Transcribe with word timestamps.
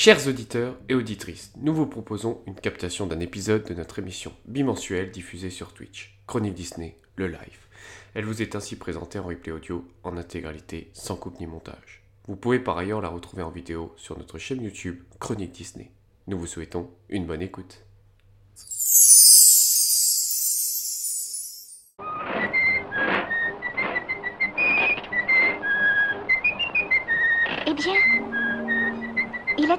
Chers 0.00 0.28
auditeurs 0.28 0.76
et 0.88 0.94
auditrices, 0.94 1.50
nous 1.56 1.74
vous 1.74 1.84
proposons 1.84 2.40
une 2.46 2.54
captation 2.54 3.08
d'un 3.08 3.18
épisode 3.18 3.64
de 3.64 3.74
notre 3.74 3.98
émission 3.98 4.32
bimensuelle 4.44 5.10
diffusée 5.10 5.50
sur 5.50 5.74
Twitch, 5.74 6.20
Chronique 6.28 6.54
Disney, 6.54 6.96
le 7.16 7.26
live. 7.26 7.66
Elle 8.14 8.24
vous 8.24 8.40
est 8.40 8.54
ainsi 8.54 8.76
présentée 8.76 9.18
en 9.18 9.24
replay 9.24 9.50
audio 9.50 9.84
en 10.04 10.16
intégralité, 10.16 10.88
sans 10.92 11.16
coupe 11.16 11.40
ni 11.40 11.48
montage. 11.48 12.04
Vous 12.28 12.36
pouvez 12.36 12.60
par 12.60 12.78
ailleurs 12.78 13.00
la 13.00 13.08
retrouver 13.08 13.42
en 13.42 13.50
vidéo 13.50 13.92
sur 13.96 14.16
notre 14.16 14.38
chaîne 14.38 14.62
YouTube 14.62 15.02
Chronique 15.18 15.50
Disney. 15.50 15.90
Nous 16.28 16.38
vous 16.38 16.46
souhaitons 16.46 16.88
une 17.08 17.26
bonne 17.26 17.42
écoute. 17.42 17.82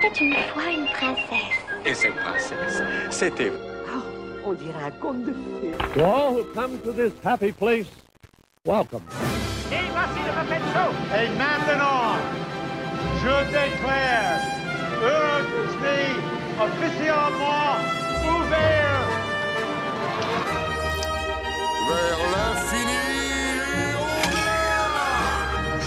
Était 0.09 0.25
une 0.25 0.33
fois 0.53 0.71
une 0.71 0.85
princesse. 0.87 1.59
Et 1.85 1.93
cette 1.93 2.15
princesse, 2.15 2.81
c'était... 3.09 3.51
On 4.45 4.53
dirait 4.53 4.83
un 4.85 4.91
conte 4.91 5.25
de 5.25 5.33
fées. 5.33 5.73
To 5.93 6.03
all 6.03 6.33
who 6.33 6.43
come 6.55 6.79
to 6.79 6.91
this 6.91 7.11
happy 7.23 7.51
place, 7.51 7.85
welcome. 8.65 9.03
Et 9.71 9.85
maintenant, 11.37 12.17
je 13.21 13.45
déclare 13.51 14.39
Disney 15.51 16.05
officiellement 16.59 17.75
ouvert. 18.25 19.05
Vers 21.89 22.21
l'infini 22.33 22.99
et 23.73 23.93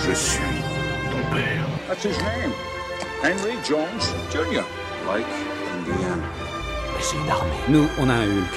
Je 0.07 0.13
suis 0.13 0.63
ton 1.11 1.23
père. 1.35 1.67
That's 1.89 2.05
his 2.05 2.19
name. 2.23 2.53
Henry 3.23 3.55
Jones 3.63 4.03
Jr. 4.31 4.65
Like 5.07 5.27
Indiana. 5.77 6.27
Mais 6.93 7.01
c'est 7.01 7.17
une 7.17 7.31
armée. 7.31 7.51
Nous, 7.69 7.89
on 8.01 8.09
a 8.09 8.15
un 8.15 8.27
Hulk. 8.27 8.55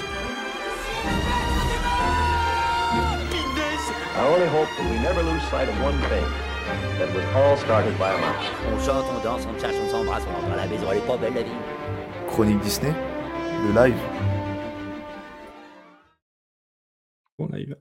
I 4.18 4.28
only 4.28 4.48
hope 4.48 4.68
that 4.78 4.90
we 4.90 4.98
never 5.00 5.22
lose 5.22 5.44
sight 5.52 5.70
of 5.70 5.80
one 5.84 6.00
thing. 6.10 6.26
That 6.98 7.14
was 7.14 7.24
all 7.36 7.58
started 7.58 7.96
by 8.00 8.14
a 8.14 8.18
mouse. 8.18 8.46
On 8.72 8.80
chante, 8.84 9.06
on 9.16 9.24
danse, 9.24 9.46
on 9.46 9.60
cherche, 9.60 9.76
on 9.76 9.90
s'embrasse, 9.90 10.24
on 10.28 10.34
rentre 10.34 10.54
à 10.54 10.56
la 10.56 10.66
maison, 10.66 10.88
elle 10.92 10.98
est 10.98 11.08
pas 11.08 11.18
belle 11.18 11.36
la 11.36 11.44
vie. 11.44 11.52
Chronique 12.28 12.60
Disney, 12.62 12.94
le 13.68 13.72
live. 13.72 14.00
Bon 17.38 17.48
live. 17.54 17.76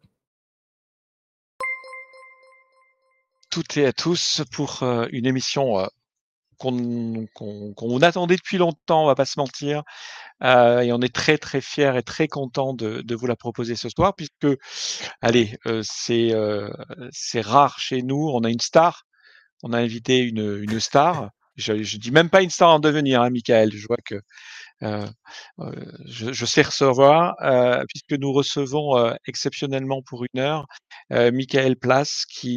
toutes 3.54 3.76
et 3.76 3.86
à 3.86 3.92
tous 3.92 4.42
pour 4.50 4.82
euh, 4.82 5.06
une 5.12 5.26
émission 5.26 5.78
euh, 5.78 5.86
qu'on 6.64 8.02
attendait 8.02 8.36
depuis 8.36 8.58
longtemps, 8.58 9.04
on 9.04 9.06
va 9.06 9.14
pas 9.14 9.24
se 9.24 9.38
mentir. 9.38 9.82
Euh, 10.42 10.80
et 10.80 10.92
on 10.92 11.00
est 11.00 11.14
très 11.14 11.38
très 11.38 11.60
fiers 11.60 11.96
et 11.96 12.02
très 12.02 12.28
contents 12.28 12.74
de, 12.74 13.14
vous 13.14 13.26
la 13.26 13.36
proposer 13.36 13.76
ce 13.76 13.88
soir, 13.88 14.14
puisque, 14.14 14.58
allez, 15.20 15.56
euh, 15.66 15.82
c'est 15.84 16.34
euh, 16.34 16.68
c'est 17.12 17.40
rare 17.40 17.78
chez 17.78 18.02
nous. 18.02 18.30
On 18.32 18.44
a 18.44 18.50
une 18.50 18.60
star, 18.60 19.04
on 19.62 19.72
a 19.72 19.78
invité 19.78 20.20
une 20.20 20.80
star. 20.80 21.30
Je, 21.56 21.82
je 21.82 21.98
dis 21.98 22.10
même 22.10 22.30
pas 22.30 22.42
une 22.42 22.50
star 22.50 22.70
en 22.70 22.80
devenir, 22.80 23.22
hein, 23.22 23.30
Michael. 23.30 23.72
Je 23.72 23.86
vois 23.86 23.98
que 24.04 24.20
euh, 24.82 25.06
euh, 25.60 25.72
je, 26.06 26.44
sais 26.44 26.62
recevoir, 26.62 27.36
euh, 27.42 27.84
puisque 27.88 28.20
nous 28.20 28.32
recevons 28.32 29.14
exceptionnellement 29.26 30.02
pour 30.02 30.24
une 30.24 30.40
heure 30.40 30.66
Michael 31.10 31.76
Place, 31.76 32.24
qui, 32.26 32.56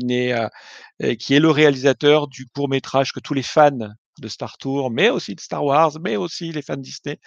qui 1.20 1.34
est 1.36 1.40
le 1.40 1.50
réalisateur 1.50 2.28
du 2.28 2.48
court 2.48 2.70
métrage 2.70 3.12
que 3.14 3.20
tous 3.20 3.34
les 3.34 3.44
fans 3.44 3.90
de 4.20 4.28
Star 4.28 4.58
Tour, 4.58 4.90
mais 4.92 5.10
aussi 5.10 5.36
de 5.36 5.42
Star 5.42 5.64
Wars, 5.64 5.94
mais 6.02 6.16
aussi 6.16 6.52
les 6.52 6.62
fans 6.64 6.76
Disney, 6.78 7.20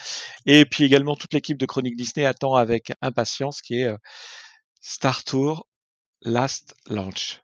et 0.47 0.65
puis 0.65 0.85
également 0.85 1.17
toute 1.17 1.33
l'équipe 1.35 1.59
de 1.59 1.67
Chronique 1.67 1.97
Disney 1.97 2.27
attend 2.27 2.55
avec 2.57 2.93
impatience, 3.01 3.63
qui 3.63 3.81
est 3.83 3.95
Star 4.81 5.25
Tour 5.25 5.67
Last 6.23 6.75
Launch. 6.89 7.41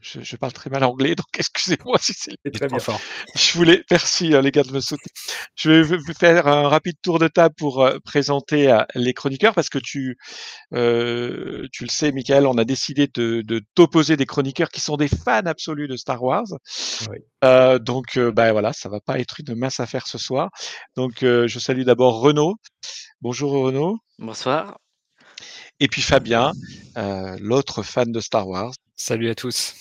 Je, 0.00 0.20
je 0.22 0.36
parle 0.36 0.52
très 0.52 0.70
mal 0.70 0.84
anglais, 0.84 1.14
donc 1.16 1.26
excusez-moi 1.38 1.98
si 2.00 2.12
c'est 2.14 2.36
très 2.52 2.68
bien. 2.68 2.78
fort. 2.78 3.00
Je 3.34 3.52
voulais, 3.58 3.82
merci 3.90 4.32
euh, 4.32 4.40
les 4.40 4.52
gars 4.52 4.62
de 4.62 4.72
me 4.72 4.80
soutenir. 4.80 5.10
Je 5.56 5.70
vais 5.70 5.82
vous 5.82 6.12
faire 6.18 6.46
un 6.46 6.68
rapide 6.68 6.96
tour 7.02 7.18
de 7.18 7.26
table 7.26 7.54
pour 7.58 7.82
euh, 7.82 7.98
présenter 8.04 8.70
euh, 8.70 8.84
les 8.94 9.12
chroniqueurs 9.12 9.54
parce 9.54 9.68
que 9.68 9.78
tu, 9.78 10.16
euh, 10.72 11.66
tu 11.72 11.84
le 11.84 11.90
sais, 11.90 12.12
Michael, 12.12 12.46
on 12.46 12.56
a 12.58 12.64
décidé 12.64 13.08
de, 13.12 13.42
de 13.42 13.60
t'opposer 13.74 14.16
des 14.16 14.26
chroniqueurs 14.26 14.68
qui 14.68 14.80
sont 14.80 14.96
des 14.96 15.08
fans 15.08 15.46
absolus 15.46 15.88
de 15.88 15.96
Star 15.96 16.22
Wars. 16.22 16.46
Oui. 17.10 17.18
Euh, 17.44 17.78
donc, 17.80 18.16
euh, 18.16 18.30
ben 18.30 18.52
voilà, 18.52 18.72
ça 18.72 18.88
va 18.88 19.00
pas 19.00 19.18
être 19.18 19.40
une 19.40 19.54
mince 19.56 19.80
affaire 19.80 20.06
ce 20.06 20.18
soir. 20.18 20.50
Donc, 20.96 21.22
euh, 21.24 21.48
je 21.48 21.58
salue 21.58 21.82
d'abord 21.82 22.20
Renaud. 22.20 22.54
Bonjour 23.20 23.50
Renaud. 23.52 23.98
Bonsoir. 24.18 24.78
Et 25.80 25.88
puis 25.88 26.02
Fabien, 26.02 26.52
euh, 26.96 27.36
l'autre 27.40 27.82
fan 27.82 28.10
de 28.12 28.20
Star 28.20 28.46
Wars. 28.48 28.72
Salut 28.96 29.28
à 29.30 29.34
tous. 29.34 29.74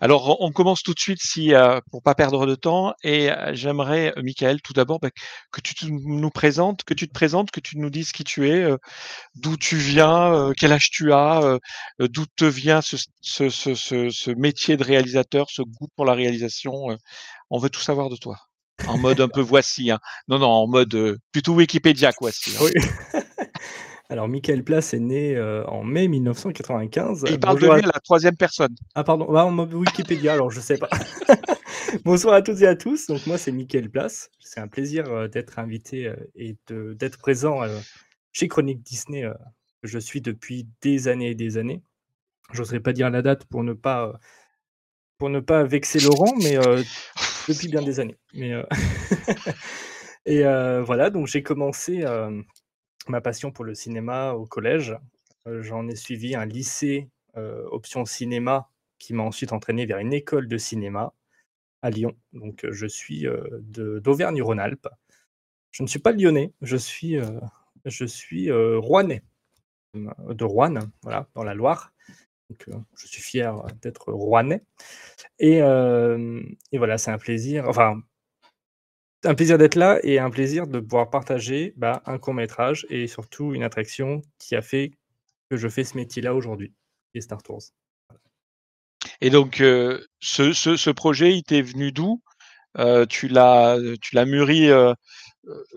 Alors, 0.00 0.40
on 0.40 0.52
commence 0.52 0.82
tout 0.82 0.94
de 0.94 0.98
suite, 0.98 1.18
si 1.20 1.54
euh, 1.54 1.80
pour 1.90 2.02
pas 2.02 2.14
perdre 2.14 2.46
de 2.46 2.54
temps, 2.54 2.94
et 3.02 3.30
euh, 3.30 3.52
j'aimerais, 3.54 4.12
euh, 4.16 4.22
Michael, 4.22 4.60
tout 4.62 4.72
d'abord, 4.72 5.00
bah, 5.00 5.10
que 5.52 5.60
tu 5.60 5.74
nous 5.90 6.30
présentes, 6.30 6.84
que 6.84 6.94
tu 6.94 7.08
te 7.08 7.12
présentes, 7.12 7.50
que 7.50 7.60
tu 7.60 7.78
nous 7.78 7.90
dises 7.90 8.12
qui 8.12 8.24
tu 8.24 8.48
es, 8.48 8.62
euh, 8.62 8.76
d'où 9.34 9.56
tu 9.56 9.76
viens, 9.76 10.32
euh, 10.32 10.52
quel 10.56 10.72
âge 10.72 10.90
tu 10.90 11.12
as, 11.12 11.42
euh, 11.42 11.58
d'où 11.98 12.24
te 12.36 12.44
vient 12.44 12.80
ce, 12.80 12.96
ce, 13.20 13.48
ce, 13.50 13.74
ce, 13.74 14.30
métier 14.30 14.76
de 14.76 14.84
réalisateur, 14.84 15.48
ce 15.50 15.62
goût 15.62 15.88
pour 15.96 16.04
la 16.04 16.14
réalisation. 16.14 16.96
on 17.50 17.58
veut 17.58 17.70
tout 17.70 17.80
savoir 17.80 18.08
de 18.10 18.16
toi. 18.16 18.36
En 18.86 18.98
mode 18.98 19.20
un 19.20 19.28
peu 19.28 19.40
voici, 19.40 19.90
hein. 19.90 19.98
Non, 20.28 20.38
non, 20.38 20.48
en 20.48 20.68
mode 20.68 21.18
plutôt 21.32 21.54
Wikipédia, 21.54 22.12
quoi. 22.12 22.30
hein. 22.30 22.58
Oui. 22.60 22.70
Alors, 24.10 24.26
Michael 24.26 24.64
Place 24.64 24.94
est 24.94 25.00
né 25.00 25.36
euh, 25.36 25.64
en 25.66 25.84
mai 25.84 26.08
1995. 26.08 27.24
Et 27.26 27.32
il 27.32 27.40
parle 27.40 27.56
Bonjour 27.56 27.74
de 27.74 27.80
lui 27.80 27.84
à 27.84 27.92
la 27.92 28.00
troisième 28.00 28.36
personne. 28.36 28.74
Ah 28.94 29.04
pardon, 29.04 29.30
bah, 29.30 29.44
en 29.44 29.50
mode 29.50 29.74
Wikipédia, 29.74 30.32
alors 30.32 30.50
je 30.50 30.60
sais 30.60 30.78
pas. 30.78 30.88
Bonsoir 32.04 32.34
à 32.34 32.42
toutes 32.42 32.62
et 32.62 32.66
à 32.66 32.74
tous. 32.74 33.06
Donc 33.06 33.26
moi 33.26 33.36
c'est 33.36 33.52
Mickaël 33.52 33.90
Place. 33.90 34.30
C'est 34.40 34.60
un 34.60 34.68
plaisir 34.68 35.10
euh, 35.12 35.28
d'être 35.28 35.58
invité 35.58 36.06
euh, 36.06 36.16
et 36.34 36.56
de- 36.68 36.94
d'être 36.94 37.18
présent 37.18 37.60
chez 38.32 38.48
Chronique 38.48 38.82
Disney. 38.82 39.22
que 39.82 39.88
je 39.88 39.98
suis 39.98 40.22
depuis 40.22 40.66
des 40.80 41.08
années 41.08 41.30
et 41.30 41.34
des 41.34 41.58
années. 41.58 41.82
J'oserais 42.52 42.80
pas 42.80 42.94
dire 42.94 43.10
la 43.10 43.20
date 43.20 43.44
pour 43.44 43.62
ne 43.62 43.74
pas 43.74 44.18
pour 45.18 45.28
ne 45.28 45.40
pas 45.40 45.64
vexer 45.64 46.00
Laurent, 46.00 46.32
mais 46.42 46.56
depuis 47.48 47.68
bien 47.68 47.82
des 47.82 48.00
années. 48.00 48.16
Mais 48.32 48.52
et 50.26 50.42
voilà, 50.42 51.10
donc 51.10 51.26
j'ai 51.26 51.42
commencé 51.42 52.04
ma 53.08 53.20
passion 53.20 53.50
pour 53.50 53.64
le 53.64 53.74
cinéma 53.74 54.32
au 54.32 54.46
collège. 54.46 54.96
Euh, 55.46 55.62
J'en 55.62 55.88
ai 55.88 55.96
suivi 55.96 56.34
un 56.34 56.46
lycée 56.46 57.08
euh, 57.36 57.64
option 57.70 58.04
cinéma 58.04 58.70
qui 58.98 59.14
m'a 59.14 59.22
ensuite 59.22 59.52
entraîné 59.52 59.86
vers 59.86 59.98
une 59.98 60.12
école 60.12 60.48
de 60.48 60.58
cinéma 60.58 61.12
à 61.82 61.90
Lyon. 61.90 62.16
Donc 62.32 62.64
euh, 62.64 62.72
je 62.72 62.86
suis 62.86 63.26
d'Auvergne-Rhône-Alpes. 63.60 64.88
Je 65.70 65.82
ne 65.82 65.88
suis 65.88 65.98
pas 65.98 66.12
lyonnais, 66.12 66.52
je 66.62 66.76
suis, 66.76 67.18
je 67.84 68.76
rouennais, 68.78 69.22
de 69.94 70.44
Rouen, 70.44 70.74
voilà, 71.02 71.28
dans 71.34 71.44
la 71.44 71.54
Loire. 71.54 71.92
Donc, 72.48 72.66
je 72.96 73.06
suis 73.06 73.20
fier 73.20 73.62
d'être 73.82 74.10
rouennais. 74.10 74.64
Et, 75.38 75.58
et 75.58 76.78
voilà, 76.78 76.96
c'est 76.96 77.10
un 77.10 77.18
plaisir, 77.18 77.68
enfin, 77.68 78.02
un 79.24 79.34
plaisir 79.34 79.58
d'être 79.58 79.74
là 79.74 79.98
et 80.02 80.18
un 80.18 80.30
plaisir 80.30 80.66
de 80.66 80.80
pouvoir 80.80 81.10
partager 81.10 81.72
bah, 81.76 82.02
un 82.06 82.18
court 82.18 82.34
métrage 82.34 82.86
et 82.88 83.06
surtout 83.06 83.54
une 83.54 83.62
attraction 83.62 84.22
qui 84.38 84.54
a 84.54 84.62
fait 84.62 84.92
que 85.50 85.56
je 85.56 85.68
fais 85.68 85.84
ce 85.84 85.96
métier-là 85.96 86.34
aujourd'hui, 86.34 86.74
est 87.14 87.20
Star 87.20 87.42
Tours. 87.42 87.62
Et 89.20 89.30
donc, 89.30 89.60
euh, 89.60 90.00
ce, 90.20 90.52
ce, 90.52 90.76
ce 90.76 90.90
projet, 90.90 91.34
il 91.34 91.42
t'est 91.42 91.62
venu 91.62 91.92
d'où? 91.92 92.22
Euh, 92.78 93.06
Tu 93.06 93.28
l'as, 93.28 93.78
mûri. 94.26 94.70
euh, 94.70 94.92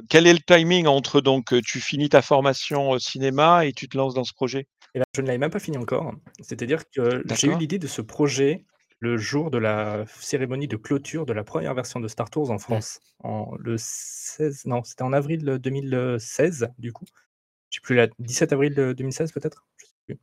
quel 0.09 0.27
est 0.27 0.33
le 0.33 0.39
timing 0.39 0.85
entre 0.87 1.21
donc 1.21 1.53
tu 1.63 1.79
finis 1.79 2.09
ta 2.09 2.21
formation 2.21 2.89
au 2.89 2.99
cinéma 2.99 3.65
et 3.65 3.71
tu 3.71 3.87
te 3.87 3.97
lances 3.97 4.13
dans 4.13 4.25
ce 4.25 4.33
projet? 4.33 4.67
Et 4.93 4.99
là, 4.99 5.05
je 5.15 5.21
ne 5.21 5.27
l'avais 5.27 5.37
même 5.37 5.51
pas 5.51 5.59
fini 5.59 5.77
encore. 5.77 6.13
C'est-à-dire 6.41 6.83
que 6.89 7.23
j'ai 7.33 7.47
eu 7.47 7.57
l'idée 7.57 7.79
de 7.79 7.87
ce 7.87 8.01
projet 8.01 8.65
le 9.01 9.17
jour 9.17 9.49
de 9.51 9.57
la 9.57 10.05
cérémonie 10.07 10.67
de 10.67 10.77
clôture 10.77 11.25
de 11.25 11.33
la 11.33 11.43
première 11.43 11.73
version 11.73 11.99
de 11.99 12.07
Star 12.07 12.29
Tours 12.29 12.51
en 12.51 12.59
France, 12.59 12.99
en 13.23 13.55
le 13.57 13.75
16, 13.77 14.67
non, 14.67 14.83
c'était 14.83 15.01
en 15.01 15.11
avril 15.11 15.43
2016 15.43 16.69
du 16.77 16.93
coup. 16.93 17.05
Je 17.71 17.77
sais 17.77 17.81
plus 17.81 17.95
la 17.95 18.07
17 18.19 18.53
avril 18.53 18.75
2016 18.75 19.31
peut-être? 19.31 19.65
Je 19.77 19.85
sais 19.85 19.91
plus. 20.05 20.19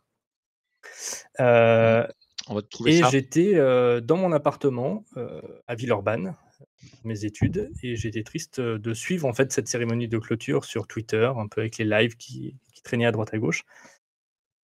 Euh, 1.40 2.06
On 2.46 2.54
va 2.54 2.62
te 2.62 2.68
trouver 2.68 2.98
et 2.98 3.02
j'étais 3.10 3.56
euh, 3.56 4.00
dans 4.00 4.16
mon 4.16 4.30
appartement 4.32 5.04
euh, 5.16 5.42
à 5.66 5.74
Villeurbanne, 5.74 6.36
mes 7.02 7.24
études, 7.24 7.72
et 7.82 7.96
j'étais 7.96 8.22
triste 8.22 8.60
euh, 8.60 8.78
de 8.78 8.94
suivre 8.94 9.26
en 9.26 9.32
fait 9.32 9.50
cette 9.50 9.66
cérémonie 9.66 10.06
de 10.06 10.18
clôture 10.18 10.64
sur 10.64 10.86
Twitter, 10.86 11.30
un 11.36 11.48
peu 11.48 11.62
avec 11.62 11.78
les 11.78 11.84
lives 11.84 12.16
qui, 12.16 12.56
qui 12.72 12.82
traînaient 12.82 13.06
à 13.06 13.12
droite 13.12 13.34
à 13.34 13.38
gauche. 13.38 13.64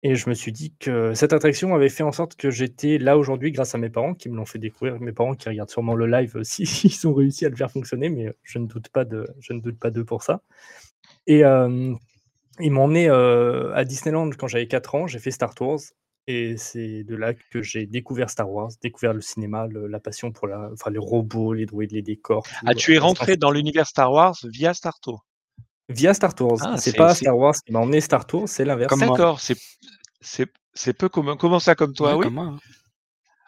Et 0.03 0.15
je 0.15 0.31
me 0.31 0.35
suis 0.35 0.51
dit 0.53 0.73
que 0.81 1.13
cette 1.13 1.35
attraction 1.35 1.75
avait 1.75 1.91
fait 1.91 2.03
en 2.03 2.13
sorte 2.13 2.35
que 2.35 2.51
j'étais 2.51 2.97
là 2.97 3.19
aujourd'hui 3.19 3.53
grâce 3.53 3.75
à 3.75 3.79
mes 3.79 3.91
parents 3.91 4.15
qui 4.15 4.31
me 4.31 4.37
l'ont 4.37 4.47
fait 4.47 4.59
découvrir. 4.59 4.99
Mes 4.99 5.13
parents 5.13 5.35
qui 5.35 5.49
regardent 5.49 5.71
sûrement 5.71 5.95
le 5.95 6.07
live 6.07 6.37
aussi, 6.37 6.63
ils 6.85 7.07
ont 7.07 7.13
réussi 7.13 7.45
à 7.45 7.51
le 7.51 7.57
faire 7.57 7.71
fonctionner, 7.71 8.09
mais 8.09 8.33
je 8.43 8.59
ne 8.59 8.67
doute 8.67 8.89
pas 8.89 9.05
de, 9.05 9.27
je 9.41 9.53
ne 9.53 9.61
doute 9.61 9.79
pas 9.79 9.91
d'eux 9.91 10.05
pour 10.05 10.23
ça. 10.23 10.43
Et 11.27 11.45
euh, 11.45 11.93
ils 12.61 12.71
m'ont 12.73 12.85
emmené 12.85 13.09
euh, 13.11 13.75
à 13.75 13.85
Disneyland 13.85 14.31
quand 14.39 14.49
j'avais 14.49 14.67
4 14.67 14.95
ans. 14.95 15.07
J'ai 15.07 15.19
fait 15.19 15.31
Star 15.31 15.55
Tours. 15.55 15.81
Et 16.27 16.57
c'est 16.59 17.03
de 17.03 17.17
là 17.17 17.35
que 17.35 17.61
j'ai 17.61 17.87
découvert 17.87 18.31
Star 18.31 18.49
Wars, 18.51 18.71
découvert 18.83 19.13
le 19.15 19.21
cinéma, 19.21 19.67
le- 19.67 19.87
la 19.89 19.99
passion 20.01 20.31
pour 20.31 20.47
la, 20.47 20.71
enfin, 20.73 20.91
les 20.91 20.99
robots, 20.99 21.55
les 21.55 21.67
droïdes, 21.67 21.93
les 21.93 22.03
décors. 22.03 22.45
tout, 22.45 22.51
Ah, 22.67 22.75
tu 22.75 22.95
es 22.95 22.99
euh, 22.99 23.01
rentré 23.03 23.37
dans 23.37 23.51
l'univers 23.51 23.87
Star 23.87 24.13
Wars 24.13 24.37
via 24.45 24.73
Star 24.73 25.01
Tour. 25.01 25.27
Via 25.91 26.15
Star 26.15 26.35
Tours. 26.35 26.57
Ah, 26.63 26.77
c'est 26.79 26.97
pas 26.97 27.15
Star 27.15 27.37
Wars 27.37 27.55
qui 27.55 27.73
m'a 27.73 27.81
emmené 27.81 28.01
Star 28.01 28.27
Tours, 28.27 28.49
c'est 28.49 28.65
l'inverse. 28.65 28.97
D'accord, 28.99 29.41
c'est 29.41 29.57
c'est 30.21 30.47
c'est 30.73 30.93
peu 30.93 31.09
commun. 31.09 31.37
Comment 31.37 31.59
ça 31.61 31.75
comme 31.75 31.93
toi, 31.95 32.13
Ouais, 32.13 32.19
oui 32.19 32.25
comme 32.25 32.39
hein. 32.39 32.59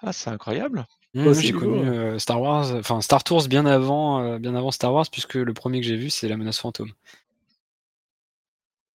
Ah, 0.03 0.12
c'est 0.12 0.31
incroyable. 0.31 0.85
Mmh, 1.15 1.33
j'ai 1.35 1.53
connu 1.53 1.87
euh, 1.89 2.19
Star 2.19 2.41
Wars, 2.41 2.73
enfin 2.73 3.00
Star 3.00 3.23
Tours 3.23 3.47
bien 3.47 3.67
avant, 3.67 4.21
euh, 4.21 4.39
bien 4.39 4.55
avant 4.55 4.71
Star 4.71 4.93
Wars, 4.93 5.06
puisque 5.12 5.35
le 5.35 5.53
premier 5.55 5.81
que 5.81 5.87
j'ai 5.87 5.97
vu, 5.97 6.11
c'est 6.11 6.27
La 6.29 6.37
Menace 6.37 6.59
Fantôme. 6.59 6.93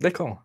D'accord. 0.01 0.43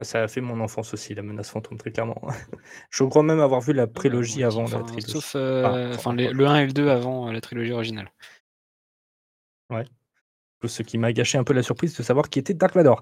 Ça 0.00 0.22
a 0.24 0.28
fait 0.28 0.40
mon 0.40 0.58
enfance 0.60 0.92
aussi, 0.94 1.14
la 1.14 1.22
menace 1.22 1.50
fantôme, 1.50 1.78
très 1.78 1.92
clairement. 1.92 2.20
Je 2.90 3.04
crois 3.04 3.22
même 3.22 3.38
avoir 3.38 3.60
vu 3.60 3.72
la 3.72 3.86
prélogie 3.86 4.42
avant 4.42 4.62
la 4.62 4.78
Enfin, 4.78 4.82
trilogie. 4.82 5.12
sauf 5.12 5.36
Ah, 5.36 5.38
euh, 5.38 5.94
enfin, 5.94 6.12
les- 6.14 6.32
le 6.32 6.44
1 6.46 6.56
et 6.58 6.66
le 6.66 6.72
2 6.72 6.88
avant 6.88 7.28
euh, 7.28 7.32
la 7.32 7.40
trilogie 7.40 7.70
originale. 7.72 8.10
Ouais. 9.70 9.84
Ce 10.68 10.82
qui 10.82 10.98
m'a 10.98 11.12
gâché 11.12 11.38
un 11.38 11.44
peu 11.44 11.52
la 11.52 11.62
surprise 11.62 11.96
de 11.96 12.02
savoir 12.02 12.28
qui 12.28 12.38
était 12.38 12.54
Dark 12.54 12.74
Vador. 12.74 13.00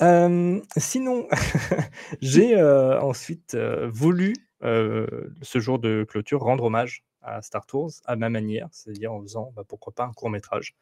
Euh, 0.00 0.60
sinon, 0.76 1.26
j'ai 2.20 2.56
euh, 2.56 3.00
ensuite 3.00 3.54
euh, 3.54 3.88
voulu, 3.92 4.34
ce 4.62 5.58
jour 5.58 5.80
de 5.80 6.06
clôture, 6.08 6.40
rendre 6.40 6.64
hommage 6.64 7.04
à 7.20 7.42
Star 7.42 7.66
Tours 7.66 7.90
à 8.04 8.14
ma 8.14 8.30
manière, 8.30 8.68
c'est-à-dire 8.70 9.12
en 9.12 9.20
faisant, 9.20 9.52
bah, 9.56 9.64
pourquoi 9.66 9.92
pas, 9.92 10.04
un 10.04 10.12
court 10.12 10.30
métrage, 10.30 10.74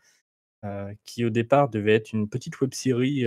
qui 1.04 1.24
au 1.24 1.30
départ 1.30 1.70
devait 1.70 1.94
être 1.94 2.12
une 2.12 2.28
petite 2.28 2.60
web 2.60 2.74
série 2.74 3.24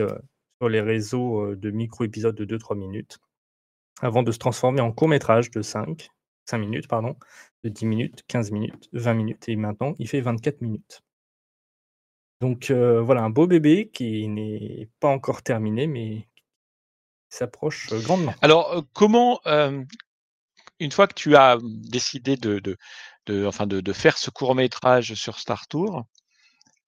sur 0.60 0.70
les 0.70 0.82
réseaux 0.82 1.56
de 1.56 1.72
micro-épisodes 1.72 2.36
de 2.36 2.58
2-3 2.58 2.78
minutes, 2.78 3.18
avant 4.02 4.22
de 4.22 4.32
se 4.32 4.38
transformer 4.38 4.82
en 4.82 4.92
court 4.92 5.08
métrage 5.08 5.50
de 5.50 5.64
5, 5.64 6.10
5 6.46 6.58
minutes, 6.60 6.88
pardon, 6.88 7.16
de 7.64 7.70
10 7.70 7.86
minutes, 7.88 8.24
15 8.28 8.52
minutes, 8.52 8.90
20 8.94 9.14
minutes, 9.16 9.50
et 9.50 9.56
maintenant 9.56 9.96
il 9.98 10.08
fait 10.08 10.22
24 10.22 10.62
minutes. 10.62 11.04
Donc 12.44 12.72
euh, 12.72 13.02
voilà, 13.02 13.22
un 13.22 13.30
beau 13.30 13.48
bébé 13.48 13.90
qui 13.94 14.28
n'est 14.28 14.90
pas 15.00 15.08
encore 15.08 15.44
terminé, 15.44 15.88
mais 15.88 16.28
qui 17.30 17.38
s'approche 17.38 17.88
euh, 17.94 18.02
grandement. 18.02 18.36
Alors, 18.42 18.74
euh, 18.74 18.82
comment, 18.92 19.40
une 20.82 20.92
fois 20.92 21.08
que 21.08 21.14
tu 21.14 21.38
as 21.38 21.58
décidé 21.62 22.36
de, 22.36 22.78
enfin 23.48 23.66
de, 23.66 23.94
faire 23.94 24.18
ce 24.18 24.30
court 24.30 24.56
métrage 24.56 25.14
sur 25.14 25.40
Star 25.40 25.70
Tour, 25.70 26.04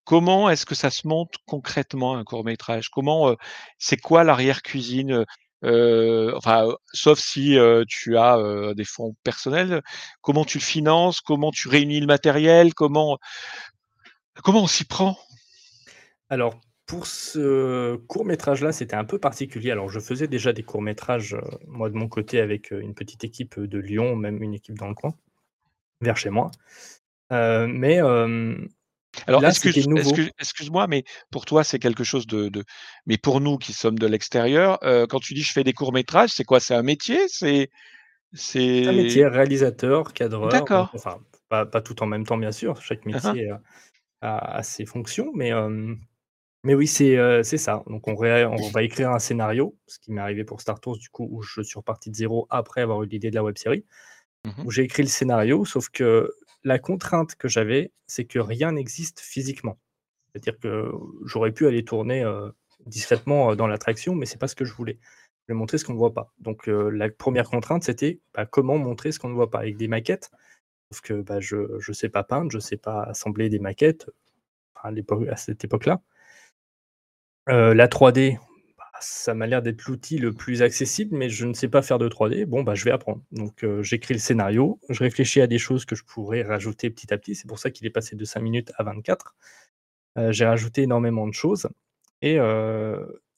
comment 0.04 0.50
est-ce 0.50 0.66
que 0.66 0.75
ça 0.75 0.90
se 0.90 1.07
monte 1.07 1.36
concrètement 1.46 2.18
un 2.18 2.25
court 2.25 2.44
métrage 2.44 2.90
Comment, 2.90 3.34
c'est 3.80 3.96
quoi 3.96 4.25
l'arrière-cuisine? 4.25 5.24
Euh, 5.63 6.34
Enfin, 6.36 6.68
sauf 6.92 7.18
si 7.18 7.57
tu 7.88 8.18
as 8.18 8.74
des 8.75 8.84
fonds 8.84 9.16
personnels, 9.24 9.81
comment 10.19 10.44
tu 10.44 10.57
le 10.57 10.63
finances? 10.66 11.22
Comment 11.22 11.52
tu 11.52 11.69
réunis 11.69 12.02
le 12.02 12.07
matériel? 12.07 12.74
Comment, 12.74 13.19
comment 14.44 14.63
on 14.63 14.68
s'y 14.68 14.84
prend? 14.84 15.18
Alors, 16.30 16.60
pour 16.86 17.07
ce 17.07 17.95
court 17.95 18.25
métrage-là, 18.25 18.72
c'était 18.72 18.95
un 18.95 19.06
peu 19.06 19.19
particulier. 19.19 19.72
Alors, 19.72 19.89
je 19.89 20.00
faisais 20.00 20.27
déjà 20.27 20.54
des 20.54 20.63
courts 20.63 20.81
métrages, 20.81 21.33
euh, 21.33 21.42
moi 21.68 21.89
de 21.89 21.95
mon 21.95 22.07
côté, 22.07 22.39
avec 22.39 22.72
euh, 22.74 22.80
une 22.80 22.94
petite 22.95 23.24
équipe 23.24 23.60
de 23.60 23.80
Lyon, 23.80 24.16
même 24.16 24.42
une 24.44 24.54
équipe 24.54 24.77
dans 24.77 24.88
le 24.88 24.95
coin, 24.95 25.16
vers 26.01 26.18
chez 26.18 26.30
moi. 26.31 26.51
Euh, 27.33 27.68
mais 27.68 28.01
euh, 28.01 28.56
Alors, 29.27 29.42
là, 29.42 29.50
excuse, 29.50 29.75
c'était 29.75 29.83
nouveau. 29.83 30.19
excuse, 30.19 30.30
excuse-moi, 30.39 30.88
mais 30.88 31.04
pour 31.31 31.45
toi, 31.45 31.63
c'est 31.63 31.80
quelque 31.80 32.04
chose 32.04 32.28
de, 32.28 32.50
de- 32.50 32.63
Mais 33.07 33.18
pour 33.18 33.42
nous 33.42 33.57
qui 33.57 33.74
sommes 33.74 33.98
de 34.00 34.06
l'extérieur, 34.07 34.78
euh, 34.83 35.07
quand 35.07 35.19
tu 35.19 35.33
dis 35.33 35.42
je 35.44 35.51
fais 35.51 35.63
des 35.63 35.74
courts-métrages, 35.74 36.30
c'est 36.31 36.44
quoi? 36.44 36.60
C'est 36.60 36.75
un 36.75 36.83
métier? 36.83 37.19
C'est, 37.28 37.69
C'est 38.80 38.89
un 38.89 38.94
métier, 38.94 39.25
réalisateur, 39.28 40.13
cadreur, 40.13 40.69
D'accord. 40.69 40.89
enfin, 40.94 41.19
pas, 41.50 41.66
pas 41.66 41.81
tout 41.81 42.01
en 42.04 42.06
même 42.07 42.25
temps, 42.25 42.38
bien 42.38 42.51
sûr. 42.51 42.81
Chaque 42.81 43.06
Hein, 43.12 43.36
métier 43.36 43.50
euh, 43.51 43.57
a, 44.21 44.57
a 44.57 44.63
ses 44.63 44.86
fonctions, 44.86 45.31
mais, 45.36 45.54
euh, 45.54 45.95
mais 46.65 46.75
oui, 46.75 46.88
c'est 46.88 47.17
euh, 47.17 47.44
ça. 47.44 47.83
Donc, 47.88 48.07
on, 48.07 48.15
ré- 48.15 48.45
on 48.45 48.69
va 48.71 48.83
écrire 48.83 49.12
un 49.12 49.19
scénario, 49.19 49.77
ce 49.88 50.00
qui 50.00 50.12
m'est 50.12 50.21
arrivé 50.21 50.44
pour 50.44 50.59
Star 50.59 50.79
Tours, 50.79 50.97
du 50.97 51.09
coup, 51.09 51.27
où 51.31 51.41
je 51.41 51.62
suis 51.62 51.77
reparti 51.77 52.09
de 52.12 52.15
zéro 52.15 52.47
après 52.50 52.81
avoir 52.81 53.01
eu 53.03 53.07
l'idée 53.07 53.29
de 53.29 53.35
la 53.35 53.44
web 53.44 53.57
série, 53.57 53.85
Mhm. 54.45 54.65
où 54.65 54.71
j'ai 54.71 54.83
écrit 54.83 55.03
le 55.03 55.09
scénario, 55.09 55.65
sauf 55.65 55.89
que 55.89 56.31
la 56.63 56.77
contrainte 56.77 57.35
que 57.35 57.47
j'avais, 57.47 57.91
c'est 58.07 58.25
que 58.25 58.39
rien 58.39 58.73
n'existe 58.73 59.19
physiquement. 59.19 59.79
C'est-à-dire 60.31 60.59
que 60.59 60.91
j'aurais 61.25 61.51
pu 61.51 61.65
aller 61.67 61.83
tourner 61.83 62.23
euh, 62.23 62.50
discrètement 62.85 63.51
euh, 63.51 63.56
dans 63.56 63.68
l'attraction, 63.68 64.13
mais 64.15 64.25
c'est 64.25 64.38
pas 64.38 64.47
ce 64.47 64.56
que 64.56 64.65
je 64.65 64.73
voulais. 64.73 65.00
Je 65.01 65.53
voulais 65.53 65.59
montrer 65.59 65.77
ce 65.77 65.85
qu'on 65.85 65.94
ne 65.94 65.97
voit 65.97 66.13
pas. 66.13 66.31
Donc 66.39 66.68
euh, 66.68 66.89
la 66.89 67.09
première 67.09 67.50
contrainte, 67.50 67.83
c'était 67.83 68.19
bah, 68.33 68.45
comment 68.45 68.77
montrer 68.77 69.11
ce 69.11 69.19
qu'on 69.19 69.29
ne 69.29 69.33
voit 69.35 69.50
pas? 69.50 69.59
Avec 69.59 69.77
des 69.77 69.88
maquettes? 69.88 70.29
Sauf 70.91 71.01
que 71.01 71.21
bah, 71.21 71.39
je 71.39 71.56
ne 71.56 71.94
sais 71.94 72.09
pas 72.09 72.23
peindre, 72.23 72.51
je 72.51 72.57
ne 72.57 72.61
sais 72.61 72.77
pas 72.77 73.03
assembler 73.03 73.50
des 73.50 73.59
maquettes 73.59 74.09
à 74.83 75.35
cette 75.38 75.63
époque-là. 75.63 76.01
Euh, 77.50 77.75
la 77.75 77.88
3D, 77.88 78.38
bah, 78.77 78.86
ça 79.01 79.33
m'a 79.33 79.45
l'air 79.47 79.62
d'être 79.62 79.83
l'outil 79.86 80.18
le 80.18 80.33
plus 80.33 80.62
accessible, 80.62 81.15
mais 81.15 81.30
je 81.30 81.45
ne 81.45 81.53
sais 81.53 81.68
pas 81.68 81.81
faire 81.81 82.00
de 82.00 82.09
3D. 82.09 82.45
Bon, 82.45 82.63
bah, 82.63 82.74
je 82.75 82.83
vais 82.86 82.92
apprendre. 82.92 83.21
Donc, 83.31 83.63
euh, 83.63 83.83
j'écris 83.83 84.15
le 84.15 84.19
scénario, 84.19 84.80
je 84.89 85.00
réfléchis 85.03 85.42
à 85.42 85.47
des 85.47 85.59
choses 85.59 85.86
que 85.86 85.95
je 85.95 86.03
pourrais 86.03 86.42
rajouter 86.42 86.89
petit 86.89 87.13
à 87.13 87.18
petit. 87.18 87.36
C'est 87.36 87.47
pour 87.47 87.59
ça 87.59 87.69
qu'il 87.71 87.86
est 87.86 87.92
passé 87.92 88.15
de 88.15 88.25
5 88.25 88.39
minutes 88.42 88.71
à 88.77 88.83
24. 88.83 89.36
Euh, 90.18 90.31
j'ai 90.31 90.45
rajouté 90.45 90.83
énormément 90.83 91.27
de 91.27 91.33
choses. 91.33 91.68
Et 92.21 92.39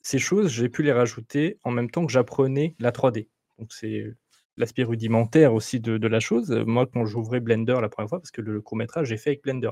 ces 0.01 0.19
choses, 0.19 0.49
j'ai 0.49 0.69
pu 0.69 0.83
les 0.83 0.93
rajouter 0.93 1.57
en 1.65 1.71
même 1.71 1.89
temps 1.89 2.05
que 2.05 2.11
j'apprenais 2.11 2.75
la 2.79 2.91
3D. 2.91 3.27
Donc, 3.59 3.73
c'est 3.73 4.05
l'aspect 4.55 4.83
rudimentaire 4.83 5.53
aussi 5.53 5.79
de, 5.81 6.07
la 6.07 6.19
chose. 6.21 6.51
Moi, 6.65 6.87
quand 6.87 7.05
j'ouvrais 7.05 7.41
Blender 7.41 7.77
la 7.81 7.89
première 7.89 8.09
fois, 8.09 8.19
parce 8.19 8.31
que 8.31 8.41
le 8.41 8.61
court-métrage, 8.61 9.07
j'ai 9.07 9.17
fait 9.17 9.31
avec 9.31 9.43
Blender. 9.43 9.71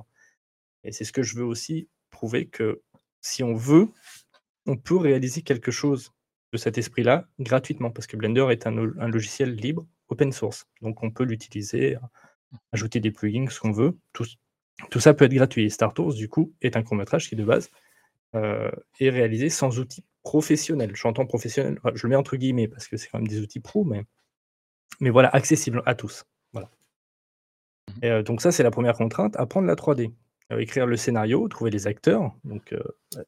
Et 0.83 0.91
c'est 0.91 1.05
ce 1.05 1.13
que 1.13 1.23
je 1.23 1.37
veux 1.37 1.45
aussi 1.45 1.87
prouver 2.09 2.47
que 2.47 2.81
si 3.21 3.43
on 3.43 3.55
veut, 3.55 3.89
on 4.65 4.77
peut 4.77 4.97
réaliser 4.97 5.41
quelque 5.41 5.71
chose 5.71 6.11
de 6.53 6.57
cet 6.57 6.77
esprit-là 6.77 7.27
gratuitement, 7.39 7.91
parce 7.91 8.07
que 8.07 8.17
Blender 8.17 8.47
est 8.51 8.67
un, 8.67 8.71
lo- 8.71 8.93
un 8.99 9.07
logiciel 9.07 9.55
libre, 9.55 9.85
open 10.09 10.31
source. 10.31 10.67
Donc 10.81 11.03
on 11.03 11.11
peut 11.11 11.23
l'utiliser, 11.23 11.97
ajouter 12.71 12.99
des 12.99 13.11
plugins, 13.11 13.49
ce 13.49 13.59
qu'on 13.59 13.71
veut. 13.71 13.97
Tout, 14.13 14.25
tout 14.91 14.99
ça 14.99 15.13
peut 15.13 15.25
être 15.25 15.33
gratuit. 15.33 15.65
Et 15.65 15.69
Star 15.69 15.93
Tours, 15.93 16.13
du 16.13 16.29
coup, 16.29 16.53
est 16.61 16.77
un 16.77 16.83
court-métrage 16.83 17.29
qui, 17.29 17.35
de 17.35 17.43
base, 17.43 17.69
euh, 18.35 18.71
est 18.99 19.09
réalisé 19.09 19.49
sans 19.49 19.79
outils 19.79 20.03
professionnels. 20.23 20.95
J'entends 20.95 21.25
professionnel, 21.25 21.77
enfin, 21.79 21.91
je 21.95 22.03
le 22.07 22.09
mets 22.11 22.15
entre 22.15 22.35
guillemets, 22.37 22.67
parce 22.67 22.87
que 22.87 22.97
c'est 22.97 23.07
quand 23.09 23.19
même 23.19 23.27
des 23.27 23.41
outils 23.41 23.59
pro, 23.59 23.83
mais, 23.85 24.03
mais 24.99 25.09
voilà, 25.09 25.29
accessible 25.29 25.83
à 25.85 25.95
tous. 25.95 26.25
Voilà. 26.53 26.69
Et, 28.01 28.09
euh, 28.09 28.23
donc 28.23 28.41
ça, 28.41 28.51
c'est 28.51 28.63
la 28.63 28.71
première 28.71 28.95
contrainte, 28.95 29.35
apprendre 29.37 29.67
la 29.67 29.75
3D. 29.75 30.11
Euh, 30.51 30.59
écrire 30.59 30.85
le 30.85 30.95
scénario, 30.95 31.47
trouver 31.47 31.71
les 31.71 31.87
acteurs. 31.87 32.31
Donc, 32.43 32.71
euh, 32.73 32.83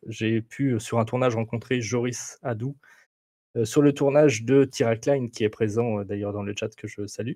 j'ai 0.07 0.41
pu, 0.41 0.73
euh, 0.73 0.79
sur 0.79 0.99
un 0.99 1.05
tournage, 1.05 1.35
rencontrer 1.35 1.81
Joris 1.81 2.37
Adou 2.43 2.77
euh, 3.55 3.65
sur 3.65 3.81
le 3.81 3.91
tournage 3.91 4.43
de 4.43 4.69
Line, 5.07 5.31
qui 5.31 5.43
est 5.43 5.49
présent 5.49 6.03
d'ailleurs 6.03 6.31
dans 6.31 6.43
le 6.43 6.53
chat 6.57 6.75
que 6.75 6.87
je 6.87 7.07
salue. 7.07 7.33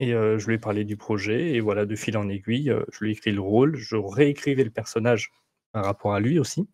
Et 0.00 0.10
je 0.10 0.46
lui 0.48 0.54
ai 0.54 0.58
parlé 0.58 0.84
du 0.84 0.96
projet, 0.96 1.52
et 1.52 1.60
voilà, 1.60 1.86
de 1.86 1.94
fil 1.94 2.16
en 2.16 2.28
aiguille, 2.28 2.74
je 2.90 3.04
lui 3.04 3.10
ai 3.10 3.12
écrit 3.12 3.30
le 3.30 3.40
rôle, 3.40 3.76
je 3.76 3.94
réécrivais 3.94 4.64
le 4.64 4.70
personnage 4.70 5.30
par 5.70 5.84
rapport 5.84 6.12
à 6.12 6.18
lui 6.18 6.40
aussi. 6.40 6.66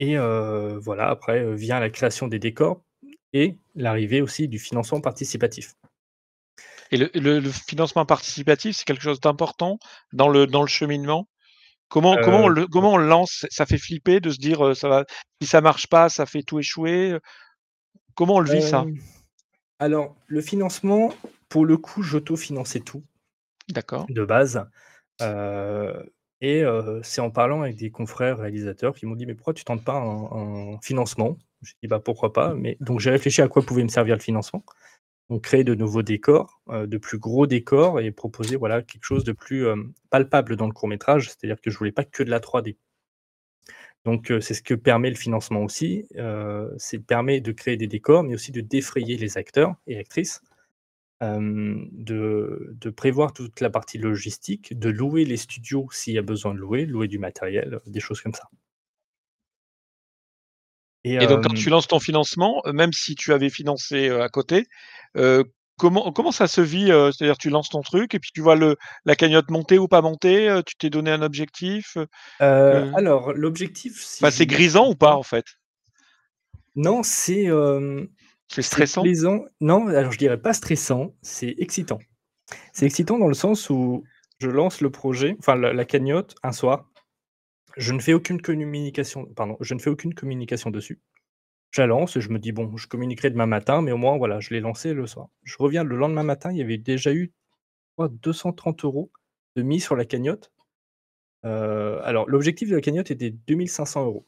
Et 0.00 0.16
voilà, 0.16 1.08
après 1.08 1.54
vient 1.54 1.78
la 1.78 1.88
création 1.88 2.26
des 2.26 2.40
décors 2.40 2.82
et 3.32 3.58
l'arrivée 3.76 4.22
aussi 4.22 4.48
du 4.48 4.58
financement 4.58 5.00
participatif. 5.00 5.76
Et 6.90 6.96
le, 6.96 7.10
le- 7.14 7.40
le 7.40 7.50
financement 7.52 8.06
participatif, 8.06 8.76
c'est 8.76 8.84
quelque 8.84 9.02
chose 9.02 9.20
d'important 9.20 9.78
dans 10.12 10.28
le, 10.28 10.46
dans 10.46 10.62
le 10.62 10.68
cheminement? 10.68 11.28
Comment, 11.88 12.18
comment, 12.18 12.44
on 12.44 12.48
Euh, 12.48 12.50
le, 12.50 12.66
comment 12.68 12.94
on 12.94 12.98
lance? 12.98 13.46
Ça 13.50 13.66
fait 13.66 13.78
flipper 13.78 14.20
de 14.20 14.30
se 14.30 14.38
dire, 14.38 14.76
ça 14.76 14.88
va, 14.88 15.04
si 15.42 15.48
ça 15.48 15.60
marche 15.60 15.88
pas, 15.88 16.08
ça 16.08 16.26
fait 16.26 16.42
tout 16.42 16.58
échouer. 16.60 17.18
Comment 18.16 18.36
on 18.36 18.40
le 18.40 18.50
vit 18.50 18.62
ça? 18.62 18.86
Euh, 18.86 18.94
alors, 19.78 20.16
le 20.26 20.40
financement, 20.40 21.12
pour 21.48 21.66
le 21.66 21.76
coup, 21.78 22.02
j'auto-finançais 22.02 22.80
tout 22.80 23.04
D'accord. 23.68 24.08
de 24.08 24.24
base. 24.24 24.66
Euh, 25.22 26.02
et 26.40 26.62
euh, 26.64 27.00
c'est 27.02 27.20
en 27.20 27.30
parlant 27.30 27.62
avec 27.62 27.76
des 27.76 27.90
confrères 27.90 28.38
réalisateurs 28.38 28.94
qui 28.94 29.06
m'ont 29.06 29.16
dit 29.16 29.26
Mais 29.26 29.34
pourquoi 29.34 29.54
tu 29.54 29.64
tentes 29.64 29.84
pas 29.84 29.94
un, 29.94 30.74
un 30.74 30.80
financement? 30.82 31.38
J'ai 31.62 31.74
dit 31.82 31.88
bah, 31.88 32.00
Pourquoi 32.00 32.32
pas 32.32 32.54
mais, 32.54 32.76
Donc 32.80 33.00
j'ai 33.00 33.10
réfléchi 33.10 33.42
à 33.42 33.48
quoi 33.48 33.62
pouvait 33.64 33.84
me 33.84 33.88
servir 33.88 34.16
le 34.16 34.20
financement. 34.22 34.64
Donc 35.34 35.42
créer 35.42 35.64
de 35.64 35.74
nouveaux 35.74 36.04
décors, 36.04 36.62
euh, 36.68 36.86
de 36.86 36.96
plus 36.96 37.18
gros 37.18 37.48
décors 37.48 37.98
et 37.98 38.12
proposer 38.12 38.54
voilà, 38.54 38.82
quelque 38.82 39.02
chose 39.02 39.24
de 39.24 39.32
plus 39.32 39.66
euh, 39.66 39.74
palpable 40.08 40.54
dans 40.54 40.68
le 40.68 40.72
court 40.72 40.86
métrage. 40.86 41.28
C'est-à-dire 41.28 41.60
que 41.60 41.72
je 41.72 41.76
voulais 41.76 41.90
pas 41.90 42.04
que 42.04 42.22
de 42.22 42.30
la 42.30 42.38
3D. 42.38 42.76
Donc, 44.04 44.32
c'est 44.40 44.54
ce 44.54 44.62
que 44.62 44.74
permet 44.74 45.10
le 45.10 45.16
financement 45.16 45.64
aussi. 45.64 46.06
c'est 46.76 46.98
permet 47.00 47.40
de 47.40 47.50
créer 47.50 47.76
des 47.76 47.88
décors, 47.88 48.22
mais 48.22 48.34
aussi 48.34 48.52
de 48.52 48.60
défrayer 48.60 49.16
les 49.16 49.38
acteurs 49.38 49.74
et 49.88 49.98
actrices, 49.98 50.40
de, 51.20 52.90
prévoir 52.94 53.32
toute 53.32 53.60
la 53.60 53.70
partie 53.70 53.98
logistique, 53.98 54.78
de 54.78 54.88
louer 54.90 55.24
les 55.24 55.38
studios 55.38 55.88
s'il 55.90 56.14
y 56.14 56.18
a 56.18 56.22
besoin 56.22 56.54
de 56.54 56.60
louer, 56.60 56.86
louer 56.86 57.08
du 57.08 57.18
matériel, 57.18 57.80
des 57.86 58.00
choses 58.00 58.20
comme 58.20 58.34
ça. 58.34 58.48
Et, 61.04 61.26
donc, 61.26 61.44
quand 61.44 61.54
tu 61.54 61.68
lances 61.68 61.86
ton 61.86 62.00
financement, 62.00 62.62
même 62.72 62.92
si 62.94 63.14
tu 63.14 63.32
avais 63.34 63.50
financé 63.50 64.08
à 64.08 64.28
côté, 64.30 64.66
comment, 65.76 66.12
comment 66.12 66.32
ça 66.32 66.46
se 66.46 66.62
vit 66.62 66.86
C'est-à-dire, 66.86 67.36
tu 67.36 67.50
lances 67.50 67.68
ton 67.68 67.82
truc 67.82 68.14
et 68.14 68.18
puis 68.18 68.30
tu 68.32 68.40
vois 68.40 68.56
le, 68.56 68.76
la 69.04 69.14
cagnotte 69.14 69.50
monter 69.50 69.78
ou 69.78 69.86
pas 69.86 70.00
monter 70.00 70.60
Tu 70.64 70.76
t'es 70.76 70.88
donné 70.88 71.10
un 71.10 71.20
objectif 71.20 71.98
Alors, 72.40 73.34
l'objectif. 73.34 74.02
Si 74.02 74.22
bah, 74.22 74.30
c'est 74.30 74.46
grisant 74.46 74.88
ou 74.88 74.94
pas, 74.94 75.14
en 75.14 75.22
fait? 75.22 75.44
Non, 76.74 77.02
c'est. 77.02 77.48
c'est 78.48 78.62
stressant? 78.62 79.04
Non, 79.60 79.88
alors 79.88 80.10
je 80.10 80.18
dirais 80.18 80.40
pas 80.40 80.54
stressant, 80.54 81.14
c'est 81.20 81.54
excitant. 81.58 81.98
C'est 82.72 82.86
excitant 82.86 83.18
dans 83.18 83.28
le 83.28 83.34
sens 83.34 83.68
où 83.68 84.04
je 84.38 84.48
lance 84.48 84.80
le 84.80 84.90
projet, 84.90 85.36
enfin 85.38 85.54
la 85.54 85.84
cagnotte, 85.84 86.34
un 86.42 86.52
soir. 86.52 86.88
Je 87.76 87.92
ne 87.92 88.00
fais 88.00 88.12
aucune 88.12 88.40
communication, 88.40 89.28
je 89.60 89.74
ne 89.74 89.78
fais 89.80 89.90
aucune 89.90 90.14
communication 90.14 90.70
dessus. 90.70 91.00
Je 91.72 91.82
la 91.82 91.88
lance 91.88 92.16
et 92.16 92.20
je 92.22 92.30
me 92.30 92.38
dis: 92.38 92.52
«Bon, 92.52 92.76
je 92.76 92.88
communiquerai 92.88 93.30
demain 93.30 93.46
matin», 93.46 93.82
mais 93.82 93.92
au 93.92 93.96
moins, 93.98 94.18
voilà, 94.18 94.40
je 94.40 94.50
l'ai 94.54 94.60
lancé 94.60 94.94
le 94.94 95.06
soir. 95.06 95.28
Je 95.44 95.56
reviens 95.58 95.84
le 95.84 95.96
lendemain 95.96 96.24
matin, 96.24 96.52
il 96.52 96.58
y 96.58 96.62
avait 96.62 96.78
déjà 96.78 97.12
eu, 97.14 97.32
230 97.98 98.84
euros 98.84 99.10
de 99.56 99.62
mis 99.62 99.80
sur 99.80 99.96
la 99.96 100.04
cagnotte. 100.06 100.52
alors 101.44 102.28
l'objectif 102.28 102.70
de 102.70 102.76
la 102.76 102.80
cagnotte 102.82 103.10
était 103.10 103.30
2 103.30 103.68
500 103.68 104.04
euros. 104.06 104.26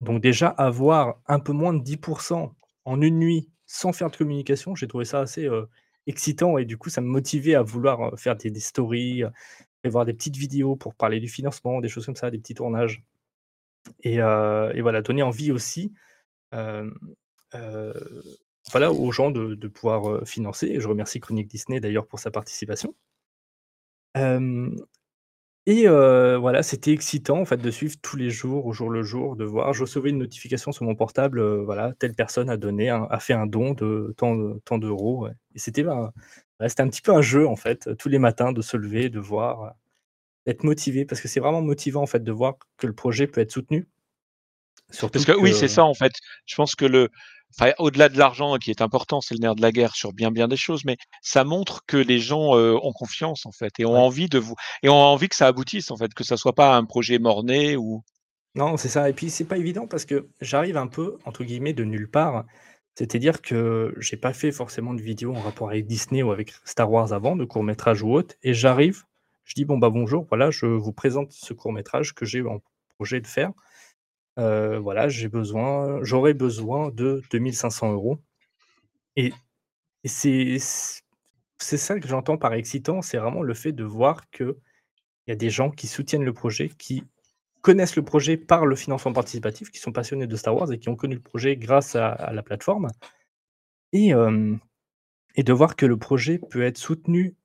Donc 0.00 0.22
déjà 0.22 0.48
avoir 0.48 1.20
un 1.28 1.40
peu 1.40 1.52
moins 1.52 1.74
de 1.74 1.82
10% 1.82 2.54
en 2.86 3.02
une 3.02 3.18
nuit 3.18 3.50
sans 3.66 3.92
faire 3.92 4.10
de 4.10 4.16
communication, 4.16 4.74
j'ai 4.74 4.88
trouvé 4.88 5.04
ça 5.04 5.20
assez, 5.20 5.48
excitant 6.06 6.58
et 6.58 6.64
du 6.64 6.76
coup, 6.78 6.90
ça 6.90 7.00
me 7.02 7.06
motivait 7.08 7.54
à 7.54 7.62
vouloir, 7.62 8.18
faire 8.18 8.36
des 8.36 8.50
des 8.50 8.60
stories, 8.60 9.24
voir 9.88 10.04
des 10.04 10.12
petites 10.12 10.36
vidéos 10.36 10.76
pour 10.76 10.94
parler 10.94 11.20
du 11.20 11.28
financement, 11.28 11.80
des 11.80 11.88
choses 11.88 12.06
comme 12.06 12.16
ça, 12.16 12.30
des 12.30 12.38
petits 12.38 12.54
tournages. 12.54 13.02
Et, 14.02 14.20
euh, 14.20 14.72
voilà, 14.82 15.02
donner 15.02 15.22
envie 15.22 15.52
aussi 15.52 15.92
voilà, 18.72 18.92
aux 18.92 19.10
gens 19.12 19.30
de, 19.30 19.68
pouvoir 19.68 20.26
financer. 20.26 20.80
Je 20.80 20.88
remercie 20.88 21.20
Chronique 21.20 21.48
Disney 21.48 21.80
d'ailleurs 21.80 22.06
pour 22.06 22.18
sa 22.18 22.30
participation. 22.30 22.94
et 25.66 25.86
voilà, 25.86 26.62
c'était 26.62 26.92
excitant 26.92 27.40
en 27.40 27.44
fait 27.44 27.56
de 27.56 27.70
suivre 27.70 27.96
tous 28.02 28.16
les 28.16 28.30
jours, 28.30 28.66
au 28.66 28.72
jour 28.72 28.90
le 28.90 29.02
jour, 29.02 29.36
de 29.36 29.44
voir. 29.44 29.72
Je 29.72 29.82
recevais 29.82 30.10
une 30.10 30.18
notification 30.18 30.72
sur 30.72 30.84
mon 30.84 30.94
portable, 30.94 31.42
voilà, 31.62 31.94
telle 31.98 32.14
personne 32.14 32.50
a 32.50 32.56
donné, 32.56 32.90
a 32.90 33.18
fait 33.18 33.34
un 33.34 33.46
don 33.46 33.72
de 33.72 34.14
tant, 34.16 34.58
tant 34.64 34.78
d'euros. 34.78 35.28
Et 35.54 35.58
c'était 35.58 35.82
ben, 35.82 36.12
c'était 36.68 36.82
un 36.82 36.88
petit 36.88 37.02
peu 37.02 37.14
un 37.14 37.22
jeu 37.22 37.46
en 37.46 37.56
fait, 37.56 37.96
tous 37.96 38.08
les 38.08 38.18
matins 38.18 38.52
de 38.52 38.62
se 38.62 38.76
lever, 38.76 39.08
de 39.08 39.20
voir, 39.20 39.74
d'être 40.46 40.64
motivé 40.64 41.04
parce 41.04 41.20
que 41.20 41.28
c'est 41.28 41.40
vraiment 41.40 41.62
motivant 41.62 42.02
en 42.02 42.06
fait 42.06 42.22
de 42.22 42.32
voir 42.32 42.54
que 42.76 42.86
le 42.86 42.94
projet 42.94 43.26
peut 43.26 43.40
être 43.40 43.52
soutenu. 43.52 43.88
Surtout 44.90 45.12
parce 45.12 45.24
que, 45.24 45.40
oui, 45.40 45.54
c'est 45.54 45.68
ça 45.68 45.84
en 45.84 45.94
fait. 45.94 46.12
Je 46.46 46.54
pense 46.56 46.74
que 46.74 46.84
le 46.84 47.08
au-delà 47.78 48.08
de 48.08 48.16
l'argent 48.16 48.56
qui 48.56 48.70
est 48.70 48.80
important, 48.80 49.20
c'est 49.20 49.34
le 49.34 49.40
nerf 49.40 49.54
de 49.54 49.62
la 49.62 49.72
guerre 49.72 49.94
sur 49.94 50.12
bien 50.12 50.30
bien 50.30 50.48
des 50.48 50.56
choses, 50.56 50.84
mais 50.84 50.96
ça 51.22 51.44
montre 51.44 51.84
que 51.86 51.96
les 51.96 52.18
gens, 52.18 52.54
ont 52.54 52.92
confiance 52.92 53.44
en 53.46 53.52
fait 53.52 53.72
et 53.78 53.84
ont 53.84 53.96
envie 53.96 54.28
de 54.28 54.38
vous 54.38 54.54
et 54.82 54.88
ont 54.88 54.94
envie 54.94 55.28
que 55.28 55.36
ça 55.36 55.46
aboutisse 55.46 55.90
en 55.90 55.96
fait, 55.96 56.14
que 56.14 56.24
ça 56.24 56.36
soit 56.36 56.54
pas 56.54 56.76
un 56.76 56.84
projet 56.84 57.18
mort-né 57.18 57.76
ou 57.76 58.02
Non, 58.54 58.76
c'est 58.76 58.88
ça 58.88 59.08
et 59.08 59.12
puis 59.12 59.30
c'est 59.30 59.44
pas 59.44 59.58
évident 59.58 59.86
parce 59.86 60.04
que 60.04 60.28
j'arrive 60.40 60.76
un 60.76 60.86
peu 60.86 61.18
entre 61.24 61.44
guillemets 61.44 61.72
«de 61.72 61.84
nulle 61.84 62.10
part». 62.10 62.44
C'est-à-dire 62.96 63.40
que 63.42 63.94
j'ai 63.98 64.16
pas 64.16 64.32
fait 64.32 64.52
forcément 64.52 64.94
de 64.94 65.02
vidéos 65.02 65.34
en 65.34 65.40
rapport 65.40 65.70
avec 65.70 65.86
Disney 65.86 66.22
ou 66.22 66.32
avec 66.32 66.52
Star 66.64 66.90
Wars 66.90 67.12
avant, 67.12 67.36
de 67.36 67.44
courts-métrages 67.44 68.02
ou 68.02 68.12
autres 68.12 68.34
et 68.42 68.54
j'arrive, 68.54 69.04
je 69.44 69.54
dis: 69.54 69.64
«Bon, 69.64 69.78
bah, 69.78 69.90
bonjour, 69.90 70.26
voilà, 70.28 70.50
je 70.50 70.66
vous 70.66 70.92
présente 70.92 71.32
ce 71.32 71.54
court-métrage 71.54 72.14
que 72.14 72.24
j'ai 72.26 72.42
en 72.42 72.60
projet 72.96 73.20
de 73.20 73.26
faire. 73.26 73.52
voilà, 74.36 75.08
j'ai 75.08 75.28
besoin 75.28 76.00
j'aurais 76.02 76.34
besoin 76.34 76.90
de 76.90 77.22
2 77.30 77.52
500 77.52 77.92
euros 77.92 78.20
et 79.16 79.32
et 80.04 80.08
c'est 80.08 80.58
c'est 81.58 81.76
ça 81.78 82.00
que 82.00 82.08
j'entends 82.08 82.38
par 82.38 82.54
excitant, 82.54 83.02
c'est 83.02 83.18
vraiment 83.18 83.42
le 83.42 83.54
fait 83.54 83.72
de 83.72 83.84
voir 83.84 84.30
qu'il 84.30 84.54
y 85.28 85.32
a 85.32 85.36
des 85.36 85.50
gens 85.50 85.70
qui 85.70 85.86
soutiennent 85.88 86.24
le 86.24 86.34
projet, 86.34 86.70
qui 86.78 87.04
connaissent 87.62 87.96
le 87.96 88.04
projet 88.04 88.36
par 88.36 88.66
le 88.66 88.76
financement 88.76 89.12
participatif, 89.12 89.70
qui 89.70 89.78
sont 89.78 89.92
passionnés 89.92 90.26
de 90.26 90.36
Star 90.36 90.54
Wars 90.54 90.72
et 90.72 90.78
qui 90.78 90.88
ont 90.88 90.96
connu 90.96 91.14
le 91.14 91.20
projet 91.20 91.56
grâce 91.56 91.94
à 91.96 92.32
la 92.32 92.42
plateforme 92.42 92.88
et 93.92 94.12
et 95.36 95.42
de 95.42 95.52
voir 95.52 95.76
que 95.76 95.86
le 95.86 95.96
projet 95.96 96.38
peut 96.50 96.62
être 96.62 96.78
soutenu 96.78 97.36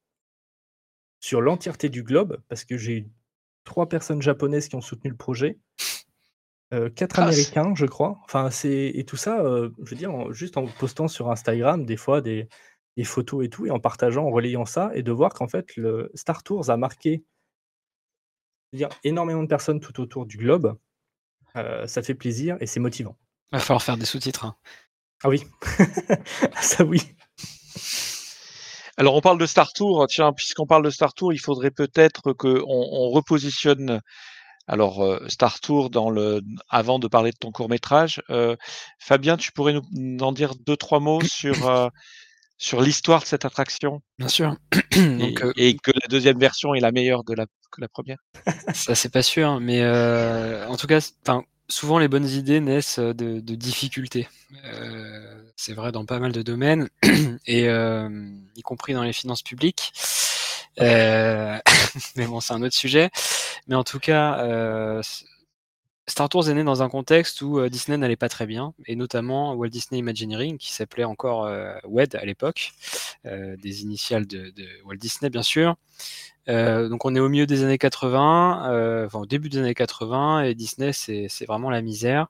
sur 1.19 1.41
l'entièreté 1.41 1.89
du 1.89 2.03
globe, 2.03 2.41
parce 2.47 2.65
que 2.65 2.77
j'ai 2.77 2.97
eu 2.97 3.07
3 3.63 3.89
personnes 3.89 4.21
japonaises 4.21 4.67
qui 4.67 4.75
ont 4.75 4.81
soutenu 4.81 5.09
le 5.09 5.17
projet, 5.17 5.59
4 6.71 7.19
américains, 7.19 7.73
je 7.75 7.85
crois. 7.85 8.19
Enfin, 8.25 8.49
c'est 8.51 8.91
et 8.93 9.05
tout 9.05 9.17
ça, 9.17 9.43
je 9.43 9.89
veux 9.89 9.95
dire, 9.95 10.31
juste 10.33 10.57
en 10.57 10.67
postant 10.67 11.07
sur 11.07 11.29
Instagram 11.31 11.85
des 11.85 11.97
fois 11.97 12.21
des 12.21 12.47
des 12.97 13.03
photos 13.03 13.45
et 13.45 13.49
tout 13.49 13.65
et 13.65 13.71
en 13.71 13.79
partageant, 13.79 14.25
en 14.25 14.31
relayant 14.31 14.65
ça 14.65 14.91
et 14.93 15.03
de 15.03 15.11
voir 15.11 15.33
qu'en 15.33 15.47
fait 15.47 15.75
le 15.75 16.11
Star 16.15 16.43
Tours 16.43 16.69
a 16.69 16.77
marqué 16.77 17.23
dire 18.75 18.89
énormément 19.03 19.43
de 19.43 19.47
personnes 19.47 19.79
tout 19.79 19.99
autour 19.99 20.25
du 20.25 20.37
globe, 20.37 20.77
ça 21.53 22.03
fait 22.03 22.15
plaisir 22.15 22.57
et 22.59 22.67
c'est 22.67 22.79
motivant. 22.79 23.17
Va 23.51 23.59
falloir 23.59 23.81
faire 23.81 23.97
des 23.97 24.05
sous-titres, 24.05 24.45
hein. 24.45 24.55
Ah 25.23 25.29
oui, 25.29 25.43
ça 26.61 26.83
oui. 26.83 27.01
Alors 28.97 29.15
on 29.15 29.21
parle 29.21 29.37
de 29.37 29.45
Star 29.45 29.71
Tour, 29.71 30.05
tiens, 30.07 30.33
puisqu'on 30.33 30.67
parle 30.67 30.83
de 30.83 30.89
Star 30.89 31.13
Tour, 31.13 31.33
il 31.33 31.39
faudrait 31.39 31.71
peut-être 31.71 32.33
qu'on 32.33 32.63
on 32.67 33.09
repositionne 33.09 34.01
alors 34.67 35.19
Star 35.27 35.59
Tour 35.61 35.89
dans 35.89 36.09
le 36.09 36.41
avant 36.69 36.99
de 36.99 37.07
parler 37.07 37.31
de 37.31 37.37
ton 37.37 37.51
court-métrage. 37.51 38.21
Fabien, 38.99 39.37
tu 39.37 39.51
pourrais 39.51 39.75
nous 39.91 40.23
en 40.23 40.31
dire 40.31 40.53
deux, 40.55 40.77
trois 40.77 40.99
mots 40.99 41.21
sur, 41.21 41.89
sur 42.57 42.81
l'histoire 42.81 43.21
de 43.21 43.25
cette 43.25 43.45
attraction? 43.45 44.01
Bien 44.17 44.27
sûr. 44.27 44.55
Et 44.95 45.35
et 45.57 45.77
que 45.77 45.91
la 45.91 46.07
deuxième 46.09 46.39
version 46.39 46.73
est 46.73 46.79
la 46.79 46.91
meilleure 46.91 47.23
de 47.23 47.33
la 47.33 47.45
que 47.71 47.81
la 47.81 47.87
première 47.87 48.17
Ça, 48.73 48.95
c'est 48.95 49.11
pas 49.11 49.23
sûr, 49.23 49.59
mais 49.59 49.85
en 49.85 50.77
tout 50.77 50.87
cas, 50.87 50.99
souvent 51.67 51.99
les 51.99 52.07
bonnes 52.07 52.27
idées 52.27 52.61
naissent, 52.61 52.99
de 52.99 53.39
de 53.39 53.55
difficultés. 53.55 54.27
c'est 55.55 55.73
vrai 55.73 55.91
dans 55.91 56.05
pas 56.05 56.19
mal 56.19 56.31
de 56.31 56.41
domaines 56.41 56.89
et 57.45 57.65
y 57.65 58.61
compris 58.61 58.93
dans 58.93 59.03
les 59.03 59.13
finances 59.13 59.43
publiques. 59.43 59.91
mais 60.79 61.61
bon, 62.27 62.39
c'est 62.39 62.53
un 62.53 62.61
autre 62.61 62.75
sujet. 62.75 63.09
Mais 63.67 63.75
en 63.75 63.83
tout 63.83 63.99
cas, 63.99 65.01
Star 66.07 66.29
Tours 66.29 66.49
est 66.49 66.53
né 66.53 66.63
dans 66.63 66.83
un 66.83 66.89
contexte 66.89 67.41
où 67.41 67.67
Disney 67.67 67.97
n'allait 67.97 68.15
pas 68.15 68.29
très 68.29 68.45
bien, 68.45 68.73
et 68.85 68.95
notamment 68.95 69.53
Walt 69.53 69.69
Disney 69.69 69.99
Imagineering, 69.99 70.57
qui 70.57 70.71
s'appelait 70.71 71.03
encore 71.03 71.49
WED 71.85 72.15
à 72.15 72.25
l'époque, 72.25 72.71
des 73.23 73.81
initiales 73.81 74.27
de, 74.27 74.53
Walt 74.85 74.97
Disney 74.97 75.29
bien 75.29 75.41
sûr. 75.41 75.75
donc 76.47 77.05
on 77.05 77.15
est 77.15 77.19
au 77.19 77.29
milieu 77.29 77.47
des 77.47 77.63
années 77.63 77.79
80, 77.79 79.05
enfin 79.05 79.19
au 79.19 79.25
début 79.25 79.49
des 79.49 79.57
années 79.57 79.73
80, 79.73 80.43
et 80.43 80.53
Disney 80.53 80.93
c'est 80.93 81.45
vraiment 81.47 81.71
la 81.71 81.81
misère. 81.81 82.27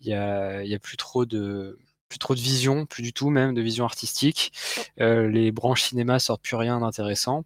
Il 0.00 0.08
y 0.08 0.14
a, 0.14 0.64
y 0.64 0.74
a 0.74 0.78
plus 0.80 0.96
trop 0.96 1.24
de 1.24 1.78
plus 2.08 2.18
trop 2.18 2.34
de 2.34 2.40
vision, 2.40 2.84
plus 2.84 3.02
du 3.02 3.14
tout 3.14 3.30
même 3.30 3.54
de 3.54 3.62
vision 3.62 3.84
artistique. 3.84 4.52
les 4.98 5.52
branches 5.52 5.84
cinéma 5.84 6.18
sortent 6.18 6.42
plus 6.42 6.56
rien 6.56 6.80
d'intéressant. 6.80 7.44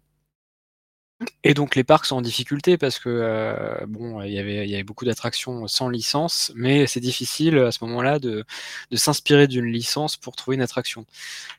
Et 1.43 1.53
donc 1.55 1.75
les 1.75 1.83
parcs 1.83 2.05
sont 2.05 2.17
en 2.17 2.21
difficulté 2.21 2.77
parce 2.77 2.99
que, 2.99 3.09
euh, 3.09 3.85
bon, 3.87 4.21
il 4.21 4.31
y 4.31 4.39
avait 4.39 4.83
beaucoup 4.83 5.05
d'attractions 5.05 5.67
sans 5.67 5.89
licence, 5.89 6.51
mais 6.55 6.85
c'est 6.85 6.99
difficile 6.99 7.57
à 7.57 7.71
ce 7.71 7.83
moment-là 7.85 8.19
de 8.19 8.45
s'inspirer 8.93 9.47
d'une 9.47 9.65
licence 9.65 10.15
pour 10.15 10.35
trouver 10.35 10.55
une 10.55 10.61
attraction. 10.61 11.05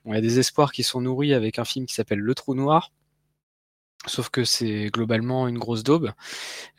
Bon, 0.05 0.13
il 0.13 0.17
y 0.17 0.19
a 0.19 0.23
des 0.23 0.39
espoirs 0.39 0.73
qui 0.73 0.85
sont 0.85 1.01
nourris 1.01 1.35
avec 1.35 1.59
un 1.59 1.65
film 1.65 1.87
qui 1.87 1.95
s'appelle 1.95 2.21
Le 2.21 2.35
Trou 2.35 2.55
Noir 2.55 2.93
sauf 4.07 4.31
que 4.31 4.45
c'est 4.45 4.87
globalement 4.91 5.49
une 5.49 5.59
grosse 5.59 5.83
daube. 5.83 6.13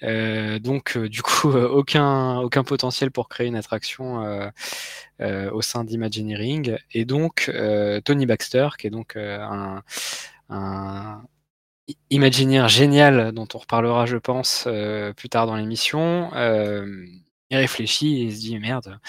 Euh, 0.03 0.57
donc 0.57 0.95
euh, 0.97 1.09
du 1.09 1.21
coup, 1.21 1.49
aucun 1.51 2.47
potentiel 2.65 3.11
pour 3.11 3.27
créer 3.29 3.47
une 3.47 3.57
attraction, 3.57 4.51
au 5.19 5.61
sein 5.61 5.83
d'Imagineering 5.83 6.77
et 6.93 7.05
donc 7.05 7.51
Tony 8.05 8.25
Baxter 8.25 8.69
qui 8.77 8.87
est 8.87 8.89
donc, 8.89 9.17
un 9.17 9.83
imaginaire 12.09 12.67
génial 12.69 13.31
dont 13.31 13.47
on 13.53 13.57
reparlera, 13.57 14.05
je 14.05 14.17
pense, 14.17 14.65
euh, 14.67 15.13
plus 15.13 15.29
tard 15.29 15.47
dans 15.47 15.55
l'émission. 15.55 16.31
Euh, 16.35 17.05
il 17.51 17.57
réfléchit 17.57 18.17
et 18.17 18.23
il 18.25 18.35
se 18.35 18.41
dit 18.41 18.59
merde, 18.59 18.99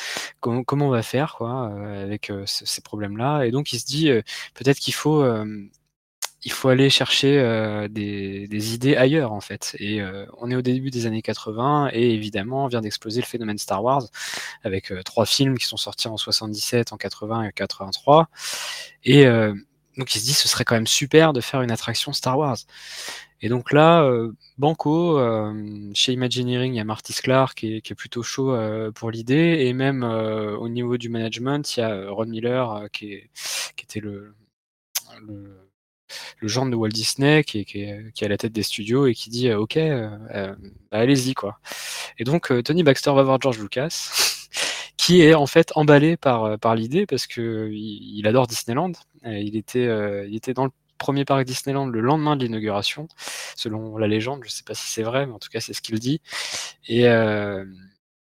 comment, 0.40 0.64
comment 0.64 0.86
on 0.86 0.90
va 0.90 1.02
faire 1.02 1.34
quoi 1.36 1.70
euh, 1.74 2.02
avec 2.02 2.32
ces 2.46 2.80
problèmes-là? 2.80 3.44
Et 3.44 3.50
donc 3.50 3.72
il 3.72 3.80
se 3.80 3.86
dit 3.86 4.10
peut-être 4.54 4.78
qu'il 4.78 4.94
faut 4.94 5.22
il 6.42 6.52
faut 6.52 6.68
aller 6.68 6.88
chercher 6.90 7.38
euh, 7.38 7.88
des, 7.88 8.48
des, 8.48 8.74
idées 8.74 8.96
ailleurs 8.96 9.32
en 9.32 9.40
fait. 9.40 9.76
Et 9.78 10.00
euh, 10.00 10.24
on 10.38 10.50
est 10.50 10.56
au 10.56 10.62
début 10.62 10.90
des 10.90 11.06
années 11.06 11.22
80 11.22 11.90
et 11.92 12.14
évidemment 12.14 12.66
vient 12.66 12.80
d'exploser 12.80 13.20
le 13.20 13.26
phénomène 13.26 13.58
Star 13.58 13.82
Wars 13.84 14.04
avec 14.64 14.90
euh, 14.90 15.02
trois 15.02 15.26
films 15.26 15.58
qui 15.58 15.66
sont 15.66 15.76
sortis 15.76 16.08
en 16.08 16.16
77, 16.16 16.92
en 16.92 16.96
80 16.96 17.44
et 17.44 17.52
83. 17.52 18.28
Et 19.04 19.26
donc 20.00 20.14
il 20.14 20.20
se 20.20 20.24
dit 20.24 20.34
ce 20.34 20.48
serait 20.48 20.64
quand 20.64 20.74
même 20.74 20.86
super 20.86 21.32
de 21.32 21.40
faire 21.40 21.62
une 21.62 21.70
attraction 21.70 22.12
Star 22.12 22.38
Wars. 22.38 22.58
Et 23.42 23.48
donc 23.48 23.72
là, 23.72 24.10
Banco, 24.58 25.18
chez 25.94 26.12
Imagineering, 26.12 26.74
il 26.74 26.76
y 26.76 26.80
a 26.80 26.84
Marty 26.84 27.14
Sklar 27.14 27.54
qui 27.54 27.76
est, 27.76 27.80
qui 27.80 27.92
est 27.92 27.96
plutôt 27.96 28.22
chaud 28.22 28.54
pour 28.94 29.10
l'idée, 29.10 29.64
et 29.66 29.72
même 29.72 30.02
au 30.02 30.68
niveau 30.68 30.98
du 30.98 31.08
management, 31.08 31.76
il 31.76 31.80
y 31.80 31.82
a 31.82 32.10
Ron 32.10 32.26
Miller 32.26 32.88
qui, 32.92 33.14
est, 33.14 33.30
qui 33.76 33.84
était 33.84 34.00
le, 34.00 34.34
le 35.26 35.70
le 36.38 36.48
genre 36.48 36.66
de 36.66 36.74
Walt 36.74 36.88
Disney 36.88 37.44
qui 37.44 37.60
est, 37.60 37.64
qui, 37.64 37.82
est, 37.82 38.22
à 38.22 38.28
la 38.28 38.36
tête 38.36 38.52
des 38.52 38.62
studios 38.62 39.06
et 39.06 39.14
qui 39.14 39.30
dit 39.30 39.52
ok 39.52 39.76
euh, 39.76 40.08
bah, 40.90 40.98
allez-y 40.98 41.34
quoi. 41.34 41.60
Et 42.18 42.24
donc 42.24 42.52
Tony 42.64 42.82
Baxter 42.82 43.12
va 43.12 43.22
voir 43.22 43.40
George 43.40 43.58
Lucas 43.58 44.29
qui 45.00 45.22
est 45.22 45.32
en 45.34 45.46
fait 45.46 45.72
emballé 45.76 46.18
par, 46.18 46.58
par 46.58 46.74
l'idée 46.74 47.06
parce 47.06 47.26
que 47.26 47.70
il, 47.72 48.26
adore 48.26 48.46
Disneyland. 48.46 48.92
Il 49.24 49.56
était 49.56 49.88
il 50.28 50.36
était 50.36 50.52
dans 50.52 50.64
le 50.64 50.70
premier 50.98 51.24
parc 51.24 51.44
Disneyland 51.44 51.86
le 51.86 52.00
lendemain 52.00 52.36
de 52.36 52.44
l'inauguration 52.44 53.08
selon 53.56 53.96
la 53.96 54.06
légende. 54.06 54.42
Je 54.44 54.50
sais 54.50 54.62
pas 54.62 54.74
si 54.74 54.90
c'est 54.90 55.02
vrai 55.02 55.26
mais 55.26 55.32
en 55.32 55.38
tout 55.38 55.48
cas 55.48 55.60
c'est 55.60 55.72
ce 55.72 55.80
qu'il 55.80 55.98
dit. 55.98 56.20
Et 56.86 57.06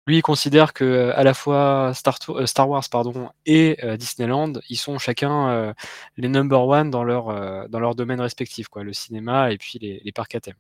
lui, 0.06 0.18
il 0.18 0.22
considère 0.22 0.74
que 0.74 1.12
à 1.14 1.24
la 1.24 1.32
fois 1.32 1.92
Star, 1.94 2.18
euh, 2.28 2.64
Wars 2.66 2.84
pardon, 2.90 3.30
et 3.46 3.78
euh, 3.82 3.96
Disneyland, 3.96 4.52
ils 4.68 4.76
sont 4.76 4.98
chacun 4.98 5.48
euh, 5.48 5.72
les 6.18 6.28
number 6.28 6.66
one 6.66 6.90
dans 6.90 7.04
leur, 7.04 7.68
dans 7.70 7.80
leur 7.80 7.94
domaine 7.94 8.20
respectif, 8.20 8.68
quoi, 8.68 8.82
le 8.82 8.92
cinéma 8.92 9.50
et 9.52 9.56
puis 9.56 9.78
les, 9.80 10.02
les, 10.04 10.12
parcs 10.12 10.34
à 10.34 10.40
thème. 10.40 10.56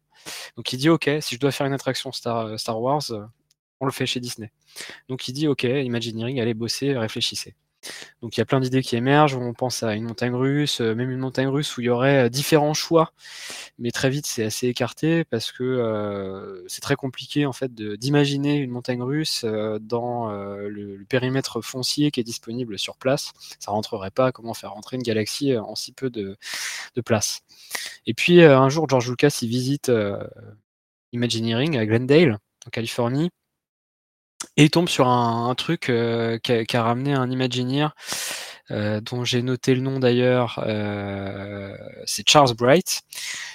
Donc 0.56 0.72
il 0.72 0.78
dit, 0.78 0.88
OK, 0.88 1.10
si 1.20 1.34
je 1.34 1.40
dois 1.40 1.50
faire 1.50 1.66
une 1.66 1.74
attraction 1.74 2.10
Star, 2.12 2.58
Star 2.58 2.80
Wars, 2.80 3.02
on 3.84 3.86
le 3.86 3.92
fait 3.92 4.06
chez 4.06 4.20
Disney. 4.20 4.50
Donc 5.08 5.28
il 5.28 5.32
dit, 5.32 5.46
OK, 5.48 5.62
Imagineering, 5.62 6.40
allez 6.40 6.54
bosser, 6.54 6.96
réfléchissez. 6.96 7.54
Donc 8.22 8.36
il 8.36 8.40
y 8.40 8.42
a 8.42 8.44
plein 8.44 8.60
d'idées 8.60 8.82
qui 8.82 8.96
émergent. 8.96 9.36
On 9.36 9.52
pense 9.52 9.82
à 9.82 9.94
une 9.94 10.04
montagne 10.04 10.34
russe, 10.34 10.80
euh, 10.80 10.94
même 10.94 11.10
une 11.10 11.18
montagne 11.18 11.48
russe 11.48 11.76
où 11.76 11.80
il 11.80 11.84
y 11.84 11.90
aurait 11.90 12.26
euh, 12.26 12.28
différents 12.28 12.74
choix, 12.74 13.12
mais 13.78 13.90
très 13.90 14.10
vite 14.10 14.26
c'est 14.26 14.44
assez 14.44 14.68
écarté 14.68 15.24
parce 15.24 15.52
que 15.52 15.62
euh, 15.62 16.66
c'est 16.68 16.80
très 16.80 16.96
compliqué 16.96 17.46
en 17.46 17.52
fait 17.52 17.74
d'imaginer 17.74 18.56
une 18.56 18.70
montagne 18.70 19.02
russe 19.02 19.44
dans 19.44 20.30
le, 20.32 21.04
périmètre 21.08 21.60
foncier 21.60 22.10
qui 22.10 22.20
est 22.20 22.24
disponible 22.24 22.78
sur 22.78 22.96
place. 22.96 23.32
Ça 23.58 23.70
rentrerait 23.70 24.10
pas. 24.10 24.32
Comment 24.32 24.54
faire 24.54 24.72
rentrer 24.72 24.96
une 24.96 25.02
galaxie 25.02 25.56
en 25.56 25.74
si 25.74 25.92
peu 25.92 26.10
de, 26.10 26.36
place? 27.04 27.42
Et 28.06 28.14
puis 28.14 28.42
un 28.42 28.68
jour 28.68 28.88
George 28.88 29.08
Lucas 29.10 29.38
il 29.42 29.48
visite 29.48 29.92
Imagineering 31.12 31.76
à 31.76 31.86
Glendale 31.86 32.38
en 32.66 32.70
Californie 32.70 33.30
et 34.56 34.64
il 34.64 34.70
tombe 34.70 34.88
sur 34.88 35.08
un, 35.08 35.54
truc 35.54 35.88
euh, 35.90 36.38
qui, 36.38 36.76
a, 36.76 36.82
ramené 36.82 37.12
un 37.12 37.30
Imagineer 37.30 37.94
euh, 38.70 39.00
dont 39.00 39.24
j'ai 39.24 39.42
noté 39.42 39.74
le 39.74 39.80
nom 39.80 39.98
d'ailleurs, 39.98 40.62
euh, 40.66 41.76
c'est 42.06 42.28
Charles 42.28 42.54
Bright. 42.54 43.02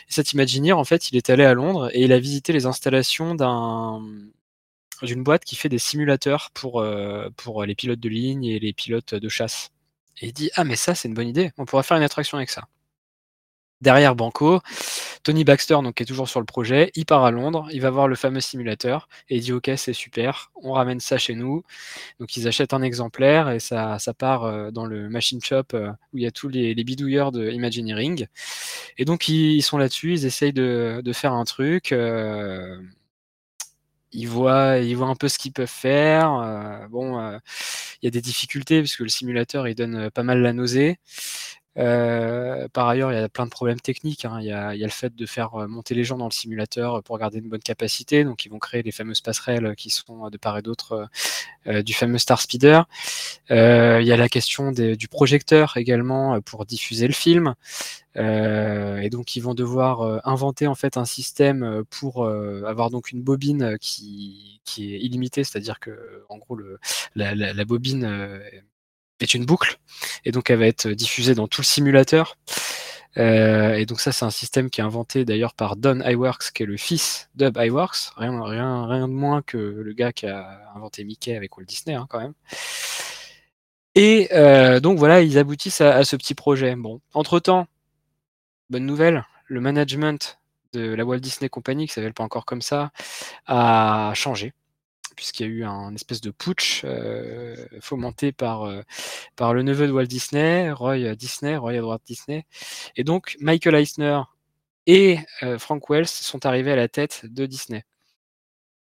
Et 0.10 0.12
cet 0.12 0.34
Imagineer, 0.34 0.74
en 0.74 0.84
fait, 0.84 1.12
il 1.12 1.18
est 1.18 1.30
allé 1.30 1.46
à 1.46 1.54
Londres 1.54 1.90
et 1.94 2.04
il 2.04 2.12
a 2.14 2.20
visité 2.20 2.54
les 2.54 2.66
installations 2.66 3.36
d'un 3.36 4.02
d'une 5.02 5.24
boîte 5.24 5.46
qui 5.46 5.56
fait 5.56 5.70
des 5.70 5.78
simulateurs 5.78 6.52
pour, 6.54 6.86
pour 7.38 7.64
les 7.64 7.74
pilotes 7.74 8.02
de 8.02 8.10
ligne 8.10 8.44
et 8.44 8.60
les 8.60 8.74
pilotes 8.74 9.16
de 9.16 9.30
chasse. 9.30 9.72
Et 10.20 10.28
il 10.28 10.34
dit 10.34 10.50
Ah, 10.56 10.66
mais 10.66 10.76
ça, 10.76 10.94
c'est 10.94 11.08
une 11.08 11.14
bonne 11.14 11.30
idée, 11.30 11.52
on 11.58 11.64
pourrait 11.66 11.84
faire 11.84 11.96
une 11.96 12.04
attraction 12.04 12.38
avec 12.38 12.50
ça 12.50 12.68
derrière 13.82 14.16
Banco. 14.16 14.62
Tony 15.24 15.44
Baxter, 15.44 15.78
donc, 15.84 15.96
qui 15.96 16.04
est 16.04 16.06
toujours 16.06 16.30
sur 16.30 16.40
le 16.40 16.46
projet, 16.46 16.92
il 16.96 17.06
part 17.06 17.26
à 17.26 17.32
Londres, 17.32 17.68
il 17.72 17.82
va 17.82 17.90
voir 17.90 18.08
le 18.08 18.16
fameux 18.16 18.40
simulateur 18.40 19.08
et 19.30 19.38
il 19.38 19.42
dit 19.42 19.54
Ok, 19.54 19.70
c'est 19.76 19.94
super, 19.94 20.52
on 20.56 20.72
ramène 20.74 21.00
ça 21.00 21.18
chez 21.18 21.36
nous. 21.36 21.64
Donc, 22.20 22.36
ils 22.38 22.48
achètent 22.48 22.74
un 22.74 22.82
exemplaire 22.82 23.50
et 23.50 23.60
ça, 23.60 24.00
ça 24.00 24.14
part 24.14 24.44
euh, 24.44 24.72
dans 24.72 24.86
le 24.86 25.10
machine 25.10 25.42
shop 25.42 25.64
euh, 25.74 25.92
où 26.14 26.18
il 26.18 26.24
y 26.24 26.28
a 26.28 26.32
tous 26.32 26.48
les, 26.48 26.74
bidouilleurs 26.84 27.32
de 27.32 27.50
Imagineering. 27.52 28.28
Et 28.98 29.06
donc, 29.06 29.28
ils, 29.28 29.62
sont 29.62 29.78
là-dessus, 29.78 30.14
ils 30.14 30.26
essayent 30.26 30.54
de, 30.54 31.02
faire 31.14 31.34
un 31.34 31.44
truc. 31.46 31.92
Euh, 31.92 32.80
ils 34.12 34.28
voient, 34.28 34.78
ils 34.80 34.96
voient 34.96 35.08
un 35.08 35.16
peu 35.16 35.28
ce 35.28 35.38
qu'ils 35.38 35.52
peuvent 35.52 35.68
faire. 35.68 36.88
bon, 36.90 37.20
il 38.02 38.06
y 38.06 38.08
a 38.08 38.12
des 38.12 38.22
difficultés 38.22 38.80
puisque 38.80 39.02
le 39.02 39.10
simulateur 39.10 39.68
il 39.68 39.76
donne 39.76 40.10
pas 40.12 40.24
mal 40.24 40.42
la 40.42 40.54
nausée. 40.54 40.98
Euh, 41.80 42.68
par 42.74 42.88
ailleurs, 42.90 43.12
il 43.12 43.16
y 43.16 43.24
a 43.24 43.30
plein 43.30 43.46
de 43.46 43.50
problèmes 43.50 43.80
techniques. 43.80 44.26
Hein. 44.26 44.40
Il, 44.42 44.48
y 44.48 44.52
a, 44.52 44.74
le 44.74 44.90
fait 44.90 45.16
de 45.16 45.26
faire 45.26 45.56
euh, 45.56 45.68
monter 45.68 45.96
les 45.96 46.04
gens 46.04 46.18
dans 46.18 46.26
le 46.26 46.32
simulateur 46.32 47.02
pour 47.04 47.18
garder 47.18 47.40
une 47.40 47.48
bonne 47.48 47.62
capacité. 47.62 48.24
Donc, 48.24 48.46
ils 48.46 48.50
vont 48.50 48.60
créer 48.60 48.84
les 48.84 48.92
fameuses 48.92 49.22
passerelles 49.22 49.76
qui 49.76 49.90
sont 49.90 50.30
de 50.30 50.38
part 50.38 50.58
et 50.58 50.62
d'autre 50.62 51.08
euh, 51.68 51.82
du 51.82 51.94
fameux 51.94 52.18
Star 52.18 52.42
Speeder. 52.42 52.84
il 53.50 53.56
y 54.06 54.12
a 54.12 54.18
la 54.18 54.30
question 54.30 54.72
du 54.72 55.08
projecteur 55.08 55.78
également 55.78 56.42
pour 56.42 56.66
diffuser 56.66 57.08
le 57.08 57.14
film. 57.14 57.56
et 58.16 59.10
donc, 59.10 59.36
ils 59.36 59.42
vont 59.42 59.54
devoir 59.54 60.28
inventer 60.28 60.68
en 60.68 60.76
fait 60.76 60.98
un 60.98 61.06
système 61.06 61.84
pour 61.90 62.28
avoir 62.28 62.90
donc 62.90 63.12
une 63.12 63.22
bobine 63.22 63.78
qui, 63.80 64.62
est 64.78 65.00
illimitée, 65.00 65.44
c'est-à-dire 65.44 65.80
que 65.80 66.24
en 66.30 66.38
gros 66.38 66.56
le, 66.56 66.80
la, 67.16 67.36
la 67.36 67.66
bobine 67.66 68.40
est 69.26 69.34
une 69.34 69.46
boucle, 69.46 69.80
et 70.26 70.32
donc 70.32 70.50
elle 70.50 70.60
va 70.60 70.68
être 70.68 70.88
diffusée 70.88 71.36
dans 71.36 71.48
tout 71.48 71.62
le 71.62 71.66
simulateur. 71.66 72.38
Euh, 73.18 73.74
et 73.74 73.86
donc 73.86 74.00
ça, 74.00 74.12
c'est 74.12 74.26
un 74.26 74.30
système 74.30 74.70
qui 74.70 74.82
est 74.82 74.84
inventé 74.84 75.26
d'ailleurs 75.26 75.54
par 75.54 75.76
Don 75.76 76.00
Iwerks, 76.02 76.52
qui 76.54 76.64
est 76.64 76.66
le 76.66 76.78
fils 76.78 77.30
d'Ub 77.36 77.58
Iwerks, 77.58 78.12
rien, 78.18 78.42
rien, 78.44 78.88
rien 78.88 79.08
de 79.08 79.14
moins 79.14 79.42
que 79.42 79.58
le 79.58 79.94
gars 79.94 80.14
qui 80.14 80.28
a 80.28 80.72
inventé 80.76 81.04
Mickey 81.04 81.36
avec 81.36 81.58
Walt 81.58 81.66
Disney, 81.66 81.96
hein, 81.96 82.06
quand 82.10 82.20
même. 82.20 82.34
Et 83.96 84.30
euh, 84.32 84.80
donc 84.80 85.00
voilà, 85.00 85.22
ils 85.22 85.38
aboutissent 85.38 85.82
à, 85.82 86.04
ce 86.04 86.16
petit 86.16 86.36
projet. 86.36 86.76
Bon, 86.76 87.02
entre-temps, 87.14 87.68
bonne 88.70 88.86
nouvelle, 88.86 89.26
le 89.48 89.60
management 89.60 90.40
de 90.74 90.94
la 90.94 91.04
Walt 91.04 91.20
Disney 91.20 91.50
Company, 91.50 91.88
qui 91.88 91.94
s'appelle 91.94 92.14
pas 92.14 92.24
encore 92.24 92.46
comme 92.46 92.62
ça, 92.62 92.92
a 93.48 94.12
changé 94.16 94.54
puisqu'il 95.20 95.46
y 95.46 95.50
a 95.50 95.52
eu 95.52 95.64
un 95.66 95.94
espèce 95.94 96.22
de 96.22 96.32
putsch 96.32 96.84
euh, 96.86 97.54
fomenté 97.82 98.32
par, 98.32 98.64
euh, 98.64 98.84
par 99.36 99.54
le 99.54 99.64
neveu 99.64 99.86
de 99.86 99.92
Walt 99.92 100.06
Disney, 100.06 100.72
Roy 100.72 101.14
Disney, 101.16 101.58
Roy 101.58 101.74
Edward 101.74 102.00
Disney. 102.06 102.46
Et 102.96 103.04
donc 103.04 103.36
Michael 103.42 103.76
Eisner 103.76 104.22
et 104.88 105.20
euh, 105.44 105.60
Frank 105.60 105.90
Wells 105.90 106.08
sont 106.08 106.46
arrivés 106.46 106.72
à 106.72 106.78
la 106.78 106.88
tête 106.88 107.26
de 107.26 107.46
Disney. 107.46 107.84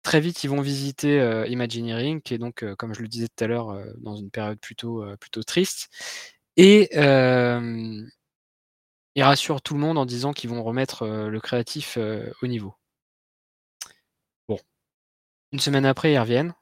Très 0.03 0.21
vite, 0.21 0.45
ils 0.45 0.49
vont 0.49 0.61
visiter 0.61 1.17
Imagineering, 1.49 2.21
qui 2.21 2.33
est 2.33 2.37
donc, 2.37 2.63
comme 2.77 2.93
je 2.93 3.01
le 3.01 3.09
disais 3.09 3.27
tout 3.27 3.43
à 3.43 3.47
l'heure, 3.47 3.77
dans 3.97 4.15
une 4.15 4.31
période 4.31 4.57
plutôt 4.59 5.03
triste. 5.45 5.89
Et 6.57 6.89
ils 6.93 8.09
rassurent 9.23 9.61
tout 9.61 9.75
le 9.75 9.79
monde 9.79 9.99
en 9.99 10.07
disant 10.07 10.33
qu'ils 10.33 10.49
vont 10.49 10.63
remettre 10.63 11.05
le 11.05 11.39
créatif 11.39 11.99
au 12.41 12.47
niveau. 12.47 12.73
Une 15.51 15.59
semaine 15.59 15.85
après, 15.85 16.13
ils 16.13 16.19
reviennent. 16.19 16.53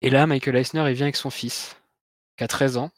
Et 0.00 0.10
là, 0.10 0.26
Michael 0.26 0.56
Eisner, 0.56 0.84
il 0.88 0.94
vient 0.94 1.06
avec 1.06 1.16
son 1.16 1.30
fils, 1.30 1.76
qui 2.36 2.44
a 2.44 2.48
13 2.48 2.76
ans. 2.76 2.90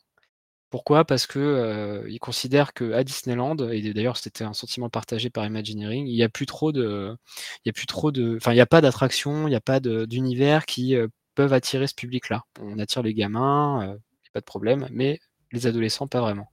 Pourquoi? 0.71 1.05
Parce 1.05 1.27
que 1.27 1.39
euh, 1.39 2.05
il 2.09 2.19
considère 2.19 2.73
qu'à 2.73 3.05
Disneyland, 3.05 3.57
et 3.71 3.93
d'ailleurs 3.93 4.17
c'était 4.17 4.43
un 4.43 4.55
sentiment 4.55 4.91
partagé 4.91 5.31
par 5.31 5.47
Imagineering, 5.47 6.07
il 6.09 6.15
n'y 6.15 6.25
a 6.25 6.29
plus 6.29 6.47
trop 6.47 6.73
de, 6.73 7.17
il 7.65 7.69
y 7.69 7.71
a 7.71 7.73
plus 7.73 7.87
trop 7.87 8.11
de, 8.11 8.37
enfin 8.37 8.51
il 8.51 8.57
n'y 8.57 8.61
a 8.61 8.67
pas 8.67 8.81
d'attractions, 8.81 9.47
il 9.47 9.51
n'y 9.51 9.57
a 9.57 9.61
pas 9.61 9.79
d'univers 9.79 10.67
qui 10.67 10.97
euh, 10.97 11.07
peuvent 11.37 11.53
attirer 11.53 11.87
ce 11.87 11.95
public-là. 11.95 12.43
On 12.61 12.81
attire 12.81 13.03
les 13.05 13.15
gamins, 13.15 13.89
euh, 13.89 13.97
pas 14.33 14.41
de 14.41 14.45
problème, 14.45 14.89
mais 14.91 15.21
les 15.53 15.67
adolescents 15.69 16.09
pas 16.09 16.21
vraiment. 16.21 16.51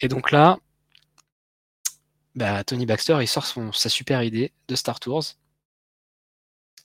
Et 0.00 0.08
donc 0.08 0.30
là, 0.30 0.58
bah, 2.34 2.64
Tony 2.64 2.86
Baxter, 2.86 3.18
il 3.20 3.28
sort 3.28 3.44
sa 3.74 3.88
super 3.90 4.22
idée 4.22 4.52
de 4.68 4.74
Star 4.74 5.00
Tours, 5.00 5.34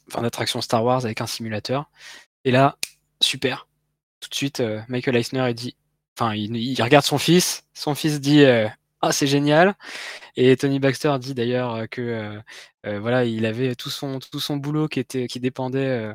enfin 0.10 0.22
d'attraction 0.22 0.62
Star 0.62 0.84
Wars 0.84 1.06
avec 1.06 1.22
un 1.22 1.28
simulateur. 1.28 1.90
Et 2.46 2.52
là, 2.52 2.78
super. 3.22 3.68
Tout 4.20 4.30
de 4.30 4.36
suite, 4.36 4.60
euh, 4.60 4.82
Michael 4.88 5.16
Eisner 5.16 5.46
il 5.50 5.56
dit, 5.56 5.76
enfin, 6.18 6.34
il, 6.34 6.82
regarde 6.82 7.06
son 7.06 7.18
fils. 7.18 7.66
Son 7.74 7.96
fils 7.96 8.20
dit, 8.20 8.44
euh, 8.44 8.68
ah 9.02 9.12
c'est 9.12 9.28
génial. 9.28 9.76
Et 10.36 10.56
Tony 10.58 10.80
Baxter 10.80 11.16
dit 11.20 11.34
d'ailleurs 11.34 11.88
que 11.90 12.42
voilà, 12.84 13.26
il 13.26 13.46
avait 13.46 13.76
tout 13.76 13.90
son, 13.90 14.20
boulot 14.58 14.88
qui, 14.88 15.00
était, 15.00 15.28
qui 15.28 15.40
dépendait 15.40 16.14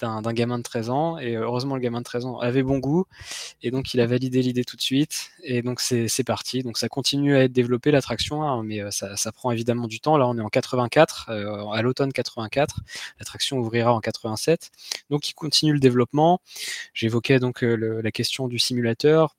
d'un 0.00 0.32
gamin 0.32 0.58
de 0.58 0.62
13 0.62 0.90
ans. 0.90 1.18
Et 1.18 1.36
heureusement, 1.36 1.74
le 1.74 1.80
gamin 1.80 1.98
de 1.98 2.04
13 2.04 2.26
ans 2.26 2.38
avait 2.38 2.62
bon 2.62 2.78
goût. 2.78 3.04
Et 3.62 3.70
donc, 3.70 3.94
il 3.94 4.00
a 4.00 4.06
validé 4.06 4.42
l'idée 4.42 4.64
tout 4.64 4.76
de 4.76 4.80
suite. 4.82 5.30
Et 5.42 5.62
donc, 5.62 5.80
c'est 5.80 6.24
parti. 6.24 6.62
Donc, 6.62 6.78
ça 6.78 6.88
continue 6.88 7.36
à 7.36 7.44
être 7.44 7.52
développé, 7.52 7.90
l'attraction, 7.90 8.42
hein, 8.42 8.62
mais 8.64 8.80
ça, 8.90 9.16
ça, 9.16 9.32
prend 9.32 9.50
évidemment 9.50 9.86
du 9.86 10.00
temps. 10.00 10.16
Là, 10.16 10.26
on 10.28 10.36
est 10.38 10.40
en 10.40 10.48
84, 10.48 11.30
à 11.30 11.82
l'automne 11.82 12.12
84. 12.12 12.80
L'attraction 13.18 13.58
ouvrira 13.58 13.92
en 13.94 14.00
87. 14.00 14.70
Donc, 15.10 15.28
il 15.28 15.34
continue 15.34 15.72
le 15.72 15.80
développement. 15.80 16.40
J'évoquais 16.94 17.38
donc 17.38 17.62
la 17.62 18.10
question 18.12 18.48
du 18.48 18.58
simulateur 18.58 19.36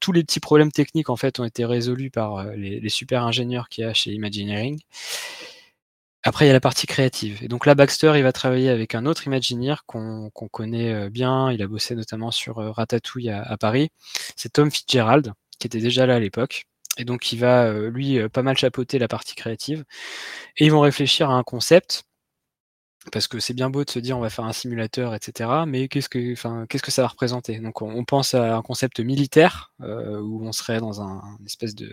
tous 0.00 0.12
les 0.12 0.24
petits 0.24 0.40
problèmes 0.40 0.72
techniques 0.72 1.10
en 1.10 1.16
fait 1.16 1.40
ont 1.40 1.44
été 1.44 1.64
résolus 1.64 2.10
par 2.10 2.44
les, 2.52 2.80
les 2.80 2.88
super 2.88 3.24
ingénieurs 3.24 3.68
qu'il 3.68 3.84
y 3.84 3.86
a 3.86 3.94
chez 3.94 4.12
Imagineering. 4.12 4.80
Après, 6.24 6.44
il 6.44 6.48
y 6.48 6.50
a 6.50 6.54
la 6.54 6.60
partie 6.60 6.86
créative. 6.86 7.42
Et 7.42 7.48
donc 7.48 7.64
là, 7.64 7.74
Baxter, 7.74 8.12
il 8.16 8.22
va 8.22 8.32
travailler 8.32 8.70
avec 8.70 8.94
un 8.94 9.06
autre 9.06 9.26
Imagineer 9.26 9.76
qu'on 9.86 10.30
connaît 10.50 11.08
bien. 11.10 11.50
Il 11.52 11.62
a 11.62 11.66
bossé 11.68 11.94
notamment 11.94 12.30
sur 12.30 12.56
Ratatouille 12.56 13.30
à, 13.30 13.42
à 13.42 13.56
Paris. 13.56 13.90
C'est 14.36 14.52
Tom 14.52 14.70
Fitzgerald, 14.70 15.32
qui 15.58 15.68
était 15.68 15.80
déjà 15.80 16.06
là 16.06 16.16
à 16.16 16.18
l'époque. 16.18 16.66
Et 16.98 17.04
donc, 17.04 17.32
il 17.32 17.38
va, 17.38 17.72
lui, 17.72 18.28
pas 18.30 18.42
mal 18.42 18.58
chapeauter 18.58 18.98
la 18.98 19.06
partie 19.06 19.36
créative. 19.36 19.84
Et 20.56 20.66
ils 20.66 20.72
vont 20.72 20.80
réfléchir 20.80 21.30
à 21.30 21.34
un 21.34 21.44
concept 21.44 22.02
parce 23.12 23.28
que 23.28 23.40
c'est 23.40 23.54
bien 23.54 23.70
beau 23.70 23.84
de 23.84 23.90
se 23.90 23.98
dire 23.98 24.16
on 24.16 24.20
va 24.20 24.30
faire 24.30 24.44
un 24.44 24.52
simulateur, 24.52 25.14
etc. 25.14 25.50
Mais 25.66 25.88
qu'est-ce 25.88 26.08
que, 26.08 26.32
enfin, 26.32 26.66
qu'est-ce 26.68 26.82
que 26.82 26.90
ça 26.90 27.02
va 27.02 27.08
représenter? 27.08 27.58
Donc 27.60 27.82
on, 27.82 28.04
pense 28.04 28.34
à 28.34 28.56
un 28.56 28.62
concept 28.62 29.00
militaire 29.00 29.72
euh, 29.82 30.20
où 30.20 30.46
on 30.46 30.52
serait 30.52 30.80
dans 30.80 31.02
un, 31.02 31.22
espèce 31.46 31.74
de, 31.74 31.92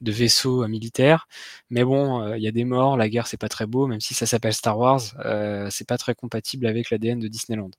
vaisseau 0.00 0.64
euh, 0.64 0.68
militaire. 0.68 1.28
Mais 1.70 1.84
bon, 1.84 2.22
euh, 2.22 2.36
il 2.36 2.42
y 2.42 2.48
a 2.48 2.52
des 2.52 2.64
morts, 2.64 2.96
la 2.96 3.08
guerre 3.08 3.26
c'est 3.26 3.36
pas 3.36 3.48
très 3.48 3.66
beau, 3.66 3.86
même 3.86 4.00
si 4.00 4.14
ça 4.14 4.26
s'appelle 4.26 4.54
Star 4.54 4.78
Wars, 4.78 5.00
c'est 5.70 5.86
pas 5.86 5.98
très 5.98 6.14
compatible 6.14 6.66
avec 6.66 6.90
l'ADN 6.90 7.18
de 7.18 7.28
Disneyland. 7.28 7.70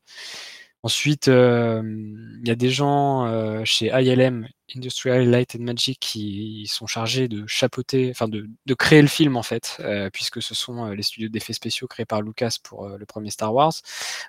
Ensuite, 0.83 1.27
il 1.27 2.41
y 2.43 2.49
a 2.51 2.55
des 2.55 2.69
gens 2.71 3.63
chez 3.65 3.91
ILM, 3.93 4.47
Industrial 4.75 5.29
Light 5.29 5.55
and 5.55 5.63
Magic, 5.63 5.99
qui 5.99 6.65
sont 6.67 6.87
chargés 6.87 7.27
de 7.27 7.45
chapeauter, 7.45 8.09
enfin 8.09 8.27
de, 8.27 8.47
créer 8.73 9.01
le 9.01 9.07
film 9.07 9.37
en 9.37 9.43
fait, 9.43 9.79
puisque 10.11 10.41
ce 10.41 10.55
sont 10.55 10.89
les 10.89 11.03
studios 11.03 11.29
d'effets 11.29 11.53
spéciaux 11.53 11.87
créés 11.87 12.07
par 12.07 12.23
Lucas 12.23 12.57
pour 12.63 12.87
le 12.89 13.05
premier 13.05 13.29
Star 13.29 13.53
Wars. 13.53 13.73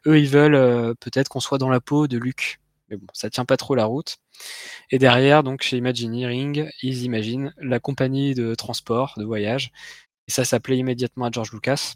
Eux, 0.06 0.18
ils 0.18 0.28
veulent 0.28 0.94
peut-être 0.96 1.30
qu'on 1.30 1.40
soit 1.40 1.58
dans 1.58 1.70
la 1.70 1.80
peau 1.80 2.06
de 2.06 2.18
Luke. 2.18 2.58
Mais 2.90 2.98
bon, 2.98 3.06
ça 3.14 3.30
tient 3.30 3.46
pas 3.46 3.56
trop 3.56 3.74
la 3.74 3.86
route. 3.86 4.18
Et 4.90 4.98
derrière, 4.98 5.42
donc 5.42 5.62
chez 5.62 5.78
Imagineering, 5.78 6.68
ils 6.82 7.04
imaginent 7.04 7.54
la 7.56 7.80
compagnie 7.80 8.34
de 8.34 8.54
transport, 8.54 9.14
de 9.16 9.24
voyage. 9.24 9.72
Et 10.28 10.30
ça 10.30 10.44
s'appelait 10.44 10.76
immédiatement 10.76 11.24
à 11.24 11.30
George 11.30 11.52
Lucas. 11.52 11.94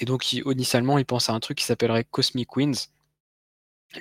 Et 0.00 0.04
donc, 0.04 0.32
initialement, 0.32 0.98
ils 0.98 1.04
pensent 1.04 1.28
à 1.28 1.32
un 1.32 1.40
truc 1.40 1.58
qui 1.58 1.64
s'appellerait 1.64 2.04
Cosmic 2.04 2.56
Winds 2.56 2.90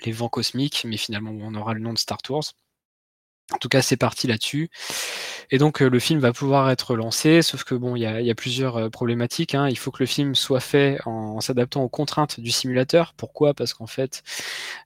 les 0.05 0.11
vents 0.11 0.29
cosmiques, 0.29 0.83
mais 0.85 0.97
finalement 0.97 1.31
on 1.31 1.55
aura 1.55 1.73
le 1.73 1.79
nom 1.79 1.93
de 1.93 1.97
Star 1.97 2.21
Tours. 2.21 2.53
En 3.53 3.57
tout 3.57 3.69
cas, 3.69 3.81
c'est 3.81 3.97
parti 3.97 4.27
là-dessus. 4.27 4.69
Et 5.53 5.57
donc, 5.57 5.81
le 5.81 5.99
film 5.99 6.21
va 6.21 6.31
pouvoir 6.31 6.69
être 6.69 6.95
lancé, 6.95 7.41
sauf 7.41 7.65
que 7.65 7.75
bon, 7.75 7.97
il 7.97 8.01
y 8.01 8.05
a, 8.05 8.35
plusieurs 8.35 8.89
problématiques. 8.89 9.53
Hein. 9.53 9.67
Il 9.67 9.77
faut 9.77 9.91
que 9.91 10.01
le 10.01 10.05
film 10.05 10.33
soit 10.35 10.61
fait 10.61 10.99
en, 11.05 11.41
s'adaptant 11.41 11.83
aux 11.83 11.89
contraintes 11.89 12.39
du 12.39 12.51
simulateur. 12.51 13.13
Pourquoi? 13.17 13.53
Parce 13.53 13.73
qu'en 13.73 13.87
fait, 13.87 14.23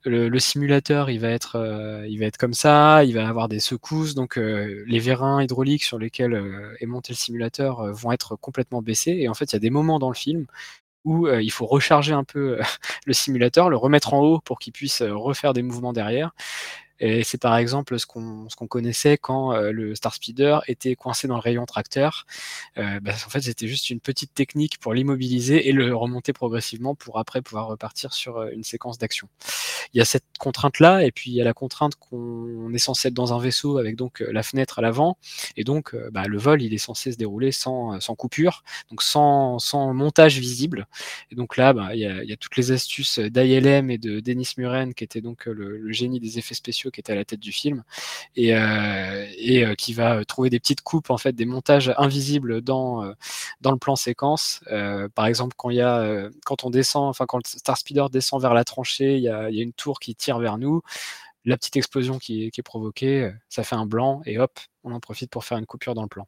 le, 0.03 0.39
simulateur, 0.39 1.11
il 1.11 1.19
va 1.19 1.29
être, 1.29 2.03
il 2.09 2.17
va 2.19 2.25
être 2.25 2.37
comme 2.37 2.55
ça, 2.55 3.03
il 3.03 3.13
va 3.13 3.27
avoir 3.27 3.47
des 3.47 3.59
secousses, 3.59 4.15
donc 4.15 4.37
les 4.37 4.99
vérins 4.99 5.43
hydrauliques 5.43 5.83
sur 5.83 5.99
lesquels 5.99 6.75
est 6.79 6.87
monté 6.87 7.13
le 7.13 7.17
simulateur 7.17 7.93
vont 7.93 8.11
être 8.11 8.35
complètement 8.35 8.81
baissés. 8.81 9.17
Et 9.19 9.29
en 9.29 9.35
fait, 9.35 9.51
il 9.51 9.53
y 9.53 9.57
a 9.57 9.59
des 9.59 9.69
moments 9.69 9.99
dans 9.99 10.09
le 10.09 10.15
film 10.15 10.47
où 11.05 11.27
il 11.27 11.51
faut 11.51 11.65
recharger 11.65 12.13
un 12.13 12.23
peu 12.23 12.59
le 13.05 13.13
simulateur, 13.13 13.69
le 13.69 13.77
remettre 13.77 14.13
en 14.13 14.19
haut 14.21 14.39
pour 14.39 14.59
qu'il 14.59 14.73
puisse 14.73 15.01
refaire 15.01 15.53
des 15.53 15.61
mouvements 15.63 15.93
derrière. 15.93 16.31
Et 16.99 17.23
c'est 17.23 17.37
par 17.41 17.57
exemple 17.57 17.99
ce 17.99 18.05
qu'on 18.05 18.47
qu'on 18.55 18.67
connaissait 18.67 19.17
quand 19.17 19.53
euh, 19.53 19.71
le 19.71 19.95
Star 19.95 20.13
Speeder 20.13 20.61
était 20.67 20.95
coincé 20.95 21.27
dans 21.27 21.35
le 21.35 21.41
rayon 21.41 21.65
tracteur. 21.65 22.25
Euh, 22.77 22.99
bah, 23.01 23.11
en 23.13 23.29
fait, 23.29 23.41
c'était 23.41 23.67
juste 23.67 23.89
une 23.89 23.99
petite 23.99 24.33
technique 24.33 24.77
pour 24.79 24.93
l'immobiliser 24.93 25.67
et 25.67 25.71
le 25.73 25.93
remonter 25.95 26.31
progressivement 26.31 26.95
pour 26.95 27.19
après 27.19 27.41
pouvoir 27.41 27.67
repartir 27.67 28.13
sur 28.13 28.37
euh, 28.37 28.49
une 28.53 28.63
séquence 28.63 28.97
d'action. 28.97 29.27
Il 29.93 29.97
y 29.97 30.01
a 30.01 30.05
cette 30.05 30.23
contrainte-là, 30.39 31.03
et 31.03 31.11
puis 31.11 31.31
il 31.31 31.35
y 31.35 31.41
a 31.41 31.43
la 31.43 31.53
contrainte 31.53 31.95
qu'on 31.95 32.73
est 32.73 32.77
censé 32.79 33.09
être 33.09 33.13
dans 33.13 33.33
un 33.33 33.39
vaisseau 33.39 33.77
avec 33.77 33.95
donc 33.95 34.19
la 34.19 34.43
fenêtre 34.43 34.79
à 34.79 34.81
l'avant, 34.81 35.17
et 35.57 35.63
donc 35.63 35.95
bah, 36.11 36.25
le 36.27 36.37
vol 36.37 36.61
il 36.61 36.73
est 36.73 36.79
censé 36.79 37.11
se 37.11 37.17
dérouler 37.17 37.51
sans, 37.51 37.99
sans 38.01 38.15
coupure, 38.15 38.63
donc 38.89 39.01
sans, 39.03 39.59
sans 39.59 39.93
montage 39.93 40.39
visible. 40.39 40.87
Et 41.31 41.35
donc 41.35 41.55
là, 41.55 41.71
bah, 41.73 41.89
il, 41.93 41.99
y 41.99 42.05
a, 42.05 42.23
il 42.23 42.29
y 42.29 42.33
a 42.33 42.37
toutes 42.37 42.57
les 42.57 42.71
astuces 42.71 43.19
d'ILM 43.19 43.89
et 43.89 43.97
de 43.97 44.19
Denis 44.19 44.53
Muren, 44.57 44.93
qui 44.93 45.03
était 45.03 45.21
donc 45.21 45.45
le 45.45 45.91
génie 45.91 46.19
des 46.19 46.39
effets 46.39 46.55
spéciaux 46.55 46.84
qui 46.89 46.99
était 46.99 47.13
à 47.13 47.15
la 47.15 47.25
tête 47.25 47.39
du 47.39 47.51
film 47.51 47.83
et, 48.35 48.55
euh, 48.55 49.25
et 49.37 49.65
euh, 49.65 49.75
qui 49.75 49.93
va 49.93 50.23
trouver 50.25 50.49
des 50.49 50.59
petites 50.59 50.81
coupes 50.81 51.09
en 51.09 51.17
fait 51.17 51.33
des 51.33 51.45
montages 51.45 51.93
invisibles 51.97 52.61
dans 52.61 53.03
euh, 53.03 53.13
dans 53.61 53.71
le 53.71 53.77
plan 53.77 53.95
séquence 53.95 54.61
par 55.15 55.25
exemple 55.25 55.55
quand 55.57 55.69
il 55.69 55.77
y 55.77 55.81
a 55.81 56.29
quand 56.45 56.63
on 56.63 56.69
descend 56.69 57.09
enfin 57.09 57.25
quand 57.25 57.37
le 57.37 57.43
Star 57.45 57.77
Speeder 57.77 58.09
descend 58.09 58.41
vers 58.41 58.53
la 58.53 58.63
tranchée 58.63 59.17
il 59.17 59.23
y 59.23 59.29
a, 59.29 59.49
y 59.49 59.59
a 59.59 59.63
une 59.63 59.73
tour 59.73 59.99
qui 59.99 60.15
tire 60.15 60.39
vers 60.39 60.57
nous 60.57 60.81
la 61.45 61.57
petite 61.57 61.77
explosion 61.77 62.17
qui, 62.17 62.49
qui, 62.49 62.61
est 62.61 62.63
provoquée, 62.63 63.31
ça 63.49 63.63
fait 63.63 63.75
un 63.75 63.85
blanc 63.85 64.21
et 64.25 64.39
hop, 64.39 64.59
on 64.83 64.91
en 64.91 64.99
profite 64.99 65.29
pour 65.29 65.45
faire 65.45 65.59
une 65.59 65.67
coupure 65.67 65.93
dans 65.93 66.01
le 66.01 66.07
plan. 66.07 66.27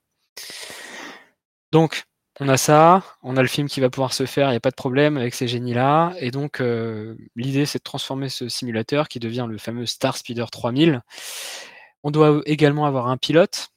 Donc, 1.72 2.07
on 2.40 2.48
a 2.50 2.58
ça, 2.58 3.04
on 3.24 3.36
a 3.36 3.42
le 3.42 3.48
film 3.48 3.68
qui 3.68 3.80
va 3.80 3.90
pouvoir 3.90 4.14
se 4.14 4.26
faire, 4.28 4.50
il 4.50 4.52
n'y 4.52 4.58
a 4.58 4.62
pas 4.62 4.70
de 4.70 4.76
problème 4.76 5.18
avec 5.18 5.34
ces 5.34 5.48
génies-là. 5.48 6.14
Et 6.20 6.30
donc, 6.30 6.62
euh, 6.62 7.16
l'idée, 7.36 7.66
c'est 7.66 7.80
de 7.80 7.84
transformer 7.84 8.30
ce 8.30 8.48
simulateur 8.48 9.08
qui 9.08 9.20
devient 9.20 9.48
le 9.50 9.58
fameux 9.58 9.88
Star 9.88 10.16
Speeder 10.18 10.46
3000. 10.52 11.02
On 12.04 12.12
doit 12.12 12.42
également 12.46 12.86
avoir 12.86 13.08
un 13.08 13.18
pilote. 13.18 13.70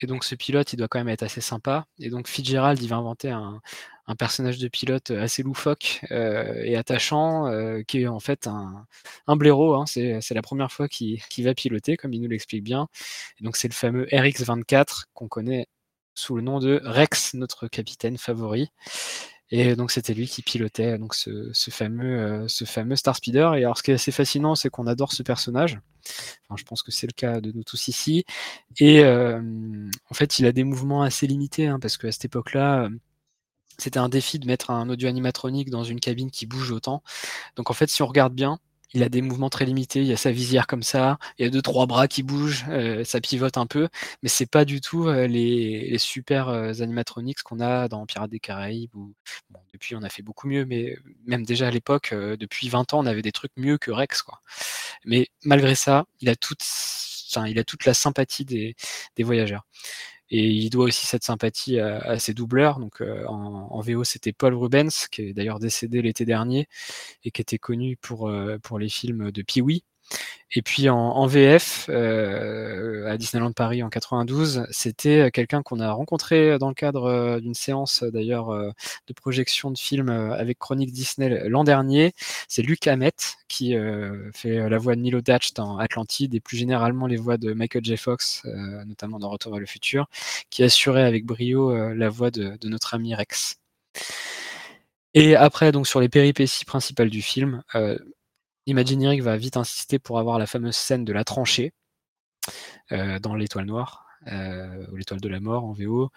Et 0.00 0.06
donc, 0.06 0.24
ce 0.24 0.34
pilote, 0.34 0.72
il 0.72 0.76
doit 0.76 0.88
quand 0.88 0.98
même 0.98 1.08
être 1.08 1.22
assez 1.22 1.40
sympa. 1.40 1.86
Et 2.00 2.10
donc, 2.10 2.26
Fitzgerald, 2.28 2.82
il 2.82 2.88
va 2.88 2.96
inventer 2.96 3.30
un, 3.30 3.60
personnage 4.18 4.58
de 4.58 4.66
pilote 4.66 5.12
assez 5.12 5.44
loufoque 5.44 6.00
euh, 6.10 6.62
et 6.64 6.74
attachant, 6.76 7.46
euh, 7.46 7.82
qui 7.86 8.02
est 8.02 8.08
en 8.08 8.18
fait 8.18 8.48
un, 8.48 9.36
blaireau. 9.36 9.74
Hein. 9.74 9.84
C'est, 9.86 10.20
la 10.30 10.42
première 10.42 10.72
fois 10.72 10.88
qu'il, 10.88 11.20
va 11.38 11.54
piloter, 11.54 11.96
comme 11.96 12.12
il 12.12 12.20
nous 12.20 12.28
l'explique 12.28 12.64
bien. 12.64 12.88
Et 13.40 13.44
donc, 13.44 13.56
c'est 13.56 13.68
le 13.68 13.74
fameux 13.74 14.06
RX-24 14.06 15.04
qu'on 15.14 15.28
connaît 15.28 15.68
sous 16.14 16.36
le 16.36 16.42
nom 16.42 16.58
de 16.58 16.80
Rex, 16.84 17.34
notre 17.34 17.68
capitaine 17.68 18.18
favori. 18.18 18.70
Et 19.52 19.74
donc 19.74 19.90
c'était 19.90 20.14
lui 20.14 20.28
qui 20.28 20.42
pilotait 20.42 20.96
donc 20.96 21.14
ce, 21.14 21.50
fameux, 21.70 22.44
euh, 22.44 22.48
fameux 22.66 22.94
Star 22.94 23.16
Speeder. 23.16 23.54
Et 23.56 23.64
alors 23.64 23.76
ce 23.76 23.82
qui 23.82 23.90
est 23.90 23.94
assez 23.94 24.12
fascinant, 24.12 24.54
c'est 24.54 24.70
qu'on 24.70 24.86
adore 24.86 25.12
ce 25.12 25.22
personnage. 25.22 25.80
Je 26.56 26.64
pense 26.64 26.82
que 26.82 26.92
c'est 26.92 27.06
le 27.06 27.12
cas 27.12 27.40
de 27.40 27.50
nous 27.52 27.64
tous 27.64 27.88
ici. 27.88 28.24
Et 28.78 29.00
euh, 29.04 29.40
en 30.10 30.14
fait, 30.14 30.38
il 30.38 30.46
a 30.46 30.52
des 30.52 30.64
mouvements 30.64 31.02
assez 31.02 31.26
limités, 31.26 31.66
hein, 31.66 31.78
parce 31.80 31.96
qu'à 31.96 32.12
cette 32.12 32.24
époque-là, 32.24 32.84
euh, 32.84 32.90
c'était 33.78 33.98
un 33.98 34.08
défi 34.08 34.38
de 34.38 34.46
mettre 34.46 34.70
un 34.70 34.88
audio 34.88 35.08
animatronique 35.08 35.70
dans 35.70 35.84
une 35.84 36.00
cabine 36.00 36.30
qui 36.30 36.46
bouge 36.46 36.70
autant. 36.70 37.02
Donc 37.56 37.70
en 37.70 37.74
fait, 37.74 37.90
si 37.90 38.02
on 38.02 38.06
regarde 38.06 38.34
bien, 38.34 38.58
il 38.92 39.02
a 39.02 39.08
des 39.08 39.22
mouvements 39.22 39.50
très 39.50 39.64
limités, 39.64 40.00
il 40.00 40.06
y 40.06 40.12
a 40.12 40.16
sa 40.16 40.32
visière 40.32 40.66
comme 40.66 40.82
ça, 40.82 41.18
il 41.38 41.44
y 41.44 41.48
a 41.48 41.50
deux 41.50 41.62
trois 41.62 41.86
bras 41.86 42.08
qui 42.08 42.22
bougent, 42.22 42.64
euh, 42.68 43.04
ça 43.04 43.20
pivote 43.20 43.56
un 43.56 43.66
peu, 43.66 43.88
mais 44.22 44.28
c'est 44.28 44.46
pas 44.50 44.64
du 44.64 44.80
tout 44.80 45.08
euh, 45.08 45.26
les, 45.26 45.96
super 45.98 46.48
euh, 46.48 46.72
animatronics 46.80 47.42
qu'on 47.42 47.60
a 47.60 47.88
dans 47.88 48.04
Pirates 48.06 48.30
des 48.30 48.40
Caraïbes. 48.40 48.94
Ou, 48.94 49.14
depuis, 49.72 49.94
on 49.96 50.02
a 50.02 50.08
fait 50.08 50.22
beaucoup 50.22 50.48
mieux, 50.48 50.64
mais 50.64 50.96
même 51.26 51.44
déjà 51.44 51.68
à 51.68 51.70
l'époque, 51.70 52.14
depuis 52.14 52.68
20 52.68 52.94
ans, 52.94 53.00
on 53.00 53.06
avait 53.06 53.22
des 53.22 53.32
trucs 53.32 53.52
mieux 53.56 53.78
que 53.78 53.90
Rex, 53.90 54.22
quoi. 54.22 54.40
Mais 55.04 55.28
malgré 55.44 55.74
ça, 55.74 56.06
il 56.20 56.28
a 56.28 56.36
toute, 56.36 56.64
il 57.46 57.58
a 57.58 57.64
toute 57.64 57.84
la 57.84 57.94
sympathie 57.94 58.44
des, 58.44 58.74
des 59.16 59.22
voyageurs. 59.22 59.64
Et 60.30 60.48
il 60.48 60.70
doit 60.70 60.86
aussi 60.86 61.06
cette 61.06 61.24
sympathie 61.24 61.78
à, 61.80 62.18
ses 62.18 62.34
doubleurs. 62.34 62.78
Donc 62.78 63.00
euh, 63.00 63.24
en, 63.26 63.80
VO, 63.80 64.04
c'était 64.04 64.32
Paul 64.32 64.54
Rubens, 64.54 65.08
qui 65.10 65.22
est 65.22 65.32
d'ailleurs 65.32 65.58
décédé 65.58 66.02
l'été 66.02 66.24
dernier 66.24 66.68
et 67.24 67.30
qui 67.30 67.42
était 67.42 67.58
connu 67.58 67.96
pour, 67.96 68.28
euh, 68.28 68.58
pour 68.58 68.78
les 68.78 68.88
films 68.88 69.32
de 69.32 69.42
Pee-wee. 69.42 69.84
Et 70.52 70.62
puis 70.62 70.88
en, 70.88 71.26
VF, 71.26 71.86
euh, 71.90 73.08
à 73.08 73.16
Disneyland 73.16 73.52
Paris 73.52 73.84
en 73.84 73.88
92, 73.88 74.66
c'était 74.70 75.30
quelqu'un 75.30 75.62
qu'on 75.62 75.78
a 75.78 75.92
rencontré 75.92 76.58
dans 76.58 76.68
le 76.68 76.74
cadre 76.74 77.04
euh, 77.04 77.40
d'une 77.40 77.54
séance 77.54 78.02
d'ailleurs 78.02 78.50
euh, 78.50 78.70
de 79.06 79.12
projection 79.12 79.70
de 79.70 79.78
films 79.78 80.10
avec 80.10 80.58
Chronique 80.58 80.90
Disney 80.90 81.48
l'an 81.48 81.62
dernier. 81.62 82.14
C'est 82.48 82.62
Luc 82.62 82.88
Hamet 82.88 83.12
qui 83.46 83.74
fait 84.34 84.68
la 84.68 84.78
voix 84.78 84.94
de 84.96 85.00
Milo 85.00 85.20
Datch 85.20 85.54
dans 85.54 85.78
Atlantide 85.78 86.34
et 86.34 86.40
plus 86.40 86.56
généralement 86.56 87.06
les 87.06 87.16
voix 87.16 87.36
de 87.36 87.52
Michael 87.52 87.84
J. 87.84 87.96
Fox, 87.96 88.42
notamment 88.86 89.18
dans 89.18 89.28
Retour 89.28 89.52
vers 89.52 89.60
le 89.60 89.66
futur, 89.66 90.06
qui 90.50 90.62
assurait 90.62 91.02
avec 91.02 91.24
brio 91.24 91.92
la 91.94 92.08
voix 92.08 92.30
de, 92.30 92.56
de, 92.60 92.68
notre 92.68 92.94
ami 92.94 93.14
Rex. 93.14 93.56
Et 95.14 95.34
après, 95.34 95.72
donc 95.72 95.88
sur 95.88 96.00
les 96.00 96.08
péripéties 96.08 96.64
principales 96.64 97.10
du 97.10 97.22
film, 97.22 97.62
Imagineering 98.70 99.20
va 99.20 99.36
vite 99.36 99.56
insister 99.56 99.98
pour 99.98 100.20
avoir 100.20 100.38
la 100.38 100.46
fameuse 100.46 100.76
scène 100.76 101.04
de 101.04 101.12
la 101.12 101.24
tranchée 101.24 101.72
euh, 102.92 103.18
dans 103.18 103.34
l'étoile 103.34 103.66
noire. 103.66 104.06
Euh, 104.30 104.84
ou 104.92 104.96
l'étoile 104.96 105.22
de 105.22 105.28
la 105.30 105.40
mort 105.40 105.64
en 105.64 105.72
VO 105.72 106.10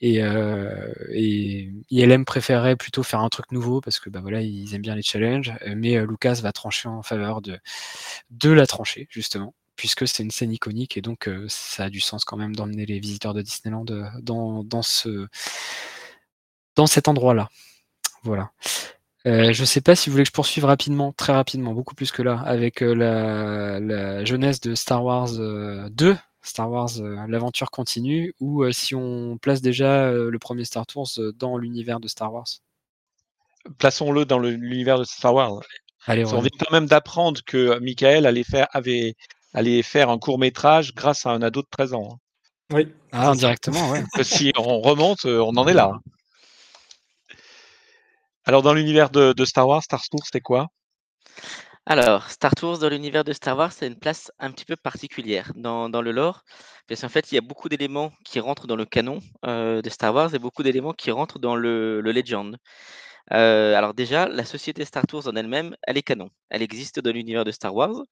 et, 0.00 0.22
euh, 0.22 0.94
ILM 1.10 2.24
préférait 2.24 2.74
plutôt 2.74 3.02
faire 3.02 3.20
un 3.20 3.28
truc 3.28 3.52
nouveau 3.52 3.82
parce 3.82 4.00
que 4.00 4.08
bah 4.08 4.20
voilà 4.22 4.40
ils 4.40 4.74
aiment 4.74 4.80
bien 4.80 4.94
les 4.94 5.02
challenges. 5.02 5.52
Mais 5.76 6.00
Lucas 6.06 6.40
va 6.42 6.52
trancher 6.52 6.88
en 6.88 7.02
faveur 7.02 7.42
de 7.42 8.50
la 8.50 8.66
tranchée 8.66 9.08
justement 9.10 9.54
puisque 9.76 10.08
c'est 10.08 10.22
une 10.22 10.30
scène 10.30 10.52
iconique 10.52 10.96
et 10.96 11.02
donc 11.02 11.28
ça 11.48 11.84
a 11.84 11.90
du 11.90 12.00
sens 12.00 12.24
quand 12.24 12.38
même 12.38 12.56
d'emmener 12.56 12.86
les 12.86 12.98
visiteurs 12.98 13.34
de 13.34 13.42
Disneyland 13.42 13.84
dans, 14.22 14.64
dans 14.64 14.82
ce 14.82 15.28
dans 16.76 16.86
cet 16.86 17.08
endroit 17.08 17.34
là 17.34 17.50
voilà 18.22 18.52
Euh, 19.26 19.52
je 19.52 19.64
sais 19.64 19.80
pas 19.80 19.94
si 19.94 20.08
vous 20.08 20.14
voulez 20.14 20.24
que 20.24 20.28
je 20.28 20.32
poursuive 20.32 20.64
rapidement, 20.64 21.12
très 21.12 21.32
rapidement, 21.32 21.74
beaucoup 21.74 21.94
plus 21.94 22.10
que 22.10 22.22
là, 22.22 22.40
avec 22.40 22.82
euh, 22.82 22.94
la, 22.94 23.78
la, 23.78 24.24
jeunesse 24.24 24.60
de 24.60 24.74
Star 24.74 25.04
Wars 25.04 25.30
2, 25.32 26.16
Star 26.42 26.70
Wars 26.70 26.90
l'aventure 27.28 27.70
continue, 27.70 28.34
ou 28.40 28.70
si 28.72 28.94
on 28.94 29.36
place 29.36 29.60
déjà 29.60 30.10
le 30.10 30.38
premier 30.38 30.64
Star 30.64 30.86
Tours 30.86 31.10
dans 31.34 31.58
l'univers 31.58 32.00
de 32.00 32.08
Star 32.08 32.32
Wars? 32.32 32.46
Plaçons-le 33.76 34.24
dans 34.24 34.38
l'univers 34.38 34.98
de 34.98 35.04
Star 35.04 35.34
Wars. 35.34 35.60
Allez, 36.06 36.24
on 36.24 36.40
vient 36.40 36.50
quand 36.58 36.72
même 36.72 36.86
d'apprendre 36.86 37.42
que 37.44 37.78
Michael 37.78 38.24
allait 38.24 38.42
faire, 38.42 38.68
avait, 38.72 39.16
allait 39.52 39.82
faire 39.82 40.08
un 40.08 40.18
court 40.18 40.38
métrage 40.38 40.94
grâce 40.94 41.26
à 41.26 41.30
un 41.30 41.42
ado 41.42 41.60
de 41.60 41.68
13 41.70 41.92
ans. 41.92 42.08
Hein. 42.12 42.18
Oui. 42.72 42.88
Ah, 43.12 43.30
indirectement, 43.30 43.90
ouais. 43.90 44.04
si 44.22 44.52
on 44.56 44.80
remonte, 44.80 45.26
on 45.26 45.56
en 45.56 45.68
est 45.68 45.74
là. 45.74 45.92
Alors, 48.46 48.62
dans 48.62 48.72
l'univers 48.72 49.10
de, 49.10 49.44
Star 49.44 49.68
Wars, 49.68 49.82
Star 49.82 50.00
Tours, 50.08 50.26
c'est 50.32 50.40
quoi? 50.40 50.68
Alors, 51.86 52.30
Star 52.30 52.54
Tours, 52.54 52.78
dans 52.78 52.88
l'univers 52.88 53.22
de 53.22 53.32
Star 53.32 53.56
Wars, 53.56 53.72
c'est 53.72 53.86
une 53.86 53.98
place 53.98 54.32
un 54.38 54.50
petit 54.50 54.64
peu 54.64 54.76
particulière 54.76 55.52
dans, 55.56 55.88
le 55.88 56.10
lore, 56.10 56.44
parce 56.88 57.02
qu'en 57.02 57.08
fait, 57.10 57.32
il 57.32 57.34
y 57.34 57.38
a 57.38 57.42
beaucoup 57.42 57.68
d'éléments 57.68 58.12
qui 58.24 58.40
rentrent 58.40 58.66
dans 58.66 58.76
le 58.76 58.86
canon 58.86 59.20
euh, 59.44 59.82
de 59.82 59.90
Star 59.90 60.14
Wars 60.14 60.34
et 60.34 60.38
beaucoup 60.38 60.62
d'éléments 60.62 60.94
qui 60.94 61.10
rentrent 61.10 61.38
dans 61.38 61.54
le, 61.54 62.00
Legend. 62.00 62.56
Euh, 63.32 63.74
alors 63.76 63.94
déjà, 63.94 64.26
la 64.28 64.44
société 64.44 64.84
Star 64.84 65.06
Tours 65.06 65.28
en 65.28 65.36
elle-même, 65.36 65.76
elle 65.82 65.98
est 65.98 66.02
canon. 66.02 66.30
Elle 66.48 66.62
existe 66.62 67.00
dans 67.00 67.12
l'univers 67.12 67.44
de 67.44 67.52
Star 67.52 67.74
Wars. 67.74 68.04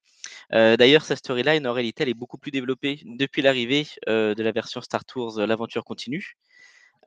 Euh, 0.53 0.77
d'ailleurs, 0.77 1.03
sa 1.03 1.15
storyline, 1.15 1.67
en 1.67 1.73
réalité, 1.73 2.03
elle 2.03 2.09
est 2.09 2.13
beaucoup 2.13 2.37
plus 2.37 2.51
développée 2.51 3.01
depuis 3.05 3.41
l'arrivée 3.41 3.87
de 4.07 4.43
la 4.43 4.51
version 4.51 4.81
Star 4.81 5.05
Tours, 5.05 5.39
l'aventure 5.39 5.83
continue. 5.83 6.37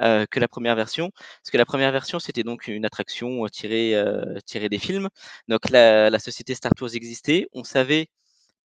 Euh, 0.00 0.26
que 0.30 0.40
la 0.40 0.48
première 0.48 0.74
version. 0.74 1.10
Parce 1.10 1.50
que 1.50 1.58
la 1.58 1.66
première 1.66 1.92
version, 1.92 2.18
c'était 2.18 2.42
donc 2.42 2.66
une 2.66 2.84
attraction 2.84 3.44
euh, 3.44 3.48
tirée, 3.48 3.94
euh, 3.94 4.38
tirée 4.46 4.68
des 4.68 4.78
films. 4.78 5.08
Donc 5.48 5.70
la, 5.70 6.18
société 6.18 6.54
Star 6.54 6.74
Tours 6.74 6.94
existait. 6.94 7.48
On 7.52 7.64
savait 7.64 8.08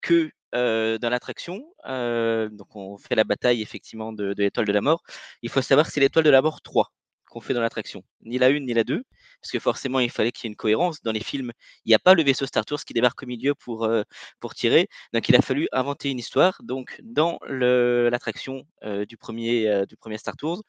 que 0.01 0.31
dans 0.53 1.09
l'attraction, 1.09 1.57
donc 1.85 2.75
on 2.75 2.97
fait 2.97 3.15
la 3.15 3.23
bataille 3.25 3.61
effectivement 3.61 4.13
de, 4.13 4.33
de 4.33 4.43
l'étoile 4.43 4.65
de 4.65 4.71
la 4.71 4.81
mort. 4.81 5.03
Il 5.43 5.49
faut 5.49 5.61
savoir 5.61 5.87
que 5.87 5.93
c'est 5.93 5.99
l'étoile 5.99 6.25
de 6.25 6.29
la 6.31 6.41
mort 6.41 6.61
3 6.61 6.91
qu'on 7.29 7.41
fait 7.41 7.53
dans 7.53 7.61
l'attraction. 7.61 8.03
Ni 8.21 8.37
la 8.37 8.49
une 8.49 8.65
ni 8.65 8.73
la 8.73 8.83
deux, 8.83 9.03
parce 9.41 9.51
que 9.51 9.59
forcément, 9.59 9.99
il 9.99 10.09
fallait 10.09 10.31
qu'il 10.31 10.45
y 10.45 10.47
ait 10.47 10.51
une 10.51 10.55
cohérence. 10.55 11.01
Dans 11.03 11.11
les 11.11 11.21
films, 11.21 11.51
il 11.85 11.89
n'y 11.89 11.95
a 11.95 11.99
pas 11.99 12.13
le 12.13 12.23
vaisseau 12.23 12.45
Star 12.45 12.65
Tours 12.65 12.83
qui 12.83 12.93
débarque 12.93 13.21
au 13.23 13.25
milieu 13.25 13.53
pour, 13.55 13.85
euh, 13.85 14.03
pour 14.39 14.55
tirer. 14.55 14.87
Donc, 15.13 15.29
il 15.29 15.35
a 15.35 15.41
fallu 15.41 15.67
inventer 15.71 16.09
une 16.09 16.19
histoire. 16.19 16.59
Donc, 16.63 16.99
dans 17.03 17.39
l'attraction 17.47 18.63
euh, 18.83 19.05
du, 19.05 19.17
premier, 19.17 19.67
euh, 19.67 19.85
du 19.85 19.97
premier 19.97 20.17
Star 20.17 20.35
Tours, 20.37 20.63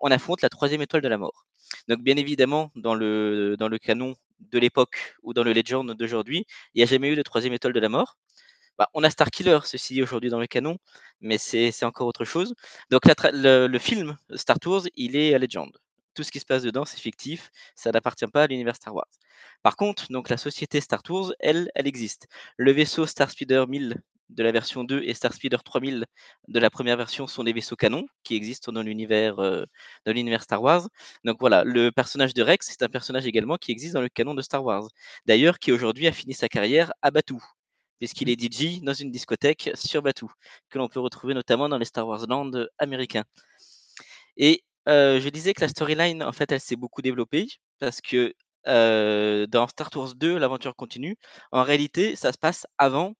on 0.00 0.10
affronte 0.10 0.42
la 0.42 0.48
troisième 0.48 0.82
étoile 0.82 1.02
de 1.02 1.08
la 1.08 1.18
mort. 1.18 1.46
Donc, 1.88 2.00
bien 2.02 2.16
évidemment, 2.16 2.70
dans 2.76 2.94
le, 2.94 3.56
dans 3.58 3.68
le 3.68 3.78
canon 3.78 4.14
de 4.40 4.58
l'époque 4.58 5.14
ou 5.22 5.32
dans 5.32 5.44
le 5.44 5.52
Legend 5.52 5.90
d'aujourd'hui, 5.94 6.46
il 6.74 6.78
n'y 6.78 6.82
a 6.82 6.86
jamais 6.86 7.08
eu 7.10 7.16
de 7.16 7.22
troisième 7.22 7.52
étoile 7.52 7.72
de 7.72 7.80
la 7.80 7.88
mort. 7.88 8.16
Bah, 8.78 8.88
on 8.94 9.04
a 9.04 9.10
Starkiller, 9.10 9.60
ceci 9.64 9.94
dit, 9.94 10.02
aujourd'hui 10.02 10.30
dans 10.30 10.40
le 10.40 10.48
canon, 10.48 10.78
mais 11.20 11.38
c'est 11.38 11.84
encore 11.84 12.08
autre 12.08 12.24
chose. 12.24 12.54
Donc, 12.90 13.02
le, 13.06 13.66
le, 13.68 13.78
film 13.78 14.16
Star 14.34 14.58
Tours, 14.58 14.86
il 14.96 15.16
est 15.16 15.34
à 15.34 15.38
Legend 15.38 15.70
tout 16.14 16.22
ce 16.22 16.30
qui 16.30 16.40
se 16.40 16.46
passe 16.46 16.62
dedans, 16.62 16.84
c'est 16.84 17.00
fictif, 17.00 17.50
ça 17.74 17.90
n'appartient 17.92 18.26
pas 18.26 18.44
à 18.44 18.46
l'univers 18.46 18.76
Star 18.76 18.94
Wars. 18.94 19.10
Par 19.62 19.76
contre, 19.76 20.06
donc 20.10 20.28
la 20.28 20.36
société 20.36 20.80
Star 20.80 21.02
Tours, 21.02 21.34
elle, 21.40 21.70
elle 21.74 21.86
existe. 21.86 22.28
Le 22.56 22.72
vaisseau 22.72 23.06
Star 23.06 23.30
Speeder 23.30 23.66
1000 23.66 24.00
de 24.30 24.42
la 24.42 24.52
version 24.52 24.84
2 24.84 25.02
et 25.04 25.14
Star 25.14 25.32
Speeder 25.32 25.62
3000 25.62 26.06
de 26.48 26.58
la 26.58 26.70
première 26.70 26.96
version 26.96 27.26
sont 27.26 27.44
des 27.44 27.52
vaisseaux 27.52 27.76
canons 27.76 28.06
qui 28.22 28.34
existent 28.34 28.72
dans 28.72 28.82
l'univers 28.82 29.38
euh, 29.38 29.64
l'univers 30.06 30.42
Star 30.42 30.62
Wars. 30.62 30.88
Donc 31.24 31.38
voilà, 31.40 31.64
le 31.64 31.90
personnage 31.90 32.34
de 32.34 32.42
Rex, 32.42 32.66
c'est 32.68 32.82
un 32.82 32.88
personnage 32.88 33.26
également 33.26 33.56
qui 33.56 33.72
existe 33.72 33.94
dans 33.94 34.00
le 34.00 34.08
canon 34.08 34.34
de 34.34 34.42
Star 34.42 34.64
Wars. 34.64 34.88
D'ailleurs, 35.26 35.58
qui 35.58 35.72
aujourd'hui 35.72 36.06
a 36.06 36.12
fini 36.12 36.34
sa 36.34 36.48
carrière 36.48 36.92
à 37.02 37.10
Batuu, 37.10 37.42
puisqu'il 37.98 38.28
est 38.30 38.40
DJ 38.40 38.80
dans 38.82 38.94
une 38.94 39.10
discothèque 39.10 39.70
sur 39.74 40.02
Batuu, 40.02 40.30
que 40.70 40.78
l'on 40.78 40.88
peut 40.88 41.00
retrouver 41.00 41.34
notamment 41.34 41.68
dans 41.68 41.78
les 41.78 41.84
Star 41.84 42.06
Wars 42.06 42.26
Land 42.28 42.52
américains. 42.78 43.24
Et 44.36 44.64
je 44.86 45.28
disais 45.28 45.54
que 45.54 45.60
la 45.60 45.68
storyline, 45.68 46.22
en 46.22 46.32
fait, 46.32 46.52
elle 46.52 46.60
s'est 46.60 46.76
beaucoup 46.76 47.02
développée 47.02 47.46
parce 47.78 48.00
que 48.00 48.34
dans 48.66 49.68
Star 49.68 49.90
Tours 49.90 50.14
2, 50.14 50.38
l'aventure 50.38 50.74
continue. 50.76 51.16
En 51.52 51.62
réalité, 51.62 52.16
ça 52.16 52.32
se 52.32 52.38
passe 52.38 52.66
avant 52.78 53.14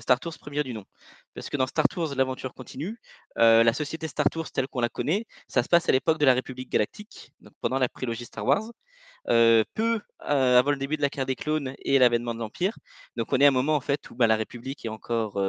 Star 0.00 0.20
Tours 0.20 0.38
premier 0.38 0.62
du 0.62 0.74
nom. 0.74 0.84
Parce 1.34 1.48
que 1.48 1.56
dans 1.56 1.66
Star 1.66 1.88
Tours, 1.88 2.14
l'aventure 2.14 2.52
continue. 2.54 2.98
la 3.36 3.72
société 3.72 4.08
Star 4.08 4.28
Tours 4.30 4.50
telle 4.50 4.68
qu'on 4.68 4.80
la 4.80 4.88
connaît, 4.88 5.24
ça 5.48 5.62
se 5.62 5.68
passe 5.68 5.88
à 5.88 5.92
l'époque 5.92 6.18
de 6.18 6.26
la 6.26 6.34
République 6.34 6.70
galactique, 6.70 7.32
donc 7.40 7.54
pendant 7.60 7.78
la 7.78 7.88
prélogie 7.88 8.24
Star 8.26 8.44
Wars. 8.46 8.72
peu 9.26 10.00
avant 10.18 10.70
le 10.70 10.76
début 10.76 10.96
de 10.96 11.02
la 11.02 11.08
guerre 11.08 11.26
des 11.26 11.36
clones 11.36 11.74
et 11.84 11.98
l'avènement 11.98 12.34
de 12.34 12.40
l'Empire. 12.40 12.74
Donc 13.16 13.32
on 13.32 13.38
est 13.38 13.44
à 13.44 13.48
un 13.48 13.52
moment 13.52 13.76
en 13.76 13.80
fait 13.80 14.10
où 14.10 14.14
bah, 14.14 14.26
la 14.26 14.36
République 14.36 14.84
est 14.84 14.88
encore 14.88 15.40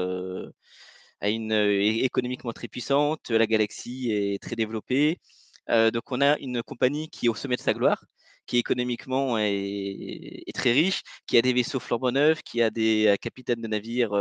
économiquement 1.22 2.54
très 2.54 2.68
puissante, 2.68 3.30
la 3.30 3.48
galaxie 3.48 4.12
est 4.12 4.42
très 4.42 4.56
développée. 4.56 5.20
Donc 5.68 6.12
on 6.12 6.22
a 6.22 6.38
une 6.40 6.64
compagnie 6.64 7.10
qui 7.10 7.28
est 7.28 7.30
au 7.30 7.36
sommet 7.36 7.56
de 7.56 7.62
sa 7.62 7.74
gloire, 7.74 8.04
qui 8.46 8.58
économiquement 8.58 9.38
est, 9.38 10.44
très 10.54 10.74
riche, 10.74 11.02
qui 11.28 11.38
a 11.38 11.42
des 11.42 11.54
vaisseaux 11.54 11.80
flambant 11.80 12.12
qui 12.46 12.62
a 12.62 12.70
des 12.70 13.08
euh, 13.08 13.16
capitaines 13.16 13.62
de 13.62 13.68
navires 13.68 14.14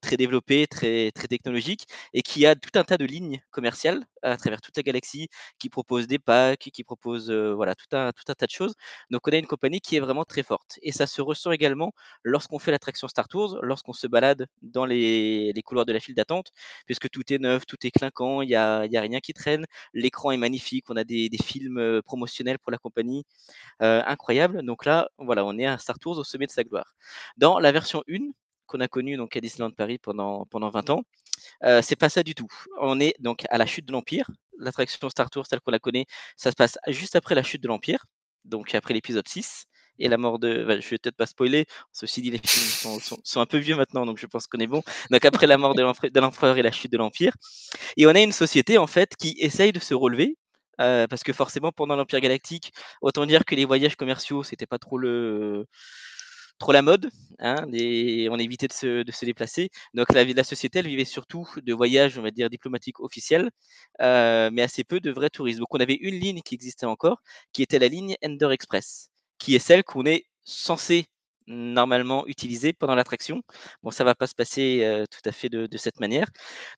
très 0.00 0.16
développé, 0.16 0.66
très, 0.66 1.10
très 1.12 1.28
technologique, 1.28 1.86
et 2.12 2.22
qui 2.22 2.46
a 2.46 2.54
tout 2.54 2.70
un 2.78 2.84
tas 2.84 2.96
de 2.96 3.04
lignes 3.04 3.40
commerciales 3.50 4.04
à 4.24 4.36
travers 4.36 4.60
toute 4.60 4.76
la 4.76 4.82
galaxie, 4.82 5.28
qui 5.58 5.68
propose 5.68 6.06
des 6.06 6.18
packs, 6.18 6.70
qui 6.72 6.84
propose 6.84 7.30
euh, 7.30 7.54
voilà, 7.54 7.74
tout, 7.74 7.86
un, 7.96 8.12
tout 8.12 8.24
un 8.28 8.34
tas 8.34 8.46
de 8.46 8.50
choses. 8.50 8.74
Donc 9.10 9.26
on 9.28 9.32
a 9.32 9.36
une 9.36 9.46
compagnie 9.46 9.80
qui 9.80 9.96
est 9.96 10.00
vraiment 10.00 10.24
très 10.24 10.42
forte. 10.42 10.78
Et 10.82 10.92
ça 10.92 11.06
se 11.06 11.20
ressent 11.22 11.52
également 11.52 11.92
lorsqu'on 12.22 12.58
fait 12.58 12.70
l'attraction 12.70 13.08
Star 13.08 13.28
Tours, 13.28 13.58
lorsqu'on 13.62 13.92
se 13.92 14.06
balade 14.06 14.46
dans 14.62 14.86
les, 14.86 15.52
les 15.52 15.62
couloirs 15.62 15.86
de 15.86 15.92
la 15.92 16.00
file 16.00 16.14
d'attente, 16.14 16.50
puisque 16.86 17.10
tout 17.10 17.32
est 17.32 17.38
neuf, 17.38 17.66
tout 17.66 17.76
est 17.86 17.90
clinquant, 17.90 18.42
il 18.42 18.48
n'y 18.48 18.54
a, 18.54 18.86
y 18.86 18.96
a 18.96 19.00
rien 19.00 19.20
qui 19.20 19.32
traîne, 19.34 19.66
l'écran 19.92 20.30
est 20.30 20.36
magnifique, 20.36 20.86
on 20.88 20.96
a 20.96 21.04
des, 21.04 21.28
des 21.28 21.38
films 21.38 21.78
euh, 21.78 22.02
promotionnels 22.02 22.58
pour 22.58 22.72
la 22.72 22.78
compagnie 22.78 23.24
incroyables. 23.80 24.62
Donc 24.64 24.84
là, 24.86 25.08
voilà, 25.18 25.44
on 25.44 25.58
est 25.58 25.66
à 25.66 25.78
Star 25.78 25.98
Tours 25.98 26.18
au 26.18 26.24
sommet 26.24 26.46
de 26.46 26.52
sa 26.52 26.64
gloire. 26.64 26.94
Dans 27.36 27.58
la 27.58 27.72
version 27.72 28.02
1, 28.08 28.32
qu'on 28.74 28.80
a 28.80 28.88
connu 28.88 29.16
donc 29.16 29.36
à 29.36 29.40
Disneyland 29.40 29.70
Paris 29.70 29.98
pendant, 29.98 30.46
pendant 30.46 30.68
20 30.68 30.90
ans. 30.90 31.04
Euh, 31.62 31.80
c'est 31.80 31.96
pas 31.96 32.08
ça 32.08 32.24
du 32.24 32.34
tout. 32.34 32.48
On 32.80 32.98
est 32.98 33.14
donc 33.20 33.44
à 33.50 33.58
la 33.58 33.66
chute 33.66 33.86
de 33.86 33.92
l'Empire. 33.92 34.28
L'attraction 34.58 35.08
Star 35.10 35.30
Tours, 35.30 35.46
telle 35.46 35.60
qu'on 35.60 35.70
la 35.70 35.78
connaît, 35.78 36.06
ça 36.36 36.50
se 36.50 36.56
passe 36.56 36.76
juste 36.88 37.14
après 37.14 37.36
la 37.36 37.44
chute 37.44 37.62
de 37.62 37.68
l'Empire, 37.68 38.06
donc 38.44 38.74
après 38.74 38.94
l'épisode 38.94 39.26
6 39.26 39.66
et 40.00 40.08
la 40.08 40.16
mort 40.16 40.40
de. 40.40 40.66
je 40.80 40.88
vais 40.88 40.98
peut-être 40.98 41.16
pas 41.16 41.26
spoiler, 41.26 41.66
ceci 41.92 42.20
dit, 42.20 42.30
les 42.30 42.40
films 42.44 43.00
sont, 43.00 43.40
un 43.40 43.46
peu 43.46 43.58
vieux 43.58 43.76
maintenant, 43.76 44.06
donc 44.06 44.18
je 44.18 44.26
pense 44.26 44.48
qu'on 44.48 44.58
est 44.58 44.66
bon. 44.66 44.82
Donc 45.10 45.24
après 45.24 45.46
la 45.46 45.56
mort 45.56 45.74
de 45.74 46.20
l'empereur 46.20 46.56
et 46.58 46.62
la 46.62 46.72
chute 46.72 46.90
de 46.90 46.98
l'Empire. 46.98 47.32
Et 47.96 48.06
on 48.06 48.10
a 48.10 48.20
une 48.20 48.32
société 48.32 48.78
en 48.78 48.88
fait 48.88 49.14
qui 49.16 49.36
essaye 49.38 49.72
de 49.72 49.80
se 49.80 49.94
relever. 49.94 50.36
Euh, 50.80 51.06
parce 51.06 51.22
que 51.22 51.32
forcément, 51.32 51.70
pendant 51.70 51.94
l'Empire 51.94 52.18
galactique, 52.20 52.72
autant 53.00 53.26
dire 53.26 53.44
que 53.44 53.54
les 53.54 53.64
voyages 53.64 53.94
commerciaux, 53.94 54.42
c'était 54.42 54.66
pas 54.66 54.78
trop 54.78 54.98
le, 54.98 55.66
trop 56.58 56.72
la 56.72 56.82
mode. 56.82 57.10
Hein, 57.40 57.66
on 57.66 58.38
évitait 58.38 58.68
de 58.68 58.72
se, 58.72 59.24
déplacer. 59.24 59.70
Donc 59.92 60.12
la, 60.12 60.44
société, 60.44 60.78
elle 60.78 60.86
vivait 60.86 61.04
surtout 61.04 61.46
de 61.56 61.74
voyages, 61.74 62.18
on 62.18 62.22
va 62.22 62.30
dire, 62.30 62.48
diplomatiques 62.48 63.00
officiels, 63.00 63.50
euh, 64.00 64.50
mais 64.52 64.62
assez 64.62 64.84
peu 64.84 65.00
de 65.00 65.10
vrais 65.10 65.30
touristes. 65.30 65.58
Donc 65.58 65.74
on 65.74 65.80
avait 65.80 65.94
une 65.94 66.14
ligne 66.14 66.40
qui 66.42 66.54
existait 66.54 66.86
encore, 66.86 67.20
qui 67.52 67.62
était 67.62 67.78
la 67.78 67.88
ligne 67.88 68.16
Ender 68.24 68.50
Express, 68.52 69.10
qui 69.38 69.54
est 69.54 69.58
celle 69.58 69.84
qu'on 69.84 70.06
est 70.06 70.26
censé 70.44 71.06
normalement 71.46 72.26
utiliser 72.26 72.72
pendant 72.72 72.94
l'attraction. 72.94 73.42
Bon, 73.82 73.90
ça 73.90 74.04
va 74.04 74.14
pas 74.14 74.26
se 74.26 74.34
passer 74.34 74.82
euh, 74.84 75.04
tout 75.10 75.28
à 75.28 75.32
fait 75.32 75.48
de, 75.48 75.66
de, 75.66 75.76
cette 75.76 76.00
manière. 76.00 76.26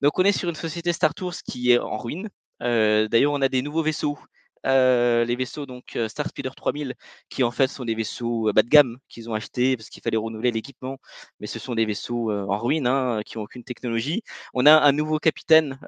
Donc 0.03 0.19
on 0.19 0.25
est 0.25 0.33
sur 0.33 0.49
une 0.49 0.57
société 0.57 0.93
Star 0.93 1.15
Tours 1.15 1.35
qui 1.47 1.73
est 1.73 1.79
en 1.79 1.99
ruine. 1.99 2.29
Euh, 2.63 3.09
d'ailleurs, 3.09 3.33
on 3.33 3.43
a 3.43 3.49
des 3.49 3.63
nouveaux 3.63 3.83
vaisseaux 3.83 4.19
les 4.65 5.37
vaisseaux 5.37 5.67
donc 5.67 5.99
Star 6.09 6.27
Speeder 6.29 6.55
3000 6.55 6.95
qui 7.29 7.43
en 7.45 7.51
fait 7.51 7.69
sont 7.69 7.85
des 7.85 7.95
vaisseaux 7.95 8.53
bas 8.53 8.63
de 8.63 8.69
gamme 8.69 8.99
qu'ils 9.09 9.31
ont 9.31 9.35
achetés 9.35 9.77
parce 9.77 9.89
qu'il 9.91 10.03
fallait 10.03 10.17
renouveler 10.17 10.51
l'équipement, 10.51 10.99
mais 11.41 11.47
ce 11.47 11.59
sont 11.59 11.75
des 11.75 11.87
vaisseaux 11.87 12.33
en 12.33 12.59
ruine 12.59 12.87
hein, 12.87 13.21
qui 13.25 13.39
n'ont 13.39 13.45
aucune 13.45 13.65
technologie. 13.65 14.23
On 14.55 14.67
a 14.67 14.73
un 14.73 14.93
nouveau 14.93 15.19
capitaine, 15.19 15.79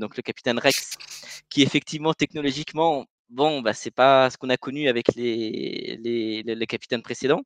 donc 0.00 0.16
le 0.16 0.22
capitaine 0.22 0.58
Rex, 0.58 0.96
qui 1.50 1.62
effectivement 1.62 2.14
technologiquement 2.14 3.06
bon, 3.30 3.60
bah, 3.62 3.74
c'est 3.74 3.90
pas 3.90 4.30
ce 4.30 4.38
qu'on 4.38 4.50
a 4.50 4.56
connu 4.56 4.88
avec 4.88 5.14
les, 5.14 5.98
les, 6.44 6.66
capitaines 6.66 7.02
précédents. 7.02 7.42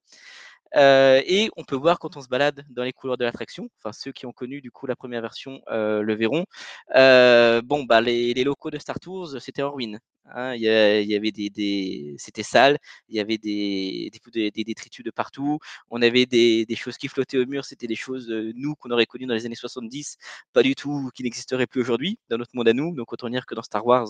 Euh, 0.76 1.20
et 1.26 1.50
on 1.56 1.64
peut 1.64 1.76
voir 1.76 1.98
quand 1.98 2.16
on 2.16 2.22
se 2.22 2.28
balade 2.28 2.64
dans 2.70 2.82
les 2.82 2.92
couloirs 2.92 3.18
de 3.18 3.24
l'attraction, 3.24 3.68
enfin 3.78 3.92
ceux 3.92 4.12
qui 4.12 4.26
ont 4.26 4.32
connu 4.32 4.60
du 4.60 4.70
coup 4.70 4.86
la 4.86 4.96
première 4.96 5.20
version 5.20 5.60
euh, 5.70 6.02
le 6.02 6.14
verront. 6.14 6.46
Euh, 6.94 7.62
bon, 7.62 7.84
bah 7.84 8.00
les, 8.00 8.34
locaux 8.44 8.70
de 8.70 8.78
Star 8.78 8.98
Tours, 9.00 9.40
c'était 9.40 9.62
en 9.62 9.72
ruine. 9.72 9.98
Hein. 10.34 10.54
Il, 10.54 10.62
y 10.62 11.14
avait 11.16 11.32
des, 11.32 11.50
des 11.50 12.14
c'était 12.18 12.42
sale, 12.42 12.78
il 13.08 13.16
y 13.16 13.20
avait 13.20 13.38
des, 13.38 14.10
détritus 14.54 15.04
de 15.04 15.10
partout. 15.10 15.58
On 15.90 16.00
avait 16.00 16.26
des, 16.26 16.66
choses 16.76 16.96
qui 16.96 17.08
flottaient 17.08 17.38
au 17.38 17.46
mur, 17.46 17.64
c'était 17.64 17.86
des 17.86 17.96
choses 17.96 18.28
nous 18.54 18.74
qu'on 18.76 18.90
aurait 18.90 19.06
connues 19.06 19.26
dans 19.26 19.34
les 19.34 19.46
années 19.46 19.54
70, 19.54 20.16
pas 20.52 20.62
du 20.62 20.74
tout, 20.74 21.10
qui 21.14 21.22
n'existeraient 21.22 21.66
plus 21.66 21.80
aujourd'hui 21.82 22.18
dans 22.30 22.38
notre 22.38 22.52
monde 22.54 22.68
à 22.68 22.72
nous. 22.72 22.94
Donc 22.94 23.12
autant 23.12 23.28
dire 23.28 23.46
que 23.46 23.54
dans 23.54 23.62
Star 23.62 23.84
Wars, 23.86 24.08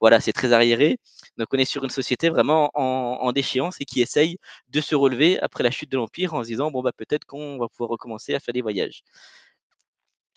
voilà, 0.00 0.20
c'est 0.20 0.32
très 0.32 0.52
arriéré. 0.52 0.98
Donc 1.38 1.48
on 1.52 1.58
est 1.58 1.64
sur 1.64 1.84
une 1.84 1.90
société 1.90 2.28
vraiment 2.28 2.70
en, 2.74 3.18
en 3.22 3.32
déchéance 3.32 3.76
et 3.80 3.84
qui 3.84 4.02
essaye 4.02 4.38
de 4.68 4.80
se 4.80 4.94
relever 4.94 5.40
après 5.40 5.61
la 5.62 5.70
chute 5.70 5.90
de 5.90 5.96
l'Empire 5.96 6.34
en 6.34 6.42
se 6.42 6.48
disant 6.48 6.70
bon 6.70 6.82
bah 6.82 6.92
peut-être 6.96 7.24
qu'on 7.24 7.58
va 7.58 7.68
pouvoir 7.68 7.90
recommencer 7.90 8.34
à 8.34 8.40
faire 8.40 8.54
des 8.54 8.62
voyages. 8.62 9.02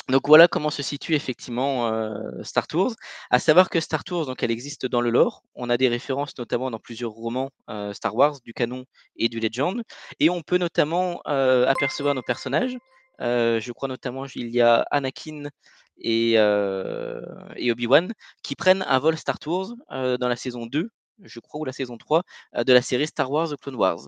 Donc 0.08 0.28
voilà 0.28 0.48
comment 0.48 0.70
se 0.70 0.84
situe 0.84 1.16
effectivement 1.16 1.88
euh, 1.88 2.44
Star 2.44 2.68
Tours. 2.68 2.96
À 3.32 3.40
savoir 3.40 3.70
que 3.72 3.80
Star 3.80 4.04
Tours, 4.04 4.28
donc 4.28 4.44
elle 4.44 4.52
existe 4.52 4.86
dans 4.86 5.02
le 5.02 5.10
lore. 5.10 5.44
On 5.56 5.68
a 5.70 5.78
des 5.78 5.88
références 5.88 6.38
notamment 6.38 6.70
dans 6.70 6.78
plusieurs 6.80 7.12
romans 7.12 7.50
euh, 7.72 7.92
Star 7.92 8.16
Wars, 8.16 8.40
du 8.44 8.54
canon 8.54 8.86
et 9.16 9.30
du 9.30 9.40
Legend, 9.40 9.82
et 10.20 10.30
on 10.30 10.44
peut 10.44 10.58
notamment 10.58 11.22
euh, 11.28 11.66
apercevoir 11.68 12.14
nos 12.14 12.22
personnages. 12.22 12.78
je 13.20 13.72
crois 13.72 13.88
notamment 13.88 14.26
il 14.36 14.50
y 14.50 14.62
a 14.62 14.86
Anakin 14.92 15.50
et, 15.98 16.34
et 16.34 17.72
Obi-Wan 17.72 18.14
qui 18.44 18.56
prennent 18.56 18.84
un 18.88 19.00
vol 19.00 19.18
Star 19.18 19.40
Tours 19.40 19.76
dans 19.90 20.28
la 20.28 20.36
saison 20.36 20.68
2, 20.68 20.90
je 21.24 21.40
crois, 21.40 21.62
ou 21.62 21.66
la 21.66 21.72
saison 21.72 21.98
3 21.98 22.22
de 22.64 22.74
la 22.74 22.82
série 22.84 23.08
Star 23.08 23.32
Wars 23.32 23.50
The 23.50 23.58
Clone 23.58 23.76
Wars 23.76 24.08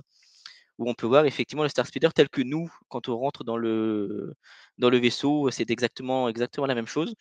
où 0.78 0.90
on 0.90 0.94
peut 0.94 1.08
voir 1.08 1.26
effectivement 1.26 1.64
le 1.64 1.70
Star 1.70 1.88
Speeder 1.88 2.14
tel 2.14 2.30
que 2.30 2.42
nous, 2.42 2.72
quand 2.90 3.10
on 3.10 3.18
rentre 3.18 3.44
dans 3.44 3.58
le, 3.58 4.36
vaisseau, 4.80 5.50
c'est 5.52 5.70
exactement, 5.72 6.30
la 6.30 6.76
même 6.76 6.88
chose. 6.88 7.16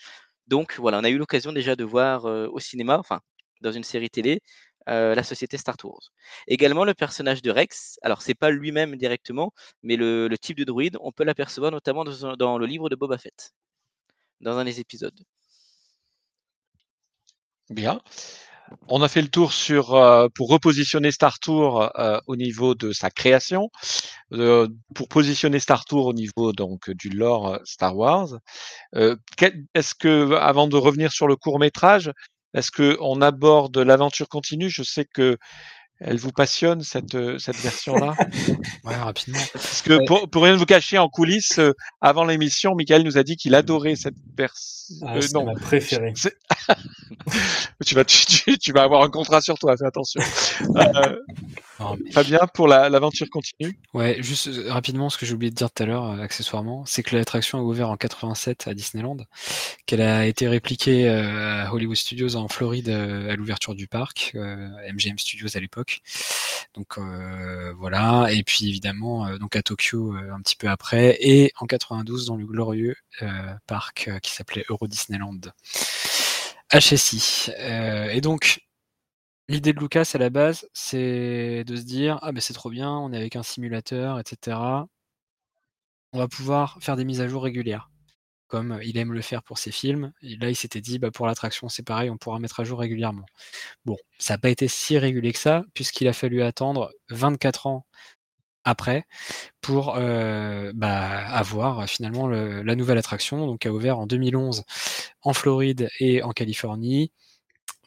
Donc 0.47 0.77
voilà, 0.79 0.99
on 0.99 1.05
a 1.05 1.11
eu 1.11 1.19
l'occasion 1.19 1.53
déjà 1.53 1.77
de 1.77 1.85
voir 1.85 2.25
au 2.25 2.61
cinéma, 2.61 2.99
enfin 2.99 3.21
dans 3.62 3.73
une 3.73 3.85
série 3.85 4.11
télé, 4.11 4.40
la 4.87 5.23
société 5.23 5.57
Star 5.59 5.77
Tours. 5.77 6.12
Également 6.47 6.85
le 6.85 6.95
personnage 6.95 7.42
de 7.42 7.51
Rex, 7.51 7.99
alors 8.03 8.23
c'est 8.23 8.35
pas 8.35 8.51
lui-même 8.51 8.97
directement, 8.97 9.53
mais 9.83 9.97
le, 9.97 10.35
type 10.40 10.59
de 10.59 10.64
druide, 10.64 10.97
on 11.01 11.12
peut 11.12 11.25
l'apercevoir 11.25 11.73
notamment 11.73 12.05
dans, 12.05 12.59
le 12.59 12.66
livre 12.66 12.88
de 12.88 12.97
Boba 12.97 13.19
Fett, 13.19 13.53
dans 14.40 14.59
un 14.59 14.64
des 14.64 14.81
épisodes. 14.81 15.19
Bien. 17.71 18.01
On 18.88 19.02
a 19.02 19.09
fait 19.09 19.22
le 19.22 19.29
tour 19.29 19.52
sur 19.52 19.94
euh, 19.94 20.29
pour 20.35 20.48
repositionner 20.48 21.11
Star 21.11 21.38
Tour 21.38 21.90
euh, 21.98 22.18
au 22.26 22.37
niveau 22.37 22.74
de 22.74 22.92
sa 22.92 23.11
création, 23.11 23.70
euh, 24.33 24.68
pour 24.94 25.09
positionner 25.09 25.61
Star 25.61 25.85
Tour 25.85 26.07
au 26.07 26.12
niveau 26.12 26.52
donc 26.52 26.90
du 26.90 27.09
lore 27.11 27.59
Star 27.64 27.96
Wars. 27.96 28.38
est-ce 28.94 29.94
que 29.94 30.35
avant 30.35 30.66
de 30.68 30.76
revenir 30.76 31.12
sur 31.12 31.29
le 31.29 31.37
court 31.37 31.59
métrage, 31.59 32.12
est-ce 32.55 32.70
que 32.70 32.96
on 33.00 33.20
aborde 33.20 33.76
l'aventure 33.79 34.29
continue? 34.29 34.70
Je 34.70 34.83
sais 34.83 35.05
que 35.05 35.37
elle 35.98 36.18
vous 36.18 36.33
passionne 36.33 36.83
cette, 36.83 37.14
euh, 37.14 37.38
cette 37.38 37.57
version-là 37.57 38.14
Ouais, 38.85 38.94
rapidement. 38.94 39.40
Parce 39.52 39.81
que 39.81 40.05
pour, 40.07 40.29
pour, 40.29 40.42
rien 40.42 40.55
vous 40.57 40.66
cacher, 40.66 40.98
en 40.98 41.09
coulisses, 41.09 41.59
euh, 41.59 41.72
avant 42.02 42.24
l'émission, 42.24 42.74
Michael 42.74 43.02
nous 43.02 43.16
a 43.16 43.22
dit 43.22 43.37
qu'il 43.37 43.55
adorait 43.55 43.96
cette 43.96 44.16
version. 44.37 45.07
Ah, 45.07 45.16
euh, 45.16 45.20
c'est 45.22 45.42
ma 45.42 45.55
préférée. 45.55 46.12
tu, 47.87 47.94
vas, 47.94 48.05
tu, 48.05 48.59
tu, 48.59 48.72
vas 48.72 48.83
avoir 48.83 49.02
un 49.02 49.11
contrat 49.11 49.40
sur 49.40 49.59
toi, 49.59 49.76
fais 49.76 49.87
attention. 49.87 50.20
euh, 50.76 51.16
non, 51.81 51.96
mais... 52.02 52.11
Fabien, 52.12 52.40
pour 52.55 52.68
l'aventure 52.68 53.26
la, 53.26 53.31
continue 53.31 53.79
Ouais, 53.94 54.16
juste 54.20 54.48
rapidement, 54.68 55.11
ce 55.11 55.18
que 55.18 55.26
j'ai 55.26 55.35
oublié 55.35 55.50
de 55.50 55.57
dire 55.57 55.70
tout 55.70 55.83
à 55.83 55.87
l'heure, 55.87 56.20
accessoirement, 56.20 56.85
c'est 56.87 57.02
que 57.02 57.16
l'attraction 57.16 57.59
a 57.59 57.62
ouvert 57.62 57.90
en 57.90 57.96
87 57.96 58.68
à 58.68 58.74
Disneyland, 58.74 59.18
qu'elle 59.87 60.00
a 60.00 60.26
été 60.26 60.48
répliquée 60.48 61.09
à 61.09 61.72
Hollywood 61.72 61.96
Studios 61.96 62.37
en 62.37 62.48
Floride 62.48 62.88
à 62.88 63.37
l'ouverture 63.37 63.74
du 63.74 63.88
parc, 63.88 64.35
MGM 64.35 65.18
Studios 65.18 65.57
à 65.57 65.61
l'époque. 65.61 66.02
Donc 66.76 66.98
euh, 66.98 67.72
voilà, 67.79 68.26
et 68.31 68.42
puis 68.42 68.68
évidemment 68.68 69.26
euh, 69.26 69.38
donc 69.38 69.57
à 69.57 69.62
Tokyo 69.62 70.14
euh, 70.14 70.33
un 70.33 70.40
petit 70.42 70.57
peu 70.57 70.68
après, 70.68 71.16
et 71.20 71.52
en 71.59 71.66
92 71.66 72.26
dans 72.26 72.37
le 72.37 72.44
glorieux 72.44 72.96
parc 73.66 74.11
qui 74.20 74.33
s'appelait 74.33 74.66
Euro 74.68 74.87
Disneyland. 74.87 75.40
HSI. 76.72 77.50
et 78.11 78.20
donc 78.20 78.61
L'idée 79.48 79.72
de 79.72 79.79
Lucas 79.79 80.11
à 80.14 80.18
la 80.18 80.29
base, 80.29 80.68
c'est 80.72 81.62
de 81.64 81.76
se 81.76 81.83
dire 81.83 82.18
ah 82.22 82.33
ben 82.33 82.40
c'est 82.40 82.52
trop 82.52 82.68
bien, 82.70 82.90
on 82.90 83.12
est 83.12 83.16
avec 83.16 83.37
un 83.37 83.44
simulateur, 83.44 84.18
etc. 84.18 84.57
On 86.12 86.18
va 86.18 86.26
pouvoir 86.26 86.79
faire 86.81 86.96
des 86.96 87.05
mises 87.05 87.20
à 87.20 87.29
jour 87.29 87.44
régulières 87.44 87.88
comme 88.48 88.79
il 88.85 88.96
aime 88.98 89.12
le 89.12 89.22
faire 89.22 89.42
pour 89.42 89.59
ses 89.59 89.72
films. 89.72 90.12
Et 90.22 90.37
là, 90.37 90.50
il 90.50 90.55
s'était 90.57 90.81
dit, 90.81 90.98
bah, 90.98 91.11
pour 91.11 91.26
l'attraction, 91.26 91.68
c'est 91.68 91.83
pareil, 91.83 92.11
on 92.11 92.16
pourra 92.16 92.38
mettre 92.38 92.61
à 92.61 92.64
jour 92.64 92.79
régulièrement. 92.79 93.26
Bon, 93.85 93.96
ça 94.18 94.35
n'a 94.35 94.38
pas 94.38 94.50
été 94.50 94.68
si 94.68 94.98
régulier 94.98 95.33
que 95.33 95.38
ça, 95.38 95.64
puisqu'il 95.74 96.09
a 96.09 96.12
fallu 96.12 96.42
attendre 96.42 96.92
24 97.11 97.66
ans 97.66 97.87
après 98.66 99.07
pour 99.62 99.94
bah, 99.94 101.26
avoir 101.29 101.88
finalement 101.88 102.26
le, 102.26 102.62
la 102.62 102.76
nouvelle 102.76 102.98
attraction, 102.98 103.46
donc 103.46 103.61
qui 103.61 103.68
a 103.68 103.72
ouvert 103.72 103.98
en 103.98 104.07
2011 104.07 104.64
en 105.22 105.33
Floride 105.33 105.88
et 105.98 106.22
en 106.22 106.33
Californie, 106.33 107.11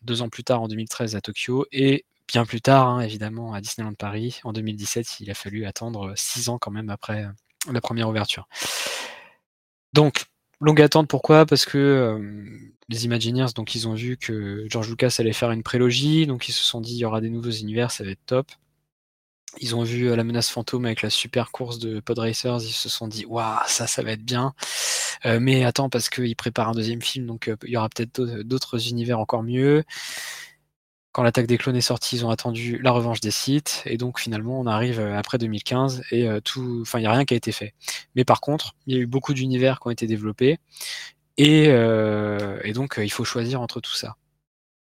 deux 0.02 0.22
ans 0.22 0.30
plus 0.30 0.44
tard 0.44 0.62
en 0.62 0.68
2013 0.68 1.16
à 1.16 1.22
Tokyo, 1.22 1.66
et 1.72 2.06
bien 2.28 2.46
plus 2.46 2.62
tard, 2.62 2.88
hein, 2.88 3.02
évidemment, 3.02 3.54
à 3.54 3.62
Disneyland 3.62 3.94
Paris, 3.94 4.40
en 4.44 4.54
2017, 4.54 5.20
il 5.20 5.32
a 5.32 5.34
fallu 5.34 5.66
attendre 5.66 6.14
six 6.16 6.50
ans 6.50 6.58
quand 6.58 6.72
même 6.72 6.90
après 6.90 7.26
la 7.72 7.82
première 7.82 8.10
ouverture. 8.10 8.48
Donc, 9.94 10.26
Longue 10.62 10.82
attente, 10.82 11.08
pourquoi? 11.08 11.46
Parce 11.46 11.66
que 11.66 12.20
les 12.90 13.06
Imagineers, 13.06 13.54
donc 13.56 13.76
ils 13.76 13.88
ont 13.88 13.94
vu 13.94 14.18
que 14.18 14.66
George 14.68 14.90
Lucas 14.90 15.16
allait 15.20 15.32
faire 15.32 15.52
une 15.52 15.64
prélogie, 15.64 16.28
donc 16.28 16.50
ils 16.50 16.52
se 16.52 16.64
sont 16.64 16.82
dit 16.82 16.96
il 16.96 16.98
y 16.98 17.06
aura 17.06 17.22
des 17.22 17.30
nouveaux 17.30 17.50
univers, 17.50 17.92
ça 17.92 18.04
va 18.04 18.12
être 18.12 18.26
top. 18.26 18.52
Ils 19.58 19.76
ont 19.76 19.84
vu 19.84 20.10
euh, 20.10 20.16
la 20.16 20.24
menace 20.24 20.50
fantôme 20.50 20.86
avec 20.86 21.02
la 21.02 21.10
super 21.10 21.52
course 21.52 21.80
de 21.80 22.00
Pod 22.00 22.20
Racers, 22.20 22.60
ils 22.62 22.72
se 22.72 22.88
sont 22.90 23.08
dit 23.08 23.26
waouh 23.26 23.60
ça 23.68 23.88
ça 23.88 24.04
va 24.04 24.12
être 24.12 24.24
bien. 24.24 24.54
Euh, 25.26 25.40
mais 25.42 25.66
attends 25.66 25.90
parce 25.90 26.10
qu'ils 26.10 26.36
préparent 26.36 26.70
un 26.70 26.74
deuxième 26.74 27.02
film, 27.02 27.26
donc 27.26 27.52
il 27.64 27.70
y 27.72 27.78
aura 27.78 27.90
peut-être 27.90 28.22
d'autres 28.44 28.90
univers 28.90 29.20
encore 29.20 29.44
mieux 29.44 29.84
quand 31.12 31.24
l'attaque 31.24 31.48
des 31.48 31.58
clones 31.58 31.76
est 31.76 31.82
sortie, 31.82 32.18
ils 32.18 32.26
ont 32.26 32.30
attendu 32.30 32.80
la 32.82 32.92
revanche 32.92 33.20
des 33.20 33.32
sites, 33.32 33.82
et 33.86 33.98
donc 33.98 34.20
finalement 34.20 34.60
on 34.60 34.68
arrive 34.68 35.00
euh, 35.00 35.18
après 35.18 35.38
2015 35.38 36.04
et 36.12 36.28
euh, 36.28 36.40
tout, 36.40 36.80
enfin 36.82 37.00
il 37.00 37.02
n'y 37.02 37.08
a 37.08 37.12
rien 37.12 37.26
qui 37.26 37.34
a 37.34 37.38
été 37.38 37.52
fait. 37.52 37.74
Mais 38.16 38.24
par 38.26 38.42
contre, 38.42 38.76
il 38.86 38.96
y 38.96 38.98
a 38.98 39.02
eu 39.02 39.08
beaucoup 39.08 39.34
d'univers 39.34 39.80
qui 39.80 39.88
ont 39.88 39.92
été 39.92 40.08
développés, 40.08 40.60
euh, 41.40 42.60
et 42.64 42.74
donc 42.74 43.00
il 43.02 43.12
faut 43.12 43.26
choisir 43.26 43.62
entre 43.62 43.82
tout 43.82 43.94
ça. 43.94 44.16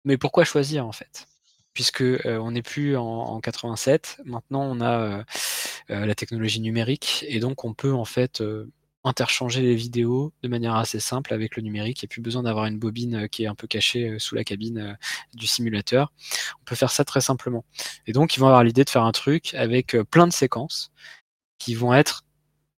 Mais 0.04 0.16
pourquoi 0.18 0.44
choisir 0.44 0.86
en 0.86 0.92
fait? 0.92 1.26
Puisque 1.74 2.04
on 2.24 2.50
n'est 2.50 2.62
plus 2.62 2.96
en, 2.96 3.04
en, 3.04 3.40
87, 3.40 4.20
maintenant 4.24 4.62
on 4.62 4.80
a 4.80 5.24
la 5.88 6.14
technologie 6.14 6.60
numérique, 6.60 7.24
et 7.28 7.40
donc 7.40 7.64
on 7.64 7.72
peut 7.72 7.92
en 7.92 8.04
fait 8.04 8.42
interchanger 9.04 9.62
les 9.62 9.74
vidéos 9.74 10.32
de 10.42 10.48
manière 10.48 10.76
assez 10.76 11.00
simple 11.00 11.34
avec 11.34 11.56
le 11.56 11.62
numérique. 11.62 12.02
Il 12.02 12.06
n'y 12.06 12.08
a 12.08 12.12
plus 12.12 12.22
besoin 12.22 12.42
d'avoir 12.44 12.66
une 12.66 12.78
bobine 12.78 13.24
euh, 13.24 13.26
qui 13.26 13.44
est 13.44 13.46
un 13.46 13.54
peu 13.54 13.66
cachée 13.66 14.08
euh, 14.08 14.18
sous 14.18 14.34
la 14.34 14.44
cabine 14.44 14.78
euh, 14.78 14.94
du 15.34 15.46
simulateur. 15.46 16.12
On 16.60 16.64
peut 16.64 16.76
faire 16.76 16.90
ça 16.90 17.04
très 17.04 17.20
simplement. 17.20 17.64
Et 18.06 18.12
donc, 18.12 18.36
ils 18.36 18.40
vont 18.40 18.46
avoir 18.46 18.64
l'idée 18.64 18.84
de 18.84 18.90
faire 18.90 19.04
un 19.04 19.12
truc 19.12 19.54
avec 19.54 19.96
plein 20.10 20.26
de 20.26 20.32
séquences 20.32 20.92
qui 21.58 21.74
vont 21.74 21.94
être 21.94 22.24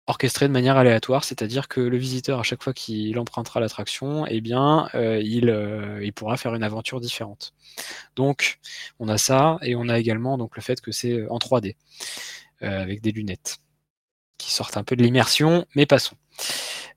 orchestrées 0.08 0.48
de 0.48 0.54
manière 0.54 0.78
aléatoire, 0.78 1.24
c'est-à-dire 1.24 1.68
que 1.68 1.80
le 1.80 1.98
visiteur, 1.98 2.40
à 2.40 2.44
chaque 2.44 2.64
fois 2.64 2.74
qu'il 2.74 3.18
empruntera 3.20 3.60
l'attraction, 3.60 4.26
eh 4.28 4.42
bien, 4.42 4.90
il, 4.94 5.56
il 6.02 6.14
pourra 6.14 6.38
faire 6.38 6.56
une 6.56 6.64
aventure 6.64 7.00
différente. 7.00 7.54
Donc, 8.16 8.60
on 9.00 9.08
a 9.08 9.18
ça, 9.18 9.60
et 9.62 9.76
on 9.76 9.88
a 9.90 10.00
également 10.00 10.38
donc 10.38 10.56
le 10.58 10.62
fait 10.62 10.82
que 10.82 10.92
c'est 10.92 11.26
en 11.30 11.38
3D, 11.38 11.76
avec 12.62 13.02
des 13.02 13.12
lunettes 13.12 13.60
qui 14.38 14.52
sortent 14.52 14.78
un 14.78 14.84
peu 14.84 14.96
de 14.96 15.04
l'immersion, 15.04 15.66
mais 15.76 15.86
passons. 15.86 16.18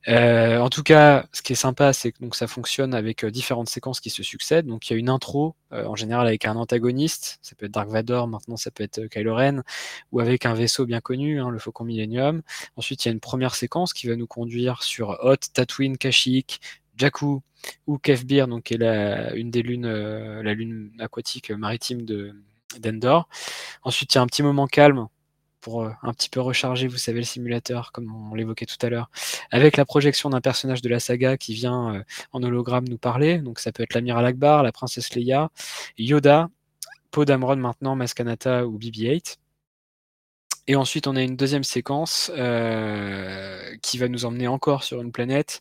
Euh, 0.08 0.58
en 0.58 0.70
tout 0.70 0.84
cas, 0.84 1.26
ce 1.32 1.42
qui 1.42 1.52
est 1.52 1.56
sympa, 1.56 1.92
c'est 1.92 2.12
que 2.12 2.20
donc 2.20 2.36
ça 2.36 2.46
fonctionne 2.46 2.94
avec 2.94 3.24
euh, 3.24 3.30
différentes 3.30 3.68
séquences 3.68 4.00
qui 4.00 4.10
se 4.10 4.22
succèdent. 4.22 4.66
Donc 4.66 4.88
il 4.88 4.92
y 4.92 4.96
a 4.96 4.98
une 4.98 5.08
intro, 5.08 5.56
euh, 5.72 5.84
en 5.86 5.96
général 5.96 6.26
avec 6.28 6.44
un 6.44 6.54
antagoniste, 6.54 7.38
ça 7.42 7.56
peut 7.56 7.66
être 7.66 7.72
Dark 7.72 7.88
Vador, 7.88 8.28
maintenant 8.28 8.56
ça 8.56 8.70
peut 8.70 8.84
être 8.84 9.06
Kylo 9.08 9.34
Ren, 9.34 9.62
ou 10.12 10.20
avec 10.20 10.46
un 10.46 10.54
vaisseau 10.54 10.86
bien 10.86 11.00
connu, 11.00 11.40
hein, 11.40 11.50
le 11.50 11.58
Faucon 11.58 11.84
Millennium. 11.84 12.42
Ensuite, 12.76 13.04
il 13.04 13.08
y 13.08 13.10
a 13.10 13.12
une 13.12 13.20
première 13.20 13.54
séquence 13.56 13.92
qui 13.92 14.06
va 14.06 14.14
nous 14.16 14.28
conduire 14.28 14.82
sur 14.82 15.18
Hoth, 15.22 15.52
Tatooine, 15.52 15.98
Kashyyyk, 15.98 16.60
Jakku 16.96 17.42
ou 17.86 17.98
Kefbir, 17.98 18.46
donc 18.46 18.64
qui 18.64 18.74
est 18.74 18.78
la, 18.78 19.34
une 19.34 19.50
des 19.50 19.62
lunes, 19.62 19.88
la 19.88 20.54
lune 20.54 20.92
aquatique 21.00 21.50
maritime 21.50 22.02
de 22.02 22.34
d'Endor. 22.78 23.28
Ensuite, 23.82 24.14
il 24.14 24.18
y 24.18 24.20
a 24.20 24.22
un 24.22 24.26
petit 24.26 24.42
moment 24.42 24.66
calme 24.66 25.08
euh, 25.68 25.90
un 26.02 26.12
petit 26.12 26.28
peu 26.28 26.40
recharger, 26.40 26.88
vous 26.88 26.96
savez, 26.96 27.18
le 27.18 27.24
simulateur, 27.24 27.92
comme 27.92 28.14
on 28.30 28.34
l'évoquait 28.34 28.66
tout 28.66 28.76
à 28.82 28.88
l'heure, 28.88 29.10
avec 29.50 29.76
la 29.76 29.84
projection 29.84 30.30
d'un 30.30 30.40
personnage 30.40 30.82
de 30.82 30.88
la 30.88 31.00
saga 31.00 31.36
qui 31.36 31.54
vient 31.54 31.94
euh, 31.94 32.02
en 32.32 32.42
hologramme 32.42 32.88
nous 32.88 32.98
parler. 32.98 33.38
Donc 33.38 33.58
ça 33.58 33.72
peut 33.72 33.82
être 33.82 33.94
l'amiral 33.94 34.24
Akbar, 34.24 34.62
la 34.62 34.72
princesse 34.72 35.14
Leia, 35.14 35.50
Yoda, 35.98 36.48
Poe 37.10 37.24
Dameron 37.24 37.56
maintenant, 37.56 37.96
Maskanata 37.96 38.66
ou 38.66 38.78
BB-8. 38.78 39.36
Et 40.68 40.74
ensuite, 40.74 41.06
on 41.06 41.14
a 41.14 41.22
une 41.22 41.36
deuxième 41.36 41.62
séquence 41.62 42.30
euh, 42.36 43.76
qui 43.82 43.98
va 43.98 44.08
nous 44.08 44.24
emmener 44.24 44.48
encore 44.48 44.82
sur 44.82 45.00
une 45.00 45.12
planète. 45.12 45.60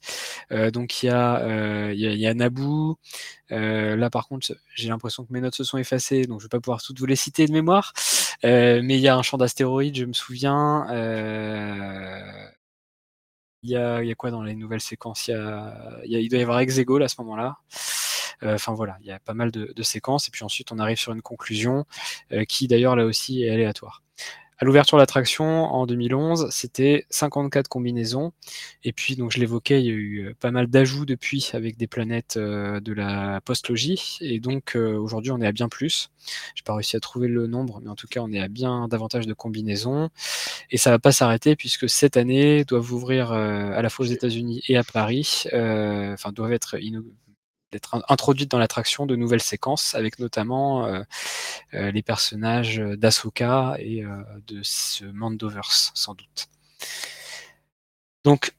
Donc, 0.50 1.04
il 1.04 1.08
y, 1.08 1.10
a, 1.10 1.94
y, 1.94 2.26
a, 2.26 2.34
Naboo. 2.34 2.98
Là, 3.52 4.10
par 4.10 4.28
contre, 4.28 4.56
j'ai 4.74 4.90
l'impression 4.90 5.24
que 5.24 5.32
mes 5.32 5.42
notes 5.42 5.54
se 5.54 5.64
sont 5.64 5.78
effacées, 5.78 6.24
donc 6.24 6.40
je 6.40 6.46
vais 6.46 6.50
pas 6.50 6.60
pouvoir 6.60 6.82
toutes 6.82 6.98
vous 6.98 7.06
les 7.06 7.16
citer 7.16 7.46
de 7.46 7.52
mémoire. 7.52 7.94
Euh, 8.46 8.82
mais 8.84 8.96
il 8.96 9.02
y 9.02 9.08
a 9.08 9.16
un 9.16 9.24
champ 9.24 9.38
d'astéroïdes, 9.38 9.98
je 9.98 10.06
me 10.06 10.14
souviens. 10.14 10.88
Euh, 10.92 12.50
il 13.64 13.72
y, 13.72 13.76
a, 13.78 14.16
quoi 14.16 14.30
dans 14.30 14.44
les 14.44 14.56
nouvelles 14.56 14.82
séquences? 14.82 15.28
Il, 15.28 15.32
y 15.32 15.36
a, 15.36 16.30
doit 16.30 16.40
y 16.40 16.42
avoir 16.44 16.60
Exegol 16.60 17.02
à 17.04 17.08
ce 17.08 17.16
moment-là. 17.22 17.58
Enfin 18.44 18.74
voilà, 18.74 18.98
il 19.02 19.08
y 19.08 19.12
a 19.12 19.20
pas 19.20 19.34
mal 19.34 19.50
de, 19.52 19.84
séquences. 19.84 20.28
Et 20.28 20.32
puis 20.32 20.44
ensuite, 20.44 20.72
on 20.72 20.78
arrive 20.78 20.98
sur 20.98 21.14
une 21.14 21.24
conclusion 21.24 21.86
qui, 22.48 22.68
d'ailleurs, 22.68 22.96
là 22.96 23.06
aussi, 23.06 23.44
est 23.44 23.50
aléatoire. 23.50 24.05
À 24.58 24.64
l'ouverture 24.64 24.98
de 24.98 25.02
l'attraction 25.02 25.66
en 25.66 25.86
2011, 25.86 26.48
c'était 26.50 27.06
54 27.10 27.68
combinaisons. 27.68 28.32
Et 28.86 28.94
puis, 28.94 29.18
donc 29.18 29.32
je 29.32 29.40
l'évoquais, 29.40 29.82
il 29.82 29.86
y 29.86 29.90
a 29.90 29.94
eu 29.94 30.36
pas 30.40 30.50
mal 30.50 30.68
d'ajouts 30.68 31.06
depuis 31.06 31.50
avec 31.52 31.76
des 31.76 31.88
planètes 31.88 32.38
euh, 32.38 32.80
de 32.80 32.94
la 32.94 33.42
post-logie. 33.44 34.18
Et 34.22 34.40
donc 34.40 34.78
euh, 34.78 34.96
aujourd'hui, 34.98 35.32
on 35.32 35.42
est 35.42 35.48
à 35.48 35.52
bien 35.52 35.68
plus. 35.68 36.10
J'ai 36.56 36.64
pas 36.64 36.74
réussi 36.74 36.96
à 36.96 37.02
trouver 37.02 37.28
le 37.28 37.48
nombre, 37.48 37.82
mais 37.84 37.90
en 37.90 37.96
tout 37.96 38.08
cas, 38.08 38.22
on 38.22 38.32
est 38.32 38.40
à 38.40 38.48
bien 38.48 38.88
davantage 38.88 39.28
de 39.28 39.34
combinaisons. 39.34 40.10
Et 40.72 40.78
ça 40.78 40.90
va 40.90 41.00
pas 41.00 41.12
s'arrêter 41.12 41.58
puisque 41.58 41.90
cette 41.90 42.16
année 42.16 42.64
doivent 42.64 42.94
ouvrir 42.94 43.34
euh, 43.34 43.72
à 43.74 43.82
la 43.82 43.90
fois 43.90 44.06
aux 44.06 44.10
États-Unis 44.10 44.62
et 44.70 44.78
à 44.78 44.84
Paris, 44.84 45.44
enfin 45.52 46.32
doivent 46.32 46.54
être 46.54 46.78
introduite 48.08 48.50
dans 48.52 48.60
l'attraction 48.60 49.06
de 49.06 49.16
nouvelles 49.16 49.42
séquences 49.42 49.96
avec 49.96 50.20
notamment 50.20 50.86
euh, 50.86 51.04
euh, 51.74 51.92
les 51.92 52.02
personnages 52.02 52.78
d'Asoka 52.78 53.76
et 53.80 54.04
euh, 54.04 54.22
de 54.48 54.62
ce 54.64 55.06
Mandoverse 55.06 55.92
sans 55.94 56.14
doute. 56.14 56.48
Donc 58.24 58.54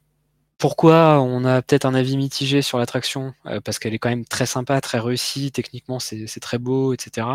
pourquoi 0.57 1.21
on 1.21 1.45
a 1.45 1.61
peut-être 1.61 1.85
un 1.85 1.93
avis 1.93 2.17
mitigé 2.17 2.61
sur 2.61 2.79
l'attraction? 2.79 3.33
Parce 3.63 3.77
qu'elle 3.77 3.93
est 3.93 3.99
quand 3.99 4.09
même 4.09 4.25
très 4.25 4.47
sympa, 4.47 4.81
très 4.81 4.97
réussie, 4.97 5.51
techniquement 5.51 5.99
c'est 5.99 6.39
très 6.39 6.57
beau, 6.57 6.93
etc. 6.93 7.27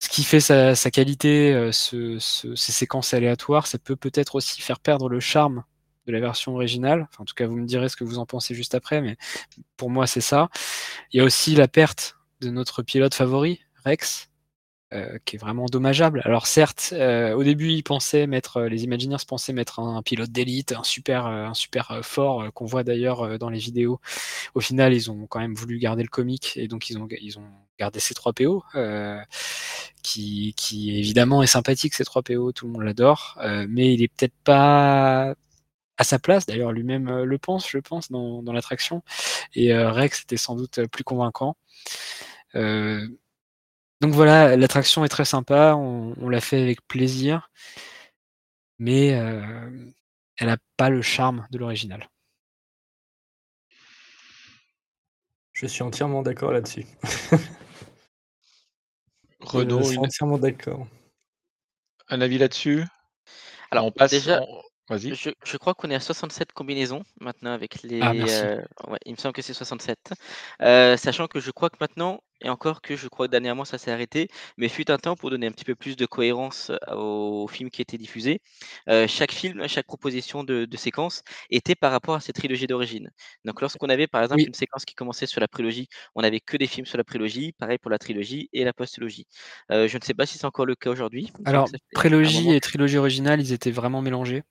Ce 0.00 0.10
qui 0.10 0.22
fait 0.22 0.40
sa, 0.40 0.74
qualité, 0.90 1.70
ce, 1.72 2.18
ce, 2.18 2.54
ces 2.56 2.72
séquences 2.72 3.14
aléatoires, 3.14 3.66
ça 3.66 3.78
peut 3.78 3.96
peut-être 3.96 4.34
aussi 4.34 4.60
faire 4.60 4.80
perdre 4.80 5.08
le 5.08 5.18
charme 5.18 5.64
de 6.06 6.12
la 6.12 6.20
version 6.20 6.54
originale. 6.54 7.06
Enfin, 7.10 7.22
en 7.22 7.24
tout 7.24 7.34
cas, 7.34 7.46
vous 7.46 7.56
me 7.56 7.66
direz 7.66 7.88
ce 7.88 7.96
que 7.96 8.04
vous 8.04 8.18
en 8.18 8.26
pensez 8.26 8.54
juste 8.54 8.74
après, 8.74 9.00
mais 9.00 9.16
pour 9.76 9.90
moi, 9.90 10.06
c'est 10.06 10.20
ça. 10.20 10.48
Il 11.12 11.18
y 11.18 11.20
a 11.20 11.24
aussi 11.24 11.54
la 11.54 11.68
perte 11.68 12.16
de 12.40 12.50
notre 12.50 12.82
pilote 12.82 13.14
favori, 13.14 13.60
Rex, 13.84 14.28
euh, 14.94 15.18
qui 15.24 15.36
est 15.36 15.38
vraiment 15.38 15.66
dommageable. 15.66 16.22
Alors 16.24 16.46
certes, 16.46 16.90
euh, 16.92 17.34
au 17.34 17.42
début, 17.42 17.70
ils 17.70 17.82
pensaient 17.82 18.26
mettre, 18.26 18.58
euh, 18.58 18.68
les 18.68 18.84
Imagineers 18.84 19.16
pensaient 19.26 19.52
mettre 19.52 19.80
un, 19.80 20.02
pilote 20.02 20.30
d'élite, 20.30 20.72
un 20.72 20.84
super, 20.84 21.26
euh, 21.26 21.46
un 21.46 21.54
super 21.54 21.90
euh, 21.90 22.02
fort 22.02 22.52
qu'on 22.52 22.66
voit 22.66 22.84
d'ailleurs 22.84 23.38
dans 23.38 23.50
les 23.50 23.58
vidéos. 23.58 24.00
Au 24.54 24.60
final, 24.60 24.94
ils 24.94 25.10
ont 25.10 25.26
quand 25.26 25.40
même 25.40 25.54
voulu 25.54 25.78
garder 25.78 26.02
le 26.02 26.08
comique 26.08 26.52
et 26.56 26.68
donc 26.68 26.90
ils 26.90 26.98
ont, 26.98 27.08
ils 27.20 27.38
ont 27.38 27.50
gardé 27.78 27.98
C3PO, 27.98 28.62
qui, 30.02 30.54
qui 30.56 30.96
évidemment 30.96 31.42
est 31.42 31.48
sympathique 31.48 31.94
C3PO, 31.94 32.52
tout 32.52 32.66
le 32.66 32.72
monde 32.72 32.82
l'adore, 32.82 33.38
mais 33.68 33.94
il 33.94 34.02
est 34.02 34.08
peut-être 34.08 34.36
pas 34.44 35.34
à 35.96 36.04
sa 36.04 36.18
place. 36.18 36.46
D'ailleurs, 36.46 36.72
lui-même 36.72 37.08
euh, 37.08 37.24
le 37.24 37.38
pense, 37.38 37.68
je 37.68 37.78
pense, 37.78 38.10
dans, 38.10 38.42
dans 38.42 38.52
l'attraction. 38.52 39.02
Et 39.54 39.72
euh, 39.72 39.90
Rex 39.92 40.22
était 40.22 40.36
sans 40.36 40.56
doute 40.56 40.78
euh, 40.78 40.86
plus 40.88 41.04
convaincant. 41.04 41.56
Euh, 42.54 43.06
donc 44.00 44.12
voilà, 44.12 44.56
l'attraction 44.56 45.04
est 45.04 45.08
très 45.08 45.24
sympa, 45.24 45.74
on, 45.76 46.14
on 46.20 46.28
l'a 46.28 46.40
fait 46.40 46.60
avec 46.60 46.86
plaisir, 46.86 47.50
mais 48.78 49.14
euh, 49.14 49.92
elle 50.36 50.48
n'a 50.48 50.58
pas 50.76 50.90
le 50.90 51.00
charme 51.00 51.46
de 51.50 51.58
l'original. 51.58 52.08
Je 55.52 55.66
suis 55.66 55.82
entièrement 55.82 56.22
d'accord 56.22 56.52
là-dessus. 56.52 56.84
Renaud, 59.40 59.82
je 59.82 59.84
suis 59.84 59.94
une... 59.96 60.04
entièrement 60.04 60.38
d'accord. 60.38 60.86
Un 62.08 62.20
avis 62.20 62.38
là-dessus? 62.38 62.84
Alors, 63.70 63.86
on 63.86 63.92
passe, 63.92 64.10
déjà, 64.10 64.42
on- 64.42 64.62
Vas-y. 64.90 65.14
Je, 65.14 65.30
je 65.44 65.56
crois 65.56 65.74
qu'on 65.74 65.90
est 65.90 65.94
à 65.94 66.00
67 66.00 66.52
combinaisons 66.52 67.02
maintenant 67.20 67.52
avec 67.52 67.82
les. 67.82 68.00
Ah, 68.02 68.12
merci. 68.12 68.42
euh, 68.44 68.60
ouais, 68.88 68.98
il 69.06 69.12
me 69.12 69.16
semble 69.16 69.32
que 69.32 69.40
c'est 69.40 69.54
67. 69.54 69.98
Euh, 70.60 70.96
sachant 70.98 71.26
que 71.26 71.40
je 71.40 71.50
crois 71.50 71.70
que 71.70 71.76
maintenant, 71.80 72.22
et 72.42 72.50
encore 72.50 72.82
que 72.82 72.94
je 72.94 73.08
crois 73.08 73.26
que 73.26 73.30
dernièrement 73.30 73.64
ça 73.64 73.78
s'est 73.78 73.90
arrêté, 73.90 74.28
mais 74.58 74.68
fut 74.68 74.90
un 74.90 74.98
temps 74.98 75.16
pour 75.16 75.30
donner 75.30 75.46
un 75.46 75.52
petit 75.52 75.64
peu 75.64 75.74
plus 75.74 75.96
de 75.96 76.04
cohérence 76.04 76.70
euh, 76.70 76.94
au 76.96 77.48
film 77.48 77.70
qui 77.70 77.80
était 77.80 77.96
diffusé. 77.96 78.42
euh, 78.90 79.06
chaque 79.08 79.32
film, 79.32 79.66
chaque 79.68 79.86
proposition 79.86 80.44
de, 80.44 80.66
de 80.66 80.76
séquence 80.76 81.22
était 81.48 81.74
par 81.74 81.90
rapport 81.90 82.16
à 82.16 82.20
cette 82.20 82.36
trilogie 82.36 82.66
d'origine. 82.66 83.10
Donc 83.46 83.62
lorsqu'on 83.62 83.88
avait 83.88 84.06
par 84.06 84.22
exemple 84.22 84.42
Oui. 84.42 84.48
une 84.48 84.54
séquence 84.54 84.84
qui 84.84 84.94
commençait 84.94 85.26
sur 85.26 85.40
la 85.40 85.48
prélogie, 85.48 85.88
on 86.14 86.20
n'avait 86.20 86.40
que 86.40 86.58
des 86.58 86.66
films 86.66 86.84
sur 86.86 86.98
la 86.98 87.04
prélogie, 87.04 87.52
pareil 87.52 87.78
pour 87.78 87.90
la 87.90 87.98
trilogie 87.98 88.50
et 88.52 88.64
la 88.64 88.74
postlogie. 88.74 89.26
Euh, 89.70 89.88
je 89.88 89.96
ne 89.96 90.02
sais 90.02 90.12
pas 90.14 90.26
si 90.26 90.36
c'est 90.36 90.44
encore 90.44 90.66
le 90.66 90.74
cas 90.74 90.90
aujourd'hui. 90.90 91.32
Alors, 91.46 91.70
prélogie 91.94 92.50
et 92.52 92.60
trilogie 92.60 92.98
originale, 92.98 93.40
ils 93.40 93.52
étaient 93.54 93.70
vraiment 93.70 94.02
mélangés. 94.02 94.42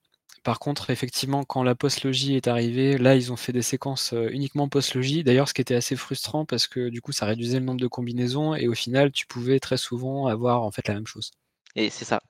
Par 0.44 0.60
contre, 0.60 0.90
effectivement, 0.90 1.42
quand 1.42 1.64
la 1.64 1.74
postlogie 1.74 2.36
est 2.36 2.46
arrivée, 2.46 2.98
là, 2.98 3.16
ils 3.16 3.32
ont 3.32 3.36
fait 3.36 3.52
des 3.52 3.62
séquences 3.62 4.12
euh, 4.12 4.28
uniquement 4.30 4.68
postlogie. 4.68 5.24
D'ailleurs, 5.24 5.48
ce 5.48 5.54
qui 5.54 5.60
était 5.60 5.74
assez 5.74 5.96
frustrant 5.96 6.44
parce 6.46 6.68
que 6.68 6.88
du 6.88 7.00
coup, 7.02 7.10
ça 7.10 7.26
réduisait 7.26 7.58
le 7.58 7.64
nombre 7.64 7.80
de 7.80 7.88
combinaisons 7.88 8.54
et 8.54 8.68
au 8.68 8.74
final, 8.74 9.10
tu 9.10 9.26
pouvais 9.26 9.58
très 9.58 9.76
souvent 9.76 10.28
avoir 10.28 10.62
en 10.62 10.70
fait 10.70 10.86
la 10.86 10.94
même 10.94 11.06
chose. 11.08 11.32
Et 11.76 11.90
c'est 11.90 12.04
ça. 12.04 12.20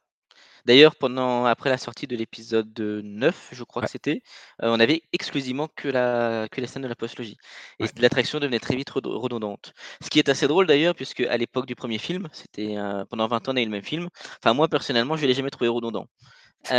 D'ailleurs, 0.66 0.96
pendant 0.96 1.46
après 1.46 1.70
la 1.70 1.78
sortie 1.78 2.06
de 2.08 2.16
l'épisode 2.16 2.78
9, 2.80 3.50
je 3.52 3.64
crois 3.64 3.82
Ouais. 3.82 3.88
que 3.88 3.90
c'était, 3.90 4.22
heu, 4.62 4.68
on 4.70 4.80
avait 4.80 5.02
exclusivement 5.12 5.68
que 5.76 5.88
la 5.88 6.48
que 6.50 6.60
les 6.60 6.66
scènes 6.68 6.82
de 6.82 6.88
la 6.88 6.96
postlogie 6.96 7.36
et 7.80 7.86
Ouais. 7.86 7.92
l'attraction 7.98 8.40
devenait 8.40 8.60
très 8.60 8.76
vite 8.76 8.90
redo 8.90 9.18
redondante. 9.20 9.74
Ce 10.02 10.10
qui 10.10 10.18
est 10.20 10.28
assez 10.30 10.48
drôle 10.48 10.66
d'ailleurs 10.66 10.94
puisque 10.96 11.20
à 11.22 11.36
l'époque 11.38 11.66
du 11.66 11.76
premier 11.76 11.98
film, 11.98 12.28
c'était, 12.32 12.76
pendant 13.10 13.28
20 13.28 13.48
ans, 13.48 13.52
on 13.54 13.56
a 13.56 13.62
eu 13.62 13.66
le 13.66 13.70
même 13.72 13.84
film. 13.84 14.08
Enfin 14.42 14.54
moi 14.54 14.68
personnellement, 14.68 15.16
je 15.16 15.26
l'ai 15.26 15.34
jamais 15.34 15.50
trouvé 15.50 15.68
redondant. 15.68 16.08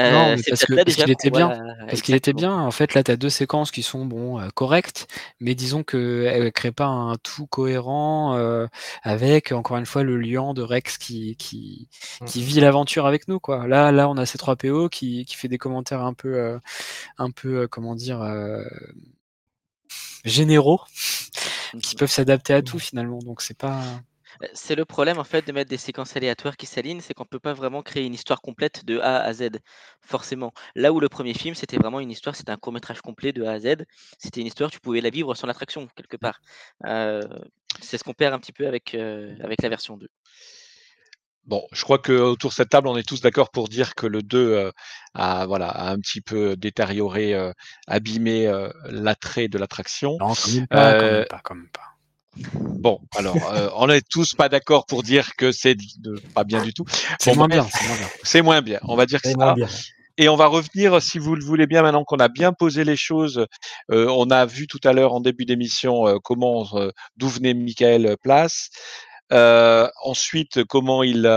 Non, 0.03 0.35
c'est 0.37 0.69
parce 0.83 0.93
qu'il 0.95 1.09
était 1.11 1.31
bien. 1.31 1.53
Parce 1.87 2.01
qu'il 2.01 2.15
était 2.15 2.33
bien. 2.33 2.53
En 2.57 2.71
fait, 2.71 2.93
là, 2.95 3.03
tu 3.03 3.11
as 3.11 3.17
2 3.17 3.29
séquences 3.29 3.69
qui 3.71 3.83
sont, 3.83 4.05
bon, 4.05 4.39
heu, 4.41 4.49
correctes, 4.51 5.07
mais 5.39 5.53
disons 5.55 5.83
qu'elles 5.83 6.51
créent 6.51 6.71
pas 6.71 6.87
un 6.87 7.15
tout 7.17 7.45
cohérent, 7.47 8.35
heu, 8.37 8.67
avec 9.03 9.51
encore 9.51 9.77
une 9.77 9.85
fois 9.85 10.03
le 10.03 10.17
lion 10.17 10.53
de 10.55 10.63
Rex 10.63 10.97
qui 10.97 11.35
qui 11.37 11.87
Mmh. 12.21 12.25
qui 12.25 12.43
vit 12.43 12.59
l'aventure 12.59 13.05
avec 13.05 13.27
nous, 13.27 13.39
quoi. 13.39 13.67
Là 13.67 13.91
là, 13.91 14.09
on 14.09 14.17
a 14.17 14.25
C3PO 14.25 14.89
qui 14.89 15.25
qui 15.25 15.35
fait 15.35 15.47
des 15.47 15.57
commentaires 15.59 16.01
un 16.03 16.13
peu, 16.13 16.29
heu, 16.37 16.59
un 17.19 17.31
peu, 17.31 17.67
comment 17.67 17.95
dire? 17.95 18.21
Généraux, 20.25 20.81
qui 21.81 21.95
Mmh 21.95 21.97
peuvent 21.97 22.11
s'adapter 22.11 22.53
à 22.53 22.61
tout 22.61 22.79
finalement, 22.79 23.19
donc 23.19 23.41
c'est 23.41 23.57
pas 23.57 24.01
c'est 24.53 24.75
le 24.75 24.85
problème 24.85 25.19
en 25.19 25.23
fait 25.23 25.45
de 25.47 25.51
mettre 25.51 25.69
des 25.69 25.77
séquences 25.77 26.15
aléatoires 26.15 26.57
qui 26.57 26.65
s'alignent, 26.65 27.01
c'est 27.01 27.13
qu'on 27.13 27.25
peut 27.25 27.39
pas 27.39 27.53
vraiment 27.53 27.81
créer 27.81 28.05
une 28.05 28.13
histoire 28.13 28.41
complète 28.41 28.85
de 28.85 28.99
A 28.99 29.17
à 29.21 29.33
Z, 29.33 29.49
forcément. 30.01 30.53
Là 30.75 30.91
où 30.93 30.99
le 30.99 31.09
premier 31.09 31.33
film, 31.33 31.55
c'était 31.55 31.77
vraiment 31.77 31.99
une 31.99 32.11
histoire, 32.11 32.35
c'était 32.35 32.51
un 32.51 32.57
court 32.57 32.73
métrage 32.73 33.01
complet 33.01 33.33
de 33.33 33.43
A 33.43 33.51
à 33.51 33.59
Z. 33.59 33.85
C'était 34.17 34.41
une 34.41 34.47
histoire, 34.47 34.71
tu 34.71 34.79
pouvais 34.79 35.01
la 35.01 35.09
vivre 35.09 35.35
sans 35.35 35.47
l'attraction 35.47 35.87
quelque 35.95 36.17
part. 36.17 36.41
Heu, 36.85 37.21
c'est 37.81 37.97
ce 37.97 38.03
qu'on 38.03 38.13
perd 38.13 38.33
un 38.33 38.39
petit 38.39 38.53
peu 38.53 38.67
avec, 38.67 38.93
la 38.93 39.69
version 39.69 39.97
2. 39.97 40.07
Bon, 41.45 41.67
je 41.71 41.83
crois 41.83 41.99
qu'autour 41.99 42.49
de 42.49 42.55
cette 42.55 42.69
table, 42.69 42.87
on 42.87 42.97
est 42.97 43.07
tous 43.07 43.21
d'accord 43.21 43.51
pour 43.51 43.69
dire 43.69 43.93
que 43.93 44.07
le 44.07 44.23
2 44.23 44.53
euh, 44.53 44.71
a, 45.13 45.45
voilà, 45.45 45.67
a 45.67 45.91
un 45.91 45.99
petit 45.99 46.21
peu 46.21 46.55
détérioré, 46.55 47.35
euh, 47.35 47.51
abîmé 47.87 48.47
euh, 48.47 48.71
l'attrait 48.85 49.47
de 49.47 49.59
l'attraction. 49.59 50.17
Non, 50.19 50.33
quand 50.33 50.51
même 50.51 50.67
pas, 50.67 50.93
quand 50.93 51.05
même 51.05 51.25
pas, 51.25 51.41
quand 51.43 51.55
même 51.55 51.69
pas. 51.69 51.94
Bon, 52.35 52.99
alors, 53.15 53.35
euh, 53.53 53.69
on 53.75 53.89
est 53.89 54.07
tous 54.07 54.33
pas 54.33 54.49
d'accord 54.49 54.85
pour 54.85 55.03
dire 55.03 55.35
que 55.35 55.51
c'est 55.51 55.77
pas 56.33 56.43
bien 56.43 56.61
du 56.61 56.73
tout. 56.73 56.85
C'est 57.19 57.31
Bon, 57.31 57.37
moins 57.37 57.47
bien, 57.47 57.67
c'est 57.71 57.87
moins 57.87 57.97
bien. 57.97 58.07
C'est 58.23 58.41
moins 58.41 58.61
bien, 58.61 58.79
on 58.83 58.95
va 58.95 59.05
dire 59.05 59.19
C'est 59.23 59.31
ça. 59.31 59.37
moins 59.37 59.53
bien. 59.53 59.67
Et 60.17 60.29
on 60.29 60.35
va 60.35 60.47
revenir, 60.47 61.01
si 61.01 61.19
vous 61.19 61.35
le 61.35 61.43
voulez 61.43 61.67
bien, 61.67 61.81
maintenant 61.81 62.05
qu'on 62.05 62.17
a 62.17 62.29
bien 62.29 62.53
posé 62.53 62.83
les 62.85 62.95
choses. 62.95 63.45
Euh, 63.91 64.07
on 64.15 64.29
a 64.29 64.45
vu 64.45 64.65
tout 64.67 64.79
à 64.85 64.93
l'heure 64.93 65.13
en 65.13 65.19
début 65.19 65.45
d'émission 65.45 66.07
euh, 66.07 66.17
comment, 66.23 66.69
d'où 67.17 67.27
venait 67.27 67.53
Michael 67.53 68.15
Place. 68.21 68.69
Ensuite, 69.31 70.63
comment 70.65 71.03
il, 71.03 71.29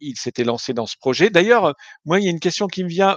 il 0.00 0.16
s'était 0.16 0.44
lancé 0.44 0.74
dans 0.74 0.86
ce 0.86 0.96
projet. 0.96 1.30
D'ailleurs, 1.30 1.74
moi, 2.04 2.20
il 2.20 2.24
y 2.24 2.28
a 2.28 2.30
une 2.30 2.40
question 2.40 2.68
qui 2.68 2.84
me 2.84 2.88
vient. 2.88 3.16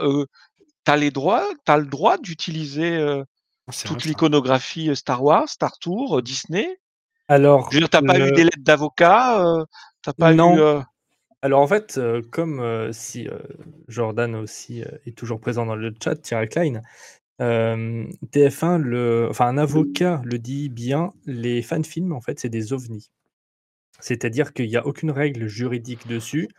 Tu 0.85 0.91
as 0.91 0.97
les 0.97 1.11
droits, 1.11 1.47
t'as 1.65 1.77
le 1.77 1.85
droit 1.85 2.17
d'utiliser 2.17 3.21
C'est 3.69 3.87
toute 3.87 4.05
l'iconographie 4.05 4.95
Star 4.95 5.23
Wars, 5.23 5.47
Star 5.49 5.77
Tour, 5.79 6.23
Disney? 6.23 6.79
Alors, 7.27 7.69
Je 7.71 7.75
veux 7.75 7.81
dire, 7.81 7.89
t'as 7.89 8.01
pas 8.01 8.19
eu 8.19 8.31
des 8.31 8.43
lettres 8.43 8.63
d'avocat 8.63 9.45
euh, 9.45 9.65
T'as 10.01 10.13
pas 10.13 10.33
non. 10.33 10.55
eu 10.55 10.61
euh, 10.61 10.81
Alors 11.41 11.61
en 11.61 11.67
fait, 11.67 11.97
euh, 11.97 12.21
comme 12.31 12.91
si 12.93 13.27
Jordan 13.87 14.35
aussi 14.35 14.83
est 15.05 15.17
toujours 15.17 15.39
présent 15.39 15.65
dans 15.65 15.75
le 15.75 15.93
chat, 16.01 16.15
Thierry 16.15 16.47
Klein, 16.47 16.81
euh, 17.39 18.07
TF1, 18.31 18.77
le, 18.79 19.27
enfin 19.29 19.47
un 19.47 19.57
avocat 19.59 20.21
le 20.25 20.39
dit 20.39 20.69
bien, 20.69 21.13
les 21.25 21.61
fan-films 21.61 22.11
en 22.11 22.21
fait 22.21 22.39
c'est 22.39 22.49
des 22.49 22.73
ovnis. 22.73 23.11
C'est-à-dire 23.99 24.53
qu'il 24.53 24.67
n'y 24.67 24.77
a 24.77 24.85
aucune 24.85 25.11
règle 25.11 25.47
juridique 25.47 26.07
dessus. 26.07 26.49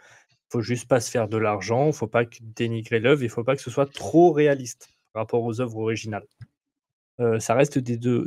faut 0.50 0.62
juste 0.62 0.88
pas 0.88 1.00
se 1.00 1.10
faire 1.10 1.28
de 1.28 1.36
l'argent, 1.36 1.92
faut 1.92 2.06
pas 2.06 2.24
dénigrer 2.40 3.00
l'œuvre, 3.00 3.22
il 3.24 3.30
faut 3.30 3.44
pas 3.44 3.56
que 3.56 3.62
ce 3.62 3.70
soit 3.70 3.92
trop 3.92 4.32
réaliste 4.32 4.90
par 5.12 5.22
rapport 5.22 5.42
aux 5.44 5.60
œuvres 5.60 5.78
originales. 5.78 6.26
Euh, 7.20 7.40
ça 7.40 7.54
reste 7.54 7.78
des 7.78 7.96
deux, 7.96 8.24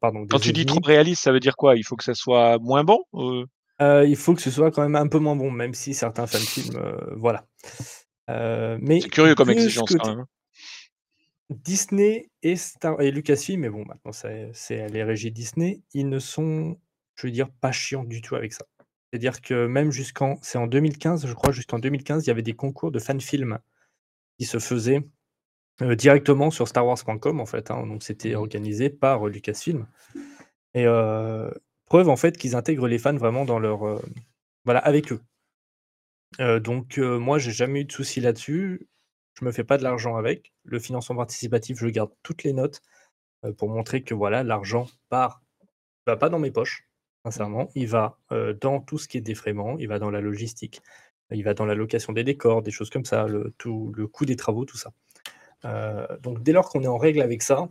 pardon, 0.00 0.26
Quand 0.30 0.38
tu 0.38 0.52
dis 0.52 0.64
trop 0.64 0.80
réaliste, 0.84 1.22
ça 1.22 1.32
veut 1.32 1.40
dire 1.40 1.56
quoi? 1.56 1.74
Il 1.76 1.82
faut 1.84 1.96
que 1.96 2.04
ça 2.04 2.14
soit 2.14 2.58
moins 2.58 2.84
bon 2.84 3.00
Euh, 3.14 3.44
Euh, 3.80 4.06
il 4.06 4.14
faut 4.16 4.34
que 4.34 4.42
ce 4.42 4.50
soit 4.50 4.70
quand 4.70 4.82
même 4.82 4.94
un 4.94 5.08
peu 5.08 5.18
moins 5.18 5.34
bon, 5.34 5.50
même 5.50 5.74
si 5.74 5.92
certains 5.92 6.26
fanfilms, 6.26 6.76
euh, 6.76 7.14
voilà. 7.16 7.44
Mais 8.28 9.00
C'est 9.00 9.08
curieux 9.08 9.34
comme 9.34 9.50
exigence 9.50 9.94
quand 9.96 10.08
même. 10.08 10.20
hein. 10.20 10.26
Disney 11.50 12.30
et, 12.42 12.56
Star 12.56 13.00
et 13.00 13.10
Lucasfilm, 13.10 13.60
mais 13.60 13.68
bon, 13.68 13.84
maintenant 13.84 14.12
c'est 14.12 14.88
les 14.88 15.04
régies 15.04 15.30
Disney, 15.32 15.82
ils 15.92 16.08
ne 16.08 16.18
sont, 16.18 16.78
je 17.16 17.26
veux 17.26 17.32
dire, 17.32 17.50
pas 17.60 17.72
chiants 17.72 18.04
du 18.04 18.20
tout 18.22 18.36
avec 18.36 18.52
ça. 18.52 18.64
C'est-à-dire 19.10 19.42
que 19.42 19.66
même 19.66 19.90
jusqu'en, 19.90 20.36
c'est 20.40 20.56
en 20.56 20.66
2015, 20.66 21.26
je 21.26 21.34
crois, 21.34 21.52
jusqu'en 21.52 21.78
2015, 21.78 22.24
il 22.24 22.28
y 22.28 22.30
avait 22.30 22.40
des 22.42 22.54
concours 22.54 22.90
de 22.90 22.98
fanfilms 22.98 23.58
qui 24.38 24.46
se 24.46 24.58
faisaient 24.58 25.02
euh, 25.80 25.94
directement 25.94 26.50
sur 26.50 26.68
StarWars.com 26.68 27.40
en 27.40 27.46
fait. 27.46 27.70
hein. 27.70 27.86
donc 27.86 28.02
c'était 28.02 28.34
organisé 28.34 28.90
par 28.90 29.26
euh, 29.26 29.30
Lucasfilm. 29.30 29.86
Et 30.74 30.86
euh, 30.86 31.50
preuve 31.86 32.08
en 32.08 32.16
fait 32.16 32.36
qu'ils 32.36 32.54
intègrent 32.56 32.88
les 32.88 32.98
fans 32.98 33.16
vraiment 33.16 33.44
dans 33.44 33.58
leur, 33.58 33.86
euh, 33.86 34.02
voilà, 34.64 34.80
avec 34.80 35.12
eux. 35.12 35.20
Donc 36.60 36.96
moi, 36.96 37.38
j'ai 37.38 37.52
jamais 37.52 37.82
eu 37.82 37.84
de 37.84 37.92
soucis 37.92 38.20
là-dessus. 38.20 38.88
Je 39.38 39.44
me 39.44 39.52
fais 39.52 39.64
pas 39.64 39.76
de 39.76 39.82
l'argent 39.82 40.16
avec. 40.16 40.54
Le 40.64 40.78
financement 40.78 41.14
participatif, 41.16 41.76
je 41.78 41.86
garde 41.88 42.10
toutes 42.22 42.42
les 42.42 42.54
notes 42.54 42.80
pour 43.58 43.68
montrer 43.68 44.02
que 44.02 44.14
voilà, 44.14 44.42
l'argent 44.42 44.86
part, 45.10 45.42
va 46.06 46.16
pas 46.16 46.30
dans 46.30 46.38
mes 46.38 46.50
poches, 46.50 46.88
sincèrement. 47.26 47.68
Il 47.74 47.86
va 47.86 48.18
dans 48.62 48.80
tout 48.80 48.96
ce 48.96 49.08
qui 49.08 49.18
est 49.18 49.20
défraiement, 49.20 49.76
il 49.78 49.88
va 49.88 49.98
dans 49.98 50.10
la 50.10 50.22
logistique, 50.22 50.80
il 51.30 51.44
va 51.44 51.52
dans 51.52 51.66
la 51.66 51.74
location 51.74 52.14
des 52.14 52.24
décors, 52.24 52.62
des 52.62 52.70
choses 52.70 52.88
comme 52.88 53.04
ça, 53.04 53.26
le, 53.26 53.52
tout, 53.58 53.92
le 53.94 54.06
coût 54.06 54.24
des 54.24 54.36
travaux, 54.36 54.64
tout 54.64 54.78
ça. 54.78 54.90
Euh, 55.64 56.06
donc 56.22 56.42
dès 56.42 56.52
lors 56.52 56.68
qu'on 56.68 56.82
est 56.82 56.88
en 56.88 56.98
règle 56.98 57.22
avec 57.22 57.42
ça, 57.42 57.68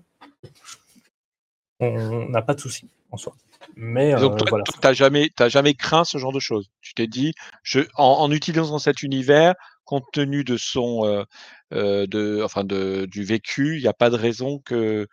on 1.80 2.30
n'a 2.30 2.42
pas 2.42 2.54
de 2.54 2.60
soucis 2.60 2.90
en 3.12 3.18
soi. 3.18 3.36
Mais 3.76 4.12
Donc 4.12 4.34
euh, 4.34 4.38
toi, 4.38 4.48
voilà. 4.50 4.64
toi, 4.64 4.76
t'as 4.82 4.94
jamais, 4.94 5.30
t'as 5.36 5.50
jamais 5.50 5.74
craint 5.74 6.04
ce 6.04 6.18
genre 6.18 6.34
de 6.34 6.40
choses? 6.40 6.70
Tu 6.82 6.94
t'es 6.94 7.08
dit, 7.08 7.34
je, 7.64 7.82
en, 7.96 8.06
en 8.06 8.32
utilisant 8.32 8.80
cet 8.80 9.04
univers, 9.04 9.56
compte 9.86 10.06
tenu 10.14 10.44
de 10.44 10.58
son, 10.58 11.26
euh, 11.74 12.08
de, 12.08 12.42
enfin 12.44 12.64
de, 12.64 13.06
du 13.06 13.24
vécu, 13.24 13.78
il 13.78 13.82
n'y 13.82 13.88
a 13.88 13.94
pas 13.94 14.10
de 14.10 14.16
raison 14.16 14.60
que 14.60 15.08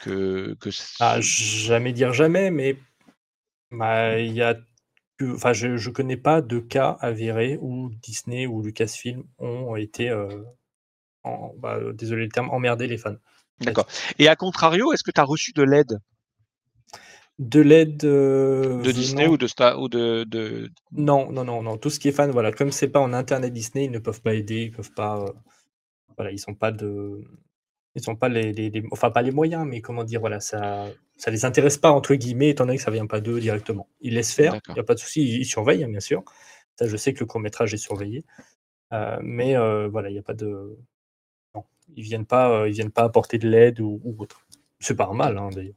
que 0.00 0.54
que. 0.60 0.70
Ah, 1.00 1.18
jamais 1.20 1.92
dire 1.92 2.12
jamais, 2.12 2.50
mais 2.50 2.76
bah, 3.70 4.18
y 4.18 4.42
a 4.42 4.56
enfin, 5.22 5.52
je, 5.52 5.76
je 5.76 5.90
connais 5.90 6.16
pas 6.16 6.42
de 6.42 6.58
cas 6.58 6.96
avérés 7.00 7.58
où 7.60 7.90
Disney 8.02 8.46
ou 8.46 8.62
Lucasfilm 8.62 9.24
ont 9.38 9.76
été, 9.76 10.10
euh, 10.10 10.42
en- 11.28 11.54
bah, 11.62 11.78
désolé 11.94 12.24
le 12.24 12.30
terme, 12.30 12.50
emmerder 12.50 12.86
les 12.86 12.98
fans. 12.98 13.16
D'accord. 13.60 13.86
Et 14.18 14.28
à 14.28 14.36
contrario, 14.36 14.92
est-ce 14.92 15.02
que 15.02 15.10
tu 15.10 15.20
as 15.20 15.24
reçu 15.24 15.52
de 15.52 15.62
l'aide? 15.62 15.98
De 17.38 17.60
l'aide 17.60 18.04
euh, 18.04 18.82
de 18.82 18.90
Disney 18.90 19.28
ou 19.28 19.36
de 19.36 19.46
Star 19.46 19.80
ou 19.80 19.88
de, 19.88 20.24
de... 20.24 20.70
Non, 20.92 21.30
non, 21.30 21.44
non, 21.44 21.62
non. 21.62 21.76
Tout 21.76 21.88
ce 21.90 22.00
qui 22.00 22.08
est 22.08 22.12
fan, 22.12 22.30
voilà, 22.32 22.50
comme 22.50 22.72
c'est 22.72 22.88
pas 22.88 22.98
en 22.98 23.12
internet 23.12 23.52
Disney, 23.52 23.84
ils 23.84 23.92
ne 23.92 24.00
peuvent 24.00 24.20
pas 24.22 24.34
aider, 24.34 24.62
ils 24.62 24.70
peuvent 24.72 24.92
pas, 24.92 25.20
euh, 25.20 25.32
voilà, 26.16 26.32
ils 26.32 26.38
sont 26.40 26.54
pas 26.54 26.72
de, 26.72 27.20
ils 27.94 28.02
sont 28.02 28.16
pas 28.16 28.28
les, 28.28 28.52
les- 28.52 28.70
les- 28.70 28.84
enfin 28.92 29.10
pas 29.10 29.22
les 29.22 29.30
moyens, 29.32 29.66
mais 29.66 29.80
comment 29.80 30.04
dire, 30.04 30.20
voilà, 30.20 30.40
ça, 30.40 30.86
ça 31.16 31.30
les 31.30 31.44
intéresse 31.44 31.78
pas 31.78 31.92
entre 31.92 32.14
guillemets, 32.16 32.50
étant 32.50 32.66
donné 32.66 32.78
que 32.78 32.82
ça 32.84 32.90
vient 32.90 33.06
pas 33.06 33.20
d'eux 33.20 33.40
directement. 33.40 33.88
Ils 34.00 34.14
laissent 34.14 34.34
faire, 34.34 34.60
il 34.70 34.76
y 34.76 34.80
a 34.80 34.84
pas 34.84 34.94
de 34.94 35.00
souci, 35.00 35.22
ils, 35.22 35.40
ils 35.42 35.46
surveillent, 35.46 35.84
hein, 35.84 35.88
bien 35.90 36.00
sûr. 36.00 36.24
Ça, 36.78 36.88
je 36.88 36.96
sais 36.96 37.14
que 37.14 37.20
le 37.20 37.26
court 37.26 37.40
métrage 37.40 37.74
est 37.74 37.78
surveillé, 37.78 38.24
Euh, 38.92 39.18
mais 39.22 39.56
euh, 39.56 39.88
voilà, 39.88 40.10
il 40.10 40.16
y 40.16 40.18
a 40.18 40.22
pas 40.22 40.34
de, 40.34 40.76
ils 41.96 42.02
viennent 42.02 42.26
pas, 42.26 42.50
euh, 42.50 42.68
ils 42.68 42.74
viennent 42.74 42.90
pas 42.90 43.04
apporter 43.04 43.38
de 43.38 43.48
l'aide 43.48 43.80
ou, 43.80 44.00
ou 44.04 44.16
autre. 44.22 44.40
C'est 44.80 44.96
pas 44.96 45.12
mal, 45.12 45.38
hein, 45.38 45.50
d'ailleurs. 45.52 45.74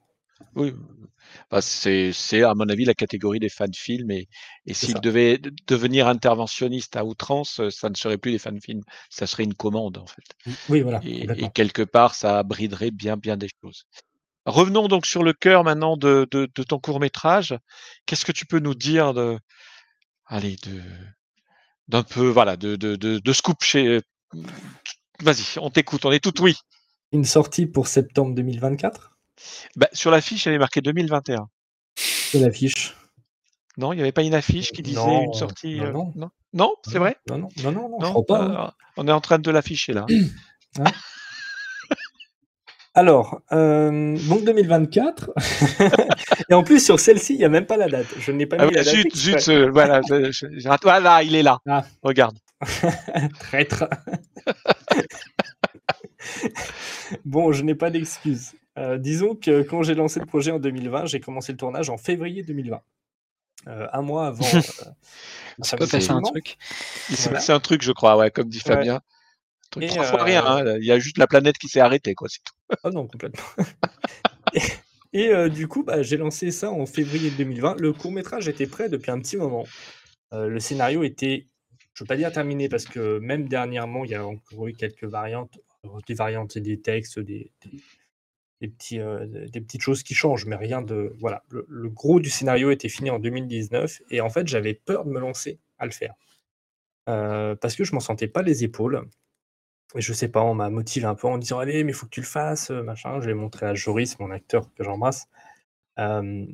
Oui, 0.55 0.73
bah, 1.49 1.61
c'est, 1.61 2.43
à 2.43 2.53
mon 2.55 2.67
avis 2.69 2.85
la 2.85 2.93
catégorie 2.93 3.39
des 3.39 3.49
fans 3.49 3.65
films 3.73 4.11
et, 4.11 4.27
s'ils 4.71 4.99
devaient 4.99 5.37
de- 5.37 5.53
devenir 5.67 6.07
interventionnistes 6.07 6.95
à 6.95 7.05
outrance, 7.05 7.59
euh, 7.59 7.69
ça 7.69 7.89
ne 7.89 7.95
serait 7.95 8.17
plus 8.17 8.31
des 8.31 8.39
fan 8.39 8.59
films, 8.59 8.81
ça 9.09 9.27
serait 9.27 9.43
une 9.43 9.53
commande 9.53 9.97
en 9.97 10.07
fait. 10.07 10.55
Oui, 10.69 10.81
voilà, 10.81 10.99
Et, 11.03 11.49
quelque 11.53 11.83
part, 11.83 12.15
ça 12.15 12.43
briderait 12.43 12.91
bien 12.91 13.17
bien 13.17 13.37
des 13.37 13.49
choses. 13.63 13.85
Revenons 14.45 14.87
donc 14.87 15.05
sur 15.05 15.23
le 15.23 15.33
cœur 15.33 15.63
maintenant 15.63 15.97
de, 15.97 16.27
de, 16.31 16.49
de 16.53 16.63
ton 16.63 16.79
court 16.79 16.99
métrage. 16.99 17.55
Qu'est-ce 18.05 18.25
que 18.25 18.31
tu 18.31 18.45
peux 18.45 18.59
nous 18.59 18.73
dire 18.73 19.13
de, 19.13 19.37
allez, 20.25 20.55
de, 20.63 20.81
d'un 21.87 22.03
peu, 22.03 22.27
voilà, 22.27 22.57
de, 22.57 22.75
de, 22.75 22.95
de, 22.95 23.19
de 23.19 23.33
scoop 23.33 23.63
chez. 23.63 24.01
Vas-y, 25.23 25.59
on 25.59 25.69
t'écoute, 25.69 26.05
on 26.05 26.11
est 26.11 26.19
tout 26.19 26.41
oui. 26.41 26.55
Une 27.11 27.25
sortie 27.25 27.65
pour 27.65 27.87
septembre 27.87 28.33
2024. 28.35 29.11
Bah, 29.75 29.87
sur 29.93 30.11
l'affiche, 30.11 30.47
elle 30.47 30.53
est 30.53 30.57
marquée 30.59 30.81
2021. 30.81 31.47
C'est 31.95 32.39
l'affiche. 32.39 32.95
Non, 33.77 33.93
il 33.93 33.97
n'y 33.97 34.01
avait 34.01 34.11
pas 34.11 34.23
une 34.23 34.33
affiche 34.33 34.71
qui 34.71 34.81
disait 34.81 34.99
Non, 34.99 35.23
une 35.25 35.33
sortie. 35.33 35.77
non, 35.77 35.85
euh, 35.85 35.91
non. 35.91 36.13
non, 36.15 36.29
Non, 36.53 36.73
c'est 36.85 36.99
vrai? 36.99 37.15
Non, 37.29 37.37
non, 37.37 37.49
non, 37.63 37.71
non, 37.71 37.89
non, 37.89 37.97
je 37.99 38.05
Non, 38.05 38.11
crois 38.11 38.25
pas. 38.25 38.41
hein. 38.43 38.65
euh, 38.67 38.71
on 38.97 39.07
est 39.07 39.11
en 39.11 39.21
train 39.21 39.39
de 39.39 39.51
l'afficher 39.51 39.93
là. 39.93 40.05
Hein? 40.79 40.85
Alors, 42.93 43.41
euh, 43.53 44.17
donc 44.27 44.43
2024. 44.43 45.31
et 46.49 46.53
en 46.53 46.63
plus, 46.63 46.83
sur 46.83 46.99
celle-ci, 46.99 47.33
il 47.35 47.37
n'y 47.39 47.45
a 47.45 47.49
même 47.49 47.65
pas 47.65 47.77
la 47.77 47.87
date. 47.87 48.07
Je 48.19 48.31
n'ai 48.33 48.45
pas 48.45 48.57
Ah 48.59 48.63
mis 48.65 48.69
oui, 48.69 48.75
la 48.75 48.83
date. 48.83 48.93
zut, 48.93 49.15
zut, 49.15 49.47
euh, 49.49 49.69
voilà, 49.71 50.01
je- 50.07 50.31
je- 50.31 50.77
voilà, 50.83 51.23
il 51.23 51.35
est 51.35 51.43
là. 51.43 51.59
Ah. 51.67 51.85
Regarde. 52.03 52.37
Traître. 53.39 53.85
bon, 57.25 57.51
je 57.51 57.63
n'ai 57.63 57.75
pas 57.75 57.89
d'excuses. 57.89 58.53
Euh, 58.77 58.97
disons 58.97 59.35
que 59.35 59.61
quand 59.63 59.83
j'ai 59.83 59.95
lancé 59.95 60.19
le 60.19 60.25
projet 60.25 60.51
en 60.51 60.59
2020, 60.59 61.05
j'ai 61.05 61.19
commencé 61.19 61.51
le 61.51 61.57
tournage 61.57 61.89
en 61.89 61.97
février 61.97 62.43
2020. 62.43 62.81
Euh, 63.67 63.87
un 63.93 64.01
mois 64.01 64.27
avant. 64.27 64.45
euh, 64.55 64.61
C'est 65.61 65.75
enfin, 65.75 65.77
pas 65.77 65.87
passé 65.87 66.11
un 66.11 66.21
truc? 66.21 66.57
Il 67.09 67.15
s'est 67.17 67.29
Voilà. 67.29 67.55
un 67.55 67.59
truc, 67.59 67.81
je 67.83 67.91
crois, 67.91 68.17
ouais, 68.17 68.31
comme 68.31 68.49
dit 68.49 68.61
Ouais. 68.65 68.73
Fabien. 68.75 68.95
Un 68.95 69.01
truc 69.71 69.87
trois 69.87 70.03
fois 70.03 70.21
euh, 70.21 70.23
rien, 70.23 70.45
hein, 70.45 70.77
il 70.79 70.85
y 70.85 70.91
a 70.91 70.99
juste 70.99 71.17
la 71.17 71.27
planète 71.27 71.57
qui 71.57 71.67
s'est 71.67 71.79
arrêtée, 71.79 72.15
quoi, 72.15 72.27
c'est 72.29 72.39
tout. 72.43 72.75
Ah 72.83 72.89
non, 72.89 73.07
complètement. 73.07 73.43
et 74.53 74.61
et, 75.13 75.27
euh, 75.29 75.49
du 75.49 75.67
coup, 75.67 75.83
bah, 75.83 76.01
j'ai 76.03 76.15
lancé 76.17 76.51
ça 76.51 76.71
en 76.71 76.85
février 76.85 77.31
2020. 77.31 77.75
Le 77.79 77.91
court 77.93 78.11
métrage 78.13 78.47
était 78.47 78.65
prêt 78.67 78.87
depuis 78.89 79.11
un 79.11 79.19
petit 79.19 79.35
moment. 79.37 79.65
Euh, 80.33 80.47
le 80.47 80.59
scénario 80.61 81.03
était, 81.03 81.47
je 81.93 82.03
ne 82.03 82.05
veux 82.05 82.07
pas 82.07 82.17
dire 82.17 82.31
terminé, 82.31 82.69
parce 82.69 82.85
que 82.85 83.19
même 83.19 83.47
dernièrement, 83.47 84.05
il 84.05 84.11
y 84.11 84.15
a 84.15 84.25
encore 84.25 84.67
eu 84.67 84.73
quelques 84.73 85.03
variantes. 85.03 85.59
Alors, 85.83 86.01
Des 86.07 86.13
variantes, 86.13 86.53
c'est 86.53 86.61
des 86.61 86.79
textes, 86.79 87.19
des, 87.19 87.51
petits, 88.61 88.99
euh, 88.99 89.25
des 89.27 89.61
petites 89.61 89.81
choses 89.81 90.03
qui 90.03 90.13
changent, 90.13 90.45
mais 90.45 90.55
rien 90.55 90.81
de. 90.81 91.13
Voilà. 91.19 91.43
Le, 91.49 91.89
gros 91.89 92.19
du 92.19 92.29
scénario 92.29 92.71
était 92.71 92.89
fini 92.89 93.09
en 93.09 93.19
2019. 93.19 94.01
Et 94.09 94.21
en 94.21 94.29
fait, 94.29 94.47
j'avais 94.47 94.73
peur 94.73 95.05
de 95.05 95.11
me 95.11 95.19
lancer 95.19 95.59
à 95.79 95.85
le 95.85 95.91
faire. 95.91 96.13
Euh, 97.09 97.55
parce 97.55 97.75
que 97.75 97.83
je 97.83 97.93
m'en 97.93 97.99
sentais 97.99 98.27
pas 98.27 98.41
les 98.41 98.63
épaules. 98.63 99.07
Et 99.95 100.01
je 100.01 100.13
sais 100.13 100.29
pas, 100.29 100.41
on 100.41 100.53
m'a 100.53 100.69
motivé 100.69 101.05
un 101.05 101.15
peu 101.15 101.27
en 101.27 101.37
disant 101.37 101.59
allez, 101.59 101.83
mais 101.83 101.91
il 101.91 101.95
faut 101.95 102.05
que 102.05 102.11
tu 102.11 102.21
le 102.21 102.25
fasses, 102.25 102.71
euh, 102.71 102.83
machin. 102.83 103.19
Je 103.21 103.27
l'ai 103.27 103.33
montré 103.33 103.65
à 103.65 103.73
Joris, 103.73 104.19
mon 104.19 104.31
acteur 104.31 104.73
que 104.75 104.83
j'embrasse. 104.83 105.27
Euh, 105.99 106.45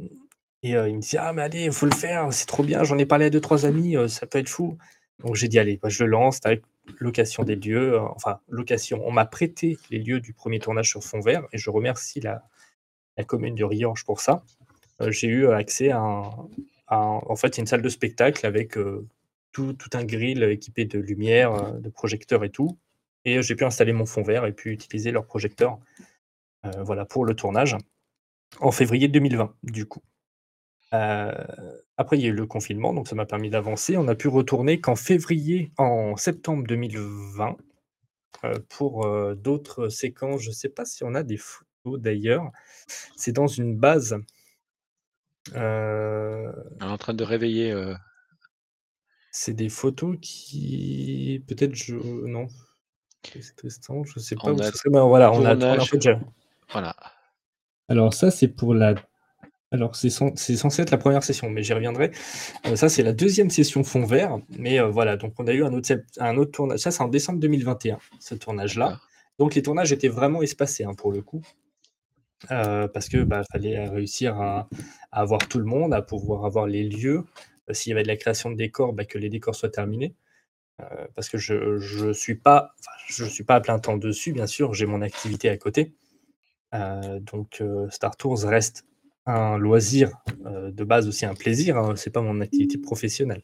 et 0.64 0.76
euh, 0.76 0.90
il 0.90 0.96
me 0.96 1.02
dit 1.02 1.18
ah 1.18 1.34
mais 1.34 1.44
allez, 1.44 1.66
il 1.66 1.72
faut 1.72 1.86
le 1.86 1.96
faire, 1.96 2.32
c'est 2.34 2.46
trop 2.48 2.64
bien. 2.64 2.84
J'en 2.84 2.98
ai 2.98 3.06
parlé 3.06 3.26
à 3.26 3.30
deux 3.30 3.42
trois 3.42 3.66
amis, 3.66 3.96
euh, 3.96 4.08
ça 4.08 4.26
peut 4.26 4.40
être 4.40 4.50
fou. 4.50 4.78
Donc 5.20 5.36
j'ai 5.36 5.48
dit 5.48 5.60
allez, 5.60 5.78
bah, 5.78 5.90
je 5.90 6.04
le 6.04 6.10
lance 6.10 6.40
avec 6.44 6.64
location 7.00 7.44
des 7.44 7.56
lieux, 7.56 7.96
euh, 7.96 8.02
enfin 8.16 8.40
location. 8.50 9.02
On 9.06 9.12
m'a 9.12 9.26
prêté 9.26 9.78
les 9.90 10.00
lieux 10.00 10.20
du 10.20 10.34
premier 10.34 10.60
tournage 10.60 10.90
sur 10.90 11.04
fond 11.04 11.20
vert 11.20 11.44
et 11.52 11.58
je 11.58 11.70
remercie 11.70 12.22
la, 12.22 12.44
commune 13.26 13.56
de 13.56 13.64
Riorges 13.64 14.06
pour 14.06 14.22
ça. 14.22 14.44
Euh, 15.02 15.12
j'ai 15.12 15.28
eu 15.28 15.48
accès 15.48 15.92
à, 15.92 16.30
une 17.58 17.68
salle 17.68 17.82
de 17.82 17.90
spectacle 17.90 18.46
avec 18.46 18.78
euh, 18.78 19.08
tout, 19.52 19.76
un 19.94 20.04
grill 20.04 20.44
équipé 20.44 20.86
de 20.86 21.00
lumière, 21.00 21.74
de 21.74 21.90
projecteurs 21.90 22.44
et 22.44 22.50
tout. 22.50 22.78
Et 23.26 23.42
j'ai 23.42 23.56
pu 23.56 23.66
installer 23.66 23.92
mon 23.92 24.06
fond 24.06 24.22
vert 24.22 24.46
et 24.46 24.54
puis 24.54 24.72
utiliser 24.72 25.12
leur 25.12 25.26
projecteur 25.26 25.80
euh, 26.66 26.84
voilà, 26.84 27.06
pour 27.06 27.26
le 27.26 27.36
tournage 27.36 27.76
en 28.60 28.72
février 28.72 29.08
2020, 29.08 29.54
du 29.64 29.86
coup. 29.86 30.02
Euh, 30.94 31.32
après, 31.98 32.18
il 32.18 32.22
y 32.24 32.26
a 32.26 32.30
eu 32.30 32.34
le 32.34 32.46
confinement, 32.46 32.94
donc 32.94 33.08
ça 33.08 33.16
m'a 33.16 33.26
permis 33.26 33.50
d'avancer. 33.50 33.98
On 33.98 34.08
a 34.08 34.16
pu 34.16 34.28
retourner 34.30 34.80
qu'en 34.80 34.96
février, 34.96 35.72
en 35.78 36.16
septembre 36.16 36.66
2020, 36.68 37.58
euh, 38.46 38.54
pour 38.70 39.06
euh, 39.06 39.36
d'autres 39.36 39.90
séquences. 39.90 40.42
Je 40.44 40.50
ne 40.50 40.54
sais 40.54 40.70
pas 40.70 40.86
si 40.86 41.04
on 41.04 41.14
a 41.16 41.24
des 41.24 41.38
photos 41.38 42.00
d'ailleurs. 42.00 42.52
C'est 43.16 43.34
dans 43.34 43.48
une 43.48 43.76
base. 43.78 44.18
euh, 45.56 46.52
On 46.82 46.88
est 46.88 46.92
en 46.92 46.98
train 46.98 47.14
de 47.14 47.24
réveiller. 47.24 47.72
euh, 47.72 47.94
c'est 49.32 49.54
des 49.54 49.70
photos 49.70 50.18
qui. 50.22 51.44
Peut-être 51.48 51.76
je. 51.76 51.96
Non. 51.96 52.48
C'est 53.24 53.56
Tristan, 53.56 54.04
je 54.06 54.20
sais 54.20 54.36
pas 54.36 54.44
On 54.46 54.56
où 54.58 54.62
a 54.62 54.72
serait. 54.72 54.90
voilà, 54.90 55.32
on 55.34 55.44
a, 55.46 55.80
fait. 55.82 56.08
Voilà. 56.72 56.96
Alors, 57.90 58.14
ça, 58.14 58.32
c'est 58.32 58.48
pour 58.48 58.74
la 58.74 58.96
Alors, 59.72 59.98
c'est 59.98 60.10
censé 60.10 60.82
être 60.82 60.92
la 60.92 60.98
première 60.98 61.24
session, 61.24 61.50
mais 61.50 61.62
j'y 61.62 61.74
reviendrai. 61.74 62.12
Euh, 62.66 62.78
ça, 62.78 62.88
c'est 62.88 63.04
la 63.04 63.12
deuxième 63.12 63.50
session 63.50 63.84
fond 63.84 64.06
vert. 64.06 64.40
Mais 64.58 64.80
euh, 64.80 64.88
voilà, 64.88 65.18
donc 65.18 65.34
on 65.40 65.48
a 65.48 65.54
eu 65.54 65.64
un 65.66 65.74
autre, 65.74 65.92
un 66.20 66.38
autre 66.38 66.52
tournage. 66.52 66.80
Ça, 66.80 66.92
c'est 66.92 67.04
en 67.04 67.10
décembre 67.10 67.40
2021, 67.40 68.00
ce 68.20 68.36
tournage-là. 68.36 69.00
Donc, 69.40 69.56
les 69.56 69.62
tournages 69.62 69.92
étaient 69.92 70.08
vraiment 70.08 70.42
espacés 70.42 70.86
hein, 70.86 70.94
pour 70.94 71.12
le 71.12 71.22
coup. 71.22 71.42
Euh, 72.52 72.88
parce 72.88 73.10
que 73.10 73.24
bah, 73.24 73.42
fallait 73.52 73.88
réussir 73.90 74.40
à, 74.40 74.70
avoir 75.12 75.48
tout 75.48 75.60
le 75.60 75.66
monde, 75.66 75.94
à 75.94 76.02
pouvoir 76.02 76.46
avoir 76.46 76.66
les 76.68 76.84
lieux. 76.84 77.26
S'il 77.72 77.90
y 77.90 77.94
avait 77.94 78.04
de 78.04 78.08
la 78.08 78.16
création 78.16 78.50
de 78.50 78.56
décors, 78.56 78.94
bah, 78.94 79.04
que 79.04 79.18
les 79.18 79.30
décors 79.30 79.56
soient 79.56 79.70
terminés. 79.70 80.16
parce 81.16 81.28
que 81.30 81.38
je 81.38 82.06
ne 82.06 82.14
suis, 82.14 82.36
pas, 82.36 82.76
je 83.08 83.26
suis 83.26 83.44
pas 83.44 83.56
à 83.56 83.62
plein 83.62 83.80
temps 83.80 83.98
dessus, 83.98 84.32
bien 84.32 84.48
sûr, 84.48 84.74
j'ai 84.74 84.86
mon 84.86 85.02
activité 85.02 85.50
à 85.50 85.58
côté. 85.58 85.94
donc 87.22 87.64
Star 87.90 88.16
Tours 88.16 88.44
reste 88.44 88.86
un 89.28 89.58
loisir 89.58 90.12
euh, 90.46 90.72
de 90.72 90.84
base 90.84 91.08
aussi 91.08 91.26
un 91.26 91.36
plaisir, 91.36 91.78
hein, 91.78 91.96
c'est 91.96 92.10
pas 92.10 92.22
mon 92.22 92.42
activité 92.42 92.78
professionnelle. 92.78 93.44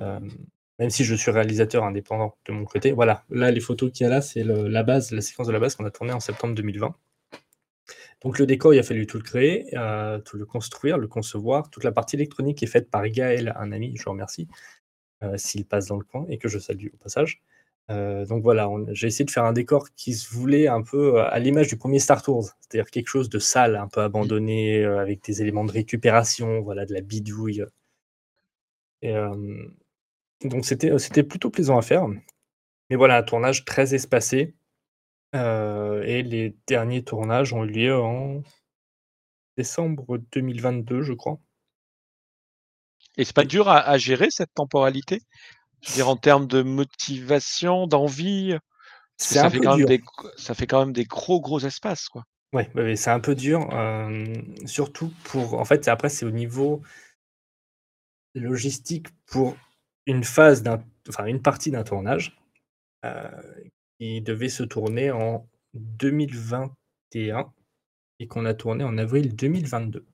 Euh, 0.00 0.18
même 0.78 0.90
si 0.90 1.04
je 1.04 1.14
suis 1.14 1.30
réalisateur 1.30 1.84
indépendant 1.84 2.36
de 2.46 2.52
mon 2.52 2.64
côté. 2.64 2.92
Voilà, 2.92 3.24
là 3.28 3.50
les 3.50 3.60
photos 3.60 3.92
qu'il 3.92 4.04
y 4.04 4.06
a 4.06 4.10
là, 4.10 4.22
c'est 4.22 4.42
la 4.42 4.82
base, 4.82 5.12
la 5.12 5.20
séquence 5.20 5.46
de 5.46 5.52
la 5.52 5.60
base 5.60 5.76
qu'on 5.76 5.84
a 5.84 5.90
tournée 5.90 6.14
en 6.14 6.20
septembre 6.20 6.54
2020. 6.54 6.94
Donc 8.22 8.38
le 8.38 8.46
décor, 8.46 8.72
il 8.72 8.78
a 8.78 8.82
fallu 8.82 9.06
tout 9.06 9.18
le 9.18 9.22
créer, 9.22 9.66
euh, 9.76 10.18
tout 10.20 10.38
le 10.38 10.46
construire, 10.46 10.96
le 10.96 11.06
concevoir. 11.06 11.68
Toute 11.70 11.84
la 11.84 11.92
partie 11.92 12.16
électronique 12.16 12.62
est 12.62 12.66
faite 12.66 12.90
par 12.90 13.06
Gaël, 13.08 13.54
un 13.56 13.72
ami, 13.72 13.94
je 13.96 14.08
remercie, 14.08 14.48
s'il 15.36 15.66
passe 15.66 15.86
dans 15.86 15.98
le 15.98 16.04
coin 16.04 16.24
et 16.30 16.38
que 16.38 16.48
je 16.48 16.58
salue 16.58 16.86
au 16.94 16.96
passage. 16.96 17.42
Euh, 17.90 18.24
donc 18.24 18.42
voilà, 18.42 18.68
j'ai 18.92 19.08
essayé 19.08 19.24
de 19.24 19.30
faire 19.30 19.44
un 19.44 19.52
décor 19.52 19.88
qui 19.96 20.14
se 20.14 20.32
voulait 20.32 20.68
un 20.68 20.82
peu 20.82 21.18
euh, 21.18 21.28
à 21.30 21.38
l'image 21.40 21.68
du 21.68 21.76
premier 21.76 21.98
Star 21.98 22.22
Tours, 22.22 22.50
c'est-à-dire 22.60 22.90
quelque 22.90 23.08
chose 23.08 23.28
de 23.28 23.38
sale, 23.40 23.74
un 23.76 23.88
peu 23.88 24.00
abandonné, 24.00 24.84
euh, 24.84 25.00
avec 25.00 25.24
des 25.24 25.42
éléments 25.42 25.64
de 25.64 25.72
récupération, 25.72 26.60
voilà, 26.60 26.86
de 26.86 26.94
la 26.94 27.00
bidouille. 27.00 27.64
donc 30.44 30.64
c'était, 30.64 30.96
c'était 30.98 31.22
plutôt 31.22 31.50
plaisant 31.50 31.78
à 31.78 31.82
faire. 31.82 32.06
Mais 32.90 32.96
voilà, 32.96 33.18
un 33.18 33.22
tournage 33.22 33.64
très 33.64 33.94
espacé. 33.94 34.54
et 35.34 36.22
les 36.22 36.56
derniers 36.66 37.04
tournages 37.04 37.52
ont 37.52 37.64
eu 37.64 37.68
lieu 37.68 37.96
en 37.96 38.42
décembre 39.56 40.18
2022, 40.32 41.02
je 41.02 41.12
crois. 41.12 41.40
Et 43.16 43.24
c'est 43.24 43.34
pas 43.34 43.44
dur 43.44 43.68
à 43.68 43.98
gérer 43.98 44.28
cette 44.30 44.54
temporalité? 44.54 45.20
Je 45.82 45.90
veux 45.90 45.94
dire, 45.94 46.08
en 46.08 46.16
termes 46.16 46.46
de 46.46 46.62
motivation, 46.62 47.86
d'envie, 47.86 48.56
ça 49.16 49.50
fait 49.50 49.60
quand 49.60 49.76
même 49.76 49.86
des 49.86 50.02
ça 50.36 50.54
fait 50.54 50.66
quand 50.66 50.80
même 50.80 50.92
des 50.92 51.04
gros, 51.04 51.40
gros 51.40 51.60
espaces, 51.60 52.08
quoi. 52.08 52.24
Ouais, 52.52 52.68
c'est 52.96 53.10
un 53.10 53.20
peu 53.20 53.34
dur, 53.34 53.68
surtout 54.66 55.12
pour 55.24 55.54
en 55.54 55.64
fait, 55.64 55.86
après, 55.88 56.08
c'est 56.08 56.26
au 56.26 56.32
niveau 56.32 56.82
logistique 58.34 59.08
pour 59.26 59.56
une 60.06 60.24
phase 60.24 60.62
d'un 60.62 60.82
enfin, 61.08 61.26
une 61.26 61.42
partie 61.42 61.70
d'un 61.70 61.84
tournage, 61.84 62.36
qui 64.00 64.20
devait 64.22 64.48
se 64.48 64.62
tourner 64.62 65.10
en 65.10 65.46
2021 65.74 67.52
et 68.18 68.26
qu'on 68.26 68.46
a 68.46 68.54
tourné 68.54 68.82
en 68.82 68.96
avril 68.98 69.36
2022. 69.36 70.06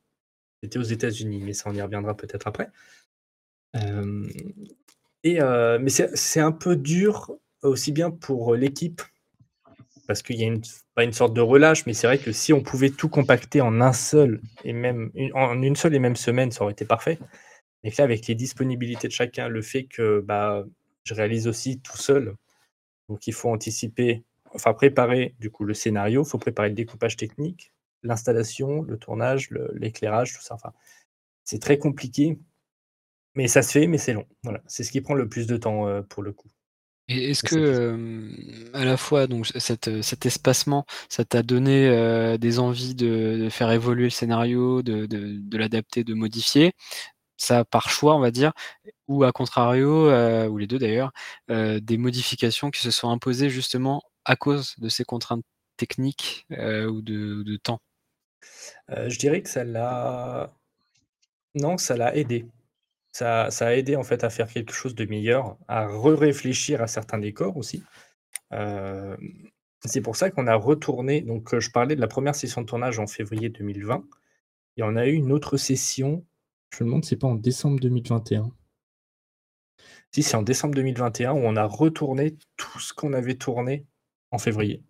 C'était 0.62 0.78
aux 0.78 0.82
États-Unis, 0.82 1.40
mais 1.44 1.52
ça, 1.52 1.70
on 1.70 1.74
y 1.74 1.80
reviendra 1.80 2.16
peut-être 2.16 2.46
après. 2.46 2.68
Euh, 3.76 4.26
mais 5.34 5.90
c'est 5.90 6.40
un 6.40 6.52
peu 6.52 6.76
dur, 6.76 7.32
aussi 7.62 7.92
bien 7.92 8.10
pour 8.10 8.54
l'équipe, 8.54 9.02
parce 10.06 10.22
qu'il 10.22 10.36
y 10.36 10.44
a 10.44 10.46
une, 10.46 10.62
pas 10.94 11.04
une 11.04 11.12
sorte 11.12 11.34
de 11.34 11.40
relâche, 11.40 11.84
mais 11.86 11.92
c'est 11.92 12.06
vrai 12.06 12.18
que 12.18 12.32
si 12.32 12.52
on 12.52 12.62
pouvait 12.62 12.90
tout 12.90 13.08
compacter 13.08 13.60
en 13.60 13.80
un 13.80 13.92
seul 13.92 14.40
et 14.64 14.72
même 14.72 15.10
en 15.34 15.60
une 15.62 15.76
seule 15.76 15.94
et 15.94 15.98
même 15.98 16.16
semaine, 16.16 16.52
ça 16.52 16.62
aurait 16.62 16.72
été 16.72 16.84
parfait. 16.84 17.18
Et 17.82 17.90
là, 17.90 18.04
avec 18.04 18.26
les 18.26 18.34
disponibilités 18.34 19.08
de 19.08 19.12
chacun, 19.12 19.48
le 19.48 19.62
fait 19.62 19.84
que 19.84 20.20
bah, 20.20 20.64
je 21.04 21.14
réalise 21.14 21.48
aussi 21.48 21.80
tout 21.80 21.96
seul, 21.96 22.34
donc 23.08 23.26
il 23.26 23.32
faut 23.32 23.50
anticiper, 23.50 24.24
enfin 24.54 24.74
préparer 24.74 25.34
du 25.38 25.50
coup 25.50 25.64
le 25.64 25.74
scénario, 25.74 26.24
il 26.24 26.28
faut 26.28 26.38
préparer 26.38 26.68
le 26.68 26.74
découpage 26.74 27.16
technique, 27.16 27.72
l'installation, 28.02 28.82
le 28.82 28.96
tournage, 28.96 29.50
l'éclairage, 29.74 30.34
tout 30.34 30.42
ça. 30.42 30.54
Enfin, 30.54 30.72
c'est 31.44 31.60
très 31.60 31.78
compliqué. 31.78 32.38
Mais 33.36 33.48
ça 33.48 33.62
se 33.62 33.70
fait, 33.72 33.86
mais 33.86 33.98
c'est 33.98 34.14
long. 34.14 34.26
Voilà, 34.42 34.62
c'est 34.66 34.82
ce 34.82 34.90
qui 34.90 35.02
prend 35.02 35.14
le 35.14 35.28
plus 35.28 35.46
de 35.46 35.58
temps, 35.58 35.86
euh, 35.86 36.02
pour 36.02 36.22
le 36.22 36.32
coup. 36.32 36.48
Et 37.08 37.30
est-ce 37.30 37.44
que, 37.44 38.28
à 38.72 38.84
la 38.84 38.96
fois 38.96 39.28
donc 39.28 39.46
cet 39.46 40.26
espacement, 40.26 40.86
ça 41.08 41.24
t'a 41.24 41.44
donné, 41.44 41.86
euh, 41.88 42.36
des 42.36 42.58
envies 42.58 42.96
de 42.96 43.48
faire 43.48 43.70
évoluer 43.70 44.04
le 44.04 44.10
scénario, 44.10 44.82
de 44.82 45.56
l'adapter, 45.56 46.02
de 46.02 46.14
modifier? 46.14 46.72
Ça 47.36 47.64
par 47.64 47.90
choix, 47.90 48.16
on 48.16 48.20
va 48.20 48.32
dire, 48.32 48.52
ou 49.06 49.22
à 49.22 49.30
contrario, 49.30 50.08
euh, 50.08 50.48
ou 50.48 50.58
les 50.58 50.66
deux 50.66 50.78
d'ailleurs, 50.78 51.12
des 51.48 51.96
modifications 51.96 52.70
qui 52.72 52.80
se 52.80 52.90
sont 52.90 53.10
imposées 53.10 53.50
justement 53.50 54.02
à 54.24 54.34
cause 54.34 54.74
de 54.78 54.88
ces 54.88 55.04
contraintes 55.04 55.44
techniques, 55.76 56.46
ou 56.50 57.02
de 57.02 57.56
temps? 57.62 57.78
je 58.88 59.16
dirais 59.18 59.42
que 59.42 59.48
ça 59.48 59.62
l'a 59.62 60.52
non, 61.56 61.78
ça 61.78 61.96
l'a 61.96 62.14
aidé. 62.14 62.46
Ça 63.18 63.66
a 63.66 63.74
aidé 63.74 63.96
en 63.96 64.02
fait 64.02 64.24
à 64.24 64.30
faire 64.30 64.48
quelque 64.48 64.72
chose 64.72 64.94
de 64.94 65.06
meilleur, 65.06 65.56
à 65.68 65.86
re-réfléchir 65.86 66.82
à 66.82 66.86
certains 66.86 67.18
décors 67.18 67.56
aussi. 67.56 67.82
c'est 69.84 70.00
pour 70.02 70.16
ça 70.16 70.30
qu'on 70.30 70.46
a 70.46 70.54
retourné 70.54 71.22
donc, 71.22 71.58
je 71.58 71.70
parlais 71.70 71.96
de 71.96 72.00
la 72.00 72.08
première 72.08 72.34
session 72.34 72.60
de 72.60 72.66
tournage 72.66 72.98
en 72.98 73.06
février 73.06 73.48
2020 73.48 74.04
et 74.76 74.82
on 74.82 74.96
a 74.96 75.06
eu 75.06 75.14
une 75.14 75.32
autre 75.32 75.56
session, 75.56 76.24
je 76.74 76.84
me 76.84 76.88
demande 76.88 77.04
si 77.04 77.10
c'est 77.10 77.16
pas 77.16 77.28
en 77.28 77.34
décembre 77.34 77.80
2021. 77.80 78.50
Si, 80.12 80.22
c'est 80.22 80.36
en 80.36 80.42
décembre 80.42 80.74
2021 80.74 81.32
où 81.32 81.38
on 81.38 81.56
a 81.56 81.64
retourné 81.64 82.36
tout 82.56 82.78
ce 82.78 82.92
qu'on 82.92 83.12
avait 83.12 83.34
tourné 83.36 83.86
en 84.30 84.38
février. 84.38 84.82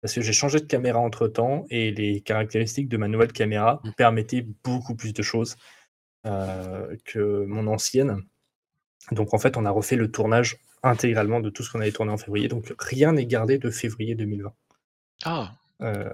Parce 0.00 0.14
que 0.14 0.20
j'ai 0.20 0.32
changé 0.32 0.60
de 0.60 0.66
caméra 0.66 1.00
entre-temps 1.00 1.66
et 1.70 1.90
les 1.90 2.20
caractéristiques 2.20 2.88
de 2.88 2.96
ma 2.96 3.08
nouvelle 3.08 3.32
caméra 3.32 3.80
mmh. 3.82 3.90
permettaient 3.96 4.46
beaucoup 4.62 4.94
plus 4.94 5.12
de 5.12 5.22
choses. 5.22 5.56
Euh, 6.26 6.96
que 7.04 7.44
mon 7.44 7.68
ancienne. 7.68 8.24
Donc 9.12 9.32
en 9.32 9.38
fait, 9.38 9.56
on 9.56 9.64
a 9.64 9.70
refait 9.70 9.94
le 9.94 10.10
tournage 10.10 10.58
intégralement 10.82 11.38
de 11.38 11.50
tout 11.50 11.62
ce 11.62 11.70
qu'on 11.70 11.80
avait 11.80 11.92
tourné 11.92 12.10
en 12.10 12.16
février. 12.16 12.48
Donc 12.48 12.74
rien 12.80 13.12
n'est 13.12 13.26
gardé 13.26 13.58
de 13.58 13.70
février 13.70 14.16
2020. 14.16 14.52
Ah. 15.24 15.52
Euh, 15.82 16.10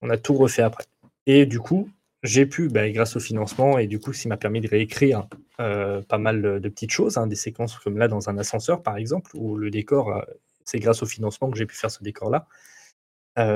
on 0.00 0.08
a 0.08 0.16
tout 0.16 0.34
refait 0.34 0.62
après. 0.62 0.84
Et 1.26 1.44
du 1.44 1.60
coup, 1.60 1.90
j'ai 2.22 2.46
pu, 2.46 2.68
bah, 2.68 2.88
grâce 2.90 3.16
au 3.16 3.20
financement, 3.20 3.76
et 3.76 3.86
du 3.86 3.98
coup, 3.98 4.14
ça 4.14 4.26
m'a 4.30 4.38
permis 4.38 4.62
de 4.62 4.68
réécrire 4.68 5.28
euh, 5.60 6.00
pas 6.00 6.18
mal 6.18 6.40
de 6.60 6.68
petites 6.70 6.92
choses, 6.92 7.18
hein, 7.18 7.26
des 7.26 7.36
séquences 7.36 7.78
comme 7.78 7.98
là 7.98 8.08
dans 8.08 8.30
un 8.30 8.38
ascenseur, 8.38 8.82
par 8.82 8.96
exemple, 8.96 9.32
où 9.34 9.56
le 9.58 9.70
décor, 9.70 10.24
c'est 10.64 10.78
grâce 10.78 11.02
au 11.02 11.06
financement 11.06 11.50
que 11.50 11.58
j'ai 11.58 11.66
pu 11.66 11.76
faire 11.76 11.90
ce 11.90 12.02
décor-là. 12.02 12.46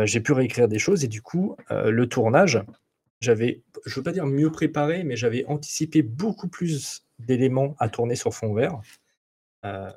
j'ai 0.05 0.20
pu 0.20 0.32
réécrire 0.32 0.68
des 0.68 0.78
choses, 0.78 1.05
et 1.05 1.09
du 1.09 1.22
coup, 1.22 1.57
le 1.70 2.07
tournage, 2.07 2.61
j'avais, 3.20 3.62
je 3.84 3.94
veux 3.94 4.02
pas 4.02 4.12
dire 4.12 4.26
mieux 4.26 4.50
préparé, 4.50 5.04
mais 5.04 5.16
j'avais 5.16 5.44
anticipé 5.46 6.02
beaucoup 6.02 6.48
plus 6.48 7.06
d'éléments 7.18 7.74
à 7.78 7.88
tourner 7.88 8.14
sur 8.14 8.34
fond 8.34 8.52
vert. 8.54 8.80
Euh, 9.64 9.90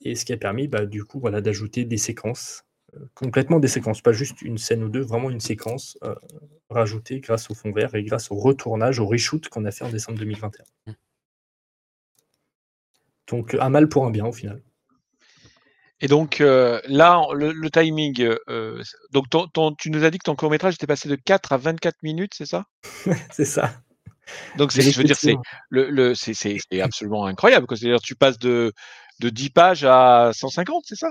et 0.00 0.14
ce 0.14 0.24
qui 0.24 0.32
a 0.32 0.36
permis, 0.36 0.68
bah, 0.68 0.86
du 0.86 1.04
coup, 1.04 1.20
voilà, 1.20 1.40
d'ajouter 1.40 1.84
des 1.84 1.96
séquences, 1.96 2.64
euh, 2.94 3.06
complètement 3.14 3.60
des 3.60 3.68
séquences, 3.68 4.00
pas 4.00 4.12
juste 4.12 4.42
une 4.42 4.58
scène 4.58 4.82
ou 4.84 4.88
deux, 4.88 5.00
vraiment 5.00 5.30
une 5.30 5.40
séquence 5.40 5.98
euh, 6.04 6.14
rajoutée 6.70 7.20
grâce 7.20 7.50
au 7.50 7.54
fond 7.54 7.72
vert 7.72 7.94
et 7.94 8.02
grâce 8.04 8.30
au 8.30 8.36
retournage, 8.36 9.00
au 9.00 9.06
reshoot 9.06 9.48
qu'on 9.48 9.64
a 9.64 9.70
fait 9.70 9.84
en 9.84 9.90
décembre 9.90 10.18
2021. 10.18 10.64
Mmh. 10.86 10.92
Donc 13.28 13.54
un 13.54 13.68
mal 13.68 13.88
pour 13.88 14.06
un 14.06 14.10
bien 14.10 14.26
au 14.26 14.32
final. 14.32 14.62
Et 16.00 16.06
donc 16.06 16.40
euh, 16.40 16.80
là, 16.86 17.22
le, 17.32 17.70
timing, 17.70 18.36
euh, 18.48 18.82
donc 19.12 19.26
tu 19.78 19.90
nous 19.90 20.04
as 20.04 20.10
dit 20.10 20.18
que 20.18 20.24
ton 20.24 20.36
court 20.36 20.50
métrage 20.50 20.74
était 20.74 20.86
passé 20.86 21.08
de 21.08 21.16
4 21.16 21.52
à 21.52 21.56
24 21.56 21.96
minutes, 22.02 22.32
c'est 22.36 22.46
ça? 22.46 22.64
C'est 23.32 23.44
ça. 23.44 23.72
Donc 24.58 24.72
c'est, 24.72 24.82
je 24.82 24.98
veux 24.98 25.04
dire, 25.04 25.16
c'est 25.16 25.36
le, 25.70 25.88
le 25.88 26.14
c'est, 26.14 26.58
absolument 26.82 27.24
incroyable. 27.24 27.66
C'est-à-dire, 27.70 28.00
tu 28.00 28.14
passes 28.14 28.38
de 28.38 28.74
de 29.20 29.30
10 29.30 29.50
pages 29.50 29.84
à 29.84 30.30
150, 30.34 30.84
c'est 30.86 30.94
ça? 30.94 31.10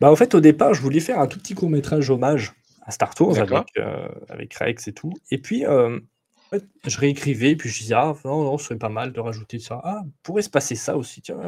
Bah 0.00 0.12
en 0.12 0.16
fait, 0.16 0.34
au 0.34 0.40
départ, 0.40 0.74
je 0.74 0.82
voulais 0.82 1.00
faire 1.00 1.18
un 1.18 1.26
tout 1.26 1.38
petit 1.38 1.54
court 1.54 1.70
métrage 1.70 2.10
hommage 2.10 2.52
à 2.82 2.90
Star 2.90 3.14
Tours 3.14 3.38
avec, 3.38 3.64
euh, 3.78 4.06
avec 4.28 4.54
Rex 4.54 4.86
et 4.86 4.92
tout. 4.92 5.14
Et 5.30 5.38
puis, 5.38 5.64
je 5.64 6.98
réécrivais, 6.98 7.56
puis 7.56 7.70
je 7.70 7.78
disais 7.78 7.94
ah 7.94 8.14
non 8.24 8.44
non, 8.44 8.58
ce 8.58 8.66
serait 8.66 8.78
pas 8.78 8.90
mal 8.90 9.12
de 9.12 9.20
rajouter 9.20 9.58
ça. 9.58 9.80
Ah, 9.82 10.02
pourrait 10.22 10.42
se 10.42 10.50
passer 10.50 10.76
ça 10.76 10.96
aussi, 10.96 11.22
tiens. 11.22 11.38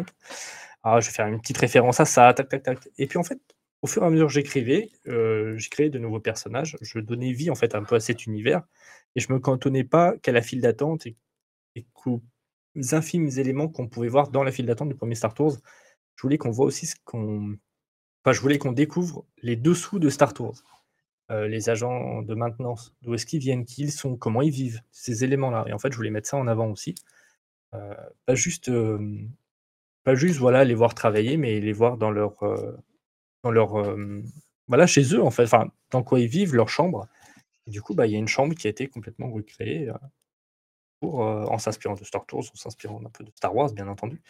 Ah, 0.85 1.01
je 1.01 1.07
vais 1.09 1.13
faire 1.15 1.27
une 1.27 1.41
petite 1.41 1.59
référence 1.59 1.99
à 2.01 2.05
ça, 2.05 2.33
tac, 2.35 2.49
tac, 2.49 2.63
tac. 2.63 2.89
Et 2.99 3.07
puis 3.07 3.19
en 3.19 3.23
fait, 3.25 3.41
au 3.83 3.87
fur 3.87 4.03
et 4.03 4.07
à 4.07 4.11
mesure 4.11 4.27
que 4.27 4.35
j'écrivais, 4.35 4.91
euh, 5.09 5.57
j'ai 5.59 5.91
de 5.91 5.99
nouveaux 5.99 6.21
personnages. 6.21 6.77
Je 6.83 6.99
donnais 7.01 7.33
vie 7.33 7.51
en 7.51 7.55
fait 7.55 7.75
un 7.75 7.83
peu 7.85 7.97
à 7.97 8.01
cet 8.01 8.27
univers. 8.27 8.63
Et 9.17 9.21
je 9.21 9.33
me 9.33 9.39
cantonnais 9.41 9.85
pas 9.85 10.17
qu'à 10.19 10.33
la 10.33 10.43
file 10.43 10.61
d'attente 10.61 11.07
et, 11.07 11.17
qu'aux 11.95 12.23
infimes 12.93 13.29
éléments 13.39 13.69
qu'on 13.69 13.89
pouvait 13.89 14.09
voir 14.09 14.31
dans 14.31 14.45
la 14.45 14.53
file 14.53 14.67
d'attente 14.67 14.89
du 14.91 14.95
premier 14.95 15.15
Star 15.15 15.35
Tours. 15.35 15.57
Je 16.17 16.23
voulais 16.23 16.39
qu'on 16.39 16.51
aussi 16.51 16.87
ce 16.87 16.97
qu'on. 17.05 17.57
Enfin, 18.25 18.33
je 18.33 18.41
voulais 18.41 18.59
qu'on 18.59 18.73
découvre 18.73 19.27
les 19.43 19.57
dessous 19.57 19.99
de 19.99 20.11
Star 20.11 20.35
Tours. 20.35 20.63
euh, 21.31 21.49
les 21.49 21.71
agents 21.71 22.23
de 22.23 22.35
maintenance, 22.35 22.95
d'où 23.03 23.15
est-ce 23.15 23.27
qu'ils 23.27 23.41
viennent, 23.41 23.65
qui 23.65 23.83
ils 23.85 23.93
sont, 23.93 24.17
comment 24.17 24.43
ils 24.43 24.51
vivent, 24.51 24.83
ces 24.93 25.25
éléments-là. 25.25 25.65
Et 25.69 25.73
en 25.73 25.79
fait, 25.79 25.93
je 25.93 25.97
voulais 25.97 26.11
mettre 26.11 26.29
ça 26.29 26.37
en 26.39 26.47
avant 26.49 26.71
aussi. 26.71 26.95
Euh, 27.75 27.95
pas 28.27 28.35
juste, 28.35 28.69
euh, 28.69 28.99
pas 30.05 30.15
juste 30.15 30.39
voilà, 30.39 30.65
les 30.65 30.75
voir 30.75 30.95
travailler, 30.95 31.37
mais 31.37 31.61
les 31.61 31.73
voir 31.73 31.97
dans 31.97 32.11
leur, 32.11 32.43
euh, 32.43 32.77
dans 33.43 33.51
leur 33.51 33.77
voilà, 34.69 34.87
chez 34.87 35.15
eux, 35.15 35.23
en 35.23 35.31
fait, 35.31 35.45
enfin, 35.45 35.71
dans 35.91 36.03
quoi 36.03 36.21
ils 36.21 36.29
vivent, 36.29 36.55
leur 36.55 36.69
chambre. 36.69 37.07
Du 37.67 37.83
coup, 37.83 37.95
bah, 37.95 38.07
il 38.07 38.13
y 38.13 38.17
a 38.17 38.19
une 38.19 38.29
chambre 38.29 38.55
qui 38.55 38.67
a 38.67 38.71
été 38.71 38.89
complètement 38.89 39.31
recréée 39.31 39.89
euh, 39.89 39.95
pour, 41.01 41.27
euh, 41.27 41.45
en 41.45 41.59
s'inspirant 41.59 41.95
de 41.95 42.05
Star 42.05 42.27
Tours, 42.27 42.45
en 42.53 42.57
s'inspirant 42.57 43.01
un 43.05 43.11
peu 43.11 43.25
de 43.25 43.31
Star 43.37 43.55
Wars, 43.55 43.73
bien 43.73 43.89
entendu. 43.89 44.23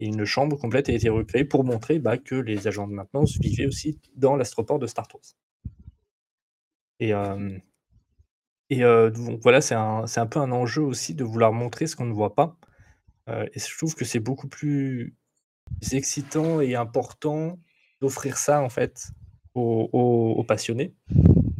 Et 0.00 0.06
une 0.06 0.24
chambre 0.24 0.56
complète 0.56 0.88
a 0.88 0.92
été 0.92 1.08
recréée 1.08 1.44
pour 1.44 1.64
montrer 1.64 1.98
bah, 1.98 2.18
que 2.18 2.34
les 2.36 2.68
agents 2.68 2.88
de 2.88 2.94
maintenance 2.94 3.38
vivaient 3.40 3.66
aussi 3.66 4.00
dans 4.16 4.36
l'astroport 4.36 4.78
de 4.78 4.86
Star 4.86 5.08
Tours. 5.08 5.22
Et, 7.00 7.12
donc 8.80 9.40
voilà, 9.42 9.60
c'est 9.60 9.74
un 9.74 10.26
peu 10.26 10.40
un 10.40 10.52
enjeu 10.52 10.82
aussi 10.82 11.14
de 11.14 11.24
vouloir 11.24 11.52
montrer 11.52 11.86
ce 11.86 11.96
qu'on 11.96 12.06
ne 12.06 12.12
voit 12.12 12.34
pas. 12.34 12.57
Euh, 13.28 13.46
et 13.54 13.58
je 13.58 13.76
trouve 13.76 13.94
que 13.94 14.04
c'est 14.04 14.20
beaucoup 14.20 14.48
plus 14.48 15.14
excitant 15.92 16.60
et 16.60 16.74
important 16.76 17.58
d'offrir 18.00 18.38
ça 18.38 18.62
en 18.62 18.68
fait 18.68 19.08
aux, 19.54 19.90
aux- 19.92 20.34
aux 20.38 20.44
passionnés. 20.44 20.94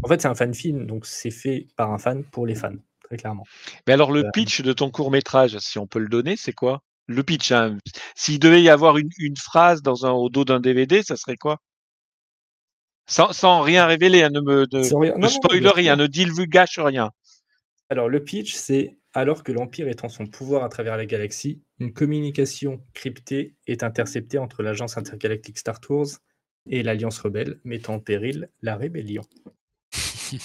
En 0.02 0.08
fait, 0.08 0.22
c'est 0.22 0.28
un 0.28 0.34
fan 0.34 0.54
film, 0.54 0.86
donc 0.86 1.06
c'est 1.06 1.30
fait 1.30 1.68
par 1.76 1.92
un 1.92 1.98
fan 1.98 2.24
pour 2.24 2.46
les 2.46 2.54
fans, 2.54 2.76
très 3.04 3.16
clairement. 3.16 3.44
Mais 3.86 3.92
alors, 3.94 4.12
le 4.12 4.24
Euh, 4.24 4.30
pitch 4.32 4.60
de 4.62 4.72
ton 4.72 4.90
court 4.90 5.10
métrage, 5.10 5.58
si 5.58 5.78
on 5.78 5.86
peut 5.88 5.98
le 5.98 6.08
donner, 6.08 6.36
c'est 6.36 6.52
quoi? 6.52 6.82
Le 7.06 7.22
pitch, 7.24 7.50
hein. 7.52 7.78
S'il 8.14 8.38
devait 8.38 8.62
y 8.62 8.68
avoir 8.68 8.98
une, 8.98 9.10
une 9.18 9.36
phrase 9.36 9.82
dans 9.82 10.06
un, 10.06 10.12
au 10.12 10.28
dos 10.28 10.44
d'un 10.44 10.60
DVD, 10.60 11.02
ça 11.02 11.16
serait 11.16 11.36
quoi? 11.36 11.58
Sans, 13.08 13.32
sans 13.32 13.62
rien 13.62 13.86
révéler, 13.86 14.22
hein, 14.22 14.28
ne 14.30 14.40
me 14.40 14.64
rien- 14.96 15.14
ne 15.16 15.18
non, 15.18 15.30
non, 15.30 15.30
spoil 15.30 15.60
bien 15.60 15.72
rien, 15.72 15.96
ne 15.96 16.06
divulgâche 16.06 16.78
rien. 16.78 17.10
Alors, 17.90 18.08
le 18.08 18.24
pitch, 18.24 18.54
c'est 18.54 18.97
alors 19.14 19.42
que 19.42 19.52
l'Empire 19.52 19.88
étend 19.88 20.08
son 20.08 20.26
pouvoir 20.26 20.64
à 20.64 20.68
travers 20.68 20.96
la 20.96 21.06
galaxie, 21.06 21.60
une 21.78 21.92
communication 21.92 22.82
cryptée 22.94 23.54
est 23.66 23.82
interceptée 23.82 24.38
entre 24.38 24.62
l'agence 24.62 24.96
intergalactique 24.98 25.58
Star 25.58 25.80
Tours 25.80 26.08
et 26.66 26.82
l'Alliance 26.82 27.18
rebelle, 27.18 27.58
mettant 27.64 27.94
en 27.94 28.00
péril 28.00 28.50
la 28.62 28.76
rébellion. 28.76 29.22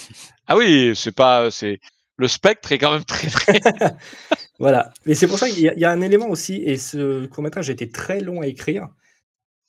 Ah 0.46 0.56
oui, 0.56 0.92
c'est 0.94 1.14
pas, 1.14 1.50
c'est 1.50 1.78
le 2.16 2.28
spectre 2.28 2.72
est 2.72 2.78
quand 2.78 2.92
même 2.92 3.04
très 3.04 3.28
très. 3.28 3.60
Voilà. 4.58 4.92
Mais 5.04 5.14
c'est 5.14 5.26
pour 5.26 5.38
ça 5.38 5.48
qu'il 5.50 5.60
y, 5.60 5.68
a- 5.68 5.74
il 5.74 5.80
y 5.80 5.84
a 5.84 5.90
un 5.90 6.00
élément 6.00 6.28
aussi, 6.28 6.56
et 6.56 6.78
ce 6.78 7.26
court-métrage 7.26 7.68
était 7.70 7.88
très 7.88 8.20
long 8.20 8.40
à 8.40 8.46
écrire, 8.46 8.88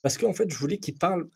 parce 0.03 0.17
qu'en 0.17 0.33
fait, 0.33 0.49
je 0.49 0.57
voulais 0.57 0.77
qu'il 0.77 0.95
parle 0.97 1.27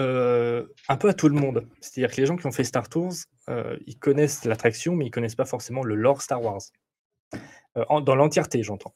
euh, 0.00 0.66
un 0.88 0.96
peu 0.96 1.08
à 1.08 1.14
tout 1.14 1.28
le 1.28 1.34
monde. 1.34 1.66
C'est-à-dire 1.80 2.14
que 2.14 2.20
les 2.20 2.26
gens 2.26 2.36
qui 2.36 2.46
ont 2.46 2.52
fait 2.52 2.64
Star 2.64 2.88
Tours, 2.88 3.14
euh, 3.48 3.76
ils 3.86 3.98
connaissent 3.98 4.44
l'attraction, 4.44 4.94
mais 4.94 5.06
ils 5.06 5.10
connaissent 5.10 5.34
pas 5.34 5.46
forcément 5.46 5.82
le 5.82 5.94
lore 5.94 6.22
Star 6.22 6.42
Wars. 6.42 6.60
Euh, 7.76 8.00
dans 8.00 8.14
l'entièreté, 8.14 8.62
j'entends. 8.62 8.94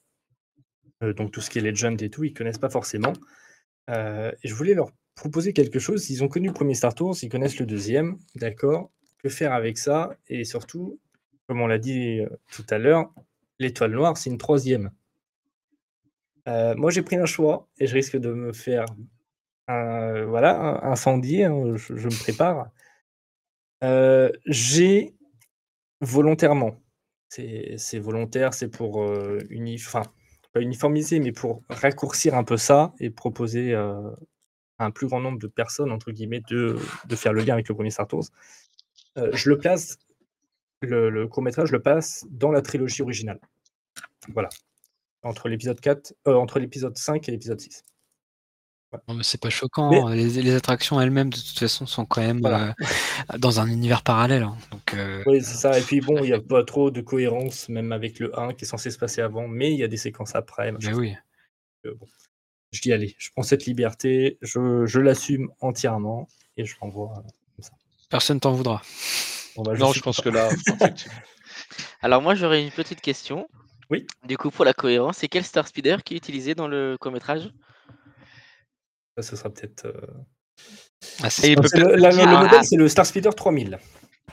Euh, 1.03 1.13
donc 1.13 1.33
tout 1.33 1.41
ce 1.41 1.51
qui 1.51 1.59
est 1.59 1.63
Legend 1.63 2.01
et 2.03 2.11
tout, 2.11 2.25
ils 2.25 2.35
connaissent 2.35 2.59
pas 2.59 2.71
forcément. 2.71 3.13
Euh, 3.89 4.33
et 4.43 4.49
je 4.49 4.55
voulais 4.55 4.75
leur 4.75 4.91
proposer 5.15 5.53
quelque 5.53 5.79
chose. 5.79 6.11
Ils 6.11 6.23
ont 6.25 6.29
connu 6.29 6.49
le 6.49 6.55
premier 6.55 6.75
Star 6.75 6.95
Tours, 6.95 7.17
ils 7.23 7.29
connaissent 7.29 7.59
le 7.59 7.67
deuxième, 7.67 8.19
d'accord? 8.37 8.91
Que 9.19 9.29
faire 9.29 9.53
avec 9.53 9.77
ça? 9.79 10.17
Et 10.29 10.45
surtout, 10.45 10.99
comme 11.47 11.61
on 11.61 11.67
l'a 11.67 11.79
dit 11.79 12.21
tout 12.53 12.65
à 12.71 12.79
l'heure, 12.79 13.13
l'étoile 13.59 13.93
noire, 13.93 14.17
c'est 14.17 14.31
une 14.31 14.39
troisième. 14.39 14.91
Moi, 16.47 16.91
j'ai 16.91 17.03
pris 17.03 17.15
un 17.17 17.27
choix 17.27 17.69
et 17.79 17.87
je 17.87 17.95
risque 17.95 18.17
de 18.17 18.33
me 18.33 18.53
faire 18.53 18.87
un- 19.69 20.25
voilà, 20.25 20.85
incendier. 20.85 21.45
hein, 21.45 21.77
je, 21.77 21.93
me 21.93 22.23
prépare. 22.23 22.71
J'ai 24.47 25.15
volontairement, 26.01 26.81
c'est 27.31 27.99
volontaire, 27.99 28.55
c'est 28.55 28.69
pour 28.69 29.03
euh, 29.03 29.39
pas 30.53 30.61
uniformiser, 30.61 31.21
mais 31.21 31.33
pour 31.33 31.63
raccourcir 31.69 32.35
un 32.35 32.45
peu 32.45 32.57
ça 32.57 32.93
et 32.99 33.11
proposer 33.11 33.73
euh, 33.73 34.11
à 34.79 34.87
un 34.87 34.91
plus 34.91 35.07
grand 35.07 35.21
nombre 35.21 35.39
de 35.39 35.47
personnes, 35.47 35.93
entre 35.93 36.11
guillemets, 36.11 36.43
de, 36.49 36.77
faire 37.15 37.33
le 37.33 37.43
lien 37.43 37.55
avec 37.55 37.69
le 37.69 37.75
premier 37.75 37.91
Star 37.91 38.09
Tours. 38.09 38.27
Euh, 39.19 39.31
je 39.33 39.49
le 39.49 39.59
place, 39.59 39.99
le, 40.83 41.27
court-métrage, 41.27 41.69
je 41.69 41.73
le 41.73 41.83
passe 41.83 42.27
dans 42.31 42.51
la 42.51 42.63
trilogie 42.63 43.03
originale. 43.03 43.41
Voilà. 44.29 44.49
Entre 45.23 45.49
l'épisode 45.49 45.81
4, 45.81 46.15
euh, 46.27 46.35
entre 46.35 46.59
l'épisode 46.59 46.97
5 46.97 47.29
et 47.29 47.33
l'épisode 47.33 47.61
6. 47.61 47.85
Non, 49.07 49.15
mais 49.15 49.23
c'est 49.23 49.41
pas 49.41 49.51
choquant. 49.51 49.91
Mais- 49.91 50.01
hein. 50.01 50.15
Les, 50.15 50.43
les 50.43 50.55
attractions 50.55 51.01
elles-mêmes, 51.01 51.31
de 51.31 51.37
toute 51.37 51.59
façon, 51.59 51.87
sont 51.87 52.05
quand 52.07 52.21
même 52.23 52.41
Voilà. 52.41 52.75
euh, 53.33 53.39
dans 53.39 53.61
un 53.61 53.67
univers 53.69 54.03
parallèle. 54.03 54.43
hein. 54.43 54.57
Donc, 54.73 54.95
euh, 54.95 55.23
Oui, 55.27 55.41
c'est 55.43 55.55
ça. 55.57 55.79
Et 55.79 55.83
puis 55.83 56.01
bon, 56.01 56.17
il 56.19 56.25
n'y 56.25 56.33
a 56.33 56.41
pas 56.41 56.65
trop 56.65 56.91
de 56.91 57.01
cohérence, 57.01 57.69
même 57.69 57.93
avec 57.93 58.19
le 58.19 58.37
1 58.39 58.53
qui 58.55 58.65
est 58.65 58.69
censé 58.69 58.91
se 58.91 58.99
passer 58.99 59.21
avant, 59.21 59.47
mais 59.47 59.73
il 59.73 59.79
y 59.79 59.85
a 59.85 59.89
des 59.89 59.97
séquences 59.97 60.35
après. 60.35 60.73
machin. 60.73 60.91
mais 60.91 60.97
oui. 60.97 61.15
Euh, 61.87 61.95
bon. 61.99 62.07
Je 62.73 62.81
dis, 62.81 62.93
allez, 62.93 63.15
je 63.19 63.31
prends 63.35 63.43
cette 63.43 63.65
liberté, 63.67 64.39
je, 64.43 64.87
je 64.87 65.01
l'assume 65.01 65.51
entièrement 65.61 66.29
et 66.57 66.65
je 66.65 66.77
l'envoie 66.83 67.13
euh, 67.17 67.23
comme 67.57 67.65
ça. 67.65 67.73
Personne 68.09 68.39
t'en 68.41 68.53
voudra. 68.53 68.83
Bon, 69.57 69.63
bah, 69.63 69.75
non, 69.77 69.93
je 69.93 70.01
pense 70.01 70.21
que 70.21 70.29
là. 70.29 70.49
Alors 72.03 72.23
moi 72.23 72.35
j'aurais 72.35 72.63
une 72.65 72.71
petite 72.71 73.01
question. 73.01 73.49
Oui. 73.91 74.07
Du 74.25 74.37
coup 74.39 74.51
pour 74.51 74.65
la 74.65 74.73
cohérence, 74.73 75.19
c'est 75.19 75.29
quel 75.29 75.45
Star 75.45 75.67
Speeder 75.67 76.03
qui 76.05 76.15
est 76.15 76.17
utilisé 76.17 76.55
dans 76.55 76.69
le 76.69 76.97
court 77.01 77.13
métrage 77.13 77.51
Ça, 79.17 79.23
ce 79.23 79.37
sera 79.37 79.51
peut-être. 79.51 79.87
euh, 79.87 80.01
Ah, 81.23 81.27
Et 81.27 81.31
c'est 81.31 81.55
peut 81.57 81.67
c'est 81.69 81.79
le, 81.79 81.97
la- 81.97 82.11
le 82.11 82.17
le 82.17 82.23
dire. 82.23 82.29
modèle, 82.41 82.59
Ah. 82.61 82.63
c'est 82.63 82.77
le 82.77 82.89
Star 82.89 83.07
Speeder 83.07 83.35
3000. 83.35 83.79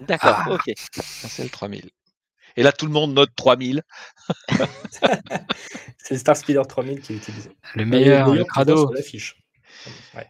D'accord, 0.01 0.37
Ah. 0.45 0.51
ok. 0.51 0.73
C'est 0.93 1.43
le 1.43 1.49
3000. 1.49 1.89
Et 2.57 2.63
là, 2.63 2.71
tout 2.71 2.85
le 2.85 2.91
monde 2.91 3.13
note 3.13 3.31
3000. 3.35 3.83
C'est 5.99 6.13
le 6.15 6.19
Star 6.19 6.35
Speeder 6.37 6.65
3000 6.67 7.01
qui 7.01 7.13
est 7.13 7.17
utilisé. 7.17 7.51
le 7.75 7.85
meilleur, 7.85 8.29
le 8.29 8.39
vois 8.41 8.45
crado. 8.47 8.77
sur 8.77 8.93
l'affiche. 8.93 9.37
Ouais. 10.15 10.27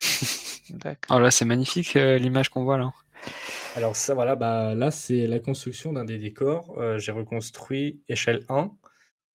D'accord. 0.70 1.16
Oh 1.16 1.20
là, 1.20 1.30
c'est 1.30 1.44
magnifique 1.44 1.96
euh, 1.96 2.18
l'image 2.18 2.48
qu'on 2.50 2.64
voit 2.64 2.78
là. 2.78 2.92
Alors 3.76 3.96
ça, 3.96 4.14
voilà, 4.14 4.36
bah, 4.36 4.74
là, 4.74 4.90
c'est 4.90 5.26
la 5.26 5.38
construction 5.40 5.92
d'un 5.92 6.04
des 6.04 6.18
décors. 6.18 6.74
Euh, 6.78 6.98
j'ai 6.98 7.12
reconstruit 7.12 8.02
échelle 8.08 8.44
1. 8.48 8.70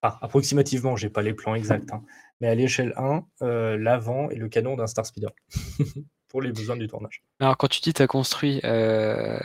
Ah, 0.01 0.17
approximativement, 0.22 0.95
j'ai 0.95 1.09
pas 1.09 1.22
les 1.22 1.34
plans 1.34 1.55
exacts, 1.55 1.91
hein. 1.91 2.03
Mais 2.39 2.47
à 2.47 2.55
l'échelle 2.55 2.93
1, 2.97 3.25
euh, 3.41 3.77
l'avant 3.77 4.29
et 4.29 4.35
le 4.35 4.49
canon 4.49 4.75
d'un 4.75 4.87
Star 4.87 5.05
Speeder 5.05 5.31
pour 6.27 6.41
les 6.41 6.51
besoins 6.51 6.77
du 6.77 6.87
tournage. 6.87 7.23
Alors, 7.39 7.57
quand 7.57 7.67
tu 7.67 7.81
dis 7.81 7.93
t'as 7.93 8.07
construit, 8.07 8.61
euh, 8.63 9.39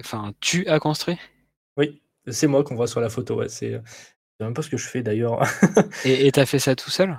enfin, 0.00 0.32
tu 0.40 0.66
as 0.66 0.78
construit? 0.80 1.18
Oui, 1.76 2.02
c'est 2.26 2.46
moi 2.46 2.64
qu'on 2.64 2.74
voit 2.74 2.88
sur 2.88 3.00
la 3.00 3.08
photo. 3.08 3.36
Ouais, 3.36 3.48
c'est 3.48 3.80
même 4.40 4.54
pas 4.54 4.62
ce 4.62 4.70
que 4.70 4.76
je 4.76 4.88
fais 4.88 5.02
d'ailleurs. 5.02 5.42
et 6.04 6.26
et 6.26 6.32
t'as 6.32 6.46
fait 6.46 6.58
ça 6.58 6.74
tout 6.74 6.90
seul? 6.90 7.18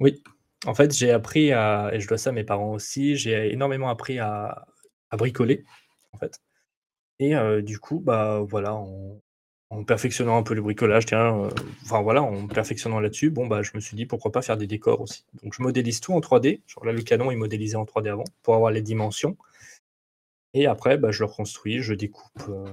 Oui, 0.00 0.22
en 0.66 0.74
fait, 0.74 0.94
j'ai 0.94 1.10
appris 1.10 1.52
à, 1.52 1.90
et 1.92 2.00
je 2.00 2.08
dois 2.08 2.18
ça 2.18 2.30
à 2.30 2.32
mes 2.32 2.44
parents 2.44 2.72
aussi, 2.72 3.16
j'ai 3.16 3.52
énormément 3.52 3.88
appris 3.88 4.18
à, 4.18 4.66
à 5.10 5.16
bricoler, 5.16 5.64
en 6.12 6.18
fait. 6.18 6.40
Et 7.18 7.34
euh, 7.34 7.62
du 7.62 7.78
coup, 7.78 8.00
bah 8.00 8.40
voilà, 8.46 8.74
en 9.70 9.82
perfectionnant 9.84 10.36
un 10.36 10.42
peu 10.42 10.54
le 10.54 10.62
bricolage, 10.62 11.04
euh, 11.12 11.48
voilà, 11.90 12.22
en 12.22 12.46
perfectionnant 12.46 13.00
là-dessus, 13.00 13.30
bon 13.30 13.46
bah 13.46 13.62
je 13.62 13.72
me 13.74 13.80
suis 13.80 13.96
dit 13.96 14.06
pourquoi 14.06 14.30
pas 14.30 14.42
faire 14.42 14.56
des 14.56 14.66
décors 14.66 15.00
aussi. 15.00 15.24
Donc 15.42 15.54
je 15.54 15.62
modélise 15.62 16.00
tout 16.00 16.12
en 16.12 16.20
3D. 16.20 16.60
Genre 16.66 16.84
là, 16.84 16.92
le 16.92 17.02
canon 17.02 17.30
est 17.30 17.36
modélisé 17.36 17.76
en 17.76 17.84
3D 17.84 18.08
avant 18.08 18.24
pour 18.42 18.54
avoir 18.54 18.70
les 18.70 18.82
dimensions. 18.82 19.36
Et 20.54 20.66
après, 20.66 20.96
bah, 20.98 21.10
je 21.10 21.20
le 21.20 21.26
reconstruis, 21.26 21.80
je 21.80 21.94
découpe. 21.94 22.42
euh, 22.48 22.64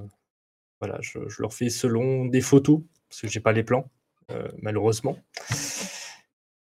voilà, 0.80 0.98
je, 1.02 1.18
je 1.28 1.42
leur 1.42 1.54
fais 1.54 1.70
selon 1.70 2.26
des 2.26 2.42
photos, 2.42 2.82
parce 3.10 3.22
que 3.22 3.28
j'ai 3.28 3.40
pas 3.40 3.54
les 3.54 3.64
plans, 3.64 3.90
euh, 4.32 4.48
malheureusement. 4.62 5.18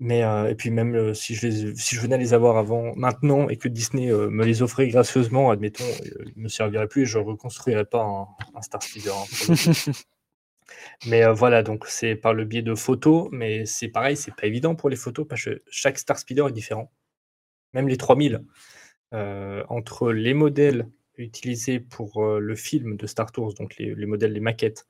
Mais 0.02 0.22
et 0.50 0.56
puis 0.56 0.70
même 0.72 1.14
si 1.14 1.36
je 1.36 1.46
les, 1.48 1.76
si 1.76 1.96
je 1.96 2.00
venais 2.00 2.18
les 2.18 2.34
avoir 2.34 2.56
avant 2.56 2.96
maintenant 2.96 3.50
et 3.50 3.58
que 3.58 3.68
Disney 3.68 4.10
me 4.10 4.46
les 4.46 4.62
offrait 4.62 4.88
gracieusement, 4.88 5.52
admettons, 5.52 5.84
ils 6.38 6.42
me 6.42 6.48
serviraient 6.48 6.88
plus 6.88 7.02
et 7.02 7.06
je 7.06 7.18
reconstruirais 7.18 7.84
pas 7.84 8.02
un, 8.56 8.62
Star 8.62 8.82
Speeder. 8.82 9.12
hein. 9.14 9.94
mais 11.08 11.26
voilà, 11.34 11.64
donc 11.64 11.86
c'est 11.88 12.16
par 12.16 12.34
le 12.34 12.46
biais 12.46 12.62
de 12.62 12.76
photos, 12.76 13.30
mais 13.32 13.66
c'est 13.66 13.88
pareil, 13.90 14.18
c'est 14.18 14.36
pas 14.36 14.48
évident 14.48 14.76
pour 14.76 14.90
les 14.90 14.96
photos 14.96 15.28
parce 15.28 15.44
que 15.46 15.62
chaque 15.70 15.98
Star 16.00 16.18
Speeder 16.20 16.48
est 16.48 16.52
différent. 16.52 16.92
Même 17.74 17.88
les 17.88 17.98
3000, 17.98 18.42
euh, 19.14 19.64
entre 19.70 20.12
les 20.12 20.34
modèles 20.34 20.90
utilisés 21.18 21.80
pour 21.80 22.26
le 22.40 22.56
film 22.56 22.98
de 22.98 23.08
Star 23.08 23.32
Tours, 23.32 23.54
donc 23.56 23.78
les, 23.78 23.96
les 23.96 24.06
modèles, 24.06 24.34
les 24.34 24.40
maquettes, 24.40 24.88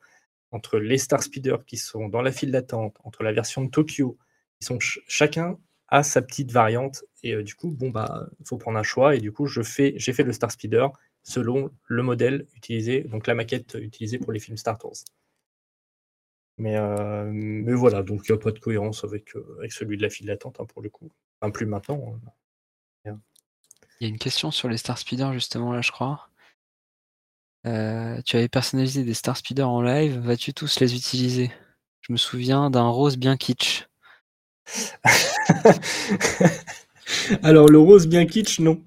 entre 0.52 0.80
les 0.80 0.98
Star 0.98 1.24
Speeder 1.24 1.66
qui 1.66 1.78
sont 1.78 2.10
dans 2.10 2.22
la 2.22 2.32
file 2.32 2.52
d'attente, 2.52 2.98
entre 3.04 3.24
la 3.24 3.32
version 3.32 3.64
de 3.64 3.70
Tokyo, 3.70 4.18
ils 4.62 4.66
sont 4.66 4.80
ch- 4.80 5.00
chacun 5.08 5.58
a 5.90 6.04
sa 6.04 6.22
petite 6.22 6.52
variante 6.52 7.04
et 7.24 7.42
du 7.44 7.56
coup 7.56 7.72
bon 7.72 7.90
bah 7.90 8.28
faut 8.46 8.58
prendre 8.58 8.78
un 8.78 8.84
choix 8.84 9.16
et 9.16 9.20
du 9.20 9.32
coup 9.32 9.48
j'ai 9.48 9.64
fait 9.64 10.24
le 10.24 10.34
Star 10.34 10.52
Speeder 10.52 10.88
selon 11.24 11.72
le 11.88 12.04
modèle 12.04 12.46
utilisé 12.56 13.02
donc 13.04 13.26
la 13.28 13.34
maquette 13.36 13.76
utilisée 13.80 14.20
pour 14.20 14.32
les 14.32 14.40
films 14.40 14.58
Star 14.58 14.78
Tours. 14.78 14.94
Mais, 16.60 16.76
euh, 16.76 17.30
mais 17.32 17.74
voilà 17.74 18.04
donc 18.04 18.24
il 18.28 18.32
n'y 18.34 18.38
a 18.38 18.42
pas 18.42 18.52
de 18.52 18.60
cohérence 18.60 19.04
avec, 19.06 19.36
euh, 19.36 19.56
avec 19.60 19.72
celui 19.72 19.96
de 19.98 20.02
la 20.02 20.10
file 20.10 20.28
d'attente 20.28 20.60
hein, 20.60 20.66
pour 20.66 20.82
le 20.82 20.90
coup. 20.90 21.10
Enfin 21.42 21.52
plus 21.52 21.66
maintenant. 21.66 22.20
hein. 23.06 23.18
Il 24.02 24.08
y 24.08 24.10
a 24.10 24.14
une 24.14 24.20
question 24.20 24.52
sur 24.52 24.70
les 24.70 24.78
Star 24.78 24.98
Speeder 24.98 25.34
justement 25.34 25.74
là, 25.74 25.82
je 25.82 25.92
crois. 25.92 26.30
Euh, 27.68 28.22
tu 28.26 28.38
avais 28.38 28.48
personnalisé 28.48 29.04
des 29.04 29.14
Star 29.14 29.36
Speeder 29.36 29.68
en 29.68 29.82
live, 29.82 30.20
vas-tu 30.20 30.54
tous 30.54 30.80
les 30.80 30.96
utiliser? 30.96 31.52
Je 32.02 32.14
me 32.14 32.18
souviens 32.18 32.70
d'un 32.70 32.88
rose 32.88 33.18
bien 33.18 33.36
kitsch. 33.36 33.90
Alors, 37.44 37.68
le 37.68 37.80
rose 37.80 38.08
bien 38.08 38.26
kitsch, 38.26 38.60
non. 38.60 38.82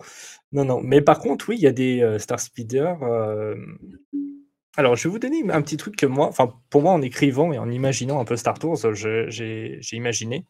Non, 0.53 0.65
non. 0.65 0.81
Mais 0.83 1.03
par 1.03 1.19
contre, 1.19 1.49
oui, 1.51 1.57
il 1.59 1.63
y 1.63 1.67
a 1.67 1.73
des 1.73 2.01
euh, 2.03 2.19
Star 2.19 2.41
Speeder. 2.41 2.97
Alors, 4.77 4.97
je 4.97 5.07
vais 5.07 5.13
vous 5.13 5.19
donner 5.19 5.43
un 5.51 5.63
petit 5.63 5.77
truc 5.77 5.97
que 5.97 6.07
moi, 6.07 6.27
enfin, 6.29 6.55
pour 6.71 6.83
moi, 6.83 6.93
en 6.93 7.03
écrivant 7.03 7.53
et 7.53 7.59
en 7.59 7.71
imaginant 7.71 8.21
un 8.21 8.25
peu 8.25 8.37
Star 8.37 8.59
Tours, 8.59 8.79
j'ai 8.95 9.81
imaginé. 9.93 10.47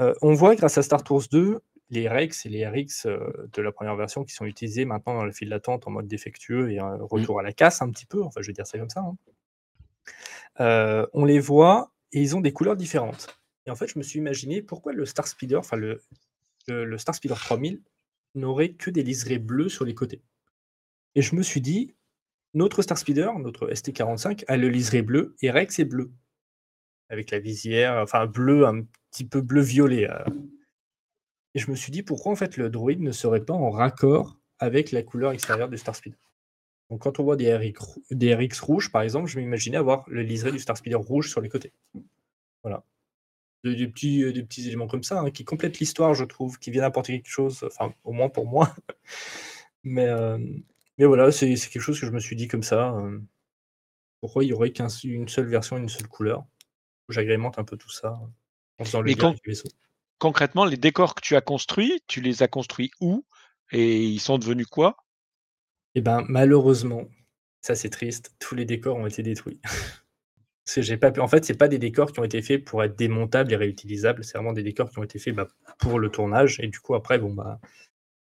Euh, 0.00 0.14
on 0.22 0.34
voit 0.34 0.54
grâce 0.54 0.78
à 0.78 0.82
Star 0.82 1.02
Tours 1.02 1.24
2 1.30 1.60
les 1.90 2.08
Rex 2.08 2.46
et 2.46 2.48
les 2.48 2.66
RX 2.66 3.04
euh, 3.06 3.18
de 3.52 3.60
la 3.62 3.70
première 3.70 3.96
version 3.96 4.24
qui 4.24 4.32
sont 4.32 4.46
utilisés 4.46 4.86
maintenant 4.86 5.14
dans 5.14 5.26
le 5.26 5.32
fil 5.32 5.50
d'attente 5.50 5.86
en 5.86 5.90
mode 5.90 6.08
défectueux 6.08 6.72
et 6.72 6.80
euh, 6.80 6.96
retour 7.02 7.38
à 7.38 7.42
la 7.42 7.52
casse 7.52 7.82
un 7.82 7.90
petit 7.90 8.06
peu. 8.06 8.22
Enfin, 8.22 8.40
je 8.40 8.46
vais 8.46 8.54
dire 8.54 8.66
ça 8.66 8.78
comme 8.78 8.88
ça. 8.88 9.00
hein. 9.00 9.16
Euh, 10.60 11.06
on 11.12 11.24
les 11.26 11.38
voit 11.38 11.92
et 12.12 12.20
ils 12.20 12.34
ont 12.34 12.40
des 12.40 12.52
couleurs 12.52 12.76
différentes. 12.76 13.38
Et 13.66 13.70
en 13.70 13.76
fait, 13.76 13.86
je 13.88 13.98
me 13.98 14.02
suis 14.02 14.18
imaginé 14.18 14.62
pourquoi 14.62 14.92
le 14.92 15.04
Star 15.04 15.26
Speeder, 15.26 15.58
enfin 15.58 15.76
le, 15.76 16.00
le, 16.66 16.84
le 16.86 16.98
Star 16.98 17.14
Speeder 17.14 17.36
3000, 17.38 17.82
n'aurait 18.34 18.70
que 18.72 18.90
des 18.90 19.02
liserés 19.02 19.38
bleus 19.38 19.68
sur 19.68 19.84
les 19.84 19.94
côtés. 19.94 20.22
Et 21.14 21.20
je 21.20 21.36
me 21.36 21.42
suis 21.42 21.60
dit, 21.60 21.94
notre 22.54 22.82
Star 22.82 22.98
Speeder, 22.98 23.38
notre 23.38 23.68
ST45, 23.70 24.44
a 24.46 24.56
le 24.56 24.68
liseré 24.68 25.02
bleu 25.02 25.34
et 25.42 25.50
Rex 25.50 25.78
est 25.78 25.84
bleu. 25.84 26.12
Avec 27.08 27.30
la 27.30 27.38
visière, 27.38 27.96
enfin 28.02 28.26
bleu, 28.26 28.66
un 28.66 28.82
petit 29.10 29.24
peu 29.24 29.40
bleu-violet. 29.40 30.10
euh. 30.10 30.24
Et 31.54 31.58
je 31.58 31.70
me 31.70 31.76
suis 31.76 31.92
dit, 31.92 32.02
pourquoi 32.02 32.32
en 32.32 32.36
fait 32.36 32.56
le 32.56 32.70
droïde 32.70 33.00
ne 33.00 33.12
serait 33.12 33.44
pas 33.44 33.52
en 33.52 33.70
raccord 33.70 34.38
avec 34.58 34.90
la 34.90 35.02
couleur 35.02 35.32
extérieure 35.32 35.68
du 35.68 35.76
Star 35.76 35.94
Speeder? 35.94 36.18
Donc 36.90 37.02
quand 37.02 37.20
on 37.20 37.24
voit 37.24 37.36
des 37.36 37.54
RX, 37.54 38.60
rouges, 38.60 38.90
par 38.90 39.02
exemple, 39.02 39.28
je 39.28 39.38
m'imaginais 39.38 39.76
avoir 39.76 40.04
le 40.08 40.22
liseré 40.22 40.52
du 40.52 40.58
Star 40.58 40.76
Speeder 40.76 41.00
rouge 41.00 41.30
sur 41.30 41.40
les 41.40 41.48
côtés. 41.48 41.72
Voilà. 42.62 42.84
Des, 43.64 43.86
petits, 43.86 44.24
euh, 44.24 44.32
petits 44.32 44.66
éléments 44.66 44.88
comme 44.88 45.04
ça, 45.04 45.20
hein, 45.20 45.30
qui 45.30 45.44
complètent 45.44 45.78
l'histoire, 45.78 46.14
je 46.14 46.24
trouve, 46.24 46.58
qui 46.58 46.70
viennent 46.70 46.84
apporter 46.84 47.12
quelque 47.12 47.30
chose, 47.30 47.64
enfin, 47.64 47.94
au 48.04 48.12
moins 48.12 48.28
pour 48.28 48.46
moi. 48.46 48.74
mais, 49.84 50.06
euh, 50.06 50.38
mais 50.98 51.04
voilà, 51.06 51.30
c'est 51.32 51.56
c'est 51.56 51.68
quelque 51.70 51.82
chose 51.82 52.00
que 52.00 52.06
je 52.06 52.12
me 52.12 52.20
suis 52.20 52.36
dit 52.36 52.48
comme 52.48 52.62
ça. 52.62 52.92
euh, 52.96 53.20
pourquoi 54.20 54.44
il 54.44 54.46
n'y 54.48 54.52
aurait 54.54 54.72
qu'une 54.72 55.28
seule 55.28 55.46
version, 55.48 55.76
une 55.76 55.88
seule 55.90 56.08
couleur? 56.08 56.44
J'agrémente 57.08 57.58
un 57.58 57.64
peu 57.64 57.76
tout 57.76 57.90
ça 57.90 58.20
euh, 58.22 58.26
en 58.78 58.84
faisant 58.84 59.02
le 59.02 59.12
lien 59.12 59.16
con- 59.16 59.28
avec 59.28 59.40
le 59.44 59.52
vaisseau. 59.52 59.68
concrètement, 60.18 60.64
les 60.64 60.76
décors 60.78 61.14
que 61.14 61.22
tu 61.22 61.36
as 61.36 61.42
construits, 61.42 62.02
tu 62.08 62.20
les 62.22 62.42
as 62.42 62.48
construits 62.48 62.90
où? 63.00 63.26
Et 63.72 64.04
ils 64.04 64.20
sont 64.20 64.38
devenus 64.38 64.66
quoi? 64.68 64.96
Eh 65.94 66.00
ben, 66.00 66.24
malheureusement, 66.28 67.04
ça 67.60 67.74
c'est 67.74 67.90
triste, 67.90 68.34
tous 68.38 68.54
les 68.54 68.64
décors 68.64 68.96
ont 68.96 69.06
été 69.06 69.22
détruits. 69.22 69.60
Parce 70.64 70.76
que 70.76 70.82
j'ai 70.82 70.96
pas 70.96 71.10
pu... 71.12 71.20
En 71.20 71.28
fait, 71.28 71.44
c'est 71.44 71.58
pas 71.58 71.68
des 71.68 71.78
décors 71.78 72.12
qui 72.12 72.20
ont 72.20 72.24
été 72.24 72.42
faits 72.42 72.64
pour 72.64 72.82
être 72.84 72.96
démontables 72.96 73.52
et 73.52 73.56
réutilisables, 73.56 74.24
c'est 74.24 74.38
vraiment 74.38 74.52
des 74.52 74.62
décors 74.62 74.90
qui 74.90 74.98
ont 74.98 75.02
été 75.04 75.18
faits 75.18 75.34
bah, 75.34 75.48
pour 75.78 75.98
le 75.98 76.08
tournage. 76.10 76.60
Et 76.60 76.68
du 76.68 76.80
coup, 76.80 76.94
après, 76.94 77.18
bon, 77.18 77.32
bah, 77.34 77.60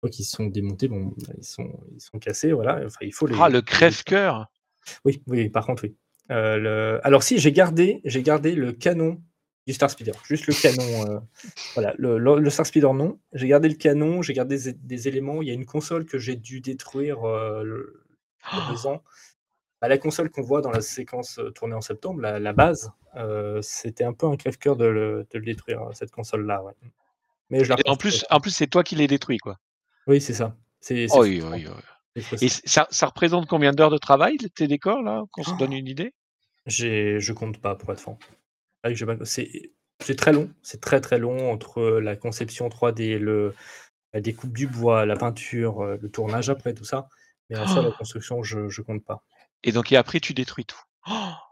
fois 0.03 0.11
qu'ils 0.11 0.24
sont 0.24 0.46
démontés, 0.46 0.88
bon, 0.88 1.14
bah, 1.26 1.32
ils, 1.38 1.44
sont, 1.44 1.70
ils 1.94 2.00
sont 2.00 2.18
cassés, 2.18 2.53
voilà. 2.53 2.80
Enfin, 2.84 2.98
il 3.03 3.12
faut 3.14 3.26
les. 3.26 3.36
Ah, 3.38 3.48
le 3.48 3.62
crève-cœur 3.62 4.50
Oui, 5.05 5.22
oui, 5.28 5.48
par 5.48 5.64
contre, 5.64 5.84
oui. 5.84 5.94
Euh, 6.30 6.59
le- 6.59 7.00
Alors, 7.07 7.22
si, 7.22 7.38
j'ai 7.38 7.53
gardé, 7.53 8.00
j'ai 8.05 8.22
gardé 8.22 8.55
le 8.55 8.72
canon 8.72 9.22
du 9.66 9.72
Star 9.72 9.90
Speeder, 9.90 10.14
juste 10.24 10.46
le 10.48 10.55
canon. 10.55 11.07
euh, 11.09 11.18
Voilà, 11.76 11.94
le, 11.98 12.18
le- 12.18 12.38
le 12.40 12.50
Star 12.50 12.66
Speeder, 12.66 12.92
non. 12.94 13.20
J'ai 13.32 13.46
gardé 13.48 13.68
le 13.68 13.76
canon, 13.76 14.22
j'ai 14.22 14.32
gardé 14.34 14.59
des, 14.59 14.72
des 14.72 15.09
éléments. 15.09 15.40
Il 15.40 15.48
y 15.48 15.50
a 15.53 15.55
une 15.55 15.64
console 15.66 16.05
que 16.05 16.18
j'ai 16.18 16.36
dû 16.36 16.61
détruire 16.61 17.22
euh, 17.24 17.62
le- 17.62 18.05
il 18.53 18.59
y 18.59 18.61
a 18.61 18.68
deux 18.74 18.86
ans. 18.88 19.03
Bah, 19.80 19.88
la 19.88 19.98
console 19.98 20.30
qu'on 20.30 20.42
voit 20.42 20.62
dans 20.62 20.70
la 20.72 20.80
séquence 20.80 21.38
euh, 21.38 21.50
tournée 21.50 21.74
en 21.74 21.80
septembre, 21.80 22.20
la, 22.20 22.38
la 22.40 22.53
base, 22.53 22.90
c'était 23.62 24.05
un 24.05 24.12
peu 24.14 24.26
un 24.26 24.36
crève-cœur 24.36 24.74
de 24.76 24.84
le, 24.86 25.26
de 25.30 25.38
le 25.38 25.44
détruire, 25.44 25.88
cette 25.92 26.11
console-là. 26.11 26.62
ouais. 26.64 26.72
Mais 27.50 27.62
je 27.64 27.68
la 27.68 27.76
Et 27.84 27.88
en 27.88 27.96
plus, 27.96 28.24
en 28.30 28.40
plus 28.40 28.50
c'est 28.50 28.66
toi 28.66 28.82
qui 28.82 28.96
les 28.96 29.07
détruis, 29.07 29.38
quoi. 29.38 29.59
Oui, 30.07 30.20
c'est 30.20 30.34
ça. 30.34 30.57
C'est 30.80 31.09
c'est 31.09 31.18
Oui, 31.18 31.40
frustrant. 31.40 31.57
oui, 31.57 31.66
oui. 32.16 32.22
C'est 32.30 32.42
Et 32.44 32.48
ça, 32.48 32.86
ça 32.90 33.07
représente 33.07 33.46
combien 33.46 33.72
d'heures 33.72 33.90
de 33.90 33.98
travail, 33.98 34.36
tes 34.55 34.66
décors, 34.66 35.03
là 35.03 35.22
Qu'on 35.32 35.42
se 35.42 35.53
donne 35.55 35.72
une 35.72 35.88
idée? 35.88 36.12
J'ai- 36.66 37.20
Je 37.20 37.32
compte 37.32 37.59
pas, 37.59 37.74
pour 37.74 37.92
être 37.92 38.00
franc. 38.00 38.18
C'est 38.84 38.94
que 38.94 39.05
pas- 39.05 39.24
C'est 40.00 40.16
très 40.16 40.32
long, 40.32 40.50
c'est 40.62 40.80
très 40.80 41.00
très 41.00 41.18
long 41.18 41.50
entre 41.53 41.82
la 41.82 42.16
conception 42.16 42.68
3D, 42.68 43.18
le, 43.18 43.55
la 44.12 44.20
découpe 44.20 44.53
du 44.53 44.66
bois, 44.66 45.07
la 45.07 45.16
peinture, 45.16 45.80
euh, 45.82 45.96
le 46.00 46.11
tournage 46.11 46.50
après, 46.50 46.74
tout 46.74 46.84
ça. 46.84 47.09
Mais 47.48 47.57
en 47.57 47.66
soi, 47.66 47.82
la 47.82 47.88
Oh 47.88 47.92
construction, 47.92 48.42
je, 48.42 48.68
je 48.68 48.82
compte 48.82 49.05
pas. 49.05 49.22
Et 49.62 49.72
donc, 49.72 49.92
et 49.92 49.96
après, 49.96 50.18
tu 50.20 50.34
détruis 50.34 50.64
tout. 50.64 50.80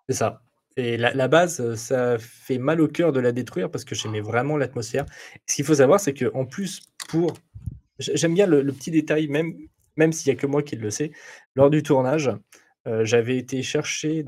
C'est 0.09 0.17
ça. 0.17 0.43
Et 0.77 0.97
la, 0.97 1.15
la 1.15 1.29
base, 1.29 1.61
euh, 1.61 1.77
ça 1.77 2.19
fait 2.19 2.59
mal 2.59 2.81
au 2.81 2.89
cœur 2.89 3.13
de 3.13 3.21
la 3.21 3.33
détruire 3.33 3.71
parce 3.71 3.85
que 3.85 3.95
j'aimais 3.95 4.21
vraiment 4.21 4.57
l'atmosphère. 4.57 5.07
Ce 5.47 5.55
qu'il 5.57 5.65
faut 5.65 5.75
savoir, 5.75 6.01
c'est 6.01 6.15
qu'en 6.15 6.45
plus, 6.45 6.83
pour. 7.09 7.35
J'ai- 8.01 8.17
J'aime 8.17 8.35
bien 8.35 8.47
le, 8.47 8.65
petit 8.73 8.91
détail, 8.91 9.29
même, 9.29 9.55
même 9.97 10.13
s'il 10.13 10.33
n'y 10.33 10.39
a 10.39 10.41
que 10.41 10.47
moi 10.47 10.63
qui 10.63 10.77
le 10.77 10.91
sais. 10.91 11.13
Lors 11.55 11.71
du 11.71 11.83
tournage, 11.83 12.31
euh, 12.87 13.05
j'avais 13.05 13.37
été 13.37 13.63
chercher 13.63 14.25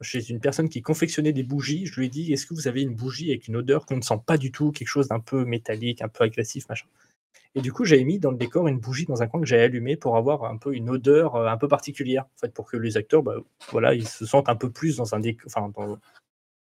chez 0.00 0.30
une 0.30 0.40
personne 0.40 0.68
qui 0.68 0.82
confectionnait 0.82 1.32
des 1.32 1.44
bougies. 1.44 1.86
Je 1.86 2.00
lui 2.00 2.06
ai 2.06 2.08
dit 2.08 2.32
Est-ce 2.32 2.46
que 2.46 2.54
vous 2.54 2.68
avez 2.68 2.82
une 2.82 2.94
bougie 2.94 3.30
avec 3.30 3.48
une 3.48 3.56
odeur 3.56 3.86
qu'on 3.86 3.96
ne 3.96 4.02
sent 4.02 4.20
pas 4.26 4.36
du 4.36 4.50
tout, 4.52 4.72
quelque 4.72 4.88
chose 4.88 5.08
d'un 5.08 5.20
peu 5.20 5.44
métallique, 5.44 6.02
un 6.02 6.08
peu 6.08 6.24
agressif, 6.24 6.68
machin? 6.68 6.86
Et 7.54 7.60
du 7.60 7.72
coup, 7.72 7.84
j'avais 7.84 8.04
mis 8.04 8.18
dans 8.18 8.32
le 8.32 8.36
décor 8.36 8.66
une 8.66 8.80
bougie 8.80 9.06
dans 9.06 9.22
un 9.22 9.28
coin 9.28 9.40
que 9.40 9.46
j'avais 9.46 9.62
allumé 9.64 9.96
pour 9.96 10.16
avoir 10.16 10.44
un 10.44 10.56
peu 10.58 10.74
une 10.74 10.90
odeur 10.90 11.36
euh, 11.36 11.46
un 11.46 11.56
peu 11.56 11.68
particulière, 11.68 12.24
en 12.24 12.38
fait, 12.40 12.52
pour 12.52 12.66
que 12.66 12.76
les 12.76 12.96
acteurs, 12.96 13.22
bah, 13.22 13.36
voilà, 13.70 13.94
ils 13.94 14.08
se 14.08 14.26
sentent 14.26 14.48
un 14.48 14.56
peu 14.56 14.70
plus 14.70 14.96
dans 14.96 15.14
un 15.14 15.20
décor, 15.20 15.46
enfin, 15.46 15.70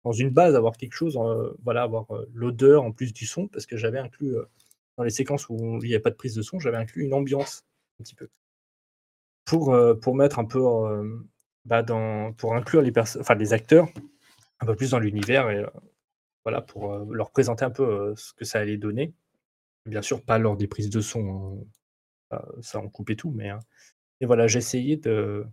dans, 0.04 0.12
une 0.12 0.30
base, 0.30 0.56
avoir 0.56 0.76
quelque 0.76 0.94
chose, 0.94 1.18
euh, 1.18 1.54
voilà, 1.64 1.84
avoir 1.84 2.08
l'odeur 2.34 2.84
en 2.84 2.92
plus 2.92 3.14
du 3.14 3.26
son, 3.26 3.48
parce 3.48 3.66
que 3.66 3.78
j'avais 3.78 4.00
inclus 4.00 4.36
dans 4.98 5.04
les 5.04 5.10
séquences 5.10 5.50
où 5.50 5.80
il 5.84 5.90
n'y 5.90 5.96
a 5.96 6.00
pas 6.00 6.10
de 6.10 6.16
prise 6.16 6.36
de 6.36 6.42
son, 6.42 6.60
j'avais 6.60 6.78
inclus 6.78 7.04
une 7.04 7.14
ambiance 7.14 7.66
un 8.00 8.04
petit 8.04 8.16
peu 8.16 8.30
pour 9.46 9.74
euh, 9.74 9.94
pour 9.96 10.16
mettre 10.16 10.40
un 10.40 10.46
peu 10.46 10.60
euh, 10.66 11.20
bah, 11.66 11.84
dans 11.84 12.34
pour 12.34 12.56
inclure 12.56 12.82
les 12.82 12.94
enfin 12.98 13.36
les 13.36 13.54
acteurs 13.54 13.88
un 14.60 14.66
peu 14.66 14.76
plus 14.76 14.92
dans 14.92 15.00
l'univers 15.00 15.50
et 15.50 15.58
euh, 15.58 15.68
voilà 16.44 16.62
pour 16.62 16.98
leur 17.12 17.32
présenter 17.32 17.66
un 17.66 17.70
peu 17.70 18.14
ce 18.18 18.34
que 18.34 18.46
ça 18.46 18.60
allait 18.60 18.78
donner. 18.78 19.14
Bien 19.86 20.02
sûr, 20.02 20.24
pas 20.24 20.38
lors 20.38 20.56
des 20.58 20.68
prises 20.68 20.90
de 20.90 21.02
son, 21.02 21.66
ça, 22.62 22.80
on 22.80 22.90
coupait 22.90 23.16
tout, 23.16 23.32
mais, 23.32 23.50
hein. 23.50 23.60
et 24.22 24.26
voilà, 24.26 24.48
j'ai 24.48 24.60
essayé 24.60 24.98
de, 24.98 25.46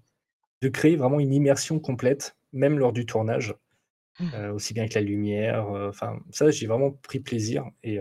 de 0.62 0.68
créer 0.68 0.97
vraiment 0.97 1.20
une 1.20 1.32
immersion 1.32 1.80
complète, 1.80 2.36
même 2.53 2.78
lors 2.78 2.93
du 2.93 3.07
tournage, 3.07 3.55
euh, 4.34 4.53
aussi 4.53 4.74
bien 4.74 4.88
que 4.88 4.95
la 4.95 5.01
lumière. 5.01 5.66
Enfin, 5.68 6.20
ça, 6.30 6.51
j'ai 6.51 6.66
vraiment 6.66 6.91
pris 6.91 7.20
plaisir. 7.20 7.64
Et, 7.82 8.01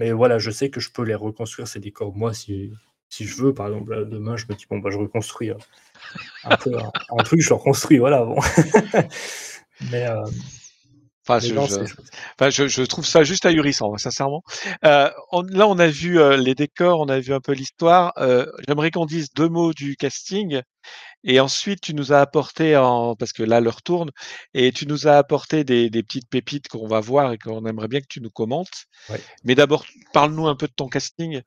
mais 0.00 0.12
voilà, 0.12 0.38
je 0.38 0.50
sais 0.50 0.70
que 0.70 0.80
je 0.80 0.90
peux 0.90 1.02
les 1.04 1.14
reconstruire, 1.14 1.68
ces 1.68 1.78
décors, 1.78 2.16
moi, 2.16 2.32
si, 2.32 2.72
si 3.10 3.26
je 3.26 3.36
veux. 3.42 3.52
Par 3.54 3.66
exemple, 3.68 3.94
là, 3.94 4.04
demain, 4.04 4.36
je 4.36 4.46
me 4.48 4.54
dis, 4.54 4.64
bon, 4.70 4.78
bah, 4.78 4.88
je 4.90 4.96
reconstruis 4.98 5.50
euh, 5.50 5.54
un 6.44 6.56
peu 6.56 6.72
un, 6.78 6.90
un 7.18 7.22
truc, 7.22 7.40
je 7.42 7.50
le 7.50 7.54
reconstruis, 7.56 7.98
voilà. 7.98 8.24
Bon. 8.24 8.36
mais, 9.92 10.06
euh, 10.06 10.24
Enfin, 11.28 11.38
je, 11.38 11.54
je- 11.54 11.66
c'est 11.66 11.86
chouette. 11.86 12.10
enfin, 12.40 12.50
je, 12.50 12.66
je 12.66 12.82
trouve 12.82 13.04
ça 13.06 13.22
juste 13.24 13.44
ahurissant, 13.46 13.96
sincèrement. 13.98 14.42
Euh, 14.84 15.10
on- 15.32 15.42
là, 15.42 15.68
on 15.68 15.78
a 15.78 15.86
vu 15.86 16.18
euh, 16.18 16.36
les 16.36 16.54
décors, 16.54 16.98
on 17.00 17.08
a 17.08 17.20
vu 17.20 17.34
un 17.34 17.40
peu 17.40 17.52
l'histoire. 17.52 18.12
Euh, 18.16 18.46
J'aimerais 18.66 18.90
qu'on 18.90 19.04
dise 19.06 19.28
deux 19.34 19.48
mots 19.48 19.72
du 19.74 19.96
casting. 19.96 20.62
Et 21.24 21.40
ensuite, 21.40 21.80
tu 21.80 21.94
nous 21.94 22.12
as 22.12 22.20
apporté, 22.20 22.76
en, 22.76 23.14
parce 23.14 23.32
que 23.32 23.42
là, 23.42 23.60
l'heure 23.60 23.82
tourne, 23.82 24.10
et 24.54 24.72
tu 24.72 24.86
nous 24.86 25.06
as 25.06 25.16
apporté 25.16 25.64
des, 25.64 25.90
des 25.90 26.02
petites 26.02 26.28
pépites 26.28 26.68
qu'on 26.68 26.86
va 26.86 27.00
voir 27.00 27.32
et 27.32 27.38
qu'on 27.38 27.64
aimerait 27.66 27.88
bien 27.88 28.00
que 28.00 28.08
tu 28.08 28.20
nous 28.20 28.30
commentes. 28.30 28.86
Ouais. 29.08 29.20
Mais 29.44 29.54
d'abord, 29.54 29.84
parle-nous 30.12 30.46
un 30.46 30.56
peu 30.56 30.66
de 30.66 30.72
ton 30.72 30.88
casting. 30.88 31.42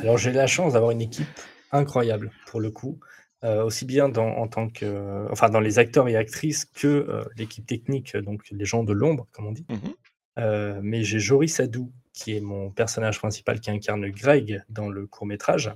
Alors 0.00 0.18
j'ai 0.18 0.32
la 0.32 0.46
chance 0.46 0.72
d'avoir 0.74 0.90
une 0.90 1.00
équipe 1.00 1.26
incroyable 1.72 2.30
pour 2.46 2.60
le 2.60 2.70
coup, 2.70 2.98
euh, 3.44 3.64
aussi 3.64 3.84
bien 3.84 4.08
dans, 4.08 4.28
en 4.28 4.48
tant 4.48 4.68
que, 4.68 5.26
enfin 5.30 5.48
dans 5.48 5.60
les 5.60 5.78
acteurs 5.78 6.08
et 6.08 6.16
actrices 6.16 6.64
que 6.64 6.86
euh, 6.86 7.24
l'équipe 7.36 7.66
technique, 7.66 8.16
donc 8.16 8.42
les 8.50 8.64
gens 8.64 8.84
de 8.84 8.92
l'ombre 8.92 9.26
comme 9.32 9.46
on 9.46 9.52
dit. 9.52 9.66
Mhm. 9.68 9.94
Euh, 10.38 10.80
mais 10.82 11.02
j'ai 11.02 11.18
Joris 11.18 11.54
Sadou 11.54 11.92
qui 12.12 12.36
est 12.36 12.40
mon 12.40 12.70
personnage 12.70 13.18
principal 13.18 13.60
qui 13.60 13.70
incarne 13.70 14.08
Greg 14.10 14.62
dans 14.68 14.88
le 14.88 15.06
court 15.06 15.26
métrage, 15.26 15.72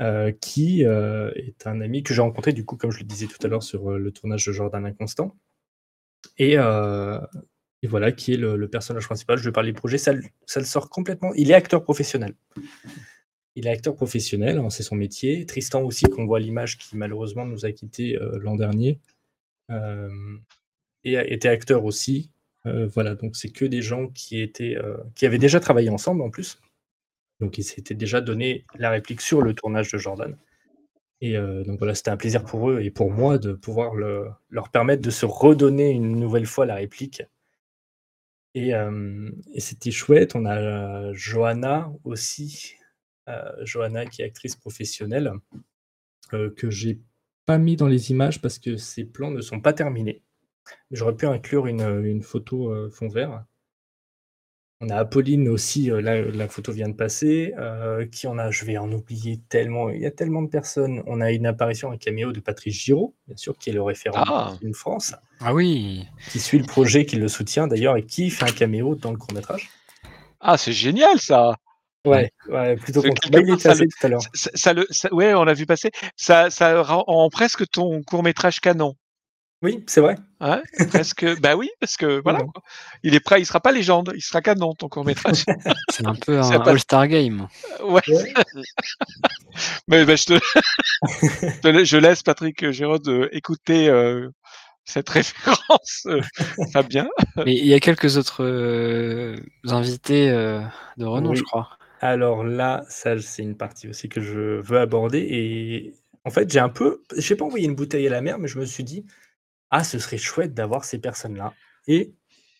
euh, 0.00 0.32
qui 0.32 0.86
euh, 0.86 1.30
est 1.34 1.66
un 1.66 1.82
ami 1.82 2.02
que 2.02 2.14
j'ai 2.14 2.22
rencontré 2.22 2.54
du 2.54 2.64
coup 2.64 2.76
comme 2.76 2.90
je 2.90 2.98
le 2.98 3.04
disais 3.04 3.26
tout 3.26 3.36
à 3.42 3.48
l'heure 3.48 3.62
sur 3.62 3.90
euh, 3.92 3.98
le 3.98 4.10
tournage 4.10 4.46
de 4.46 4.52
Jordan 4.52 4.86
Inconstant. 4.86 5.36
Et, 6.38 6.56
voilà, 7.88 8.12
qui 8.12 8.32
est 8.32 8.36
le, 8.36 8.68
personnage 8.68 9.06
principal. 9.06 9.38
Je 9.38 9.44
vais 9.44 9.52
parler 9.52 9.72
du 9.72 9.78
projet. 9.78 9.98
Ça, 9.98 10.12
le- 10.12 10.64
sort 10.64 10.88
complètement. 10.88 11.34
Il 11.34 11.50
est 11.50 11.54
acteur 11.54 11.82
professionnel. 11.82 12.34
Il 13.54 13.66
est 13.66 13.70
acteur 13.70 13.94
professionnel, 13.94 14.58
hein, 14.58 14.70
c'est 14.70 14.84
son 14.84 14.94
métier. 14.94 15.44
Tristan 15.46 15.82
aussi, 15.82 16.06
qu'on 16.06 16.24
voit 16.24 16.40
l'image, 16.40 16.78
qui 16.78 16.96
malheureusement 16.96 17.44
nous 17.44 17.66
a 17.66 17.72
quittés 17.72 18.16
l'an 18.40 18.54
dernier, 18.54 19.00
et 21.04 21.14
était 21.14 21.48
acteur 21.48 21.84
aussi. 21.84 22.30
Voilà, 22.64 23.16
donc 23.16 23.34
c'est 23.36 23.50
que 23.50 23.64
des 23.64 23.82
gens 23.82 24.06
qui 24.06 24.40
étaient, 24.40 24.78
qui 25.16 25.26
avaient 25.26 25.38
déjà 25.38 25.58
travaillé 25.58 25.90
ensemble 25.90 26.22
en 26.22 26.30
plus. 26.30 26.60
Donc 27.42 27.58
ils 27.58 27.64
s'étaient 27.64 27.94
déjà 27.96 28.20
donné 28.20 28.64
la 28.76 28.90
réplique 28.90 29.20
sur 29.20 29.42
le 29.42 29.52
tournage 29.52 29.90
de 29.90 29.98
Jordan. 29.98 30.38
Et 31.20 31.36
euh, 31.36 31.64
donc 31.64 31.78
voilà, 31.78 31.96
c'était 31.96 32.12
un 32.12 32.16
plaisir 32.16 32.44
pour 32.44 32.70
eux 32.70 32.80
et 32.82 32.92
pour 32.92 33.10
moi 33.10 33.36
de 33.36 33.52
pouvoir 33.52 33.96
le- 33.96 34.28
leur 34.48 34.70
permettre 34.70 35.02
de 35.02 35.10
se 35.10 35.26
redonner 35.26 35.90
une 35.90 36.20
nouvelle 36.20 36.46
fois 36.46 36.66
la 36.66 36.76
réplique. 36.76 37.24
Et, 38.54 38.74
euh, 38.74 39.28
c'était 39.58 39.90
chouette. 39.90 40.36
On 40.36 40.44
a 40.44 40.56
euh, 40.56 41.10
Johanna 41.14 41.92
aussi, 42.04 42.76
Johanna 43.62 44.06
qui 44.06 44.22
est 44.22 44.26
actrice 44.26 44.56
professionnelle, 44.56 45.32
que 46.30 46.70
j'ai 46.70 47.00
pas 47.46 47.58
mis 47.58 47.76
dans 47.76 47.88
les 47.88 48.10
images 48.10 48.40
parce 48.40 48.58
que 48.58 48.76
ses 48.76 49.04
plans 49.04 49.30
ne 49.30 49.40
sont 49.40 49.60
pas 49.60 49.72
terminés. 49.72 50.22
J'aurais 50.90 51.16
pu 51.16 51.26
inclure 51.26 51.66
une, 51.66 52.22
photo 52.22 52.90
fond 52.90 53.08
vert. 53.08 53.44
On 54.84 54.88
a 54.90 54.96
Apolline 54.96 55.48
aussi, 55.48 55.92
euh, 55.92 56.00
là, 56.02 56.20
la 56.22 56.48
photo 56.48 56.72
vient 56.72 56.88
de 56.88 56.94
passer. 56.94 57.54
euh, 57.56 58.04
qui 58.06 58.26
on 58.26 58.36
a 58.36 58.50
Je 58.50 58.64
vais 58.64 58.78
en 58.78 58.90
oublier 58.90 59.38
tellement. 59.48 59.90
Il 59.90 60.00
y 60.00 60.06
a 60.06 60.10
tellement 60.10 60.42
de 60.42 60.48
personnes. 60.48 61.02
On 61.06 61.20
a 61.20 61.30
une 61.30 61.46
apparition, 61.46 61.92
un 61.92 61.96
caméo 61.96 62.32
de 62.32 62.40
Patrice 62.40 62.74
Giraud, 62.74 63.14
bien 63.28 63.36
sûr, 63.36 63.56
qui 63.56 63.70
est 63.70 63.72
le 63.72 63.82
référent 63.82 64.24
Ah. 64.26 64.54
d'une 64.60 64.74
France, 64.74 65.14
Ah 65.40 65.54
oui. 65.54 66.04
qui 66.32 66.40
suit 66.40 66.58
le 66.58 66.64
projet, 66.66 67.06
qui 67.06 67.14
le 67.14 67.28
soutient 67.28 67.68
d'ailleurs, 67.68 67.96
et 67.96 68.02
qui 68.04 68.28
fait 68.28 68.44
un 68.44 68.52
caméo 68.52 68.96
dans 68.96 69.12
le 69.12 69.16
court-métrage. 69.18 69.70
Ah, 70.40 70.58
c'est 70.58 70.72
génial 70.72 71.20
ça. 71.20 71.54
Ouais, 72.04 72.32
ouais, 72.48 72.74
plutôt 72.74 73.00
Bah, 73.02 73.10
passé 73.62 73.84
le- 73.84 73.88
tout 73.88 74.06
à 74.06 74.08
l'heure. 74.08 74.22
Ça, 74.34 74.50
ça 74.54 74.72
le, 74.72 74.84
ça- 74.90 75.14
ouais, 75.14 75.32
on 75.34 75.44
l'a 75.44 75.54
vu 75.54 75.66
passer. 75.66 75.92
Ça, 76.16 76.50
ça 76.50 76.82
rend 76.82 77.28
presque 77.30 77.64
ton 77.70 78.02
court 78.02 78.24
métrage 78.24 78.58
canon. 78.58 78.96
Oui, 79.62 79.84
c'est 79.86 80.00
vrai. 80.00 80.16
Presque. 80.88 81.24
bah 81.40 81.54
oui, 81.56 81.70
parce 81.80 81.96
que 81.96 82.20
voilà, 82.22 82.40
Ouais. 82.40 82.46
quoi. 82.52 82.62
il 83.04 83.14
est 83.14 83.20
prêt, 83.20 83.40
il 83.40 83.46
sera 83.46 83.60
pas 83.60 83.70
légende, 83.72 84.12
il 84.14 84.20
sera 84.20 84.42
canon 84.42 84.74
ton 84.74 84.88
court 84.88 85.04
métrage. 85.04 85.44
C'est 85.90 86.06
un 86.06 86.14
peu 86.14 86.38
un 86.40 86.60
All-Star 86.62 87.06
Game. 87.06 87.46
Ouais. 87.84 88.02
Ouais. 88.08 88.32
Mais 89.88 90.04
bah, 90.04 90.16
je, 90.16 90.24
te... 90.24 90.40
je 91.84 91.96
laisse 91.96 92.22
Patrick 92.22 92.70
Gérard 92.72 92.98
écouter 93.30 93.88
euh, 93.88 94.28
cette 94.84 95.08
référence, 95.08 96.06
euh, 96.06 96.20
Fabien. 96.72 97.08
Mais 97.36 97.54
il 97.54 97.66
y 97.66 97.74
a 97.74 97.80
quelques 97.80 98.16
autres 98.16 98.42
euh, 98.44 99.36
invités 99.68 100.28
euh, 100.30 100.60
de 100.96 101.04
renom, 101.04 101.30
Oui. 101.30 101.36
je 101.36 101.42
crois. 101.44 101.68
Alors 102.00 102.42
là, 102.42 102.82
ça, 102.88 103.16
c'est 103.20 103.42
une 103.42 103.56
partie 103.56 103.86
aussi 103.88 104.08
que 104.08 104.20
je 104.20 104.60
veux 104.60 104.78
aborder. 104.80 105.20
Et 105.20 105.94
en 106.24 106.30
fait, 106.30 106.50
j'ai 106.50 106.58
un 106.58 106.68
peu. 106.68 107.02
Je 107.14 107.20
sais 107.20 107.36
pas 107.36 107.44
envoyé 107.44 107.66
une 107.66 107.76
bouteille 107.76 108.08
à 108.08 108.10
la 108.10 108.20
mer, 108.22 108.38
mais 108.40 108.48
je 108.48 108.58
me 108.58 108.64
suis 108.64 108.82
dit, 108.82 109.06
ah, 109.72 109.82
ce 109.84 109.98
serait 109.98 110.18
chouette 110.18 110.52
d'avoir 110.54 110.84
ces 110.84 110.98
personnes-là. 110.98 111.54
Et 111.88 112.12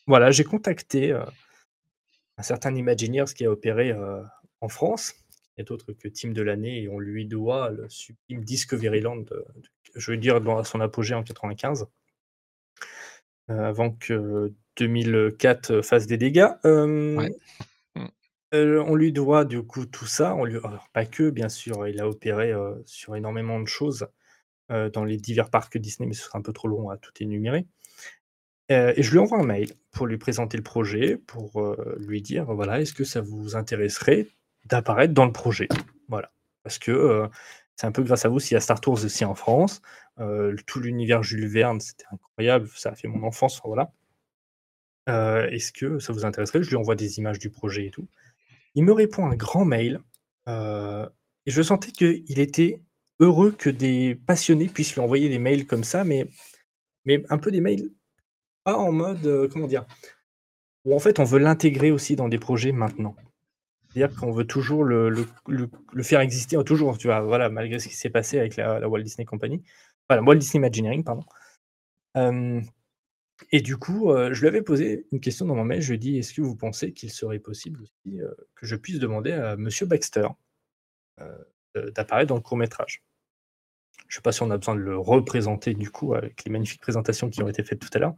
voilà, 0.07 0.31
j'ai 0.31 0.45
contacté 0.45 1.13
euh, 1.13 1.25
un 2.39 2.43
certain 2.43 2.75
Imagineers 2.75 3.27
qui 3.37 3.45
a 3.45 3.51
opéré 3.51 3.93
euh, 3.93 4.23
en 4.63 4.69
France, 4.69 5.13
qui 5.41 5.51
n'est 5.59 5.71
autre 5.71 5.93
que 5.93 6.09
Team 6.09 6.33
de 6.33 6.43
l'année, 6.43 6.83
et 6.83 6.89
on 6.89 6.99
lui 6.99 7.27
doit 7.27 7.71
le 7.71 7.87
sublime 7.91 8.43
Discoveryland, 8.43 9.17
de- 9.17 9.25
de- 9.57 9.69
je 9.95 10.11
veux 10.11 10.17
dire, 10.17 10.41
dans 10.41 10.65
son 10.65 10.81
apogée 10.81 11.15
en 11.15 11.23
95, 11.23 11.87
euh, 13.51 13.63
avant 13.63 13.91
que 13.91 14.53
2004 14.79 15.83
fasse 15.83 16.07
des 16.07 16.17
dégâts. 16.17 16.49
Ouais. 16.65 17.37
euh, 18.55 18.83
on 18.87 18.95
lui 18.95 19.13
doit 19.13 19.45
du 19.45 19.63
coup 19.63 19.85
tout 19.85 20.07
ça. 20.07 20.35
On 20.35 20.45
lui... 20.47 20.57
alors, 20.65 20.89
pas 20.95 21.05
que, 21.05 21.29
bien 21.29 21.51
sûr, 21.51 21.87
il 21.87 22.01
a 22.01 22.09
opéré 22.09 22.53
euh, 22.53 22.75
sur 22.87 23.17
énormément 23.17 23.61
de 23.61 23.69
choses 23.69 24.07
euh, 24.71 24.91
dans 24.91 25.05
les 25.05 25.17
divers 25.17 25.51
parcs 25.51 25.77
Disney, 25.77 26.07
mais 26.07 26.15
ce 26.15 26.23
serait 26.23 26.39
un 26.39 26.43
peu 26.43 26.53
trop 26.53 26.69
long 26.69 26.89
à 26.89 26.97
tout 26.97 27.13
énumérer. 27.21 27.67
Euh, 28.71 28.93
et 28.97 29.03
je 29.03 29.11
lui 29.11 29.19
envoie 29.19 29.39
un 29.39 29.45
mail 29.45 29.73
pour 29.91 30.07
lui 30.07 30.19
présenter 30.19 30.57
le 30.57 30.63
projet, 30.63 31.17
pour 31.17 31.61
euh, 31.61 31.97
lui 31.99 32.23
dire 32.23 32.47
voilà, 32.55 32.81
est-ce 32.81 32.95
que 32.95 33.05
ça 33.05 33.21
vous 33.21 33.57
intéresserait 33.57 34.29
d'apparaître 34.67 35.13
dans 35.15 35.27
le 35.27 35.33
projet? 35.33 35.69
Voilà. 36.09 36.33
Parce 36.63 36.79
que 36.79 37.29
c'est 37.75 37.87
un 37.87 37.93
peu 37.93 38.05
grâce 38.05 38.25
à 38.25 38.29
vous 38.29 38.39
s'il 38.39 38.55
y 38.55 38.57
a 38.57 38.61
Star 38.61 38.81
Tours 38.81 39.05
aussi 39.05 39.25
en 39.25 39.35
France. 39.35 39.83
Tout 40.67 40.79
l'univers 40.81 41.25
Jules 41.25 41.49
Verne, 41.49 41.81
c'était 41.81 42.05
incroyable, 42.13 42.69
ça 42.77 42.91
a 42.91 42.95
fait 42.95 43.09
mon 43.09 43.25
enfance. 43.25 43.61
voilà. 43.65 43.93
Est-ce 45.09 45.73
que 45.73 45.99
ça 45.99 46.13
vous 46.13 46.25
intéresserait? 46.25 46.63
Je 46.63 46.71
lui 46.71 46.77
envoie 46.77 46.95
des 46.95 47.19
images 47.19 47.41
du 47.41 47.51
projet 47.51 47.87
et 47.87 47.91
tout. 47.91 48.07
Il 48.77 48.85
me 48.85 48.93
répond 48.93 49.27
un 49.27 49.35
grand 49.35 49.65
mail. 49.65 49.99
et 50.47 51.51
je 51.51 51.63
sentais 51.63 51.91
qu'il 51.91 52.39
était 52.39 52.81
heureux 53.23 53.53
que 53.53 53.71
des 53.71 54.17
passionnés 54.27 54.69
puissent 54.69 54.95
lui 54.95 55.01
envoyer 55.01 55.29
des 55.29 55.39
mails 55.39 55.67
comme 55.67 55.85
ça, 55.85 56.05
mais, 56.05 56.29
mais 57.05 57.25
un 57.31 57.39
peu 57.39 57.51
des 57.51 57.61
mails 57.61 57.89
pas 58.65 58.77
en 58.77 58.93
mode, 58.93 59.27
euh, 59.27 59.49
comment 59.49 59.67
dire, 59.67 59.87
où 60.85 60.95
en 60.95 60.99
fait 60.99 61.19
on 61.19 61.25
veut 61.25 61.39
l'intégrer 61.39 61.91
aussi 61.91 62.17
dans 62.17 62.29
des 62.29 62.39
projets 62.39 62.73
maintenant. 62.73 63.17
C'est-à-dire 63.89 64.17
qu'on 64.19 64.33
veut 64.33 64.47
toujours 64.47 64.85
le, 64.85 65.11
le- 65.11 66.03
faire 66.03 66.21
exister, 66.21 66.57
toujours, 66.65 66.97
tu 66.99 67.09
vois, 67.09 67.21
voilà, 67.21 67.49
malgré 67.51 67.79
ce 67.79 67.89
qui 67.89 67.97
s'est 67.97 68.11
passé 68.11 68.39
avec 68.39 68.57
la, 68.57 68.81
la 68.81 68.89
Walt 68.89 69.03
Disney 69.03 69.25
Company, 69.25 69.63
voilà, 70.09 70.23
Walt 70.23 70.37
Disney 70.37 70.59
Imagineering, 70.59 71.05
pardon. 71.05 71.25
Euh, 72.17 72.61
et 73.51 73.61
du 73.61 73.77
coup, 73.77 74.11
euh, 74.11 74.33
je 74.33 74.41
lui 74.41 74.49
avais 74.49 74.63
posé 74.63 75.07
une 75.13 75.21
question 75.21 75.47
dans 75.47 75.55
mon 75.55 75.65
mail, 75.65 75.83
je 75.83 75.89
lui 75.89 75.97
ai 75.97 75.99
dit, 75.99 76.19
est-ce 76.19 76.33
que 76.33 76.41
vous 76.41 76.57
pensez 76.57 76.93
qu'il 76.93 77.11
serait 77.11 77.39
possible 77.39 77.83
aussi 77.83 78.19
que 78.55 78.67
je 78.67 78.77
puisse 78.77 78.99
demander 78.99 79.33
à 79.33 79.57
Monsieur 79.57 79.87
Baxter 79.87 80.29
d'apparaître 81.75 82.29
dans 82.29 82.37
le 82.37 82.41
court 82.41 82.57
métrage 82.57 83.03
Je 84.13 84.17
ne 84.17 84.19
sais 84.19 84.25
pas 84.25 84.33
si 84.33 84.43
on 84.43 84.51
a 84.51 84.59
besoin 84.59 84.75
de 84.75 84.81
le 84.81 84.99
représenter 84.99 85.73
du 85.73 85.91
coup 85.91 86.13
avec 86.13 86.45
les 86.45 86.51
magnifiques 86.51 86.83
présentations 86.83 87.31
qui 87.31 87.43
ont 87.43 87.49
été 87.49 87.63
faites 87.65 87.79
tout 87.79 87.89
à 87.95 87.99
l'heure. 87.99 88.15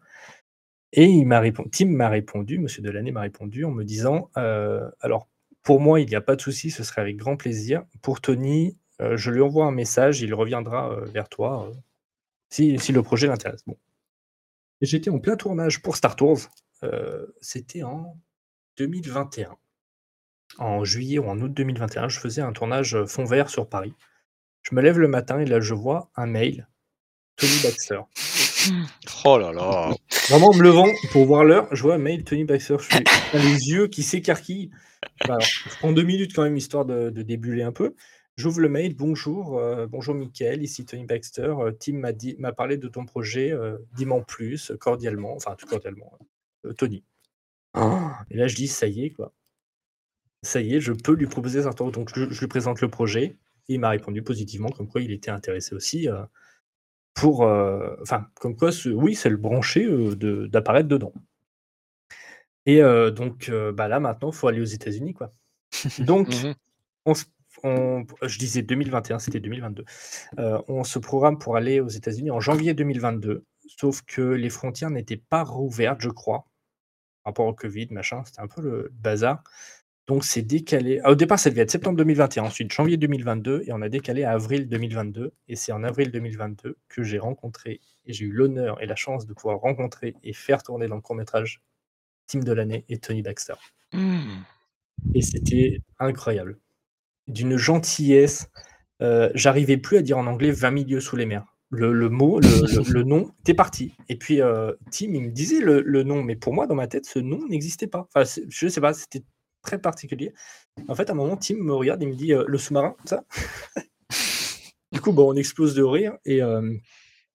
Et 0.93 1.05
il 1.05 1.25
m'a 1.25 1.39
répondu, 1.39 1.71
Tim 1.71 1.87
m'a 1.87 2.09
répondu, 2.09 2.59
Monsieur 2.59 2.83
Delaney 2.83 3.13
m'a 3.13 3.21
répondu 3.21 3.65
en 3.65 3.71
me 3.71 3.85
disant, 3.85 4.29
euh, 4.37 4.91
alors 4.99 5.29
pour 5.63 5.81
moi 5.81 6.01
il 6.01 6.09
n'y 6.09 6.17
a 6.17 6.21
pas 6.21 6.35
de 6.35 6.41
souci, 6.41 6.73
ce 6.73 6.83
serait 6.83 7.01
avec 7.01 7.17
grand 7.17 7.37
plaisir. 7.37 7.85
Pour 8.03 8.21
Tony, 8.21 8.77
euh, 9.01 9.17
je 9.17 9.31
lui 9.31 9.41
envoie 9.41 9.67
un 9.67 9.71
message, 9.71 10.21
il 10.21 10.35
reviendra 10.35 10.91
euh, 10.91 11.05
vers 11.05 11.29
toi 11.29 11.71
si, 12.51 12.77
le 12.77 13.03
projet 13.05 13.29
l'intéresse. 13.29 13.63
Bon. 13.65 13.77
J'étais 14.81 15.11
en 15.11 15.21
plein 15.21 15.37
tournage 15.37 15.81
pour 15.81 15.95
Star 15.95 16.17
Tours. 16.17 16.41
C'était 17.41 17.85
en 17.85 18.19
2021. 18.79 19.57
En 20.59 20.85
juillet 20.85 21.21
ou 21.21 21.27
en 21.27 21.41
août 21.41 21.55
2021, 21.55 22.09
je 22.09 22.19
faisais 22.19 22.43
un 22.43 22.53
tournage 22.53 23.05
fond 23.05 23.25
vert 23.25 23.49
sur 23.49 23.69
Paris. 23.69 23.95
Je 24.65 24.75
me 24.75 24.81
lève 24.81 24.99
le 24.99 25.09
matin 25.09 25.41
et 25.41 25.45
là 25.45 25.61
je 25.61 25.75
vois 25.75 26.11
un 26.17 26.27
mail. 26.27 26.69
Tony 27.37 27.53
Baxter. 27.63 28.01
Oh 29.25 29.39
là 29.39 29.53
là. 29.53 29.93
Vraiment, 30.31 30.49
en 30.49 30.55
me 30.55 30.63
levant 30.63 30.87
pour 31.13 31.27
voir 31.27 31.45
l'heure, 31.45 31.69
je 31.75 31.83
vois 31.83 31.97
un 31.97 31.99
mail 31.99 32.25
Tony 32.25 32.45
Baxter. 32.45 32.77
Je 32.79 32.95
suis 32.95 33.05
les 33.35 33.69
yeux 33.71 33.89
qui 33.89 34.03
s'écarquillent. 34.03 34.71
Bah, 35.27 35.35
alors, 35.35 35.41
je 35.41 35.69
prends 35.79 35.93
deux 35.93 36.03
minutes 36.03 36.35
quand 36.35 36.45
même, 36.45 36.57
histoire 36.57 36.87
de, 36.87 37.11
de 37.11 37.23
débuller 37.23 37.63
un 37.63 37.73
peu. 37.73 37.95
J'ouvre 38.37 38.61
le 38.61 38.69
mail. 38.69 38.97
Bonjour, 38.97 39.59
euh, 39.59 39.87
bonjour 39.87 40.15
Mickaël, 40.15 40.63
ici 40.63 40.87
Tony 40.87 41.05
Baxter. 41.05 41.55
Euh, 41.59 41.73
Tim 41.73 41.99
m'a 41.99 42.13
dit, 42.13 42.37
m'a 42.39 42.53
parlé 42.53 42.79
de 42.79 42.89
ton 42.89 43.05
projet. 43.05 43.53
Euh, 43.53 43.77
Dis-moi 43.97 44.19
en 44.19 44.23
plus, 44.23 44.73
cordialement, 44.81 45.35
enfin 45.37 45.55
tout 45.59 45.67
cordialement. 45.67 46.19
Euh, 46.65 46.73
Tony. 46.73 47.05
Et 48.31 48.37
là, 48.37 48.47
je 48.47 48.55
dis, 48.55 48.69
ça 48.69 48.87
y 48.87 49.05
est, 49.05 49.11
quoi. 49.11 49.33
Ça 50.43 50.61
y 50.61 50.75
est, 50.77 50.81
je 50.81 50.93
peux 50.93 51.15
lui 51.15 51.27
proposer 51.27 51.63
ça. 51.63 51.71
Donc, 51.71 52.09
je, 52.15 52.31
je 52.31 52.41
lui 52.41 52.49
présente 52.49 52.81
le 52.81 52.89
projet. 52.89 53.37
Et 53.69 53.75
il 53.75 53.81
m'a 53.81 53.91
répondu 53.91 54.23
positivement, 54.23 54.69
comme 54.71 54.89
quoi 54.89 55.01
il 55.01 55.11
était 55.13 55.31
intéressé 55.31 55.75
aussi. 55.75 56.09
euh, 56.09 56.25
pour, 57.15 57.45
euh, 57.45 57.95
enfin, 58.03 58.27
comme 58.41 58.57
quoi, 58.57 58.73
ce- 58.73 58.89
oui, 58.89 59.15
c'est 59.15 59.29
le 59.31 59.37
branché 59.37 59.85
euh, 59.87 60.17
de- 60.17 60.47
d'apparaître 60.49 60.89
dedans. 60.89 61.13
Et 62.67 62.81
donc, 63.11 63.51
bah 63.75 63.89
là, 63.89 64.01
maintenant, 64.01 64.31
il 64.31 64.35
faut 64.35 64.49
aller 64.49 64.61
aux 64.61 64.65
États-Unis, 64.65 65.13
quoi. 65.15 65.35
Donc, 65.99 66.29
on 67.05 67.15
se- 67.15 67.27
on- 67.63 68.05
je 68.23 68.39
disais 68.39 68.63
2021, 68.63 69.19
c'était 69.19 69.41
2022. 69.41 69.85
Euh, 70.39 70.61
on 70.69 70.83
se 70.85 70.99
programme 70.99 71.39
pour 71.39 71.57
aller 71.57 71.81
aux 71.81 71.89
États-Unis 71.89 72.31
en 72.31 72.41
janvier 72.41 72.73
2022, 72.75 73.45
sauf 73.67 74.03
que 74.03 74.23
les 74.23 74.51
frontières 74.51 74.91
n'étaient 74.91 75.23
pas 75.29 75.45
rouvertes, 75.45 76.01
je 76.01 76.09
crois, 76.09 76.47
par 77.23 77.33
rapport 77.33 77.47
au 77.47 77.55
Covid, 77.55 77.89
machin, 77.91 78.23
c'était 78.25 78.41
un 78.41 78.49
peu 78.49 78.63
le 78.63 78.91
bazar. 78.95 79.43
Donc, 80.07 80.25
c'est 80.25 80.43
décalé. 80.43 81.01
ah, 81.03 81.11
au 81.13 81.15
départ, 81.15 81.39
ça 81.39 81.49
devait 81.51 81.63
être 81.63 81.71
septembre 81.71 81.97
2021, 81.97 82.43
ensuite 82.45 82.71
janvier 82.73 82.97
2022, 82.99 83.63
et 83.67 83.73
on 83.73 83.81
a 83.81 83.89
décalé 83.89 84.23
à 84.25 84.33
avril 84.33 84.69
2022. 84.69 85.33
Et 85.49 85.57
c'est 85.57 85.73
en 85.73 85.83
avril 85.83 86.11
2022 86.11 86.77
que 86.89 87.03
j'ai 87.03 87.19
rencontré, 87.19 87.81
et 88.05 88.13
j'ai 88.13 88.27
eu 88.27 88.33
l'honneur 88.33 88.83
et 88.83 88.87
la 88.87 88.97
chance 88.97 89.27
de 89.27 89.33
pouvoir 89.33 89.59
rencontrer 89.61 90.15
et 90.23 90.35
faire 90.35 90.63
tourner 90.63 90.89
dans 90.89 90.97
le 90.97 91.01
court-métrage 91.01 91.63
Team 92.27 92.45
de 92.45 92.53
l'année 92.53 92.85
et 92.89 92.99
Tony 92.99 93.23
Baxter. 93.23 93.55
Hmm. 93.93 94.43
Et 95.15 95.23
c'était 95.23 95.81
incroyable. 95.99 96.59
D'une 97.27 97.57
gentillesse. 97.57 98.49
euh, 99.03 99.31
J'arrivais 99.35 99.77
plus 99.79 99.97
à 99.99 100.03
dire 100.03 100.19
en 100.19 100.27
anglais 100.27 100.51
20 100.51 100.71
milieux 100.71 101.01
sous 101.01 101.17
les 101.17 101.27
mers. 101.27 101.47
Le, 101.71 101.93
le 101.93 102.09
mot, 102.11 102.41
le, 102.41 102.47
le- 102.77 102.93
le 102.93 103.03
nom, 103.05 103.31
t'es 103.43 103.55
parti. 103.55 103.95
Et 104.09 104.17
puis, 104.17 104.41
euh, 104.43 104.73
Tim, 104.91 105.13
il 105.15 105.23
me 105.23 105.31
disait 105.31 105.61
le, 105.61 106.03
nom, 106.03 106.23
mais 106.23 106.37
pour 106.37 106.53
moi, 106.55 106.67
dans 106.67 106.75
ma 106.75 106.87
tête, 106.87 107.07
ce 107.07 107.19
nom 107.19 107.41
n'existait 107.49 107.87
pas. 107.89 108.07
Enfin, 108.15 108.31
je 108.49 108.69
sais 108.69 108.81
pas, 108.81 108.93
c'était 108.95 109.23
très 109.65 109.81
particulier. 109.81 110.33
En 110.87 110.95
fait, 110.95 111.11
à 111.11 111.13
un 111.13 111.17
moment, 111.17 111.37
Tim 111.37 111.57
me 111.57 111.75
regarde 111.75 112.01
et 112.03 112.07
me 112.07 112.15
dit 112.15 112.33
euh, 112.33 112.45
le 112.47 112.59
sous-marin, 112.59 112.95
ça 113.05 113.25
Du 114.93 115.01
coup, 115.01 115.13
bon, 115.13 115.33
on 115.33 115.37
explose 115.37 115.75
de 115.75 115.83
rire 115.83 116.17
et 116.25 116.41
euh, 116.41 116.73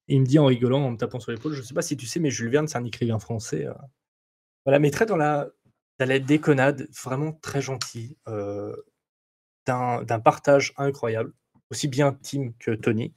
il 0.08 0.22
me 0.22 0.26
dit 0.26 0.40
en 0.40 0.46
rigolant, 0.46 0.82
en 0.82 0.92
me 0.92 0.98
tapant 0.98 1.20
sur 1.20 1.32
l'épaule, 1.32 1.54
je 1.54 1.62
sais 1.62 1.74
pas 1.74 1.82
si 1.82 1.98
tu 1.98 2.06
sais, 2.06 2.22
mais 2.22 2.32
Jules 2.32 2.50
Verne, 2.50 2.68
c'est 2.70 2.78
un 2.78 2.86
écrivain 2.86 3.20
français. 3.20 3.66
euh. 3.66 3.74
Voilà, 4.66 4.80
mais 4.80 4.92
très 4.92 5.06
dans 5.06 5.18
la, 5.18 5.50
dans 6.00 6.08
la 6.08 6.20
déconnade, 6.20 6.88
vraiment 7.04 7.34
très 7.34 7.62
gentil, 7.62 8.18
d'un 9.66 10.20
partage 10.24 10.74
incroyable. 10.78 11.34
aussi 11.70 11.88
bien 11.88 12.14
Tim 12.24 12.54
que 12.60 12.72
Tony. 12.72 13.14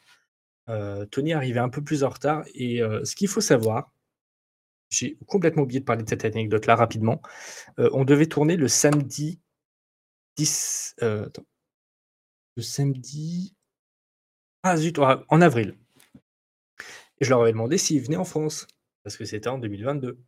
Tony 1.10 1.32
arrivait 1.32 1.60
un 1.60 1.68
peu 1.68 1.82
plus 1.82 2.04
en 2.04 2.08
retard 2.08 2.44
et 2.54 2.80
ce 3.04 3.14
qu'il 3.14 3.28
faut 3.28 3.40
savoir, 3.40 3.92
j'ai 4.92 5.16
complètement 5.26 5.62
oublié 5.62 5.80
de 5.80 5.84
parler 5.84 6.02
de 6.04 6.08
cette 6.08 6.24
anecdote-là 6.24 6.76
rapidement. 6.76 7.22
Euh, 7.78 7.88
on 7.92 8.04
devait 8.04 8.26
tourner 8.26 8.56
le 8.56 8.68
samedi 8.68 9.40
10. 10.36 10.96
euh, 11.02 11.26
attends. 11.26 11.46
Le 12.56 12.62
samedi. 12.62 13.54
Ah 14.62 14.76
zut, 14.76 14.98
en 14.98 15.40
avril. 15.40 15.76
Et 17.20 17.24
je 17.24 17.30
leur 17.30 17.40
avais 17.40 17.52
demandé 17.52 17.78
s'ils 17.78 18.02
venaient 18.02 18.16
en 18.16 18.24
France, 18.24 18.66
parce 19.02 19.16
que 19.16 19.24
c'était 19.24 19.48
en 19.48 19.58
2022. 19.58 20.18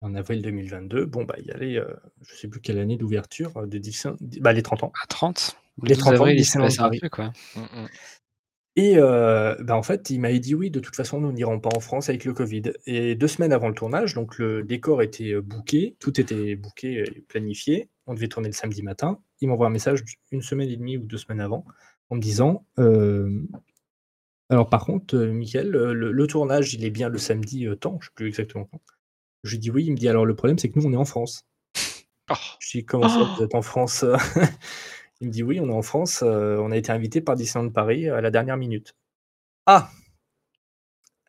En 0.00 0.14
avril 0.14 0.42
2022, 0.42 1.06
bon, 1.06 1.24
bah, 1.24 1.34
il 1.38 1.46
y 1.46 1.50
allait, 1.50 1.76
euh, 1.76 1.92
je 2.20 2.34
sais 2.36 2.46
plus 2.46 2.60
quelle 2.60 2.78
année 2.78 2.96
d'ouverture 2.96 3.56
euh, 3.56 3.66
de 3.66 3.80
bah, 4.40 4.52
les 4.52 4.62
30 4.62 4.84
ans. 4.84 4.92
À 5.02 5.06
30 5.06 5.56
Les 5.82 5.96
30 5.96 6.06
ans 6.06 6.10
de 6.10 6.16
avril, 6.16 6.38
il 6.38 6.44
s'est 6.44 6.60
Disneyland 6.60 6.66
passé 6.66 6.80
un 6.80 6.90
truc, 6.90 7.12
quoi. 7.12 7.32
Et 8.78 8.94
euh, 8.96 9.56
bah, 9.58 9.74
en 9.74 9.82
fait, 9.82 10.08
il 10.08 10.20
m'avait 10.20 10.38
dit 10.38 10.54
oui, 10.54 10.70
de 10.70 10.78
toute 10.78 10.94
façon, 10.94 11.20
nous 11.20 11.32
n'irons 11.32 11.58
pas 11.58 11.70
en 11.74 11.80
France 11.80 12.10
avec 12.10 12.24
le 12.24 12.32
Covid. 12.32 12.62
Et 12.86 13.16
deux 13.16 13.26
semaines 13.26 13.52
avant 13.52 13.66
le 13.66 13.74
tournage, 13.74 14.14
donc 14.14 14.38
le 14.38 14.62
décor 14.62 15.02
était 15.02 15.32
euh, 15.32 15.42
booké, 15.42 15.96
tout 15.98 16.20
était 16.20 16.54
booké 16.54 17.02
et 17.02 17.20
planifié. 17.22 17.90
On 18.06 18.14
devait 18.14 18.28
tourner 18.28 18.46
le 18.46 18.54
samedi 18.54 18.84
matin. 18.84 19.18
Il 19.40 19.48
m'envoie 19.48 19.66
un 19.66 19.70
message 19.70 20.04
une 20.30 20.42
semaine 20.42 20.68
et 20.68 20.76
demie 20.76 20.96
ou 20.96 21.02
deux 21.02 21.16
semaines 21.16 21.40
avant 21.40 21.64
en 22.08 22.14
me 22.14 22.20
disant 22.20 22.68
euh, 22.78 23.42
Alors, 24.48 24.70
par 24.70 24.84
contre, 24.84 25.16
euh, 25.16 25.32
Mickaël, 25.32 25.74
euh, 25.74 25.92
le, 25.92 26.12
le 26.12 26.26
tournage, 26.28 26.72
il 26.72 26.84
est 26.84 26.90
bien 26.90 27.08
le 27.08 27.18
samedi 27.18 27.66
temps, 27.80 27.98
je 28.00 28.06
ne 28.06 28.10
sais 28.10 28.14
plus 28.14 28.28
exactement 28.28 28.66
quand. 28.66 28.80
Je 29.42 29.50
lui 29.50 29.58
dis 29.58 29.72
oui, 29.72 29.86
il 29.86 29.90
me 29.90 29.96
dit 29.96 30.08
Alors, 30.08 30.24
le 30.24 30.36
problème, 30.36 30.56
c'est 30.56 30.70
que 30.70 30.78
nous, 30.78 30.86
on 30.86 30.92
est 30.92 30.96
en 30.96 31.04
France. 31.04 31.48
Je 32.60 32.78
dis 32.78 32.84
Comment 32.84 33.08
ça, 33.08 33.24
vous 33.24 33.42
êtes 33.42 33.56
en 33.56 33.62
France 33.62 34.04
Il 35.20 35.28
me 35.28 35.32
dit 35.32 35.42
oui, 35.42 35.60
on 35.60 35.68
est 35.68 35.72
en 35.72 35.82
France, 35.82 36.22
euh, 36.22 36.56
on 36.58 36.70
a 36.70 36.76
été 36.76 36.92
invité 36.92 37.20
par 37.20 37.36
Disneyland 37.36 37.70
Paris 37.70 38.08
à 38.08 38.20
la 38.20 38.30
dernière 38.30 38.56
minute. 38.56 38.94
Ah 39.66 39.90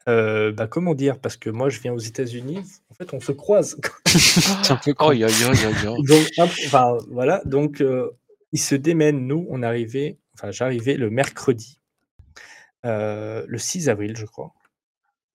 Euh, 0.08 0.52
bah, 0.52 0.68
comment 0.68 0.96
dire? 0.96 1.20
Parce 1.20 1.38
que 1.38 1.50
moi, 1.50 1.70
je 1.70 1.80
viens 1.80 1.94
aux 1.94 2.00
États-Unis. 2.00 2.64
En 2.90 2.94
fait, 2.96 3.14
on 3.14 3.20
se 3.20 3.32
croise. 3.32 3.80
C'est 4.08 4.72
un 4.72 4.78
peu 4.78 4.94
donc, 6.04 6.28
hop, 6.38 6.50
enfin, 6.66 6.98
voilà. 7.10 7.42
Donc, 7.46 7.82
euh, 7.82 8.10
ils 8.52 8.60
se 8.60 8.76
démènent. 8.76 9.28
Nous, 9.28 9.46
on 9.50 9.62
arrivait. 9.62 10.18
Enfin, 10.36 10.52
j'arrivais 10.52 10.96
le 10.96 11.10
mercredi, 11.10 11.80
euh, 12.86 13.44
le 13.48 13.58
6 13.58 13.90
avril, 13.90 14.16
je 14.16 14.26
crois. 14.26 14.54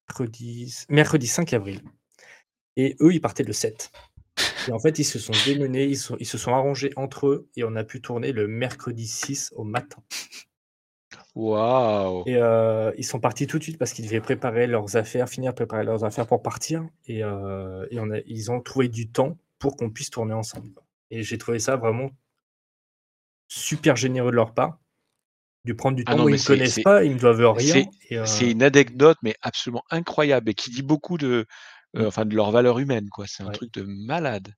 Mercredi, 0.09 0.75
mercredi 0.89 1.27
5 1.27 1.53
avril. 1.53 1.81
Et 2.77 2.97
eux, 3.01 3.13
ils 3.13 3.21
partaient 3.21 3.45
le 3.45 3.53
7. 3.53 3.91
Et 4.69 4.73
en 4.73 4.79
fait, 4.79 4.99
ils 4.99 5.05
se 5.05 5.19
sont 5.19 5.33
démenés, 5.45 5.85
ils, 5.85 5.97
sont- 5.99 6.17
ils 6.21 6.27
se 6.27 6.39
sont 6.39 6.53
arrangés 6.53 6.91
entre 6.97 7.27
eux 7.29 7.49
et 7.57 7.65
on 7.65 7.77
a 7.77 7.85
pu 7.85 8.01
tourner 8.01 8.33
le 8.33 8.49
mercredi 8.49 9.07
6 9.07 9.53
au 9.57 9.65
matin. 9.65 10.03
Waouh. 11.35 12.23
Et 12.27 12.37
euh, 12.37 12.93
ils 12.97 13.05
sont 13.05 13.21
partis 13.21 13.47
tout 13.47 13.59
de 13.59 13.63
suite 13.63 13.79
parce 13.79 13.93
qu'ils 13.93 14.05
devaient 14.05 14.21
préparer 14.21 14.67
leurs 14.67 14.97
affaires, 14.97 15.29
finir 15.29 15.53
de 15.53 15.57
préparer 15.57 15.85
leurs 15.85 16.05
affaires 16.05 16.27
pour 16.27 16.43
partir. 16.43 16.87
Et, 17.07 17.23
euh, 17.25 17.87
et 17.91 17.99
on 18.01 18.11
a, 18.11 18.19
ils 18.27 18.51
ont 18.51 18.61
trouvé 18.61 18.89
du 18.89 19.11
temps 19.11 19.37
pour 19.59 19.77
qu'on 19.77 19.91
puisse 19.91 20.11
tourner 20.11 20.35
ensemble. 20.35 20.69
Et 21.11 21.23
j'ai 21.23 21.39
trouvé 21.39 21.59
ça 21.59 21.77
vraiment 21.77 22.11
super 23.49 23.97
généreux 23.97 24.31
de 24.31 24.37
leur 24.37 24.55
part, 24.55 24.79
de 25.65 25.73
prendre 25.73 25.97
du 25.97 26.05
Ah 26.07 26.13
temps. 26.13 26.19
non, 26.19 26.29
ils 26.29 26.39
c'est- 26.39 26.47
connaissent 26.47 26.83
pas, 26.83 27.05
ils 27.05 27.15
me 27.15 27.19
doivent 27.19 27.53
rien. 27.57 27.85
C'est 28.09 28.17
euh, 28.17 28.27
c'est 28.27 28.51
une 28.51 28.63
anecdote, 28.63 29.19
mais 29.23 29.35
absolument 29.43 29.85
incroyable 29.91 30.51
et 30.51 30.55
qui 30.55 30.71
dit 30.71 30.83
beaucoup 30.83 31.19
de, 31.19 31.47
euh, 31.97 32.09
enfin, 32.09 32.25
de 32.25 32.35
leur 32.35 32.51
valeur 32.51 32.79
humaine, 32.79 33.09
quoi. 33.11 33.27
C'est 33.27 33.43
un 33.43 33.47
Ouais. 33.47 33.53
truc 33.53 33.73
de 33.75 33.83
malade. 33.83 34.55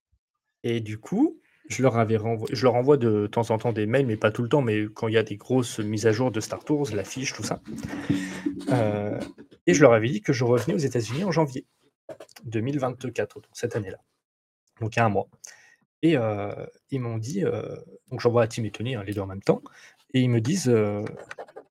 Et 0.63 0.81
du 0.81 0.99
coup, 0.99 1.41
je 1.69 1.83
leur 1.83 1.97
avais 1.99 2.19
je 2.53 2.63
leur 2.63 2.75
envoie 2.75 2.97
de 2.97 3.27
temps 3.27 3.51
en 3.51 3.59
temps 3.59 3.73
des 3.73 3.87
mails, 3.87 4.07
mais 4.07 4.17
pas 4.17 4.31
tout 4.31 4.43
le 4.43 4.49
temps, 4.49 4.63
mais 4.63 4.85
quand 4.95 5.09
il 5.09 5.15
y 5.15 5.19
a 5.19 5.23
des 5.23 5.37
grosses 5.37 5.79
mises 5.81 6.07
à 6.07 6.13
jour 6.13 6.31
de 6.31 6.41
Star 6.41 6.65
Tours, 6.65 6.89
l'affiche, 6.95 7.33
tout 7.35 7.43
ça. 7.43 7.61
Euh, 8.71 9.19
et 9.67 9.75
je 9.75 9.81
leur 9.83 9.93
avais 9.93 10.09
dit 10.09 10.21
que 10.23 10.33
je 10.33 10.45
revenais 10.45 10.75
aux 10.75 10.79
États-Unis 10.79 11.25
en 11.25 11.31
janvier 11.33 11.67
2024, 12.45 13.35
donc 13.41 13.51
cette 13.53 13.77
année-là. 13.77 13.99
Donc 14.81 14.97
il 14.97 14.99
y 14.99 15.03
a 15.03 15.07
un 15.07 15.11
mois. 15.11 15.29
Et 16.03 16.17
euh, 16.17 16.53
ils 16.91 17.01
m'ont 17.01 17.19
dit, 17.19 17.43
donc 18.11 18.21
j'envoie 18.21 18.43
à 18.43 18.49
Tim 18.49 18.65
et 18.65 18.71
Tony, 18.71 18.95
hein, 18.95 19.03
les 19.05 19.13
deux 19.15 19.21
en 19.21 19.27
même 19.27 19.43
temps, 19.43 19.63
et 20.15 20.21
ils 20.21 20.31
me 20.31 20.41
disent, 20.41 20.73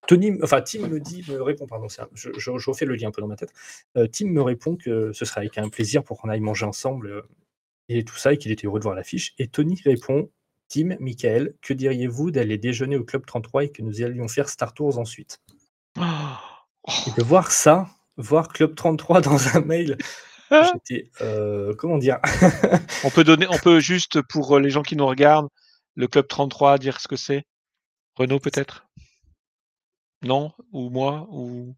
Tony, 0.07 0.37
enfin 0.43 0.61
Tim 0.61 0.87
me 0.87 0.99
dit, 0.99 1.23
me 1.29 1.41
répond, 1.41 1.65
pardon, 1.67 1.87
un- 1.97 2.07
je, 2.13 2.29
je- 2.37 2.57
je 2.57 2.69
refais 2.69 2.85
le 2.85 2.95
lien 2.95 3.07
un 3.07 3.11
peu 3.11 3.21
dans 3.21 3.27
ma 3.27 3.35
tête. 3.35 3.53
Euh, 3.97 4.07
Tim 4.07 4.27
me 4.27 4.41
répond 4.41 4.75
que 4.75 5.11
ce 5.13 5.25
serait 5.25 5.41
avec 5.41 5.57
un 5.57 5.69
plaisir 5.69 6.03
pour 6.03 6.19
qu'on 6.21 6.29
aille 6.29 6.39
manger 6.41 6.65
ensemble 6.65 7.07
euh, 7.07 7.21
et 7.89 8.03
tout 8.03 8.15
ça, 8.17 8.33
et 8.33 8.37
qu'il 8.37 8.51
était 8.51 8.67
heureux 8.67 8.79
de 8.79 8.83
voir 8.83 8.95
l'affiche. 8.95 9.33
Et 9.39 9.47
Tony 9.47 9.79
répond, 9.83 10.29
Tim, 10.69 10.95
Michael, 10.99 11.53
que 11.61 11.73
diriez-vous 11.73 12.31
d'aller 12.31 12.57
déjeuner 12.57 12.97
au 12.97 13.03
Club 13.03 13.25
33 13.25 13.65
et 13.65 13.69
que 13.69 13.81
nous 13.83 14.01
allions 14.01 14.27
faire 14.27 14.49
Star 14.49 14.73
Tours 14.73 14.97
ensuite? 14.97 15.39
Et 17.07 17.11
de 17.17 17.23
voir 17.23 17.51
ça, 17.51 17.87
voir 18.17 18.47
Club 18.49 18.75
33 18.75 19.21
dans 19.21 19.55
un 19.55 19.61
mail, 19.61 19.97
j'étais, 20.51 21.09
euh, 21.21 21.73
comment 21.75 21.97
dire 21.97 22.19
On 23.03 23.09
peut 23.09 23.23
donner, 23.23 23.47
on 23.49 23.57
peut 23.57 23.79
juste 23.79 24.21
pour 24.23 24.59
les 24.59 24.69
gens 24.69 24.83
qui 24.83 24.95
nous 24.95 25.05
regardent, 25.07 25.49
le 25.95 26.07
club 26.07 26.27
33, 26.27 26.77
dire 26.77 26.99
ce 26.99 27.07
que 27.07 27.15
c'est? 27.15 27.43
Renaud 28.15 28.39
peut-être? 28.39 28.87
Non 30.25 30.51
Ou 30.73 30.89
moi 30.89 31.27
Ou 31.31 31.75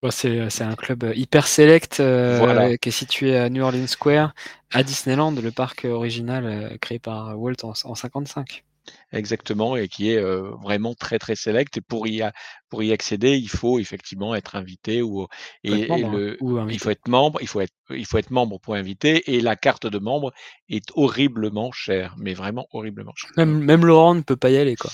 Bon, 0.00 0.12
c'est 0.12 0.62
un 0.62 0.76
club 0.76 1.02
euh, 1.02 1.14
hyper 1.16 1.48
select 1.48 1.98
euh, 1.98 2.38
Voilà. 2.38 2.78
qui 2.78 2.90
est 2.90 2.92
situé 2.92 3.36
à 3.36 3.50
New 3.50 3.64
Orleans 3.64 3.88
Square, 3.88 4.32
à 4.70 4.84
Disneyland, 4.84 5.32
le 5.32 5.50
parc 5.50 5.84
original 5.84 6.46
euh, 6.46 6.76
créé 6.78 7.00
par 7.00 7.36
Walt 7.36 7.56
en, 7.64 7.72
en 7.82 7.94
55. 7.96 8.64
Exactement, 9.12 9.76
et 9.76 9.88
qui 9.88 10.10
est 10.10 10.18
euh, 10.18 10.50
vraiment 10.62 10.94
très 10.94 11.18
très 11.18 11.34
select. 11.34 11.76
Et 11.78 11.80
pour 11.80 12.06
y, 12.06 12.20
a- 12.22 12.32
pour 12.68 12.82
y 12.82 12.92
accéder, 12.92 13.36
il 13.36 13.48
faut 13.48 13.78
effectivement 13.78 14.34
être 14.34 14.54
invité 14.56 15.00
ou 15.02 15.26
et, 15.64 15.70
Faut 15.70 15.76
être 15.76 15.88
membre, 15.88 15.98
et 15.98 16.04
hein, 16.04 16.12
le, 16.12 16.72
il 16.72 16.78
faut 16.78 16.90
être 16.90 17.08
membre, 17.08 17.38
il 17.40 17.48
faut 17.48 17.60
être 17.60 17.72
il 17.90 18.04
faut 18.06 18.18
être 18.18 18.30
membre 18.30 18.60
pour 18.60 18.74
inviter. 18.74 19.34
Et 19.34 19.40
la 19.40 19.56
carte 19.56 19.86
de 19.86 19.98
membre 19.98 20.32
est 20.68 20.84
horriblement 20.94 21.72
chère, 21.72 22.14
mais 22.18 22.34
vraiment 22.34 22.66
horriblement 22.72 23.12
chère. 23.16 23.30
Même, 23.36 23.58
même 23.60 23.86
Laurent 23.86 24.14
ne 24.14 24.20
peut 24.20 24.36
pas 24.36 24.50
y 24.50 24.58
aller, 24.58 24.76
quoi. 24.76 24.90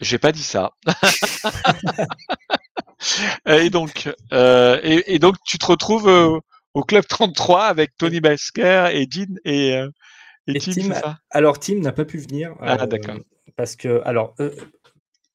J'ai 0.00 0.18
pas 0.18 0.32
dit 0.32 0.42
ça. 0.42 0.70
et 3.46 3.70
donc 3.70 4.08
euh, 4.32 4.78
et, 4.82 5.14
et 5.14 5.18
donc 5.18 5.36
tu 5.44 5.58
te 5.58 5.66
retrouves 5.66 6.08
euh, 6.08 6.38
au 6.74 6.82
club 6.82 7.06
33 7.06 7.64
avec 7.64 7.96
Tony 7.96 8.20
Basker 8.20 8.90
et 8.92 9.06
Dean 9.06 9.34
et 9.44 9.74
euh, 9.74 9.88
et, 10.50 10.56
Et 10.56 10.60
Tim, 10.60 10.72
Tim, 10.72 10.92
c'est 10.94 11.00
ça? 11.00 11.18
alors 11.30 11.58
Tim 11.58 11.76
n'a 11.76 11.92
pas 11.92 12.04
pu 12.04 12.18
venir. 12.18 12.54
Ah, 12.60 12.76
euh, 12.82 12.86
d'accord. 12.86 13.16
Parce 13.56 13.76
que, 13.76 14.00
alors, 14.04 14.34
euh, 14.40 14.50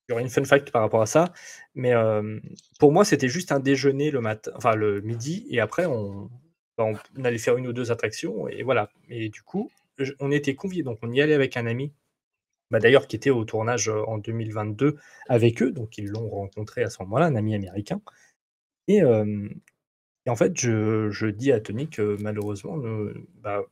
il 0.07 0.11
y 0.11 0.13
aurait 0.13 0.23
une 0.23 0.29
fun 0.29 0.43
fact 0.45 0.71
par 0.71 0.81
rapport 0.81 1.01
à 1.01 1.05
ça, 1.07 1.33
mais 1.73 1.93
euh, 1.93 2.39
pour 2.79 2.91
moi, 2.91 3.05
c'était 3.05 3.27
juste 3.29 3.51
un 3.51 3.59
déjeuner 3.59 4.11
le 4.11 4.21
matin, 4.21 4.51
enfin 4.55 4.75
le 4.75 5.01
midi, 5.01 5.47
et 5.49 5.59
après, 5.59 5.85
on, 5.85 6.29
bah, 6.77 6.85
on, 7.17 7.23
allait 7.23 7.37
faire 7.39 7.57
une 7.57 7.67
ou 7.67 7.73
deux 7.73 7.91
attractions, 7.91 8.47
et 8.47 8.63
voilà. 8.63 8.89
Et 9.09 9.29
du 9.29 9.41
coup, 9.41 9.71
je- 9.97 10.13
on 10.19 10.31
était 10.31 10.55
conviés, 10.55 10.83
donc 10.83 10.99
on 11.01 11.11
y 11.11 11.21
allait 11.21 11.33
avec 11.33 11.57
un 11.57 11.65
ami, 11.65 11.91
bah, 12.71 12.79
d'ailleurs, 12.79 13.07
qui 13.07 13.15
était 13.15 13.31
au 13.31 13.45
tournage 13.45 13.89
en 13.89 14.17
2022 14.17 14.97
avec 15.29 15.61
eux, 15.63 15.71
donc 15.71 15.97
ils 15.97 16.07
l'ont 16.07 16.29
rencontré 16.29 16.83
à 16.83 16.89
ce 16.89 17.01
moment-là, 17.03 17.27
un 17.27 17.35
ami 17.35 17.55
américain. 17.55 18.01
Et, 18.87 19.01
et 20.25 20.29
en 20.29 20.35
fait, 20.35 20.59
je, 20.59 21.09
je 21.11 21.27
dis 21.27 21.51
à 21.51 21.59
Tony 21.59 21.89
que 21.89 22.17
malheureusement, 22.21 22.77
nous- 22.77 23.13
bah, 23.41 23.63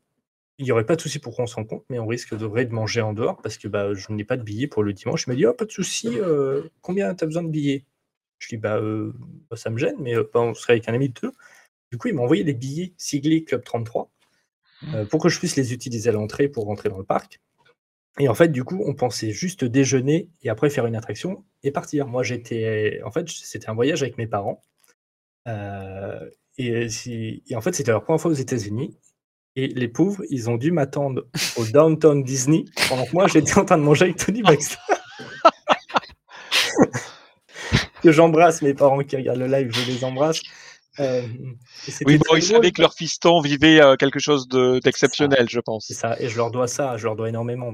il 0.63 0.67
n'y 0.67 0.71
aurait 0.71 0.85
pas 0.85 0.95
de 0.95 1.01
souci 1.01 1.19
pour 1.19 1.35
qu'on 1.35 1.45
se 1.45 1.55
rencontre, 1.55 1.83
mais 1.89 1.99
on 1.99 2.07
risque 2.07 2.35
de, 2.35 2.45
vrai 2.45 2.65
de 2.65 2.73
manger 2.73 3.01
en 3.01 3.11
dehors 3.11 3.41
parce 3.41 3.57
que 3.57 3.67
bah, 3.67 3.93
je 3.93 4.11
n'ai 4.13 4.23
pas 4.23 4.37
de 4.37 4.43
billets 4.43 4.67
pour 4.67 4.81
le 4.81 4.93
dimanche. 4.93 5.25
Il 5.27 5.31
m'a 5.31 5.35
dit, 5.35 5.45
oh, 5.45 5.53
pas 5.53 5.65
de 5.65 5.71
souci, 5.71 6.07
euh, 6.19 6.63
combien 6.81 7.13
tu 7.13 7.25
as 7.25 7.27
besoin 7.27 7.43
de 7.43 7.49
billets? 7.49 7.85
Je 8.39 8.47
lui 8.47 8.57
dis, 8.57 8.61
bah, 8.61 8.77
euh, 8.77 9.13
bah, 9.49 9.57
ça 9.57 9.69
me 9.69 9.77
gêne, 9.77 9.95
mais 9.99 10.15
euh, 10.15 10.29
bah, 10.33 10.39
on 10.41 10.53
serait 10.53 10.73
avec 10.73 10.87
un 10.87 10.93
ami 10.93 11.09
de 11.09 11.19
deux. 11.21 11.31
Du 11.91 11.97
coup, 11.97 12.07
il 12.07 12.13
m'a 12.13 12.21
envoyé 12.21 12.43
des 12.43 12.53
billets 12.53 12.93
siglés 12.97 13.43
Club 13.43 13.63
33 13.63 14.09
euh, 14.93 15.05
pour 15.05 15.21
que 15.21 15.29
je 15.29 15.37
puisse 15.37 15.55
les 15.57 15.73
utiliser 15.73 16.09
à 16.09 16.13
l'entrée 16.13 16.47
pour 16.47 16.65
rentrer 16.65 16.89
dans 16.89 16.97
le 16.97 17.03
parc. 17.03 17.41
Et 18.19 18.29
en 18.29 18.33
fait, 18.33 18.49
du 18.49 18.63
coup, 18.63 18.81
on 18.85 18.93
pensait 18.93 19.31
juste 19.31 19.65
déjeuner 19.65 20.29
et 20.43 20.49
après 20.49 20.69
faire 20.69 20.85
une 20.85 20.95
attraction 20.95 21.43
et 21.63 21.71
partir. 21.71 22.07
Moi, 22.07 22.23
j'étais. 22.23 23.01
En 23.03 23.11
fait, 23.11 23.27
c'était 23.27 23.69
un 23.69 23.73
voyage 23.73 24.01
avec 24.03 24.17
mes 24.17 24.27
parents. 24.27 24.61
Et, 26.57 26.87
et 27.47 27.55
en 27.55 27.61
fait, 27.61 27.73
c'était 27.73 27.91
leur 27.91 28.03
première 28.03 28.21
fois 28.21 28.31
aux 28.31 28.35
États-Unis. 28.35 28.97
Et 29.55 29.67
les 29.67 29.87
pauvres, 29.87 30.23
ils 30.29 30.49
ont 30.49 30.57
dû 30.57 30.71
m'attendre 30.71 31.25
au 31.57 31.65
Downtown 31.65 32.23
Disney 32.23 32.65
pendant 32.89 33.05
que 33.05 33.11
moi, 33.13 33.27
j'étais 33.27 33.57
en 33.57 33.65
train 33.65 33.77
de 33.77 33.83
manger 33.83 34.05
avec 34.05 34.17
Tony 34.17 34.41
Baxter. 34.41 34.77
que 38.01 38.11
j'embrasse 38.11 38.61
mes 38.61 38.73
parents 38.73 38.99
qui 38.99 39.15
regardent 39.15 39.39
le 39.39 39.47
live, 39.47 39.71
je 39.71 39.91
les 39.91 40.03
embrasse. 40.03 40.41
Euh, 40.99 41.23
Oui, 42.05 42.17
bon, 42.17 42.35
ils 42.35 42.43
savaient 42.43 42.71
que 42.71 42.81
leur 42.81 42.93
fiston 42.93 43.41
vivait 43.41 43.81
euh, 43.81 43.95
quelque 43.95 44.19
chose 44.19 44.47
de- 44.47 44.79
d'exceptionnel, 44.79 45.47
je 45.49 45.59
pense. 45.59 45.85
C'est 45.87 45.93
ça, 45.93 46.15
et 46.19 46.29
je 46.29 46.37
leur 46.37 46.51
dois 46.51 46.67
ça, 46.67 46.97
je 46.97 47.05
leur 47.05 47.15
dois 47.15 47.29
énormément. 47.29 47.73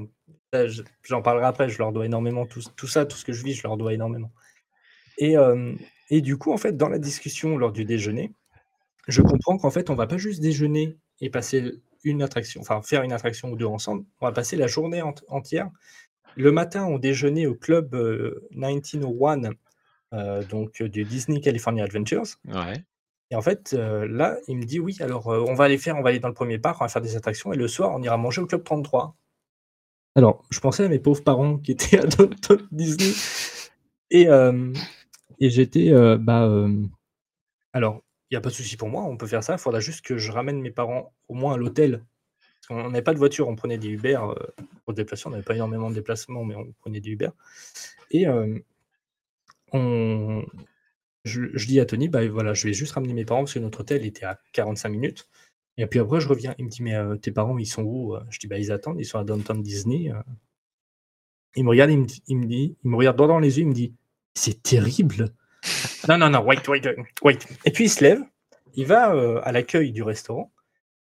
Je- 0.52 0.82
J'en 1.02 1.22
parlerai 1.22 1.46
après, 1.46 1.68
je 1.68 1.78
leur 1.78 1.92
dois 1.92 2.06
énormément 2.06 2.46
tout, 2.46 2.60
tout 2.76 2.86
ça, 2.86 3.04
tout 3.06 3.16
ce 3.16 3.24
que 3.24 3.32
je 3.32 3.44
vis, 3.44 3.54
je 3.54 3.62
leur 3.62 3.76
dois 3.76 3.92
énormément. 3.92 4.32
Et, 5.18 5.36
euh, 5.36 5.74
et 6.08 6.20
du 6.22 6.38
coup, 6.38 6.52
en 6.52 6.56
fait, 6.56 6.76
dans 6.76 6.88
la 6.88 6.98
discussion 6.98 7.58
lors 7.58 7.72
du 7.72 7.84
déjeuner, 7.84 8.32
je 9.08 9.22
comprends 9.22 9.58
qu'en 9.58 9.70
fait, 9.70 9.90
on 9.90 9.94
va 9.94 10.06
pas 10.06 10.16
juste 10.18 10.40
déjeuner 10.40 10.96
et 11.20 11.30
passer 11.30 11.80
une 12.04 12.22
attraction, 12.22 12.60
enfin 12.60 12.80
faire 12.82 13.02
une 13.02 13.12
attraction 13.12 13.50
ou 13.50 13.56
deux 13.56 13.66
ensemble, 13.66 14.04
on 14.20 14.26
va 14.26 14.32
passer 14.32 14.56
la 14.56 14.66
journée 14.66 15.02
ent- 15.02 15.14
entière 15.28 15.70
le 16.36 16.52
matin, 16.52 16.84
on 16.84 16.98
déjeunait 16.98 17.46
au 17.46 17.54
club 17.56 17.94
1901, 18.52 19.50
donc 20.48 20.82
du 20.82 21.04
Disney 21.04 21.40
California 21.40 21.84
Adventures. 21.84 22.24
Ouais. 22.46 22.84
Et 23.32 23.36
en 23.36 23.42
fait, 23.42 23.72
là, 23.72 24.36
il 24.48 24.56
me 24.58 24.64
dit: 24.64 24.80
«Oui, 24.80 24.96
alors, 25.00 25.26
on 25.26 25.54
va 25.54 25.64
aller 25.64 25.78
faire 25.78 25.96
on 25.96 26.02
va 26.02 26.10
aller 26.10 26.20
dans 26.20 26.28
le 26.28 26.34
premier 26.34 26.58
parc, 26.58 26.80
on 26.80 26.84
va 26.84 26.88
faire 26.88 27.02
des 27.02 27.16
attractions 27.16 27.52
et 27.52 27.56
le 27.56 27.68
soir, 27.68 27.90
on 27.94 28.02
ira 28.02 28.16
manger 28.16 28.40
au 28.40 28.46
club 28.46 28.64
33». 28.64 29.16
Alors, 30.16 30.44
je 30.50 30.60
pensais 30.60 30.84
à 30.84 30.88
mes 30.88 30.98
pauvres 30.98 31.22
parents 31.22 31.58
qui 31.58 31.72
étaient 31.72 31.98
à 31.98 32.06
Downtown 32.06 32.66
Disney 32.70 33.12
et 34.10 34.26
et 35.40 35.50
j'étais, 35.50 35.92
bah, 36.18 36.68
alors, 37.72 38.02
il 38.30 38.34
y 38.34 38.36
a 38.36 38.40
pas 38.40 38.50
de 38.50 38.54
souci 38.54 38.76
pour 38.76 38.88
moi, 38.88 39.02
on 39.04 39.16
peut 39.16 39.26
faire 39.26 39.42
ça, 39.44 39.54
il 39.54 39.58
faudra 39.58 39.80
juste 39.80 40.04
que 40.04 40.18
je 40.18 40.32
ramène 40.32 40.60
mes 40.60 40.70
parents 40.70 41.12
au 41.28 41.34
moins 41.34 41.54
à 41.54 41.56
l'hôtel. 41.56 42.04
Qu'on 42.68 42.90
n'avait 42.90 43.02
pas 43.02 43.14
de 43.14 43.18
voiture, 43.18 43.48
on 43.48 43.56
prenait 43.56 43.78
des 43.78 43.88
Uber, 43.90 44.18
pour 44.84 44.92
se 44.92 44.96
déplacer, 44.96 45.26
on 45.28 45.30
n'avait 45.30 45.42
pas 45.44 45.54
énormément 45.56 45.90
de 45.90 45.96
déplacements, 45.96 46.44
mais 46.44 46.56
on 46.56 46.72
prenait 46.80 47.00
des 47.00 47.10
Uber 47.10 47.30
et 48.12 48.22
hem, 48.24 48.62
on 49.72 50.44
je 51.24 51.66
dis 51.66 51.80
à 51.80 51.86
Tony: 51.86 52.08
«Bah, 52.08 52.26
voilà, 52.28 52.54
je 52.54 52.66
vais 52.68 52.74
juste 52.74 52.92
ramener 52.94 53.14
mes 53.14 53.24
parents 53.26 53.42
parce 53.42 53.54
que 53.54 53.58
notre 53.60 53.80
hôtel 53.80 54.04
était 54.06 54.24
à 54.26 54.40
45 54.52 54.90
minutes 54.90 55.28
et 55.78 55.86
puis 55.86 56.00
après 56.00 56.20
je 56.20 56.28
reviens». 56.28 56.54
Il 56.58 56.66
me 56.66 56.70
dit: 56.70 56.82
«Mais 56.82 56.96
heu, 56.96 57.18
tes 57.18 57.32
parents, 57.32 57.58
ils 57.58 57.66
sont 57.66 57.82
où?» 57.84 58.16
je 58.30 58.38
dis: 58.40 58.46
«Bah, 58.48 58.58
ils 58.58 58.72
attendent, 58.72 59.00
ils 59.00 59.04
sont 59.06 59.18
à 59.18 59.24
Downtown 59.24 59.62
Disney, 59.62 60.10
heu». 60.10 60.16
Il 61.56 61.64
me 61.64 61.70
regarde, 61.70 61.90
il 61.90 61.98
me 61.98 62.46
dit 62.46 62.76
il 62.84 62.90
me 62.90 62.96
regarde 62.96 63.16
dans 63.16 63.38
les 63.38 63.58
yeux, 63.58 63.62
il 63.64 63.68
me 63.68 63.74
dit: 63.74 63.94
«C'est 64.34 64.62
terrible». 64.62 65.32
Non, 66.08 66.18
non, 66.18 66.30
non, 66.30 66.42
wait, 66.44 66.66
wait, 66.68 66.82
wait 67.22 67.38
et 67.64 67.70
puis 67.70 67.84
il 67.84 67.88
se 67.90 68.02
lève, 68.02 68.22
il 68.74 68.86
va, 68.86 69.14
heu, 69.14 69.40
à 69.46 69.52
l'accueil 69.52 69.92
du 69.92 70.02
restaurant, 70.02 70.52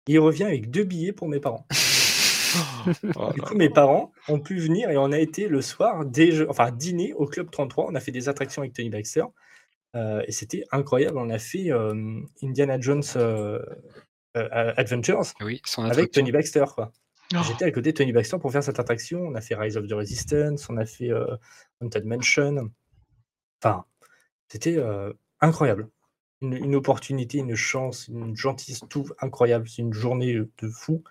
il 0.06 0.18
revient 0.18 0.44
avec 0.44 0.70
2 0.70 0.84
billets 0.84 1.12
pour 1.12 1.28
mes 1.28 1.40
parents. 1.40 1.66
Oh 3.16 3.32
Du 3.34 3.42
coup, 3.42 3.54
mes 3.54 3.68
parents 3.68 4.12
ont 4.28 4.38
pu 4.38 4.58
venir 4.58 4.90
et 4.90 4.96
on 4.96 5.12
a 5.12 5.18
été 5.18 5.48
le 5.48 5.60
soir 5.60 6.04
déje 6.04 6.46
enfin 6.48 6.70
dîner 6.70 7.12
au 7.14 7.26
club 7.26 7.50
33. 7.50 7.86
On 7.88 7.94
a 7.94 8.00
fait 8.00 8.12
des 8.12 8.28
attractions 8.28 8.62
avec 8.62 8.72
Tony 8.72 8.90
Baxter, 8.90 9.24
heu 9.94 10.22
et 10.26 10.32
c'était 10.32 10.64
incroyable. 10.70 11.18
On 11.18 11.30
a 11.30 11.38
fait, 11.38 11.66
hem, 11.66 12.26
Indiana 12.42 12.80
Jones, 12.80 13.02
Adventures 14.34 15.32
Oui, 15.40 15.60
son 15.64 15.84
avec. 15.84 16.12
Tony 16.12 16.30
Baxter, 16.30 16.64
quoi. 16.74 16.92
Oh! 17.34 17.38
J'étais 17.44 17.64
à 17.64 17.72
côté 17.72 17.90
de 17.90 17.96
Tony 17.96 18.12
Baxter 18.12 18.38
pour 18.38 18.52
faire 18.52 18.62
cette 18.62 18.78
attraction. 18.78 19.20
On 19.20 19.34
a 19.34 19.40
fait 19.40 19.56
Rise 19.56 19.76
of 19.76 19.88
the 19.88 19.92
Resistance, 19.92 20.68
on 20.70 20.76
a 20.76 20.86
fait, 20.86 21.10
Haunted 21.80 22.04
Mansion. 22.04 22.70
Enfin, 23.60 23.84
c'était, 24.48 24.76
heu, 24.78 25.14
incroyable. 25.40 25.88
Une 26.42 26.54
une 26.54 26.74
opportunité, 26.76 27.38
une 27.38 27.54
chance, 27.56 28.08
une 28.08 28.36
gentillesse, 28.36 28.82
tout 28.90 29.06
incroyable. 29.20 29.68
C'est 29.68 29.82
une 29.82 29.92
journée, 29.94 30.34
heu, 30.36 30.50
de 30.62 30.68
fou 30.68 31.02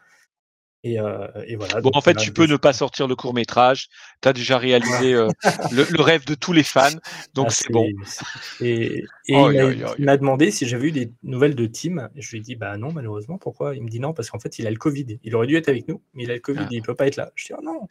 et 0.83 0.99
heu 0.99 1.27
et 1.47 1.55
voilà 1.57 1.81
Bon, 1.83 1.89
donc 1.89 1.93
en 1.93 2.01
fait, 2.01 2.15
tu 2.15 2.31
peux 2.31 2.45
ne 2.47 2.57
pas 2.57 2.73
sortir 2.73 3.07
le 3.07 3.15
court 3.15 3.33
métrage. 3.33 3.87
Tu 4.21 4.27
as 4.29 4.33
déjà 4.33 4.57
réalisé, 4.57 5.13
heu, 5.13 5.33
le 5.69 5.85
le 5.89 6.01
rêve 6.01 6.25
de 6.25 6.35
tous 6.35 6.53
les 6.53 6.63
fans, 6.63 6.95
donc 7.33 7.47
Ah 7.47 7.51
c'est 7.51 7.69
bon. 7.71 7.91
c'est 7.91 8.05
c'est 8.05 8.25
et 8.59 9.09
et 9.27 9.93
il 9.97 10.05
m'a 10.05 10.17
demandé 10.17 10.51
si 10.51 10.65
j'avais 10.67 10.87
eu 10.87 10.91
des 10.91 11.11
nouvelles 11.23 11.55
de 11.55 11.65
Tim 11.65 12.09
et 12.15 12.21
je 12.21 12.31
lui 12.31 12.37
ai 12.37 12.41
dit: 12.41 12.55
«Bah 12.55 12.77
non, 12.77 12.91
malheureusement». 12.93 13.37
«Pourquoi?» 13.37 13.75
il 13.75 13.83
me 13.83 13.89
dit: 13.89 13.99
«Non, 13.99 14.13
parce 14.13 14.29
qu'en 14.29 14.39
fait, 14.39 14.59
il 14.59 14.67
a 14.67 14.71
le 14.71 14.77
covid. 14.77 15.19
Il 15.23 15.35
aurait 15.35 15.47
dû 15.47 15.55
être 15.57 15.69
avec 15.69 15.87
nous, 15.89 16.01
mais 16.13 16.23
il 16.23 16.31
a 16.31 16.35
le 16.35 16.39
covid 16.39 16.63
Ah. 16.63 16.69
et 16.71 16.75
il 16.77 16.81
peut 16.81 16.95
pas 16.95 17.07
être 17.07 17.17
là». 17.17 17.31
Je 17.35 17.45
dis: 17.47 17.53
«Oh 17.57 17.61
non!» 17.63 17.87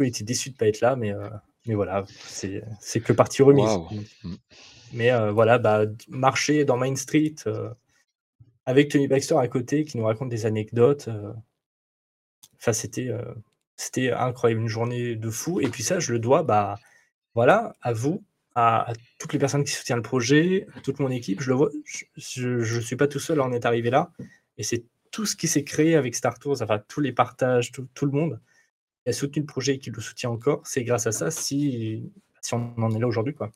il 0.00 0.06
était 0.06 0.24
déçu 0.24 0.50
de 0.50 0.56
pas 0.56 0.66
être 0.68 0.80
là, 0.80 0.96
mais 0.96 1.12
heu, 1.12 1.30
mais 1.66 1.74
voilà, 1.74 2.04
c'est 2.08 2.62
c'est 2.80 3.00
que 3.00 3.12
partie 3.12 3.42
remise, 3.42 3.68
on 3.68 3.86
dit. 3.88 4.08
Mmh. 4.24 4.34
Mais 4.92 5.12
heu, 5.12 5.30
voilà, 5.30 5.58
bah, 5.58 5.82
marcher 6.08 6.64
dans 6.64 6.76
Main 6.76 6.96
Street, 6.96 7.34
heu, 7.46 7.70
avec 8.66 8.90
Tony 8.90 9.08
Baxter 9.08 9.36
à 9.38 9.48
côté 9.48 9.84
qui 9.84 9.98
nous 9.98 10.04
raconte 10.04 10.28
des 10.28 10.46
anecdotes, 10.46 11.08
enfin, 12.58 12.72
c'était, 12.72 13.10
incroyable, 14.12 14.62
une 14.62 14.68
journée 14.68 15.16
de 15.16 15.30
fou 15.30 15.60
et 15.60 15.68
puis 15.68 15.82
ça, 15.82 15.98
je 16.00 16.12
le 16.12 16.18
dois, 16.18 16.42
bah, 16.42 16.78
voilà, 17.34 17.74
à 17.82 17.92
vous, 17.92 18.24
à 18.54 18.90
à 18.90 18.94
toutes 19.18 19.32
les 19.34 19.38
personnes 19.38 19.64
qui 19.64 19.72
soutiennent 19.72 19.98
le 19.98 20.02
projet, 20.02 20.66
à 20.76 20.80
toute 20.80 20.98
mon 20.98 21.10
équipe. 21.10 21.40
Je 21.42 21.50
le 21.50 21.56
vois 21.56 21.70
je 21.84 22.04
je 22.16 22.60
je 22.60 22.80
suis 22.80 22.96
pas 22.96 23.06
tout 23.06 23.20
seul 23.20 23.40
en 23.40 23.52
être 23.52 23.66
arrivé 23.66 23.90
là 23.90 24.10
et 24.58 24.62
c'est 24.64 24.84
tout 25.12 25.26
ce 25.26 25.36
qui 25.36 25.48
s'est 25.48 25.64
créé 25.64 25.94
avec 25.96 26.14
Star 26.14 26.38
Tours, 26.38 26.62
enfin 26.62 26.80
tous 26.88 27.00
les 27.00 27.12
partages, 27.12 27.70
tout 27.72 27.86
tout 27.94 28.06
le 28.06 28.12
monde 28.12 28.40
a 29.06 29.12
soutenu 29.12 29.42
le 29.42 29.46
projet 29.46 29.74
et 29.74 29.78
qui 29.78 29.90
le 29.90 30.00
soutient 30.00 30.30
encore. 30.30 30.62
C'est 30.64 30.84
grâce 30.84 31.06
à 31.06 31.12
ça 31.12 31.30
si 31.30 32.10
si 32.40 32.54
on 32.54 32.74
en 32.78 32.94
est 32.94 32.98
là 32.98 33.06
aujourd'hui, 33.06 33.34
quoi. 33.34 33.50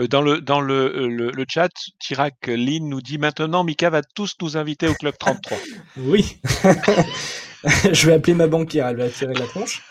Heu, 0.00 0.08
dans 0.08 0.22
le 0.22 0.40
dans 0.40 0.60
le, 0.60 0.96
heu, 0.96 1.08
le 1.08 1.30
le 1.30 1.44
chat, 1.48 1.70
Chirac 1.98 2.46
Lynn 2.46 2.88
nous 2.88 3.00
dit: 3.00 3.18
«Maintenant, 3.18 3.64
Mika 3.64 3.90
va 3.90 4.02
tous 4.02 4.36
nous 4.40 4.56
inviter 4.56 4.88
au 4.88 4.94
club 4.94 5.14
33». 5.18 5.58
Oui, 5.96 6.40
je 7.92 8.06
vais 8.06 8.12
appeler 8.12 8.34
ma 8.34 8.46
banquière, 8.46 8.86
elle 8.88 8.96
va 8.96 9.08
tirer 9.08 9.34
la 9.34 9.46
tronche, 9.46 9.82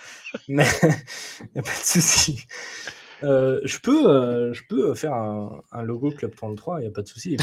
mais 0.48 0.66
il 1.42 1.48
y 1.56 1.60
a 1.60 1.62
pas 1.62 1.72
de 1.72 1.84
souci. 1.84 2.46
Heu, 3.24 3.62
je 3.66 3.80
peux, 3.80 4.54
je 4.54 4.62
peux, 4.70 4.96
faire 4.96 5.14
un 5.14 5.62
un 5.72 5.82
logo 5.82 6.12
club 6.12 6.34
33, 6.36 6.82
il 6.82 6.84
y 6.86 6.88
a 6.88 6.92
pas 6.92 7.02
de 7.02 7.08
souci 7.08 7.36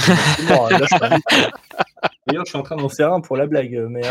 d'ailleurs, 2.27 2.45
je 2.47 2.51
suis 2.51 2.59
en 2.59 2.63
train 2.63 2.77
d'en 2.77 2.89
faire 2.89 3.13
un 3.13 3.21
pour 3.21 3.37
la 3.37 3.47
blague, 3.47 3.87
mais 3.91 4.03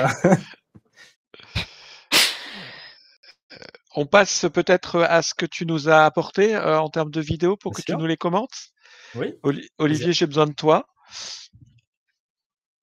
On 3.95 4.07
passe 4.07 4.45
peut-être, 4.51 5.01
à 5.01 5.21
ce 5.21 5.35
que 5.35 5.45
tu 5.45 5.65
nous 5.67 5.87
as 5.87 6.03
apporté, 6.03 6.55
heu, 6.55 6.77
en 6.79 6.89
termes 6.89 7.11
de 7.11 7.21
vidéos 7.21 7.57
pour 7.57 7.73
Bien 7.73 7.77
que 7.77 7.91
tu 7.91 7.97
nous 7.97 8.07
les 8.07 8.17
commentes? 8.17 8.71
Oui, 9.15 9.35
Oli. 9.43 9.69
Olivier, 9.77 10.13
j'ai 10.13 10.25
besoin 10.25 10.47
de 10.47 10.53
toi. 10.53 10.87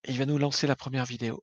Il 0.06 0.16
va 0.18 0.26
nous 0.26 0.38
lancer 0.38 0.66
la 0.66 0.76
1re 0.76 1.04
vidéo. 1.04 1.42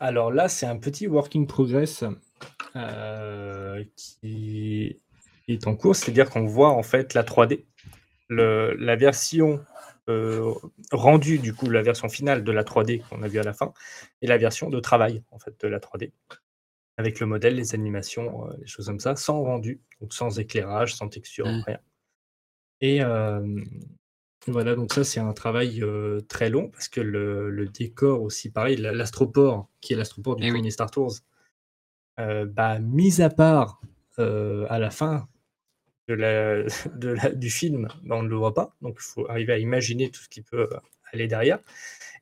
Alors 0.00 0.30
là, 0.30 0.48
c'est 0.48 0.66
un 0.66 0.76
petit 0.76 1.06
work 1.08 1.34
in 1.34 1.44
progress, 1.44 2.04
heu, 2.76 3.86
qui 3.96 5.00
est 5.48 5.66
en 5.66 5.74
cours. 5.76 5.96
C'est-à-dire 5.96 6.30
qu'on 6.30 6.46
voit, 6.46 6.70
en 6.70 6.82
fait, 6.82 7.14
la 7.14 7.24
3D. 7.24 7.64
Le 8.28 8.74
la 8.78 8.96
version, 8.96 9.64
heu, 10.08 10.44
rendue, 10.92 11.38
du 11.38 11.54
coup, 11.54 11.70
la 11.70 11.82
version 11.82 12.08
finale 12.08 12.44
de 12.44 12.52
la 12.52 12.62
3D 12.64 13.02
qu'on 13.08 13.22
a 13.22 13.28
vue 13.28 13.38
à 13.40 13.42
la 13.42 13.54
fin 13.54 13.72
et 14.22 14.26
la 14.26 14.38
version 14.38 14.68
de 14.70 14.80
travail, 14.80 15.22
en 15.32 15.38
fait, 15.38 15.58
de 15.60 15.68
la 15.68 15.80
3D. 15.80 16.12
Avec 16.98 17.20
le 17.20 17.26
modèle, 17.26 17.56
les 17.56 17.74
animations, 17.74 18.46
heu, 18.48 18.56
les 18.60 18.66
choses 18.66 18.86
comme 18.86 19.00
ça, 19.00 19.16
sans 19.16 19.42
rendu, 19.42 19.80
donc 20.00 20.14
sans 20.14 20.38
éclairage, 20.38 20.94
sans 20.94 21.08
texture, 21.08 21.46
Mmh. 21.48 21.62
rien. 21.66 21.78
Et 22.80 23.00
voilà, 24.48 24.74
donc 24.74 24.92
ça, 24.92 25.04
c'est 25.04 25.20
un 25.20 25.32
travail, 25.32 25.82
heu, 25.82 26.24
très 26.28 26.50
long 26.50 26.68
parce 26.70 26.88
que 26.88 27.00
le 27.00 27.50
le 27.50 27.66
décor 27.66 28.22
aussi, 28.22 28.50
pareil, 28.50 28.76
la 28.76 28.92
l'astroport, 28.92 29.68
qui 29.80 29.92
est 29.94 29.96
l'astroport 29.96 30.36
du 30.36 30.44
Eh 30.46 30.52
oui. 30.52 30.60
1er 30.60 30.70
Star 30.70 30.90
Tours, 30.90 31.14
heu, 32.20 32.46
bah, 32.46 32.78
mis 32.80 33.22
à 33.22 33.30
part, 33.30 33.80
heu, 34.18 34.66
à 34.70 34.78
la 34.78 34.90
fin 34.90 35.28
de 36.08 36.14
la 36.14 36.64
de 36.96 37.08
la 37.10 37.30
du 37.32 37.50
film, 37.50 37.88
bah, 38.04 38.16
on 38.18 38.24
ne 38.24 38.28
le 38.28 38.36
voit 38.36 38.54
pas, 38.54 38.76
donc 38.82 38.96
il 39.00 39.02
faut 39.04 39.28
arriver 39.30 39.54
à 39.54 39.58
imaginer 39.58 40.10
tout 40.10 40.22
ce 40.22 40.28
qui 40.30 40.42
peut, 40.42 40.68
aller 41.12 41.28
derrière 41.28 41.60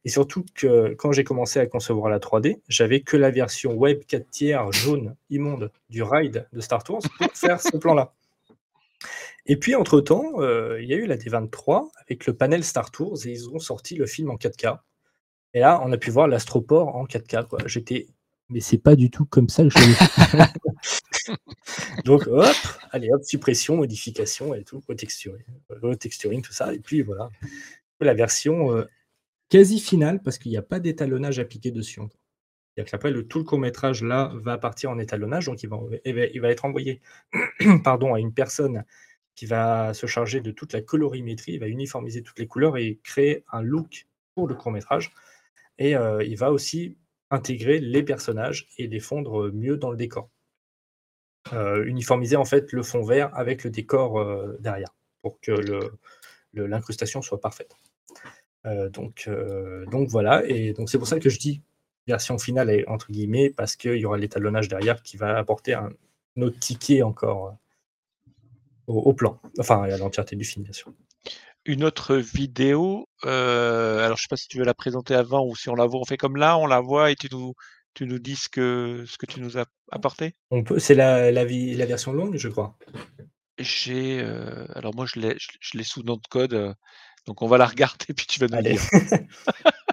et 0.04 0.10
surtout 0.10 0.44
que 0.54 0.94
quand 0.94 1.12
j'ai 1.12 1.24
commencé 1.24 1.60
à 1.60 1.66
concevoir 1.66 2.10
la 2.10 2.20
3D, 2.20 2.60
j'avais 2.68 3.00
que 3.02 3.16
la 3.18 3.30
version 3.32 3.74
web 3.74 4.02
4/3 4.08 4.70
jaune 4.72 5.16
immonde 5.30 5.70
du 5.90 6.02
ride 6.04 6.48
de 6.52 6.60
Star 6.60 6.84
Tours 6.84 7.02
pour 7.18 7.28
faire 7.34 7.60
ce 7.62 7.76
plan-là. 7.78 8.14
Et 9.46 9.56
puis 9.56 9.74
entre-temps, 9.74 10.40
heu, 10.40 10.78
il 10.82 10.88
y 10.88 10.94
a 10.94 10.96
eu 10.96 11.06
la 11.06 11.16
D23 11.16 11.90
avec 12.00 12.26
le 12.26 12.34
panel 12.34 12.64
Star 12.64 12.90
Tours 12.90 13.26
et 13.26 13.30
ils 13.30 13.48
ont 13.50 13.58
sorti 13.58 13.94
le 13.96 14.06
film 14.06 14.30
en 14.30 14.36
4K 14.36 14.80
et 15.54 15.60
là, 15.60 15.80
on 15.84 15.92
a 15.92 15.98
pu 15.98 16.10
voir 16.10 16.28
l'astroport 16.28 16.96
en 16.96 17.06
4K, 17.06 17.46
quoi. 17.48 17.60
J'étais: 17.66 18.08
«Mais 18.50 18.60
c'est 18.60 18.78
pas 18.78 18.96
du 18.96 19.10
tout 19.10 19.24
comme 19.26 19.48
ça 19.48 19.64
que 19.64 19.70
je 19.70 19.78
l'ai 19.78 19.94
fait». 19.94 20.52
Donc 22.04 22.26
hop, 22.28 22.56
allez 22.92 23.10
hop, 23.12 23.22
suppression, 23.24 23.76
modification 23.76 24.54
et 24.54 24.64
tout, 24.64 24.82
retexturer, 24.88 25.44
retexturing, 25.70 26.42
tout 26.42 26.52
ça 26.52 26.74
et 26.74 26.78
puis 26.78 27.02
voilà. 27.02 27.30
La 28.00 28.14
version, 28.14 28.72
heu, 28.76 28.88
quasi 29.50 29.80
finale 29.80 30.22
parce 30.22 30.38
qu'il 30.38 30.52
y 30.52 30.56
a 30.58 30.62
pas 30.62 30.80
d'étalonnage 30.80 31.38
appliqué 31.40 31.70
dessus. 31.72 32.00
C'est-à-dire 32.76 32.90
qu'après 32.92 33.10
le 33.12 33.26
tout 33.26 33.38
le 33.38 33.44
court 33.44 33.58
métrage 33.58 34.02
là, 34.04 34.32
va 34.36 34.58
partir 34.58 34.90
en 34.90 34.98
étalonnage, 34.98 35.46
donc 35.46 35.62
il 35.62 35.68
va 35.70 35.78
il 36.04 36.14
va 36.14 36.26
il 36.26 36.40
va 36.40 36.50
être 36.50 36.64
envoyé, 36.66 37.00
pardon, 37.84 38.14
à 38.14 38.20
une 38.20 38.34
personne 38.34 38.84
qui 39.36 39.46
va 39.46 39.94
se 39.94 40.06
charger 40.06 40.40
de 40.40 40.50
toute 40.50 40.72
la 40.72 40.80
colorimétrie. 40.80 41.52
Il 41.52 41.60
va 41.60 41.68
uniformiser 41.68 42.22
toutes 42.22 42.38
les 42.40 42.48
couleurs 42.48 42.76
et 42.76 42.98
créer 43.04 43.44
un 43.52 43.62
look 43.62 44.08
pour 44.34 44.48
le 44.48 44.54
court 44.54 44.72
métrage 44.72 45.12
et 45.78 45.94
heu, 45.94 46.24
il 46.26 46.36
va 46.36 46.50
aussi 46.50 46.96
intégrer 47.30 47.78
les 47.78 48.02
personnages 48.02 48.68
et 48.78 48.88
les 48.88 49.00
fondre, 49.00 49.44
heu, 49.44 49.52
mieux 49.52 49.76
dans 49.76 49.90
le 49.90 49.96
décor. 49.96 50.30
Heu, 51.52 51.86
uniformiser, 51.86 52.36
en 52.36 52.44
fait, 52.44 52.72
le 52.72 52.82
fond 52.82 53.04
vert 53.04 53.30
avec 53.36 53.62
le 53.62 53.70
décor, 53.70 54.24
derrière 54.60 54.94
pour 55.22 55.40
que 55.40 55.52
l'incrustation 56.54 57.22
soit 57.22 57.40
parfaite. 57.40 57.76
Donc 58.64 59.28
voilà 60.08 60.44
et 60.46 60.72
donc 60.72 60.90
c'est 60.90 60.98
pour 60.98 61.06
ça 61.06 61.20
que 61.20 61.30
je 61.30 61.38
dis 61.38 61.62
version 62.06 62.38
finale, 62.38 62.84
entre 62.86 63.10
guillemets, 63.10 63.50
parce 63.50 63.76
qu'il 63.76 63.96
y 63.96 64.04
aura 64.04 64.16
l'étalonnage 64.18 64.68
derrière 64.68 65.02
qui 65.02 65.16
va 65.16 65.36
apporter 65.38 65.74
un 65.74 65.90
autre 66.40 66.58
ticket 66.58 67.02
encore 67.02 67.48
euh, 67.48 67.52
au, 68.86 68.98
au 68.98 69.12
plan, 69.14 69.40
enfin 69.58 69.82
à 69.82 69.96
l'entièreté 69.96 70.36
du 70.36 70.44
film, 70.44 70.64
bien 70.64 70.72
sûr. 70.72 70.92
Une 71.64 71.82
autre 71.82 72.16
vidéo, 72.16 73.08
euh, 73.24 74.04
alors 74.04 74.16
je 74.16 74.22
sais 74.22 74.28
pas 74.30 74.36
si 74.36 74.46
tu 74.46 74.58
veux 74.58 74.64
la 74.64 74.74
présenter 74.74 75.14
avant 75.14 75.44
ou 75.44 75.56
si 75.56 75.68
on 75.68 75.74
la 75.74 75.86
voit, 75.86 76.00
on 76.00 76.04
fait 76.04 76.16
comme 76.16 76.36
là, 76.36 76.56
on 76.58 76.66
la 76.66 76.80
voit 76.80 77.10
et 77.10 77.16
tu 77.16 77.28
nous, 77.32 77.54
tu 77.94 78.06
nous 78.06 78.18
dis 78.20 78.36
ce 78.36 78.48
que, 78.48 79.04
ce 79.06 79.18
que 79.18 79.26
tu 79.26 79.40
nous 79.40 79.58
as 79.58 79.64
apporté. 79.90 80.34
On 80.50 80.62
peut, 80.62 80.78
c'est 80.78 80.94
la, 80.94 81.32
la, 81.32 81.44
version 81.44 82.12
longue, 82.12 82.36
je 82.36 82.48
crois. 82.48 82.78
J'ai, 83.58 84.20
euh, 84.20 84.66
alors 84.74 84.94
moi 84.94 85.06
je 85.06 85.18
l'ai, 85.18 85.34
je, 85.38 85.48
je 85.60 85.76
l'ai 85.78 85.84
sous 85.84 86.02
nom 86.04 86.16
de 86.16 86.26
code, 86.30 86.54
euh, 86.54 86.72
donc 87.26 87.42
on 87.42 87.48
va 87.48 87.58
la 87.58 87.66
regarder 87.66 88.06
puis 88.16 88.26
tu 88.26 88.38
vas 88.38 88.46
nous 88.46 88.56
Allez. 88.56 88.72
dire. 88.74 88.82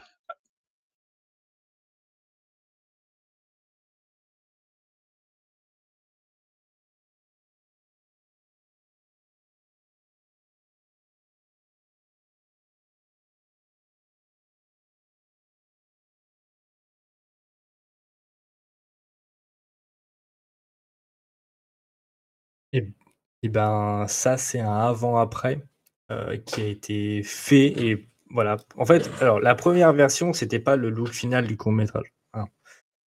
et 23.44 23.50
ben 23.50 24.06
ça, 24.08 24.38
c'est 24.38 24.60
un 24.60 24.74
avant-après 24.74 25.62
euh, 26.12 26.38
qui 26.38 26.62
a 26.62 26.68
été 26.68 27.24
fait. 27.24 27.68
Et 27.68 28.08
voilà. 28.30 28.58
En 28.78 28.86
fait, 28.86 29.10
alors 29.22 29.40
la 29.40 29.56
première 29.56 29.94
version, 29.94 30.34
c'était 30.34 30.60
pas 30.60 30.76
le 30.78 30.90
look 30.90 31.10
final 31.10 31.46
du 31.48 31.58
court-métrage. 31.58 32.14
hein. 32.34 32.48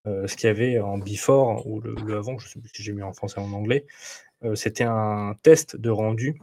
Euh, 0.06 0.26
ce 0.28 0.36
qu'il 0.36 0.48
y 0.48 0.50
avait 0.50 0.78
en 0.80 0.98
before 0.98 1.66
ou 1.66 1.80
le, 1.80 2.16
avant, 2.16 2.38
je 2.38 2.48
sais 2.48 2.60
plus 2.60 2.70
si 2.74 2.82
j'ai 2.82 2.92
mis 2.92 3.02
en 3.02 3.12
français 3.12 3.40
ou 3.40 3.44
en 3.44 3.52
anglais, 3.52 3.86
euh, 4.44 4.54
c'était 4.54 4.84
un 4.84 5.34
test 5.42 5.76
de 5.76 5.90
rendu 5.90 6.40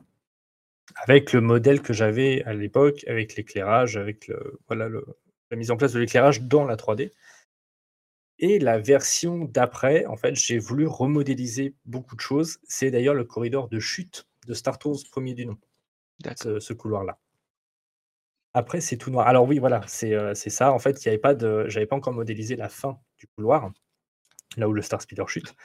avec 0.95 1.34
le 1.34 1.41
modèle 1.41 1.82
que 1.82 1.94
j'avais 1.94 2.44
à 2.44 2.53
l'époque, 2.53 3.03
avec 3.07 3.36
l'éclairage, 3.36 3.98
avec 3.98 4.28
le, 4.28 4.60
voilà, 4.68 4.90
la 5.52 5.57
mise 5.57 5.72
en 5.72 5.78
place 5.78 5.94
de 5.94 5.99
l'éclairage 5.99 6.41
dans 6.41 6.65
la 6.65 6.76
3D. 6.76 7.11
Et 8.45 8.60
la 8.60 8.78
version 8.78 9.45
d'après, 9.45 10.06
en 10.06 10.18
fait, 10.18 10.36
j'ai 10.36 10.60
voulu 10.60 10.86
remodéliser 10.86 11.76
beaucoup 11.86 12.18
de 12.18 12.20
choses. 12.20 12.60
C'est 12.65 12.91
d'ailleurs 12.91 13.14
le 13.14 13.24
corridor 13.24 13.70
de 13.70 13.80
chute 13.80 14.28
de 14.45 14.53
Star 14.53 14.78
Tours 14.78 14.99
premier 15.10 15.34
du 15.34 15.45
nom, 15.45 15.57
ce, 16.36 16.60
ce 16.60 16.74
couloir-là. 16.74 17.18
Après, 18.53 18.82
c'est 18.82 18.98
tout 18.98 19.11
noir. 19.11 19.30
Alors 19.30 19.48
oui, 19.48 19.60
voilà, 19.60 19.80
c'est 19.88 20.14
euh, 20.14 20.34
ça. 20.36 20.74
En 20.74 20.80
fait, 20.80 21.02
il 21.02 21.06
y 21.06 21.07
avait 21.07 21.20
pas 21.20 21.36
de, 21.36 21.70
j'avais 21.70 21.86
pas 21.86 21.95
encore 21.95 22.11
modélisé 22.11 22.57
la 22.57 22.68
fin 22.68 22.99
du 23.18 23.28
couloir, 23.28 23.72
là 24.57 24.68
où 24.68 24.74
le 24.74 24.82
Star 24.82 25.02
Speeder 25.02 25.30
chute. 25.30 25.56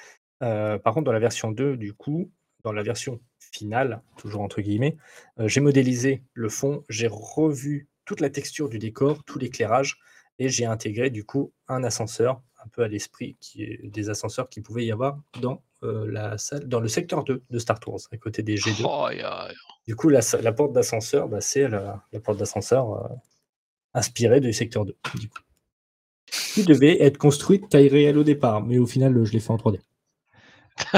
Euh, 0.45 0.79
par 0.79 0.95
contre, 0.95 1.07
dans 1.07 1.13
la 1.13 1.19
version 1.19 1.51
2, 1.51 1.77
du 1.77 1.95
coup, 1.95 2.31
dans 2.63 2.71
la 2.71 2.85
version 2.85 3.21
finale, 3.41 4.03
toujours 4.19 4.43
entre 4.43 4.61
guillemets, 4.61 4.97
euh, 5.41 5.49
j'ai 5.49 5.61
modélisé 5.61 6.23
le 6.33 6.49
fond, 6.49 6.85
j'ai 6.89 7.09
revu 7.11 7.89
toute 8.05 8.21
la 8.21 8.31
texture 8.31 8.69
du 8.69 8.79
décor, 8.79 9.25
tout 9.25 9.41
l'éclairage, 9.41 9.99
et 10.39 10.49
j'ai 10.49 10.65
intégré 10.65 11.11
du 11.11 11.25
coup 11.25 11.53
un 11.67 11.83
ascenseur, 11.83 12.41
un 12.69 12.71
peu 12.71 12.83
à 12.83 12.89
l'esprit 12.89 13.37
des 13.83 14.11
ascenseurs 14.11 14.49
qui 14.51 14.61
pouvait 14.61 14.85
y 14.85 14.93
avoir 14.93 15.19
dans 15.41 15.63
euh, 15.83 16.07
la 16.11 16.37
salle, 16.39 16.69
dans 16.69 16.81
le 16.81 16.89
secteur 16.89 17.25
2 17.25 17.43
de 17.49 17.59
Star 17.59 17.81
Tours, 17.81 18.01
à 18.13 18.17
côté 18.19 18.43
des 18.43 18.57
G2. 18.57 18.83
Oh, 18.85 19.05
aïe, 19.07 19.23
aïe. 19.23 19.55
Du 19.87 19.97
coup, 19.97 20.11
la, 20.11 20.21
porte 20.53 20.73
d'ascenseur, 20.75 21.29
bah, 21.29 21.41
c'est 21.41 21.67
la, 21.69 22.05
la 22.13 22.21
porte 22.21 22.39
d'ascenseur 22.39 22.93
euh, 22.93 23.09
inspirée 23.95 24.41
du 24.41 24.53
secteur 24.53 24.85
2. 24.85 24.95
Du 25.15 25.29
coup. 25.29 25.39
Qui 26.53 26.65
devait 26.65 27.01
être 27.03 27.17
construite 27.17 27.71
taille 27.71 27.89
réelle 27.89 28.19
au 28.19 28.25
départ, 28.25 28.63
mais 28.63 28.77
au 28.79 28.87
final, 28.87 29.25
je 29.25 29.33
l'ai 29.33 29.41
fait 29.41 29.51
en 29.51 29.57
3D. 29.57 29.81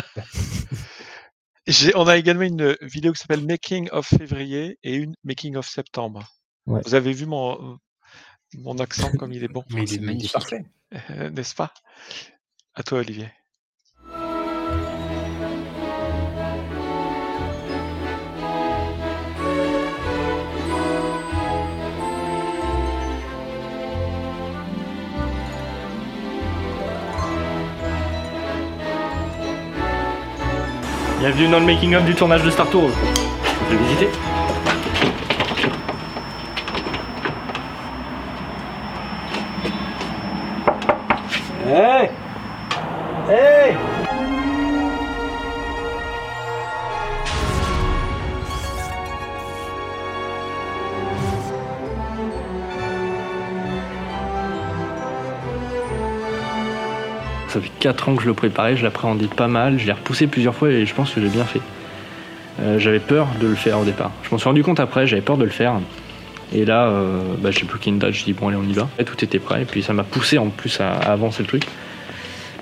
J'ai- 1.66 1.94
on 1.94 2.06
a 2.08 2.16
également 2.16 2.42
une 2.42 2.76
vidéo 2.82 3.12
qui 3.12 3.20
s'appelle 3.20 3.46
Making 3.46 3.88
of 3.92 4.06
février 4.08 4.78
et 4.82 4.94
une 4.96 5.14
Making 5.24 5.56
of 5.56 5.68
septembre. 5.68 6.26
Ouais. 6.66 6.80
Vous 6.84 6.94
avez 6.94 7.12
vu 7.12 7.26
mon, 7.26 7.78
mon 8.58 8.78
accent 8.78 9.12
comme 9.12 9.32
il 9.32 9.44
est 9.44 9.48
bon, 9.48 9.62
Mais 9.70 9.82
il 9.84 9.92
est- 9.92 9.96
il 9.96 10.02
est 10.02 10.06
magnifique. 10.06 10.32
parfait. 10.32 10.64
Euh, 10.92 11.30
n'est-ce 11.30 11.54
pas? 11.54 11.72
À 12.74 12.82
toi, 12.82 12.98
Olivier. 12.98 13.28
Bienvenue 31.20 31.48
dans 31.48 31.60
le 31.60 31.66
making-of 31.66 32.04
du 32.06 32.14
tournage 32.14 32.42
de 32.42 32.50
Star 32.50 32.68
Tours. 32.70 32.90
Peut 33.68 33.74
le 33.74 33.84
visiter? 33.84 34.08
Hey 41.72 42.10
Hey 43.28 43.76
Ça 57.46 57.60
fait 57.60 57.70
4 57.78 58.08
ans 58.08 58.16
que 58.16 58.22
je 58.22 58.26
le 58.26 58.34
préparais, 58.34 58.76
je 58.76 58.82
l'appréhendais 58.82 59.26
pas 59.26 59.46
mal, 59.46 59.78
je 59.78 59.86
l'ai 59.86 59.92
repoussé 59.92 60.26
plusieurs 60.26 60.56
fois 60.56 60.70
et 60.70 60.84
je 60.86 60.92
pense 60.92 61.12
que 61.12 61.20
j'ai 61.20 61.28
bien 61.28 61.44
fait. 61.44 61.60
Euh, 62.60 62.80
j'avais 62.80 62.98
peur 62.98 63.28
de 63.40 63.46
le 63.46 63.54
faire 63.54 63.78
au 63.78 63.84
départ. 63.84 64.10
Je 64.24 64.30
m'en 64.32 64.38
suis 64.38 64.48
rendu 64.48 64.64
compte 64.64 64.80
après, 64.80 65.06
j'avais 65.06 65.22
peur 65.22 65.36
de 65.36 65.44
le 65.44 65.50
faire. 65.50 65.74
Et 66.52 66.64
là, 66.64 66.88
euh, 66.88 67.22
bah, 67.38 67.50
j'ai 67.50 67.64
bloqué 67.64 67.90
une 67.90 67.98
date, 67.98 68.12
je 68.12 68.24
dis 68.24 68.32
bon 68.32 68.48
allez 68.48 68.56
on 68.56 68.64
y 68.64 68.72
va. 68.72 68.88
Et 68.98 69.04
tout 69.04 69.22
était 69.24 69.38
prêt, 69.38 69.62
et 69.62 69.64
puis 69.64 69.82
ça 69.82 69.92
m'a 69.92 70.04
poussé 70.04 70.38
en 70.38 70.48
plus 70.48 70.80
à, 70.80 70.92
avancer 70.92 71.42
le 71.42 71.48
truc. 71.48 71.64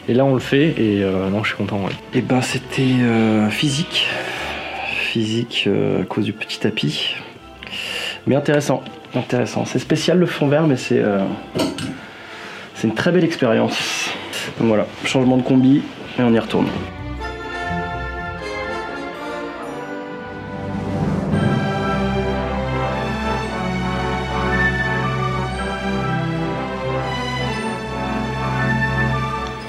Et 0.08 0.14
là 0.14 0.24
on 0.24 0.34
le 0.34 0.40
fait, 0.40 0.74
et 0.78 1.02
euh, 1.02 1.28
non 1.30 1.42
je 1.42 1.48
suis 1.48 1.56
content. 1.56 1.80
Et 2.14 2.20
ben 2.20 2.42
c'était 2.42 2.82
euh, 2.82 3.48
physique. 3.50 4.06
Physique 4.92 5.68
à 6.00 6.04
cause 6.04 6.24
du 6.24 6.34
petit 6.34 6.60
tapis. 6.60 7.14
Mais 8.26 8.36
intéressant, 8.36 8.82
intéressant. 9.14 9.64
C'est 9.64 9.78
spécial 9.78 10.18
le 10.18 10.26
fond 10.26 10.48
vert, 10.48 10.66
mais 10.66 10.76
c'est 10.76 11.02
c'est 12.74 12.86
une 12.86 12.94
très 12.94 13.10
belle 13.10 13.24
expérience. 13.24 14.10
Donc 14.58 14.68
voilà, 14.68 14.86
changement 15.04 15.38
de 15.38 15.42
combi 15.42 15.82
et 16.18 16.22
on 16.22 16.32
y 16.32 16.38
retourne. 16.38 16.66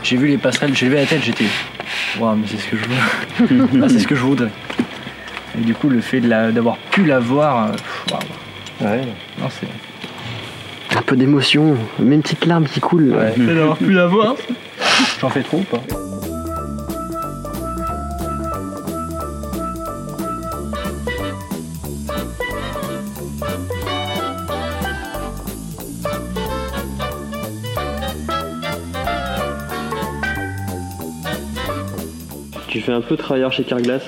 J'ai 0.09 0.17
vu 0.17 0.27
les 0.27 0.39
passerelles, 0.39 0.75
j'ai 0.75 0.87
levé 0.87 0.97
la 1.01 1.05
tête, 1.05 1.21
j'étais. 1.23 1.45
Waouh, 2.19 2.35
mais 2.35 2.47
c'est 2.47 2.57
ce 2.57 2.67
que 2.67 2.77
je 2.77 2.83
veux. 3.67 3.79
Là, 3.79 3.87
c'est 3.89 3.99
ce 3.99 4.07
que 4.07 4.15
je 4.15 4.21
voudrais. 4.21 4.49
Et 5.55 5.61
du 5.61 5.75
coup, 5.75 5.87
le 5.87 6.01
fait 6.01 6.19
d'avoir 6.19 6.77
pu 6.77 7.05
la 7.05 7.19
voir. 7.19 7.67
euh. 7.67 8.85
Ouais. 8.85 9.01
Non, 9.39 9.49
c'est. 9.51 10.97
Un 10.97 11.03
peu 11.03 11.15
d'émotion, 11.15 11.77
même 11.99 12.13
une 12.13 12.21
petite 12.23 12.47
larme 12.47 12.65
qui 12.65 12.79
coule. 12.79 13.13
Ouais. 13.13 13.35
Le 13.37 13.45
fait 13.49 13.53
d'avoir 13.53 13.77
pu 13.77 13.91
la 13.91 14.07
voir. 14.07 14.33
J'en 15.21 15.29
fais 15.29 15.43
trop 15.43 15.57
ou 15.57 15.61
pas? 15.61 15.83
Un 32.91 33.01
peu 33.01 33.15
travailleur 33.17 33.51
chez 33.53 33.63
Carglass 33.63 34.01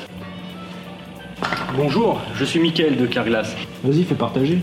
Bonjour, 1.76 2.20
je 2.36 2.44
suis 2.44 2.60
Mickaël 2.60 2.98
de 2.98 3.06
Carglass. 3.06 3.56
Vas-y, 3.84 4.04
fais 4.04 4.16
partager. 4.16 4.58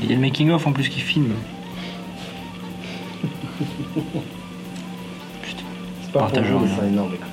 Il 0.00 0.08
y 0.08 0.12
a 0.12 0.14
le 0.14 0.20
making-of 0.20 0.64
en 0.64 0.72
plus 0.72 0.88
qui 0.88 1.00
filme. 1.00 1.34
C'est 6.02 6.12
pas 6.12 6.26
rien. 6.26 6.42
c'est 6.78 6.86
énorme 6.86 7.08
avec 7.08 7.20
ça. 7.20 7.26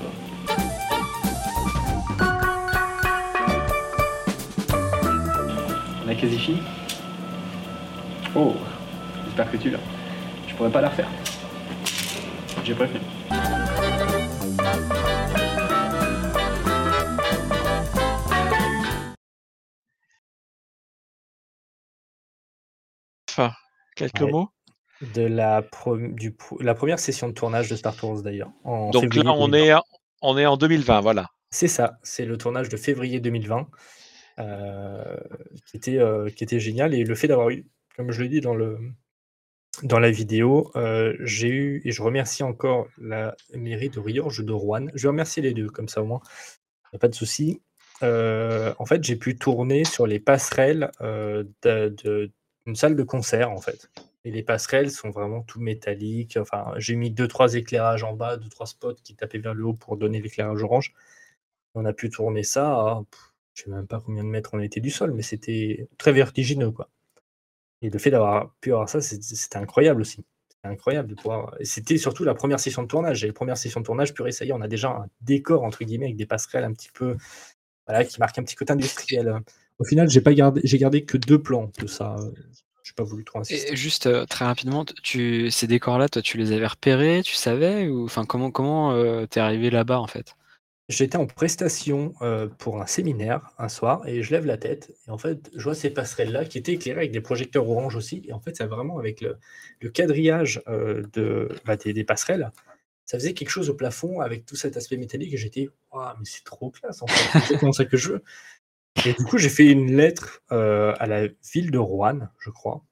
La 6.07 6.15
quasi 6.15 6.39
fini 6.39 6.61
Oh, 8.35 8.55
j'espère 9.25 9.51
que 9.51 9.57
tu 9.57 9.69
l'as. 9.69 9.79
Je 10.47 10.55
pourrais 10.55 10.71
pas 10.71 10.81
la 10.81 10.89
refaire. 10.89 11.09
J'ai 12.63 12.73
préféré. 12.73 13.01
Quelques 23.95 24.21
Ouais. 24.21 24.31
mots? 24.31 24.49
De 25.15 25.21
la, 25.21 25.63
du, 26.11 26.33
première 26.33 26.99
session 26.99 27.29
de 27.29 27.33
tournage 27.33 27.69
de 27.69 27.75
Star 27.77 27.95
Tours 27.95 28.21
d'ailleurs. 28.21 28.51
Donc 28.65 29.15
là, 29.15 29.31
on 29.33 29.47
2020. 29.47 29.57
est, 29.77 29.81
on 30.21 30.37
est 30.37 30.45
en 30.45 30.57
2020, 30.57 30.99
voilà. 30.99 31.27
C'est 31.51 31.69
ça, 31.69 31.97
c'est 32.03 32.25
le 32.25 32.37
tournage 32.37 32.67
de 32.69 32.75
février 32.77 33.19
2020 33.21 33.67
euh, 34.39 35.17
qui, 35.65 35.77
était, 35.77 35.97
euh, 35.99 36.29
qui 36.29 36.43
était 36.43 36.59
génial. 36.59 36.93
Et 36.93 37.03
le 37.05 37.15
fait 37.15 37.27
d'avoir 37.27 37.49
eu, 37.49 37.65
comme 37.95 38.11
je 38.11 38.21
le 38.21 38.27
dis 38.27 38.41
dans, 38.41 38.55
le, 38.55 38.77
dans 39.83 39.99
la 39.99 40.11
vidéo, 40.11 40.69
euh, 40.75 41.15
j'ai 41.21 41.47
eu, 41.47 41.81
et 41.85 41.91
je 41.93 42.01
remercie 42.01 42.43
encore 42.43 42.87
la 42.99 43.35
mairie 43.53 43.89
de 43.89 43.99
Riorges 44.01 44.43
de 44.43 44.51
Rouen. 44.53 44.87
Je 44.95 45.03
vais 45.03 45.09
remercier 45.09 45.41
les 45.41 45.53
deux, 45.53 45.67
comme 45.69 45.87
ça 45.87 46.01
au 46.01 46.05
moins, 46.05 46.19
il 46.25 46.95
n'y 46.95 46.97
a 46.97 46.99
pas 46.99 47.07
de 47.07 47.15
souci. 47.15 47.61
En 48.01 48.85
fait, 48.85 49.03
j'ai 49.03 49.15
pu 49.15 49.37
tourner 49.37 49.85
sur 49.85 50.07
les 50.07 50.19
passerelles 50.19 50.91
de- 51.01 51.47
de- 52.03 52.31
d'une 52.65 52.75
salle 52.75 52.95
de 52.95 53.03
concert, 53.03 53.51
en 53.51 53.61
fait. 53.61 53.89
Et 54.25 54.31
les 54.31 54.43
passerelles 54.43 54.91
sont 54.91 55.11
vraiment 55.11 55.41
tout 55.43 55.61
métalliques. 55.61 56.37
Enfin, 56.37 56.73
j'ai 56.77 56.95
mis 56.95 57.11
deux, 57.11 57.27
trois 57.27 57.55
éclairages 57.55 58.03
en 58.03 58.13
bas, 58.13 58.37
deux, 58.37 58.49
trois 58.49 58.65
spots 58.65 58.95
qui 59.03 59.15
tapaient 59.15 59.39
vers 59.39 59.53
le 59.53 59.65
haut 59.65 59.73
pour 59.73 59.97
donner 59.97 60.21
l'éclairage 60.21 60.61
orange. 60.63 60.93
On 61.75 61.85
a 61.85 61.93
pu 61.93 62.09
tourner 62.09 62.43
ça 62.43 62.71
à, 62.71 63.03
je 63.53 63.63
sais 63.63 63.69
même 63.69 63.87
pas 63.87 64.01
combien 64.01 64.23
de 64.23 64.29
mètres 64.29 64.51
on 64.53 64.59
était 64.59 64.81
du 64.81 64.91
sol, 64.91 65.13
mais 65.13 65.21
c'était 65.21 65.87
très 65.97 66.11
vertigineux, 66.11 66.71
quoi. 66.71 66.89
Et 67.81 67.89
le 67.89 67.99
fait 67.99 68.11
d'avoir 68.11 68.53
pu 68.61 68.71
avoir 68.71 68.89
ça, 68.89 69.01
c'était 69.01 69.57
incroyable 69.57 70.01
aussi. 70.01 70.25
C'était 70.49 70.67
incroyable 70.67 71.09
de 71.09 71.15
pouvoir. 71.15 71.55
C'était 71.61 71.97
surtout 71.97 72.23
la 72.25 72.33
première 72.33 72.59
session 72.59 72.83
de 72.83 72.87
tournage. 72.87 73.23
Et 73.23 73.27
la 73.27 73.33
première 73.33 73.57
session 73.57 73.79
de 73.79 73.85
tournage, 73.85 74.13
purée, 74.13 74.31
ça 74.31 74.45
y 74.45 74.49
est, 74.49 74.53
on 74.53 74.61
a 74.61 74.67
déjà 74.67 74.89
un 74.89 75.07
décor, 75.21 75.63
entre 75.63 75.83
guillemets, 75.85 76.07
avec 76.07 76.17
des 76.17 76.25
passerelles 76.25 76.65
un 76.65 76.73
petit 76.73 76.91
peu. 76.93 77.15
Voilà, 77.87 78.05
qui 78.05 78.19
marquent 78.19 78.39
un 78.39 78.43
petit 78.43 78.55
côté 78.55 78.73
industriel. 78.73 79.39
Au 79.79 79.85
final, 79.85 80.09
j'ai 80.09 80.21
pas 80.21 80.33
gardé, 80.33 80.61
j'ai 80.63 80.77
gardé 80.77 81.03
que 81.03 81.17
deux 81.17 81.41
plans 81.41 81.71
de 81.79 81.87
ça. 81.87 82.15
J'ai 82.83 82.93
pas 82.93 83.03
voulu 83.03 83.23
trop 83.23 83.39
insister. 83.39 83.71
Et 83.71 83.75
juste 83.75 84.07
euh, 84.07 84.25
très 84.25 84.45
rapidement, 84.45 84.85
tu, 85.03 85.49
ces 85.51 85.67
décors-là, 85.67 86.09
toi, 86.09 86.21
tu 86.21 86.37
les 86.37 86.51
avais 86.51 86.67
repérés, 86.67 87.21
tu 87.23 87.35
savais 87.35 87.87
ou 87.87 88.05
enfin 88.05 88.25
comment 88.25 88.51
comment 88.51 88.93
euh, 88.93 89.25
t'es 89.25 89.39
arrivé 89.39 89.69
là-bas 89.69 89.99
en 89.99 90.07
fait? 90.07 90.35
J'étais 90.89 91.17
en 91.17 91.27
prestation 91.27 92.15
euh, 92.23 92.47
pour 92.47 92.81
un 92.81 92.87
séminaire 92.87 93.51
un 93.59 93.69
soir 93.69 94.07
et 94.07 94.23
je 94.23 94.31
lève 94.31 94.47
la 94.47 94.57
tête 94.57 94.91
et 95.07 95.11
en 95.11 95.19
fait 95.19 95.51
je 95.55 95.63
vois 95.63 95.75
ces 95.75 95.91
passerelles-là 95.91 96.45
qui 96.45 96.57
étaient 96.57 96.73
éclairées 96.73 97.01
avec 97.01 97.11
des 97.11 97.21
projecteurs 97.21 97.69
orange 97.69 97.95
aussi 97.95 98.23
et 98.27 98.33
en 98.33 98.39
fait 98.39 98.57
ça 98.57 98.65
vraiment 98.65 98.97
avec 98.97 99.21
le, 99.21 99.37
le 99.81 99.89
quadrillage 99.91 100.63
euh, 100.67 101.03
de, 101.13 101.49
bah, 101.63 101.75
des, 101.75 101.93
des 101.93 102.03
passerelles 102.03 102.51
ça 103.05 103.19
faisait 103.19 103.35
quelque 103.35 103.51
chose 103.51 103.69
au 103.69 103.75
plafond 103.75 104.19
avec 104.19 104.47
tout 104.47 104.55
cet 104.55 104.77
aspect 104.77 104.97
métallique 104.97 105.31
et 105.31 105.37
j'étais 105.37 105.69
Waouh, 105.91 106.15
mais 106.17 106.25
c'est 106.25 106.43
trop 106.43 106.71
classe 106.71 107.03
en 107.03 107.07
fait 107.07 107.29
c'est 107.33 107.37
exactement 107.37 107.71
ça 107.71 107.85
que 107.85 107.95
je 107.95 108.13
veux 108.13 108.23
et 109.05 109.13
du 109.13 109.23
coup 109.23 109.37
j'ai 109.37 109.49
fait 109.49 109.67
une 109.67 109.95
lettre 109.95 110.41
euh, 110.51 110.93
à 110.99 111.07
la 111.07 111.27
ville 111.53 111.71
de 111.71 111.77
Rouen 111.77 112.19
je 112.39 112.49
crois 112.49 112.83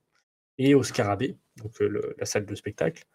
et 0.57 0.73
au 0.75 0.83
Scarabée 0.83 1.35
donc 1.57 1.71
euh, 1.81 1.87
le- 1.87 2.15
la 2.17 2.25
salle 2.25 2.45
de 2.45 2.55
spectacle 2.55 3.05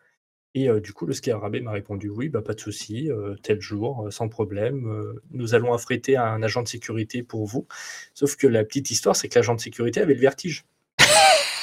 et 0.55 0.69
euh, 0.69 0.81
du 0.81 0.93
coup, 0.93 1.07
le 1.07 1.15
Scarabée 1.15 1.63
m'a 1.63 1.71
répondu 1.73 2.11
oui, 2.11 2.29
bah, 2.29 2.43
pas 2.43 2.53
de 2.53 2.61
souci, 2.61 3.09
tel 3.43 3.63
jour, 3.63 4.09
sans 4.11 4.29
problème. 4.29 5.15
nous 5.31 5.55
allons 5.55 5.73
affréter 5.73 6.19
un 6.19 6.43
agent 6.43 6.63
de 6.63 6.69
sécurité 6.69 7.23
pour 7.23 7.47
vous. 7.47 7.67
Sauf 8.13 8.37
que 8.37 8.47
la 8.47 8.63
petite 8.63 8.91
histoire, 8.91 9.17
c'est 9.17 9.31
que 9.31 9.39
l'agent 9.39 9.55
de 9.55 9.63
sécurité 9.63 10.03
avait 10.03 10.13
le 10.13 10.21
vertige. 10.21 10.67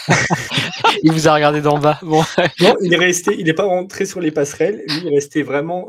Il 1.04 1.12
vous 1.12 1.28
a 1.28 1.36
regardé 1.36 1.62
d'en 1.62 1.78
bas. 1.78 2.00
Bon. 2.02 2.24
Non, 2.62 2.76
il 2.82 2.92
est 2.92 2.98
resté, 2.98 3.36
il 3.38 3.46
n'est 3.46 3.54
pas 3.54 3.66
rentré 3.66 4.06
sur 4.08 4.22
les 4.22 4.32
passerelles. 4.32 4.82
Lui, 4.88 4.98
il 5.04 5.08
est 5.08 5.16
resté 5.16 5.44
vraiment 5.44 5.88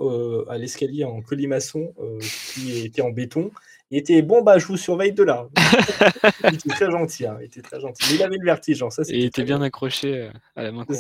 à 0.49 0.59
l'escalier 0.59 1.05
en 1.05 1.23
colimaçon 1.23 1.95
qui 2.53 2.85
était 2.85 3.01
en 3.01 3.09
béton. 3.11 3.51
Il 3.91 3.99
était 3.99 4.23
bon, 4.23 4.43
bah 4.43 4.59
je 4.59 4.67
vous 4.67 4.77
surveille 4.77 5.13
de 5.13 5.25
là. 5.25 5.49
il 6.45 6.55
était 6.55 6.69
très 6.69 6.91
gentil, 6.91 7.27
hein, 7.27 7.37
il 7.41 7.47
était 7.47 7.63
très 7.63 7.81
gentil. 7.81 8.05
Mais 8.09 8.15
il 8.17 8.23
avait 8.23 8.37
le 8.37 8.45
vertige, 8.45 8.79
genre 8.79 8.93
ça. 8.93 9.03
Et 9.09 9.19
il 9.19 9.25
était 9.25 9.43
bien 9.43 9.61
accroché 9.63 10.15
euh, 10.15 10.31
à 10.55 10.63
la 10.63 10.73
main 10.73 10.87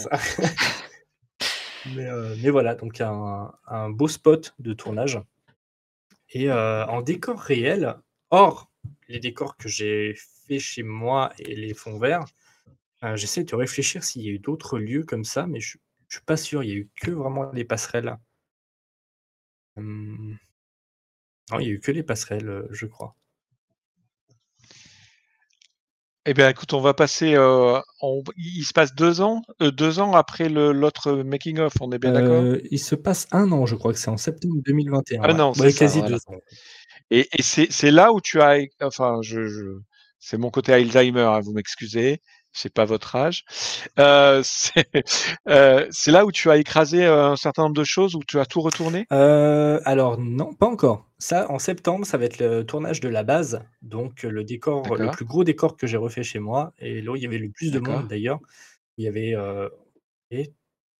mais, 1.94 2.06
euh, 2.06 2.34
mais 2.42 2.50
voilà, 2.50 2.74
donc 2.74 3.00
un, 3.00 3.52
un 3.66 3.90
beau 3.90 4.08
spot 4.08 4.54
de 4.58 4.72
tournage. 4.72 5.20
Et 6.30 6.50
euh, 6.50 6.86
en 6.86 7.02
décor 7.02 7.38
réel, 7.38 7.96
hors 8.30 8.70
les 9.08 9.20
décors 9.20 9.56
que 9.56 9.68
j'ai 9.68 10.14
fait 10.46 10.58
chez 10.58 10.82
moi 10.82 11.32
et 11.38 11.54
les 11.54 11.74
fonds 11.74 11.98
verts, 11.98 12.24
euh, 13.04 13.16
j'essaie 13.16 13.44
de 13.44 13.54
réfléchir 13.54 14.04
s'il 14.04 14.22
y 14.22 14.28
a 14.28 14.32
eu 14.32 14.38
d'autres 14.38 14.78
lieux 14.78 15.04
comme 15.04 15.24
ça, 15.24 15.46
mais 15.46 15.60
je, 15.60 15.78
je 16.08 16.16
suis 16.16 16.24
pas 16.24 16.36
sûr. 16.36 16.62
Il 16.62 16.70
y 16.70 16.72
a 16.72 16.76
eu 16.76 16.90
que 17.00 17.10
vraiment 17.10 17.50
les 17.52 17.64
passerelles. 17.64 18.16
Hum, 19.76 20.38
Non, 21.50 21.58
il 21.60 21.66
y 21.66 21.70
a 21.70 21.72
eu 21.72 21.80
que 21.80 21.92
les 21.92 22.02
passerelles, 22.02 22.48
euh, 22.48 22.66
je 22.70 22.86
crois. 22.86 23.14
Eh 26.26 26.34
bien, 26.34 26.48
écoute, 26.50 26.72
on 26.74 26.80
va 26.80 26.92
passer. 26.94 27.34
euh, 27.34 27.80
on- 28.02 28.22
Il 28.36 28.62
se 28.64 28.72
passe 28.72 28.94
deux 28.94 29.20
ans, 29.22 29.42
euh, 29.62 29.70
deux 29.70 29.98
ans 30.00 30.12
après 30.12 30.48
l'autre 30.48 31.12
making 31.12 31.58
of. 31.58 31.72
On 31.80 31.90
est 31.92 31.98
bien 31.98 32.12
d'accord? 32.12 32.44
Il 32.70 32.78
se 32.78 32.94
passe 32.94 33.26
un 33.32 33.50
an, 33.52 33.64
je 33.66 33.74
crois 33.74 33.92
que 33.92 33.98
c'est 33.98 34.10
en 34.10 34.16
septembre 34.18 34.56
2021. 34.64 35.22
Ah 35.22 35.28
ouais. 35.28 35.34
non, 35.34 35.50
Ouais, 35.50 35.54
c'est 35.54 35.70
ça, 35.72 35.78
quasi 35.78 35.98
voilà. 35.98 36.08
deux 36.08 36.20
ans. 36.28 36.40
Et, 37.10 37.28
et 37.38 37.42
c'est 37.42 37.72
c'est 37.72 37.90
là 37.90 38.12
où 38.12 38.20
tu 38.20 38.40
as, 38.42 38.60
enfin, 38.82 39.20
je, 39.22 39.46
je- 39.46 39.80
c'est 40.20 40.38
mon 40.38 40.50
côté 40.50 40.72
Alzheimer, 40.74 41.20
hein, 41.22 41.40
vous 41.40 41.52
m'excusez, 41.52 42.20
c'est 42.52 42.72
pas 42.72 42.84
votre 42.84 43.16
âge. 43.16 43.44
Euh, 43.98 44.42
c'est 44.44 44.86
euh, 45.48 45.86
c'est 45.90 46.10
là 46.10 46.24
où 46.24 46.32
tu 46.32 46.50
as 46.50 46.56
écrasé 46.56 47.04
euh, 47.04 47.30
un 47.30 47.36
certain 47.36 47.62
nombre 47.62 47.76
de 47.76 47.84
choses, 47.84 48.14
où 48.14 48.22
tu 48.26 48.38
as 48.38 48.46
tout 48.46 48.60
retourné? 48.60 49.06
Euh, 49.12 49.80
alors 49.84 50.18
non, 50.18 50.54
pas 50.54 50.66
encore. 50.66 51.06
Ça, 51.18 51.50
en 51.50 51.58
septembre, 51.58 52.06
ça 52.06 52.16
va 52.18 52.24
être 52.24 52.38
le 52.38 52.64
tournage 52.64 53.00
de 53.00 53.08
la 53.08 53.22
base, 53.22 53.62
donc 53.82 54.22
le 54.22 54.42
décor, 54.42 54.96
le 54.96 55.10
plus 55.10 55.26
gros 55.26 55.44
décor 55.44 55.76
que 55.76 55.86
j'ai 55.86 55.98
refait 55.98 56.22
chez 56.22 56.38
moi, 56.38 56.72
et 56.78 57.02
là 57.02 57.12
où 57.12 57.16
il 57.16 57.22
y 57.22 57.26
avait 57.26 57.38
le 57.38 57.50
plus 57.50 57.70
de 57.70 57.78
monde 57.78 58.08
d'ailleurs. 58.08 58.40
Il 58.96 59.04
y 59.04 59.08
avait 59.08 59.34
et 60.30 60.52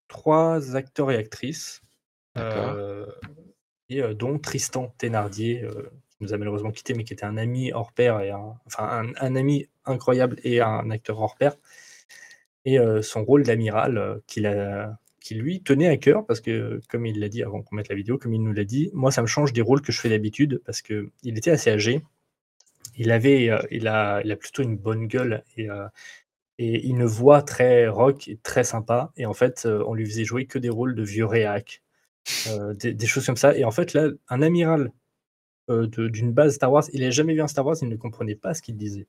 trois 0.08 0.76
acteurs 0.76 1.10
et 1.10 1.16
actrices, 1.16 1.80
et 3.88 4.02
dont 4.14 4.38
Tristan 4.38 4.94
Thénardier, 4.98 5.66
nous 6.20 6.34
a 6.34 6.38
malheureusement 6.38 6.70
quitté, 6.70 6.94
mais 6.94 7.04
qui 7.04 7.12
était 7.12 7.24
un 7.24 7.36
ami 7.36 7.72
hors 7.72 7.92
pair 7.92 8.20
et 8.20 8.32
enfin 8.32 9.12
un, 9.20 9.36
ami 9.36 9.68
incroyable 9.84 10.38
et 10.44 10.60
un 10.60 10.90
acteur 10.90 11.20
hors 11.20 11.36
pair. 11.36 11.56
Et 12.64 12.78
euh, 12.78 13.02
son 13.02 13.24
rôle 13.24 13.42
d'amiral 13.42 13.98
euh, 13.98 14.18
qu'il 14.26 14.46
a, 14.46 14.98
qui 15.20 15.34
lui 15.34 15.62
tenait 15.62 15.88
à 15.88 15.96
cœur 15.96 16.26
parce 16.26 16.40
que, 16.40 16.80
comme 16.88 17.06
il 17.06 17.20
l'a 17.20 17.28
dit 17.28 17.42
avant 17.42 17.62
qu'on 17.62 17.76
mette 17.76 17.88
la 17.88 17.94
vidéo, 17.94 18.18
comme 18.18 18.34
il 18.34 18.42
nous 18.42 18.52
l'a 18.52 18.64
dit, 18.64 18.90
moi 18.92 19.10
ça 19.10 19.22
me 19.22 19.26
change 19.26 19.52
des 19.52 19.62
rôles 19.62 19.80
que 19.82 19.92
je 19.92 20.00
fais 20.00 20.10
d'habitude 20.10 20.60
parce 20.66 20.82
que 20.82 21.10
il 21.22 21.38
était 21.38 21.50
assez 21.50 21.70
âgé. 21.70 22.02
Il 22.96 23.12
avait, 23.12 23.50
euh, 23.50 23.62
il 23.70 23.88
a, 23.88 24.20
il 24.24 24.32
a 24.32 24.36
plutôt 24.36 24.62
une 24.62 24.76
bonne 24.76 25.06
gueule 25.06 25.42
et, 25.56 25.68
et 26.58 26.86
une 26.86 27.04
voix 27.04 27.42
très 27.42 27.88
rock 27.88 28.28
et 28.28 28.36
très 28.42 28.64
sympa. 28.64 29.12
Et 29.16 29.26
en 29.26 29.34
fait, 29.34 29.66
on 29.66 29.94
lui 29.94 30.06
faisait 30.06 30.24
jouer 30.24 30.46
que 30.46 30.58
des 30.58 30.68
rôles 30.68 30.94
de 30.94 31.02
vieux 31.02 31.24
réac, 31.24 31.82
des 32.74 33.06
choses 33.06 33.26
comme 33.26 33.36
ça. 33.36 33.56
Et 33.56 33.64
en 33.64 33.70
fait, 33.70 33.94
là, 33.94 34.08
un 34.28 34.42
amiral 34.42 34.92
euh, 35.70 35.86
d'une 36.08 36.32
base 36.32 36.54
Star 36.54 36.70
Wars, 36.72 36.84
il 36.92 37.00
n'a 37.02 37.10
jamais 37.10 37.34
vu 37.34 37.40
un 37.42 37.46
Star 37.48 37.64
Wars, 37.64 37.76
il 37.80 37.88
ne 37.88 37.96
comprenait 37.96 38.34
pas 38.34 38.52
ce 38.54 38.62
qu'il 38.62 38.76
disait. 38.76 39.06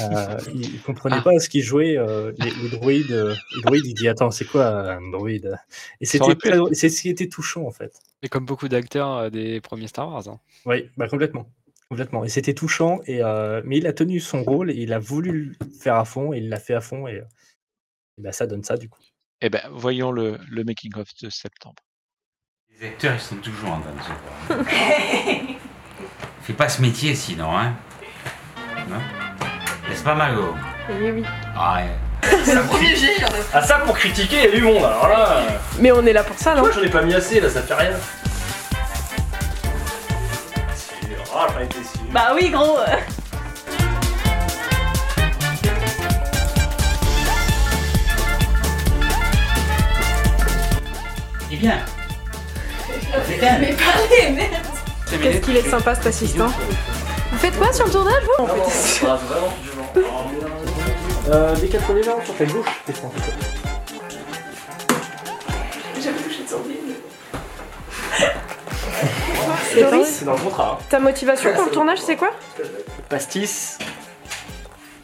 Euh, 0.00 0.38
il, 0.54 0.74
il 0.74 0.80
comprenait 0.82 1.16
Ah. 1.18 1.22
pas 1.22 1.38
ce 1.38 1.48
qu'il 1.48 1.62
jouait. 1.62 1.96
euh, 1.98 2.32
les, 2.38 2.50
les 2.50 2.68
droïdes, 2.70 3.10
euh, 3.12 3.34
les 3.56 3.62
droïdes, 3.62 3.86
il 3.86 3.94
dit 3.94 4.08
attends, 4.08 4.30
c'est 4.30 4.46
quoi 4.46 4.66
un 4.94 5.10
droïde? 5.10 5.56
Et 6.00 6.06
c'était 6.06 6.36
c'est 6.72 6.88
ce 6.88 7.02
qui 7.02 7.08
était 7.10 7.28
touchant 7.28 7.64
en 7.66 7.70
fait. 7.70 7.92
Et 8.22 8.28
comme 8.28 8.46
beaucoup 8.46 8.68
d'acteurs 8.68 9.16
euh, 9.16 9.30
des 9.30 9.60
premiers 9.60 9.86
Star 9.88 10.08
Wars. 10.08 10.26
hein. 10.28 10.40
Oui, 10.66 10.88
bah 10.96 11.06
complètement. 11.08 11.50
Complètement. 11.90 12.22
Et 12.24 12.28
c'était 12.28 12.52
touchant, 12.54 13.00
et, 13.06 13.22
euh, 13.22 13.62
mais 13.64 13.78
il 13.78 13.86
a 13.86 13.92
tenu 13.94 14.20
son 14.20 14.42
rôle 14.42 14.70
et 14.70 14.74
il 14.74 14.92
a 14.92 14.98
voulu 14.98 15.56
le 15.60 15.66
faire 15.70 15.94
à 15.96 16.04
fond 16.04 16.32
et 16.34 16.38
il 16.38 16.48
l'a 16.50 16.58
fait 16.60 16.74
à 16.74 16.80
fond 16.82 17.06
et, 17.08 17.16
et 18.18 18.20
bah, 18.22 18.32
ça 18.32 18.46
donne 18.46 18.62
ça 18.64 18.76
du 18.76 18.88
coup. 18.90 19.00
Eh 19.40 19.48
ben, 19.50 19.62
voyons 19.72 20.10
le, 20.12 20.38
le 20.50 20.64
making 20.64 20.94
of 20.96 21.08
de 21.22 21.30
septembre. 21.30 21.82
Les 22.80 22.88
acteurs, 22.88 23.14
ils 23.14 23.20
sont 23.20 23.36
toujours 23.36 23.70
en 23.70 23.80
voir. 23.80 24.64
Fais 26.48 26.54
pas 26.54 26.70
ce 26.70 26.80
métier 26.80 27.14
sinon, 27.14 27.54
hein 27.58 27.74
Non 28.88 28.96
N'est-ce 29.86 30.02
pas, 30.02 30.14
Margot? 30.14 30.54
Oui, 30.88 31.10
oui. 31.10 31.24
Ah, 31.54 31.76
ouais. 31.76 32.30
C'est 32.42 32.54
le 32.54 32.62
premier 32.62 32.96
jet, 32.96 33.16
j'en 33.20 33.26
ai 33.26 33.40
Ah 33.52 33.62
ça 33.62 33.80
pour 33.80 33.94
critiquer, 33.94 34.36
il 34.38 34.44
y 34.44 34.48
a 34.54 34.56
du 34.56 34.62
monde 34.62 34.82
alors 34.82 35.08
là. 35.08 35.42
Mais 35.78 35.92
on 35.92 36.06
est 36.06 36.12
là 36.14 36.22
pour 36.24 36.38
ça, 36.38 36.54
non? 36.54 36.62
Moi 36.62 36.70
j'en 36.74 36.80
ai 36.80 36.88
pas 36.88 37.02
mis 37.02 37.12
assez 37.12 37.38
là, 37.38 37.50
ça 37.50 37.60
fait 37.60 37.74
rien. 37.74 37.90
Ah, 41.36 41.48
j'en 41.52 41.60
étais 41.60 41.74
sûr. 41.74 42.00
Bah 42.12 42.32
oui, 42.34 42.48
gros. 42.48 42.78
Eh 51.52 51.56
bien, 51.56 51.78
Mais 53.60 53.76
parlez, 53.76 54.30
merde. 54.30 54.67
Qu'est-ce 55.10 55.38
qu'il 55.40 55.56
est 55.56 55.68
sympa 55.68 55.94
cet 55.94 56.06
assistant. 56.06 56.48
Vous 57.32 57.38
faites 57.38 57.56
quoi 57.58 57.72
sur 57.72 57.86
le 57.86 57.90
tournage, 57.92 58.22
vous 58.38 58.44
Ah, 59.06 59.18
vraiment 59.28 59.52
du 59.62 59.70
vent. 59.70 59.92
Euh, 61.30 61.54
décale 61.56 61.82
les 61.94 62.02
gens 62.02 62.18
sur 62.24 62.34
ta 62.36 62.44
gauche, 62.46 62.66
pense. 62.92 63.12
J'avais 66.02 66.18
touché 66.20 66.42
de 66.44 66.48
Loris, 69.82 70.08
c'est 70.18 70.24
dans 70.24 70.32
le 70.34 70.38
contrat. 70.40 70.78
hein. 70.80 70.84
ta 70.88 70.98
motivation 70.98 71.52
pour 71.52 71.64
le 71.64 71.70
tournage, 71.70 71.98
c'est 72.00 72.16
quoi 72.16 72.30
Pastis 73.08 73.78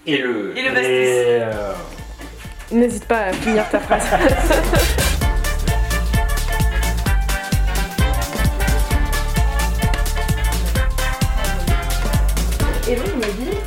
et 0.06 0.18
le. 0.18 0.56
Et 0.58 0.62
le 0.62 0.68
pastis. 0.72 0.88
euh, 0.90 1.72
N'hésite 2.72 3.04
pas 3.06 3.18
à 3.26 3.32
finir 3.32 3.64
ta 3.70 3.78
phrase. 3.80 4.02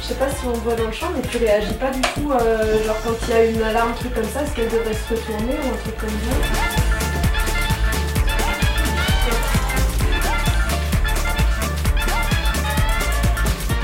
je 0.07 0.13
sais 0.13 0.19
pas 0.19 0.29
si 0.29 0.45
on 0.45 0.53
voit 0.53 0.75
dans 0.75 0.85
le 0.85 0.91
champ, 0.93 1.07
mais 1.13 1.21
tu 1.29 1.37
réagis 1.37 1.73
pas 1.73 1.91
du 1.91 1.99
tout, 1.99 2.31
euh, 2.31 2.81
genre 2.85 2.95
quand 3.03 3.11
il 3.27 3.29
y 3.29 3.33
a 3.33 3.43
une 3.43 3.61
alarme, 3.61 3.89
un 3.89 3.93
truc 3.93 4.13
comme 4.13 4.23
ça, 4.23 4.41
est-ce 4.41 4.51
qu'elle 4.53 4.69
devrait 4.69 4.93
se 4.93 5.13
retourner 5.13 5.53
ou 5.53 5.67
un 5.73 5.77
truc 5.83 5.97
comme 5.97 6.09
ça 6.09 6.87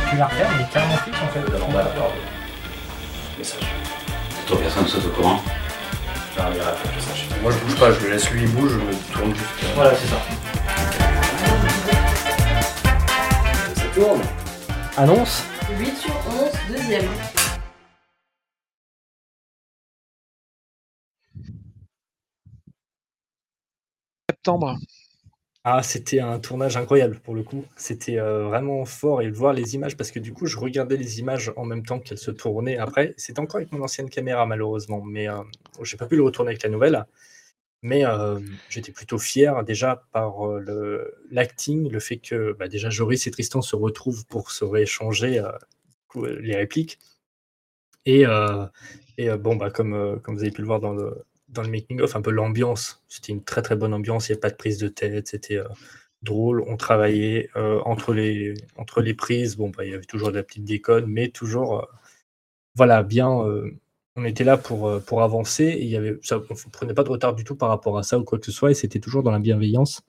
Tu 0.09 0.17
la 0.17 0.25
regardes, 0.27 0.53
mais 0.59 0.65
carrément 0.71 0.97
fixe 0.97 1.17
en 1.21 1.27
fait. 1.27 1.39
Message. 3.37 3.67
Toi, 4.47 4.57
personne 4.61 4.87
saute 4.87 5.05
au 5.05 5.09
courant 5.09 5.41
Non, 6.37 6.43
il 6.51 6.57
y 6.57 6.59
a 6.59 6.63
rien, 6.63 6.73
message. 6.95 7.27
Moi 7.41 7.51
je 7.51 7.57
bouge 7.57 7.75
pas, 7.79 7.91
je 7.91 7.99
le 8.05 8.11
laisse 8.13 8.29
lui, 8.29 8.43
il 8.43 8.49
bouge, 8.49 8.71
je 8.71 8.77
me 8.77 8.93
tourne 9.13 9.35
juste. 9.35 9.49
euh, 9.63 9.67
Voilà, 9.75 9.91
c'est 9.95 10.07
ça. 10.07 10.17
Ça 13.75 13.83
tourne. 13.93 14.21
Annonce 14.95 15.43
8 15.79 15.95
sur 15.95 16.13
11, 16.13 16.77
deuxième. 16.77 17.03
Septembre. 24.29 24.77
Ah, 25.63 25.81
c'était 25.81 26.19
un 26.19 26.39
tournage 26.39 26.77
incroyable 26.77 27.19
pour 27.21 27.33
le 27.33 27.41
coup. 27.43 27.65
C'était 27.75 28.19
euh, 28.19 28.43
vraiment 28.49 28.85
fort 28.85 29.21
et 29.21 29.27
de 29.31 29.35
voir 29.35 29.53
les 29.53 29.75
images 29.75 29.97
parce 29.97 30.11
que 30.11 30.19
du 30.19 30.33
coup, 30.33 30.45
je 30.45 30.57
regardais 30.59 30.97
les 30.97 31.19
images 31.19 31.51
en 31.55 31.65
même 31.65 31.83
temps 31.83 31.99
qu'elles 31.99 32.17
se 32.17 32.31
tournaient. 32.31 32.77
Après, 32.77 33.13
c'était 33.17 33.39
encore 33.39 33.55
avec 33.55 33.71
mon 33.71 33.81
ancienne 33.81 34.09
caméra 34.09 34.45
malheureusement, 34.45 35.01
mais 35.01 35.27
euh, 35.27 35.41
j'ai 35.81 35.97
pas 35.97 36.05
pu 36.05 36.17
le 36.17 36.23
retourner 36.23 36.49
avec 36.49 36.63
la 36.63 36.69
nouvelle. 36.69 37.05
Mais 37.85 38.05
euh, 38.05 38.39
j'étais 38.69 38.93
plutôt 38.93 39.19
fier 39.19 39.61
déjà 39.65 40.05
par 40.13 40.47
euh, 40.47 41.13
l'acting, 41.29 41.91
le 41.91 41.99
fait 41.99 42.17
que 42.17 42.53
bah, 42.53 42.69
déjà 42.69 42.89
Joris 42.89 43.27
et 43.27 43.31
Tristan 43.31 43.61
se 43.61 43.75
retrouvent 43.75 44.25
pour 44.25 44.51
se 44.51 44.63
rééchanger 44.63 45.39
euh, 45.39 46.39
les 46.39 46.55
répliques. 46.55 46.97
Et, 48.05 48.25
euh, 48.25 48.65
et 49.17 49.29
bon, 49.31 49.57
bah, 49.57 49.69
comme, 49.69 50.19
comme 50.23 50.35
vous 50.35 50.43
avez 50.43 50.51
pu 50.51 50.61
le 50.61 50.67
voir 50.67 50.79
dans 50.79 50.93
le, 50.93 51.25
dans 51.49 51.61
le 51.61 51.69
making-of, 51.69 52.15
un 52.15 52.21
peu 52.21 52.31
l'ambiance. 52.31 53.03
C'était 53.09 53.33
une 53.33 53.43
très 53.43 53.61
très 53.61 53.75
bonne 53.75 53.93
ambiance, 53.93 54.29
il 54.29 54.31
n'y 54.31 54.37
a 54.37 54.41
pas 54.41 54.49
de 54.49 54.55
prise 54.55 54.77
de 54.77 54.87
tête, 54.87 55.27
c'était 55.27 55.59
drôle, 56.21 56.63
on 56.67 56.77
travaillait 56.77 57.49
entre, 57.55 58.13
les, 58.13 58.53
entre 58.77 59.01
les 59.01 59.13
prises. 59.13 59.57
Bon, 59.57 59.69
bah, 59.69 59.83
il 59.83 59.91
y 59.91 59.93
avait 59.93 60.05
toujours 60.05 60.31
de 60.31 60.37
la 60.37 60.43
petite 60.43 60.63
déconne, 60.63 61.07
mais 61.07 61.29
toujours, 61.29 61.85
voilà, 62.75 63.03
bien. 63.03 63.45
On 64.15 64.25
était 64.25 64.43
là 64.43 64.57
pour, 64.57 64.87
euh, 64.87 64.99
pour 64.99 65.23
avancer 65.23 65.63
et 65.65 65.83
il 65.83 65.89
y 65.89 65.95
avait, 65.97 66.17
ça, 66.23 66.37
on 66.37 66.53
ne 66.53 66.71
prenait 66.71 66.93
pas 66.93 67.03
de 67.03 67.09
retard 67.09 67.35
du 67.35 67.43
tout 67.43 67.55
par 67.55 67.69
rapport 67.69 67.97
à 67.97 68.03
ça 68.03 68.19
ou 68.19 68.23
quoi 68.23 68.39
que 68.39 68.45
ce 68.45 68.51
soit 68.51 68.71
et 68.71 68.73
c'était 68.75 68.99
toujours 68.99 69.23
dans 69.23 69.31
la 69.31 69.39
bienveillance. 69.39 70.01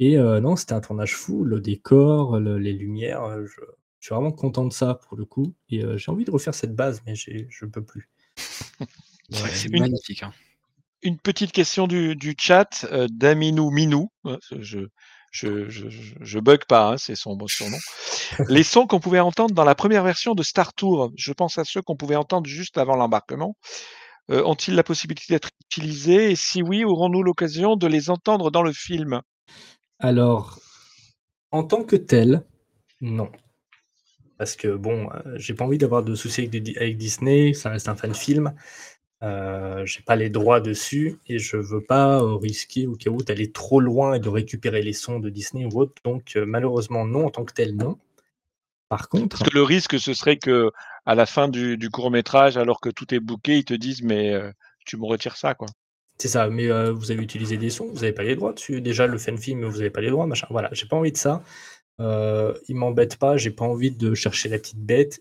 Et 0.00 0.18
euh, 0.18 0.40
non, 0.40 0.56
c'était 0.56 0.74
un 0.74 0.80
tournage 0.80 1.14
fou, 1.14 1.44
le 1.44 1.60
décor, 1.60 2.38
le- 2.40 2.58
les 2.58 2.72
lumières. 2.72 3.24
euh, 3.24 3.46
je, 3.46 3.60
je 4.00 4.06
suis 4.06 4.14
vraiment 4.14 4.32
content 4.32 4.64
de 4.66 4.72
ça 4.72 4.94
pour 4.94 5.16
le 5.16 5.24
coup. 5.24 5.54
Et 5.70 5.84
euh, 5.84 5.96
j'ai 5.98 6.10
envie 6.12 6.24
de 6.24 6.30
refaire 6.30 6.54
cette 6.54 6.74
base, 6.76 7.02
mais 7.06 7.14
j'ai- 7.16 7.46
je 7.50 7.64
ne 7.66 7.70
peux 7.70 7.84
plus. 7.84 8.08
Ouais, 9.32 9.50
c'est 9.52 9.68
Une- 9.70 9.80
magnifique. 9.80 10.22
hein. 10.22 10.32
Une 11.02 11.18
petite 11.18 11.52
question 11.52 11.86
du, 11.86 12.16
du 12.16 12.34
chat 12.38 12.86
euh, 12.92 13.06
d'Aminou 13.10 13.70
Minou. 13.70 14.10
Euh, 14.26 14.38
Je, 14.52 14.80
je, 15.40 16.38
bug 16.38 16.64
pas, 16.66 16.92
hein, 16.92 16.96
c'est 16.98 17.14
son, 17.14 17.36
son 17.46 17.70
nom. 17.70 17.78
Les 18.48 18.62
sons 18.62 18.86
qu'on 18.86 19.00
pouvait 19.00 19.20
entendre 19.20 19.54
dans 19.54 19.64
la 19.64 19.74
première 19.74 20.04
version 20.04 20.34
de 20.34 20.42
Star 20.42 20.74
Tour, 20.74 21.12
je 21.16 21.32
pense 21.32 21.58
à 21.58 21.64
ceux 21.64 21.82
qu'on 21.82 21.96
pouvait 21.96 22.16
entendre 22.16 22.46
juste 22.46 22.78
avant 22.78 22.96
l'embarquement, 22.96 23.56
euh, 24.30 24.42
ont-ils 24.44 24.74
la 24.74 24.82
possibilité 24.82 25.26
d'être 25.30 25.50
utilisés? 25.66 26.30
Et 26.30 26.36
si 26.36 26.62
oui, 26.62 26.84
aurons-nous 26.84 27.22
l'occasion 27.22 27.76
de 27.76 27.86
les 27.86 28.10
entendre 28.10 28.50
dans 28.50 28.62
le 28.62 28.72
film? 28.72 29.22
Alors, 29.98 30.60
en 31.50 31.64
tant 31.64 31.82
que 31.82 31.96
tel, 31.96 32.44
non. 33.00 33.30
Parce 34.36 34.54
que 34.54 34.68
bon, 34.68 35.08
euh, 35.10 35.34
j'ai 35.36 35.54
pas 35.54 35.64
envie 35.64 35.78
d'avoir 35.78 36.02
de 36.04 36.14
soucis 36.14 36.42
avec, 36.42 36.76
avec 36.76 36.96
Disney, 36.96 37.54
ça 37.54 37.70
reste 37.70 37.88
un 37.88 37.96
fan 37.96 38.14
film. 38.14 38.54
Euh, 39.24 39.84
j'ai 39.84 40.02
pas 40.02 40.14
les 40.14 40.30
droits 40.30 40.60
dessus 40.60 41.18
et 41.26 41.40
je 41.40 41.56
veux 41.56 41.82
pas 41.82 42.22
euh, 42.22 42.36
risquer 42.36 42.86
au 42.86 42.94
cas 42.94 43.10
où 43.10 43.20
d'aller 43.22 43.50
trop 43.50 43.80
loin 43.80 44.14
et 44.14 44.20
de 44.20 44.28
récupérer 44.28 44.80
les 44.80 44.92
sons 44.92 45.18
de 45.18 45.28
Disney 45.28 45.64
ou 45.64 45.80
autre. 45.80 45.94
Donc 46.04 46.36
euh, 46.36 46.46
malheureusement 46.46 47.04
non, 47.04 47.26
en 47.26 47.30
tant 47.30 47.44
que 47.44 47.52
tel 47.52 47.74
non. 47.74 47.98
Par 48.88 49.08
contre, 49.08 49.36
Parce 49.36 49.50
que 49.50 49.54
le 49.54 49.64
risque, 49.64 49.98
ce 49.98 50.14
serait 50.14 50.36
que 50.36 50.70
à 51.04 51.14
la 51.14 51.26
fin 51.26 51.48
du, 51.48 51.76
du 51.76 51.90
court 51.90 52.10
métrage, 52.10 52.56
alors 52.56 52.80
que 52.80 52.88
tout 52.90 53.12
est 53.12 53.20
booké, 53.20 53.58
ils 53.58 53.64
te 53.64 53.74
disent 53.74 54.02
mais 54.02 54.32
tu 54.86 54.96
me 54.96 55.04
retires 55.04 55.36
ça, 55.36 55.54
quoi. 55.54 55.68
c'est 56.16 56.28
ça, 56.28 56.48
mais 56.48 56.68
vous 56.90 57.10
avez 57.10 57.22
utilisé 57.22 57.58
des 57.58 57.68
sons, 57.68 57.88
vous 57.88 57.96
n'avez 57.96 58.12
pas 58.12 58.22
les 58.22 58.34
droits 58.34 58.54
dessus. 58.54 58.80
Déjà 58.80 59.06
le 59.06 59.18
fan 59.18 59.36
film, 59.36 59.66
vous 59.66 59.78
n'avez 59.78 59.90
pas 59.90 60.00
les 60.00 60.08
droits, 60.08 60.26
machin. 60.26 60.46
Voilà, 60.48 60.70
j'ai 60.72 60.86
pas 60.86 60.96
envie 60.96 61.12
de 61.12 61.18
ça. 61.18 61.42
Il 61.98 62.76
m'embête 62.76 63.16
pas, 63.18 63.36
j'ai 63.36 63.50
pas 63.50 63.66
envie 63.66 63.90
de 63.90 64.14
chercher 64.14 64.48
la 64.48 64.58
petite 64.58 64.80
bête. 64.80 65.20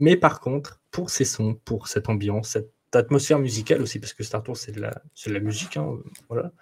Mais 0.00 0.16
par 0.16 0.40
contre, 0.40 0.80
pour 0.90 1.10
ces 1.10 1.26
sons, 1.26 1.54
pour 1.66 1.88
cette 1.88 2.08
ambiance, 2.08 2.48
cette 2.50 2.72
atmosphère 2.96 3.38
musicale 3.38 3.82
aussi, 3.82 3.98
parce 3.98 4.12
que 4.14 4.22
Star 4.22 4.42
Tours, 4.42 4.56
c'est 4.56 4.72
de 4.72 4.80
la, 4.80 5.40
musique, 5.40 5.76
hein, 5.76 5.98
voilà. 6.28 6.52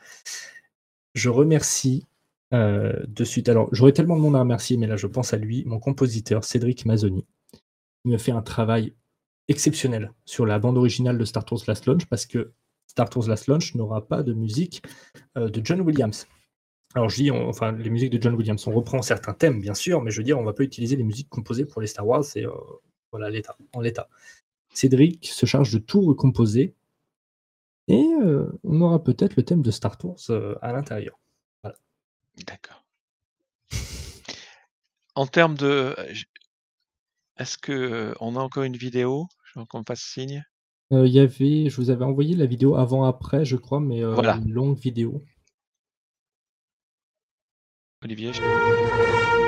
Je 1.15 1.29
remercie 1.29 2.07
euh, 2.53 2.93
de 3.07 3.25
suite. 3.25 3.49
Alors, 3.49 3.69
j'aurais 3.73 3.93
tellement 3.93 4.17
de 4.17 4.21
monde 4.21 4.37
à 4.37 4.41
remercier, 4.41 4.77
mais 4.77 4.87
là, 4.87 4.97
je 4.97 5.07
pense 5.07 5.35
à 5.35 5.37
lui, 5.37 5.65
mon 5.65 5.79
compositeur, 5.79 6.45
Cédric 6.45 6.87
Mazzoni. 6.87 7.27
Il 8.05 8.13
me 8.13 8.19
fait 8.19 8.33
un 8.33 8.43
travail 8.43 8.95
exceptionnel 9.49 10.13
sur 10.25 10.47
la 10.47 10.59
bande 10.59 10.79
originale 10.79 11.19
de 11.19 11.25
Star 11.25 11.45
Tours 11.45 11.63
Last 11.67 11.87
Launch, 11.87 12.07
parce 12.07 12.27
que 12.27 12.53
Star 12.87 13.09
Tours 13.11 13.29
Last 13.29 13.47
Launch 13.47 13.75
n'aura 13.75 14.07
pas 14.07 14.23
de 14.23 14.33
musique 14.33 14.83
euh, 15.37 15.49
de 15.49 15.65
John 15.65 15.81
Williams. 15.81 16.27
Alors 16.95 17.09
je 17.09 17.17
dis, 17.17 17.31
enfin, 17.31 17.71
les 17.73 17.91
musiques 17.91 18.11
de 18.11 18.21
John 18.21 18.35
Williams, 18.35 18.67
on 18.67 18.73
reprend 18.73 19.01
certains 19.01 19.33
thèmes, 19.33 19.61
bien 19.61 19.75
sûr, 19.75 20.03
mais 20.03 20.11
je 20.11 20.19
veux 20.19 20.25
dire, 20.25 20.39
on 20.39 20.45
va 20.45 20.53
pas 20.53 20.65
utiliser 20.65 20.97
les 20.97 21.05
musiques 21.05 21.29
composées 21.29 21.65
pour 21.65 21.81
les 21.81 21.87
Star 21.87 22.07
Wars, 22.07 22.25
c'est 22.25 22.45
euh, 22.45 22.51
voilà 23.13 23.31
l'état, 23.31 23.57
en 23.73 23.81
l'état. 23.81 24.09
Cédric 24.73 25.27
se 25.27 25.47
charge 25.47 25.73
de 25.73 25.79
tout 25.79 26.01
recomposer, 26.03 26.75
et 27.89 28.05
euh, 28.23 28.51
on 28.63 28.81
aura 28.81 29.03
peut-être 29.03 29.37
le 29.37 29.45
thème 29.45 29.63
de 29.63 29.71
Star 29.71 29.99
Tours 29.99 30.19
euh, 30.31 30.55
à 30.63 30.73
l'intérieur. 30.73 31.19
Voilà. 31.63 31.77
D'accord. 32.47 32.85
En 35.17 35.27
termes 35.27 35.57
de, 35.57 35.97
j- 36.11 36.27
est-ce 37.37 37.59
que 37.59 37.73
euh, 37.73 38.15
on 38.21 38.37
a 38.37 38.41
encore 38.41 38.63
une 38.63 38.77
vidéo? 38.77 39.27
Je 39.45 39.59
veux 39.59 39.67
qu'on 39.67 39.81
me 39.81 39.85
fasse 39.87 40.03
signe. 40.03 40.45
Euh, 40.93 41.07
Il 41.07 41.13
y 41.13 41.19
avait, 41.21 41.69
je 41.69 41.77
vous 41.77 41.91
avais 41.91 42.05
envoyé 42.05 42.37
la 42.37 42.47
vidéo 42.47 42.77
avant-après, 42.77 43.45
je 43.45 43.57
crois, 43.57 43.81
mais 43.81 44.03
euh, 44.05 44.15
Voilà. 44.15 44.37
une 44.37 44.53
longue 44.53 44.79
vidéo. 44.79 45.25
Olivier. 48.03 48.33
je- 48.33 49.40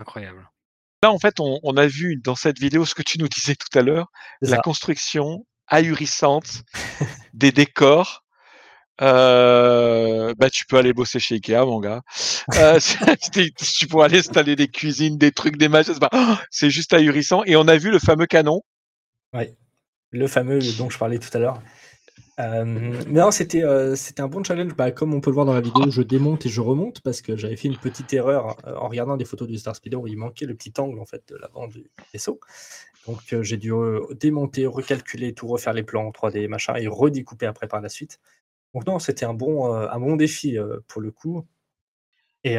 incroyable. 0.00 0.48
Là, 1.02 1.12
en 1.12 1.18
fait, 1.18 1.38
on, 1.40 1.60
on 1.62 1.76
a 1.76 1.86
vu 1.86 2.16
dans 2.16 2.34
cette 2.34 2.58
vidéo 2.58 2.84
ce 2.84 2.94
que 2.94 3.02
tu 3.02 3.18
nous 3.18 3.28
disais 3.28 3.54
tout 3.54 3.78
à 3.78 3.82
l'heure, 3.82 4.08
la 4.40 4.56
ça. 4.56 4.62
construction 4.62 5.46
ahurissante 5.68 6.62
des 7.34 7.52
décors. 7.52 8.24
Euh, 9.00 10.34
bah, 10.38 10.50
tu 10.50 10.66
peux 10.66 10.76
aller 10.76 10.92
bosser 10.92 11.20
chez 11.20 11.36
Ikea, 11.36 11.64
mon 11.64 11.78
gars. 11.78 12.02
Euh, 12.54 12.80
tu 13.78 13.86
pourrais 13.86 14.06
aller 14.06 14.18
installer 14.18 14.56
des 14.56 14.68
cuisines, 14.68 15.18
des 15.18 15.30
trucs, 15.30 15.56
des 15.56 15.68
machins. 15.68 15.94
c'est 16.50 16.66
Oh, 16.66 16.70
juste 16.70 16.92
ahurissant. 16.92 17.44
Et 17.44 17.54
on 17.54 17.68
a 17.68 17.76
vu 17.76 17.90
le 17.92 18.00
fameux 18.00 18.26
canon. 18.26 18.62
Ouais. 19.32 19.56
Le 20.10 20.26
fameux 20.26 20.58
dont 20.78 20.90
je 20.90 20.98
parlais 20.98 21.18
tout 21.18 21.30
à 21.34 21.38
l'heure. 21.38 21.62
Euh, 22.38 22.64
non, 23.08 23.30
c'était 23.32 23.64
euh, 23.64 23.96
c'était 23.96 24.22
un 24.22 24.28
bon 24.28 24.44
challenge. 24.44 24.74
Bah, 24.74 24.92
comme 24.92 25.12
on 25.12 25.20
peut 25.20 25.30
le 25.30 25.34
voir 25.34 25.46
dans 25.46 25.54
la 25.54 25.60
vidéo, 25.60 25.90
je 25.90 26.02
démonte 26.02 26.46
et 26.46 26.48
je 26.48 26.60
remonte 26.60 27.00
parce 27.00 27.20
que 27.20 27.36
j'avais 27.36 27.56
fait 27.56 27.68
une 27.68 27.76
petite 27.76 28.12
erreur 28.12 28.56
euh, 28.66 28.76
en 28.76 28.88
regardant 28.88 29.16
des 29.16 29.24
photos 29.24 29.48
du 29.48 29.58
Star 29.58 29.74
Speeder 29.74 30.00
où 30.00 30.06
il 30.06 30.16
manquait 30.16 30.46
le 30.46 30.54
petit 30.54 30.72
angle 30.78 31.00
en 31.00 31.04
fait 31.04 31.22
de 31.28 31.36
l'avant 31.36 31.66
du 31.66 31.90
vaisseau. 32.12 32.38
Donc 33.06 33.20
j'ai 33.40 33.56
dû 33.56 33.72
démonter, 34.20 34.66
recalculer, 34.66 35.32
tout 35.32 35.46
refaire 35.46 35.72
les 35.72 35.82
plans 35.82 36.06
en 36.06 36.10
3D 36.10 36.46
machin 36.46 36.74
et 36.76 36.88
redécouper 36.88 37.46
après 37.46 37.66
par 37.66 37.80
la 37.80 37.88
suite. 37.88 38.20
Donc 38.74 38.86
non, 38.86 38.98
c'était 38.98 39.24
un 39.24 39.32
bon 39.34 39.72
un 39.72 39.98
bon 39.98 40.16
défi 40.16 40.58
pour 40.88 41.00
le 41.00 41.10
coup. 41.10 41.46
Et, 42.44 42.56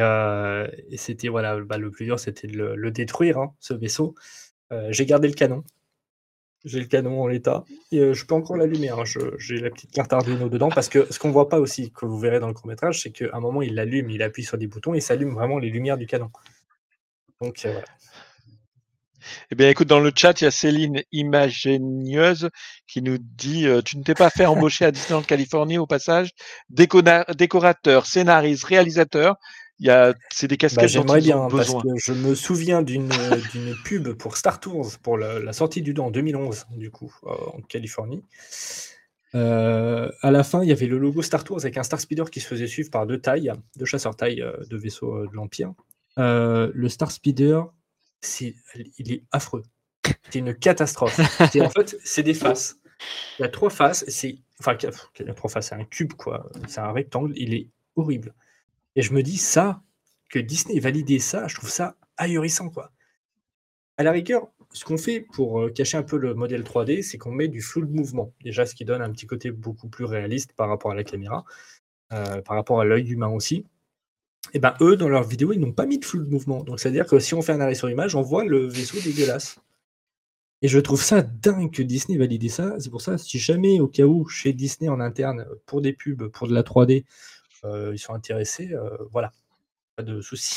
c'était 0.96 1.28
voilà, 1.28 1.60
bah, 1.60 1.78
le 1.78 1.90
plus 1.92 2.04
dur, 2.04 2.18
c'était 2.18 2.48
de 2.48 2.56
le, 2.56 2.90
détruire 2.90 3.38
hein, 3.38 3.54
ce 3.60 3.74
vaisseau. 3.74 4.16
J'ai 4.90 5.06
gardé 5.06 5.28
le 5.28 5.34
canon. 5.34 5.62
J'ai 6.64 6.80
le 6.80 6.86
canon 6.86 7.22
en 7.22 7.26
l'état 7.26 7.64
et 7.90 7.98
euh, 8.00 8.12
je 8.12 8.26
peux 8.26 8.34
encore 8.34 8.56
l'allumer. 8.56 8.90
hein. 8.90 9.04
J'ai 9.38 9.56
la 9.58 9.70
petite 9.70 9.92
carte 9.92 10.12
Arduino 10.12 10.48
dedans 10.48 10.68
parce 10.68 10.88
que 10.88 11.06
ce 11.10 11.18
qu'on 11.18 11.30
voit 11.30 11.48
pas 11.48 11.58
aussi, 11.58 11.90
que 11.90 12.04
vous 12.04 12.18
verrez 12.18 12.38
dans 12.38 12.48
le 12.48 12.54
court 12.54 12.66
métrage, 12.66 13.00
c'est 13.00 13.10
qu'à 13.10 13.26
un 13.32 13.40
moment 13.40 13.62
il 13.62 13.74
l'allume, 13.74 14.10
il 14.10 14.22
appuie 14.22 14.44
sur 14.44 14.58
des 14.58 14.66
boutons 14.66 14.92
et 14.92 15.00
s'allume 15.00 15.32
vraiment 15.34 15.58
les 15.58 15.70
lumières 15.70 15.96
du 15.96 16.06
canon. 16.06 16.30
Donc 17.40 17.64
euh, 17.64 17.72
voilà. 17.72 17.86
Eh 19.50 19.54
bien, 19.54 19.68
écoute, 19.68 19.88
dans 19.88 20.00
le 20.00 20.12
chat, 20.14 20.40
il 20.40 20.44
y 20.44 20.46
a 20.46 20.50
Céline 20.50 21.02
Imagénieuse 21.12 22.48
qui 22.86 23.02
nous 23.02 23.18
dit 23.18 23.66
euh, 23.66 23.82
Tu 23.82 23.98
ne 23.98 24.02
t'es 24.02 24.14
pas 24.14 24.30
fait 24.30 24.46
embaucher 24.46 24.86
à 24.86 24.90
Disneyland 24.90 25.22
Californie 25.22 25.78
au 25.78 25.86
passage 25.86 26.30
Décorateur, 26.70 28.06
scénariste, 28.06 28.64
réalisateur. 28.64 29.36
Il 29.80 29.86
y 29.86 29.90
a, 29.90 30.14
c'est 30.30 30.46
des 30.46 30.56
Bah, 30.56 30.68
casquettes 30.68 30.84
dont 30.84 30.88
J'aimerais 30.88 31.20
bien 31.20 31.48
parce 31.50 31.72
que 31.72 31.88
je 31.96 32.12
me 32.12 32.34
souviens 32.34 32.82
d'une 32.82 33.10
euh, 33.12 33.40
d'une 33.52 33.74
pub 33.84 34.12
pour 34.12 34.36
Star 34.36 34.60
Tours 34.60 34.98
pour 35.02 35.16
la, 35.16 35.40
la 35.40 35.52
sortie 35.52 35.82
du 35.82 35.94
2 35.94 36.02
en 36.02 36.10
2011 36.10 36.66
du 36.76 36.90
coup 36.90 37.12
euh, 37.24 37.30
en 37.30 37.60
Californie. 37.62 38.22
Euh, 39.34 40.10
à 40.22 40.30
la 40.30 40.42
fin, 40.42 40.62
il 40.62 40.68
y 40.68 40.72
avait 40.72 40.86
le 40.86 40.98
logo 40.98 41.22
Star 41.22 41.44
Tours 41.44 41.60
avec 41.60 41.76
un 41.76 41.82
Star 41.82 42.00
Speeder 42.00 42.30
qui 42.30 42.40
se 42.40 42.46
faisait 42.46 42.66
suivre 42.66 42.90
par 42.90 43.06
deux 43.06 43.20
tailles, 43.20 43.52
deux 43.76 43.84
chasseurs 43.84 44.16
tailles 44.16 44.42
euh, 44.42 44.56
de 44.68 44.76
vaisseaux 44.76 45.26
de 45.26 45.34
l'Empire. 45.34 45.72
Euh, 46.18 46.70
le 46.74 46.88
Star 46.88 47.10
Speeder, 47.10 47.62
c'est, 48.20 48.54
il 48.98 49.12
est 49.12 49.22
affreux. 49.30 49.62
C'est 50.30 50.40
une 50.40 50.54
catastrophe. 50.54 51.20
En 51.40 51.70
fait, 51.70 51.96
c'est 52.02 52.22
des 52.22 52.34
faces. 52.34 52.78
Il 53.38 53.42
y 53.42 53.44
a 53.44 53.48
trois 53.48 53.70
faces. 53.70 54.04
C'est, 54.08 54.38
enfin, 54.58 54.76
il 54.80 55.26
y 55.26 55.30
a 55.30 55.34
trois 55.34 55.48
faces. 55.48 55.68
C'est 55.68 55.74
un 55.74 55.84
cube, 55.84 56.14
quoi. 56.14 56.50
C'est 56.66 56.80
un 56.80 56.92
rectangle. 56.92 57.32
Il 57.36 57.54
est 57.54 57.68
horrible. 57.96 58.34
Et 58.96 59.02
je 59.02 59.12
me 59.12 59.22
dis, 59.22 59.36
ça, 59.36 59.82
que 60.28 60.38
Disney 60.38 60.76
ait 60.76 60.80
validé 60.80 61.18
ça, 61.18 61.46
je 61.48 61.54
trouve 61.54 61.70
ça 61.70 61.96
ahurissant, 62.16 62.70
quoi. 62.70 62.92
À 63.96 64.02
la 64.02 64.12
rigueur, 64.12 64.48
ce 64.72 64.84
qu'on 64.84 64.96
fait 64.96 65.20
pour 65.20 65.60
euh, 65.60 65.70
cacher 65.70 65.98
un 65.98 66.02
peu 66.02 66.16
le 66.16 66.34
modèle 66.34 66.62
3D, 66.62 67.02
c'est 67.02 67.18
qu'on 67.18 67.32
met 67.32 67.48
du 67.48 67.60
flou 67.60 67.84
de 67.84 67.92
mouvement. 67.92 68.32
Déjà, 68.42 68.64
ce 68.64 68.74
qui 68.74 68.84
donne 68.84 69.02
un 69.02 69.10
petit 69.10 69.26
côté 69.26 69.50
beaucoup 69.50 69.88
plus 69.88 70.04
réaliste 70.04 70.52
par 70.54 70.68
rapport 70.68 70.90
à 70.90 70.94
la 70.94 71.04
caméra, 71.04 71.44
euh, 72.12 72.40
par 72.42 72.56
rapport 72.56 72.80
à 72.80 72.84
l'œil 72.84 73.10
humain 73.10 73.28
aussi. 73.28 73.66
Et 74.54 74.58
ben 74.58 74.74
eux, 74.80 74.96
dans 74.96 75.08
leur 75.08 75.24
vidéo, 75.24 75.52
ils 75.52 75.60
n'ont 75.60 75.72
pas 75.72 75.86
mis 75.86 75.98
de 75.98 76.04
flou 76.04 76.24
de 76.24 76.30
mouvement. 76.30 76.62
Donc, 76.64 76.80
c'est-à-dire 76.80 77.06
que 77.06 77.18
si 77.18 77.34
on 77.34 77.42
fait 77.42 77.52
un 77.52 77.60
arrêt 77.60 77.74
sur 77.74 77.90
image, 77.90 78.14
on 78.14 78.22
voit 78.22 78.44
le 78.44 78.66
vaisseau 78.66 78.98
dégueulasse. 79.00 79.60
Et 80.62 80.68
je 80.68 80.78
trouve 80.78 81.02
ça 81.02 81.22
dingue 81.22 81.72
que 81.72 81.82
Disney 81.82 82.18
valide 82.18 82.50
ça. 82.50 82.76
C'est 82.78 82.90
pour 82.90 83.00
ça, 83.00 83.18
si 83.18 83.38
jamais, 83.38 83.80
au 83.80 83.88
cas 83.88 84.04
où, 84.04 84.28
chez 84.28 84.52
Disney 84.52 84.88
en 84.90 85.00
interne, 85.00 85.46
pour 85.66 85.80
des 85.80 85.92
pubs, 85.92 86.28
pour 86.28 86.48
de 86.48 86.54
la 86.54 86.62
3D, 86.62 87.00
euh, 87.00 87.04
ils 87.64 87.98
sont 87.98 88.14
intéressés, 88.14 88.72
euh, 88.72 88.90
voilà, 89.10 89.32
pas 89.96 90.02
de 90.02 90.20
souci. 90.20 90.56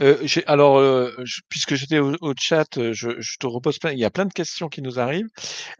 Euh, 0.00 0.24
alors, 0.46 0.78
euh, 0.78 1.12
je- 1.24 1.40
puisque 1.48 1.74
j'étais 1.74 1.98
au, 1.98 2.14
au 2.20 2.32
chat, 2.38 2.78
euh, 2.78 2.92
je, 2.92 3.20
je 3.20 3.36
te 3.38 3.46
repose 3.46 3.78
plein. 3.78 3.92
Il 3.92 3.98
y 3.98 4.04
a 4.04 4.10
plein 4.10 4.24
de 4.26 4.32
questions 4.32 4.68
qui 4.68 4.82
nous 4.82 4.98
arrivent. 4.98 5.28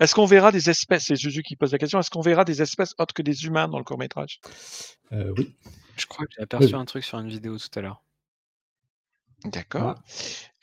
Est-ce 0.01 0.15
qu'on 0.15 0.27
verra 0.27 0.53
des 0.53 0.71
espèces 0.71 1.05
C'est 1.07 1.17
Juju 1.17 1.43
qui 1.43 1.57
pose 1.57 1.73
la 1.73 1.79
question. 1.79 1.99
Est-ce 1.99 2.11
qu'on 2.11 2.21
verra 2.21 2.45
des 2.45 2.63
espèces 2.63 2.95
autres 2.99 3.15
que 3.15 3.23
des 3.23 3.45
humains 3.47 3.69
dans 3.69 3.79
le 3.79 3.85
court 3.85 3.99
métrage 3.99 4.41
Euh, 5.13 5.33
oui. 5.37 5.55
Je 5.97 6.07
crois 6.07 6.27
que 6.27 6.33
j'ai 6.37 6.43
aperçu 6.43 6.67
Oui. 6.67 6.75
un 6.75 6.85
truc 6.85 7.05
sur 7.05 7.19
une 7.19 7.29
vidéo 7.29 7.57
tout 7.59 7.79
à 7.79 7.83
l'heure. 7.83 8.03
D'accord. 9.45 9.97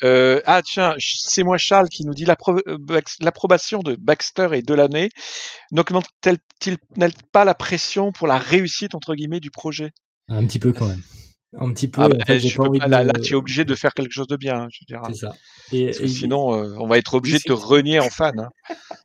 Euh, 0.03 0.41
ah 0.45 0.62
tiens, 0.64 0.95
c'est 0.98 1.44
moi 1.44 1.58
Charles 1.58 1.90
qui 1.90 2.03
nous 2.06 2.14
dit 2.14 2.26
euh, 2.26 2.78
l'approbation 3.20 3.80
de 3.80 3.95
Baxter 3.95 4.49
et 4.53 4.64
Delaney 4.64 5.10
n'augmente-t-elle 5.72 6.40
pas 7.32 7.45
la 7.45 7.53
pression 7.53 8.12
pour 8.12 8.28
la 8.28 8.40
réussite 8.40 8.95
entre 8.95 9.14
guillemets 9.14 9.40
du 9.40 9.52
projet? 9.52 9.91
Un 10.28 10.45
petit 10.45 10.60
peu 10.60 10.74
quand 10.74 10.88
même. 10.88 11.02
Un 11.60 11.73
petit 11.73 11.90
peu. 11.90 12.02
Ah 12.02 12.06
en 12.06 12.10
bah, 12.10 12.15
fait, 12.26 12.40
j'ai 12.40 12.48
je 12.49 12.56
pas 12.57 12.64
peux 12.64 12.69
envie 12.69 12.80
pas- 12.80 12.88
là, 12.88 13.11
tu 13.22 13.34
es 13.34 13.36
obligé 13.36 13.65
de 13.65 13.76
faire 13.76 13.94
quelque 13.94 14.14
chose 14.14 14.28
de 14.28 14.38
bien. 14.38 14.56
hein, 14.61 14.68
Je 14.72 14.80
C'est 15.10 15.14
ça. 15.15 15.34
Et, 15.73 15.86
parce 15.88 15.98
que 15.99 16.03
et- 16.03 16.07
sinon, 16.07 16.53
euh, 16.56 16.76
on 16.80 16.88
va 16.88 16.98
être 16.98 17.14
obligé 17.14 17.38
de 17.40 17.44
te 17.44 17.52
renier 17.52 17.99
en 17.99 18.10
fan. 18.10 18.40
hein. 18.40 18.49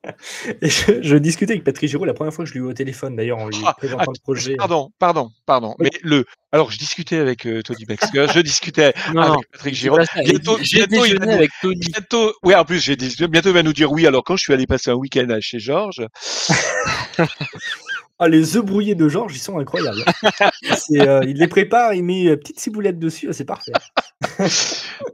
et 0.62 0.68
je, 0.68 1.02
je 1.02 1.16
discutais 1.16 1.52
avec 1.54 1.64
Patrick 1.64 1.90
Giraud 1.90 2.04
la 2.04 2.14
première 2.14 2.32
fois 2.32 2.44
que 2.44 2.48
je 2.48 2.54
lui 2.54 2.60
ai 2.60 2.62
eu 2.62 2.66
au 2.66 2.72
téléphone, 2.72 3.16
d'ailleurs, 3.16 3.38
en 3.38 3.48
lui 3.48 3.56
Ah, 3.66 3.74
présentant 3.76 4.04
ah, 4.06 4.12
le 4.14 4.20
projet. 4.22 4.54
Pardon, 4.56 4.90
pardon, 5.00 5.30
pardon. 5.44 5.74
Mais 5.80 5.90
le, 6.02 6.24
alors 6.52 6.70
je 6.70 6.78
discutais 6.78 7.16
avec 7.18 7.46
euh, 7.46 7.62
Tony 7.62 7.84
Baxter, 7.84 8.26
je 8.32 8.40
discutais 8.40 8.94
Non, 9.14 9.22
avec 9.22 9.50
Patrick 9.50 9.74
Giraud. 9.74 9.98
Bientôt, 10.24 10.58
bientôt, 10.58 11.04
il 11.04 11.18
va 11.18 11.26
nous- 11.26 11.32
avec 11.32 11.50
Tony. 11.60 11.80
bientôt, 11.80 12.32
oui, 12.44 12.54
en 12.54 12.64
plus, 12.64 12.80
j'ai 12.80 12.94
bientôt 12.96 13.48
il 13.50 13.54
va 13.54 13.62
nous 13.64 13.72
dire 13.72 13.90
oui. 13.90 14.06
Alors 14.06 14.22
quand 14.22 14.36
je 14.36 14.42
suis 14.42 14.52
allé 14.52 14.66
passer 14.66 14.90
un 14.90 14.94
week-end 14.94 15.26
chez 15.40 15.58
Georges, 15.58 16.06
Ah, 18.18 18.28
les 18.28 18.56
œufs 18.56 18.64
brouillés 18.64 18.94
de 18.94 19.08
Georges, 19.08 19.36
ils 19.36 19.40
sont 19.40 19.58
incroyables. 19.58 20.04
Euh, 20.92 21.20
il 21.26 21.38
les 21.38 21.48
prépare, 21.48 21.94
il 21.94 22.04
met 22.04 22.24
une 22.24 22.36
petite 22.36 22.60
ciboulette 22.60 22.98
dessus, 22.98 23.28
c'est 23.32 23.44
parfait. 23.44 23.72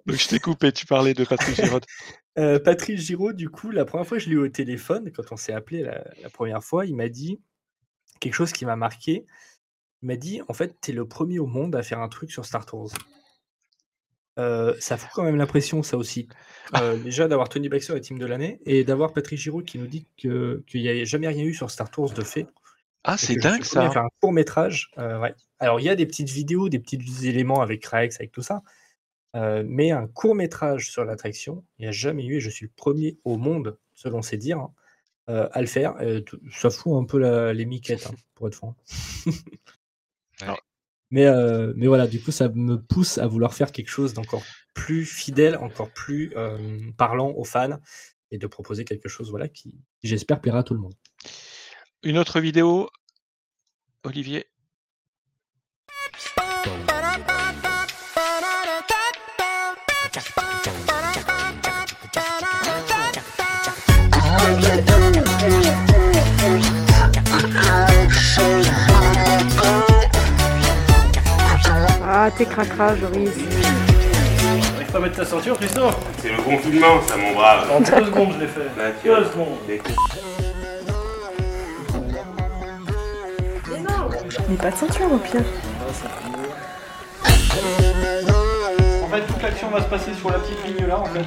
donc 0.06 0.16
je 0.16 0.28
t'ai 0.28 0.38
coupé. 0.38 0.70
Tu 0.72 0.86
parlais 0.86 1.14
de 1.14 1.24
Patrick 1.24 1.56
Giraud. 1.56 1.80
Euh, 2.38 2.58
Patrick 2.58 2.98
Giraud, 2.98 3.34
du 3.34 3.50
coup, 3.50 3.70
la 3.70 3.84
première 3.84 4.06
fois 4.06 4.16
que 4.16 4.24
je 4.24 4.30
l'ai 4.30 4.36
eu 4.36 4.38
au 4.38 4.48
téléphone, 4.48 5.12
quand 5.14 5.32
on 5.32 5.36
s'est 5.36 5.52
appelé 5.52 5.82
la, 5.82 6.02
la 6.22 6.30
première 6.30 6.64
fois, 6.64 6.86
il 6.86 6.96
m'a 6.96 7.10
dit 7.10 7.38
quelque 8.20 8.32
chose 8.32 8.52
qui 8.52 8.64
m'a 8.64 8.74
marqué. 8.74 9.26
Il 10.02 10.06
m'a 10.06 10.16
dit 10.16 10.40
En 10.48 10.54
fait, 10.54 10.74
tu 10.80 10.92
es 10.92 10.94
le 10.94 11.06
premier 11.06 11.38
au 11.40 11.46
monde 11.46 11.76
à 11.76 11.82
faire 11.82 12.00
un 12.00 12.08
truc 12.08 12.32
sur 12.32 12.46
Star 12.46 12.64
Tours. 12.64 12.90
Euh, 14.38 14.74
ça 14.80 14.96
fout 14.96 15.10
quand 15.12 15.24
même 15.24 15.36
l'impression, 15.36 15.82
ça 15.82 15.98
aussi. 15.98 16.26
Euh, 16.78 16.96
déjà 16.96 17.28
d'avoir 17.28 17.50
Tony 17.50 17.68
Baxter 17.68 17.96
et 17.98 18.00
Team 18.00 18.18
de 18.18 18.24
l'année, 18.24 18.60
et 18.64 18.82
d'avoir 18.82 19.12
Patrick 19.12 19.38
Giraud 19.38 19.62
qui 19.62 19.76
nous 19.78 19.86
dit 19.86 20.06
que- 20.16 20.64
qu'il 20.66 20.80
n'y 20.80 20.88
a 20.88 21.04
jamais 21.04 21.28
rien 21.28 21.44
eu 21.44 21.52
sur 21.52 21.70
Star 21.70 21.90
Tours 21.90 22.12
de 22.14 22.22
fait. 22.22 22.46
Ah, 23.04 23.16
c'est 23.18 23.26
suis 23.32 23.36
dingue 23.36 23.64
ça. 23.64 23.90
faire 23.90 24.02
un 24.04 24.10
court 24.20 24.32
métrage. 24.32 24.90
euh, 24.98 25.18
ouais. 25.20 25.34
Alors, 25.58 25.80
il 25.80 25.84
y 25.84 25.88
a 25.88 25.94
des 25.96 26.06
petites 26.06 26.30
vidéos, 26.30 26.68
des 26.68 26.78
petits 26.78 27.00
éléments 27.26 27.60
avec 27.60 27.84
Rex, 27.86 28.16
avec 28.16 28.32
tout 28.32 28.42
ça. 28.42 28.62
euh, 29.34 29.62
mais 29.66 29.90
un 29.92 30.06
court 30.06 30.34
métrage 30.34 30.90
sur 30.90 31.04
l'attraction, 31.04 31.64
il 31.78 31.82
n'y 31.82 31.88
a 31.88 31.92
jamais 31.92 32.24
eu, 32.26 32.36
et 32.36 32.40
je 32.40 32.50
suis 32.50 32.66
le 32.66 32.72
premier 32.76 33.18
au 33.24 33.36
monde, 33.38 33.78
selon 33.94 34.20
ses 34.22 34.36
dires, 34.36 34.58
hein, 34.58 34.74
euh, 35.30 35.48
à 35.52 35.60
le 35.62 35.66
faire. 35.66 35.96
Euh, 36.00 36.20
ça 36.52 36.68
fout 36.70 36.92
un 37.00 37.04
peu 37.04 37.18
la- 37.18 37.52
les 37.54 37.64
miquettes, 37.64 38.06
hein, 38.06 38.14
pour 38.34 38.48
être 38.48 38.54
franc. 38.56 38.76
mais, 41.10 41.26
euh, 41.26 41.72
mais 41.76 41.86
voilà, 41.86 42.06
du 42.06 42.20
coup, 42.22 42.30
ça 42.30 42.48
me 42.48 42.76
pousse 42.76 43.18
à 43.18 43.26
vouloir 43.26 43.54
faire 43.54 43.72
quelque 43.72 43.90
chose 43.90 44.14
d'encore 44.14 44.42
plus 44.74 45.04
fidèle, 45.06 45.56
encore 45.56 45.90
plus 45.90 46.32
euh, 46.36 46.58
parlant 46.96 47.30
aux 47.30 47.44
fans, 47.44 47.78
et 48.30 48.38
de 48.38 48.46
proposer 48.46 48.84
quelque 48.84 49.08
chose 49.08 49.30
voilà, 49.30 49.48
qui, 49.48 49.72
qui, 50.00 50.08
j'espère, 50.08 50.40
plaira 50.40 50.60
à 50.60 50.62
tout 50.62 50.74
le 50.74 50.80
monde. 50.80 50.94
Une 52.04 52.18
autre 52.18 52.40
vidéo, 52.40 52.90
Olivier? 54.02 54.46
Ah, 72.04 72.30
t'es 72.36 72.44
cracra, 72.46 72.96
Joris. 72.96 73.30
T'arrives 74.40 74.90
pas 74.90 74.98
à 74.98 75.00
mettre 75.00 75.16
ta 75.16 75.24
ceinture, 75.24 75.56
Christophe 75.56 75.96
C'est 76.18 76.30
le 76.30 76.42
confinement, 76.42 77.00
ça, 77.06 77.16
mon 77.16 77.32
brave. 77.32 77.70
En 77.70 77.78
deux 77.80 78.06
secondes, 78.06 78.32
je 78.34 78.40
l'ai 78.40 78.48
fait. 78.48 79.04
Deux 79.04 79.24
secondes. 79.24 80.51
Pas 84.58 84.70
de 84.70 84.76
ceinture 84.76 85.10
au 85.12 85.18
pire. 85.18 85.42
En 89.02 89.08
fait, 89.08 89.22
toute 89.26 89.42
l'action 89.42 89.70
va 89.70 89.80
se 89.80 89.88
passer 89.88 90.14
sur 90.14 90.30
la 90.30 90.38
petite 90.38 90.64
ligne 90.66 90.86
là 90.86 91.00
en 91.00 91.04
fait. 91.06 91.20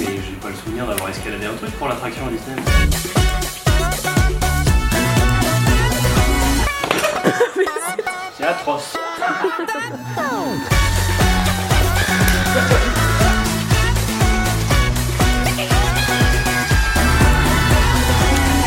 Et 0.00 0.22
j'ai 0.22 0.36
pas 0.40 0.48
le 0.48 0.54
souvenir 0.54 0.86
d'avoir 0.86 1.10
escaladé 1.10 1.44
un 1.46 1.54
truc 1.54 1.70
pour 1.78 1.88
l'attraction 1.88 2.26
à 2.26 2.30
Disney. 2.30 2.56
C'est 8.38 8.44
atroce. 8.44 8.99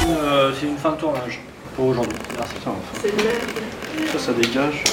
Euh, 0.07 0.51
c'est 0.59 0.67
une 0.67 0.77
fin 0.77 0.91
de 0.91 0.97
tournage 0.97 1.39
pour 1.75 1.87
aujourd'hui. 1.87 2.17
Le 3.03 4.07
Ça, 4.07 4.19
ça 4.19 4.33
dégage. 4.33 4.83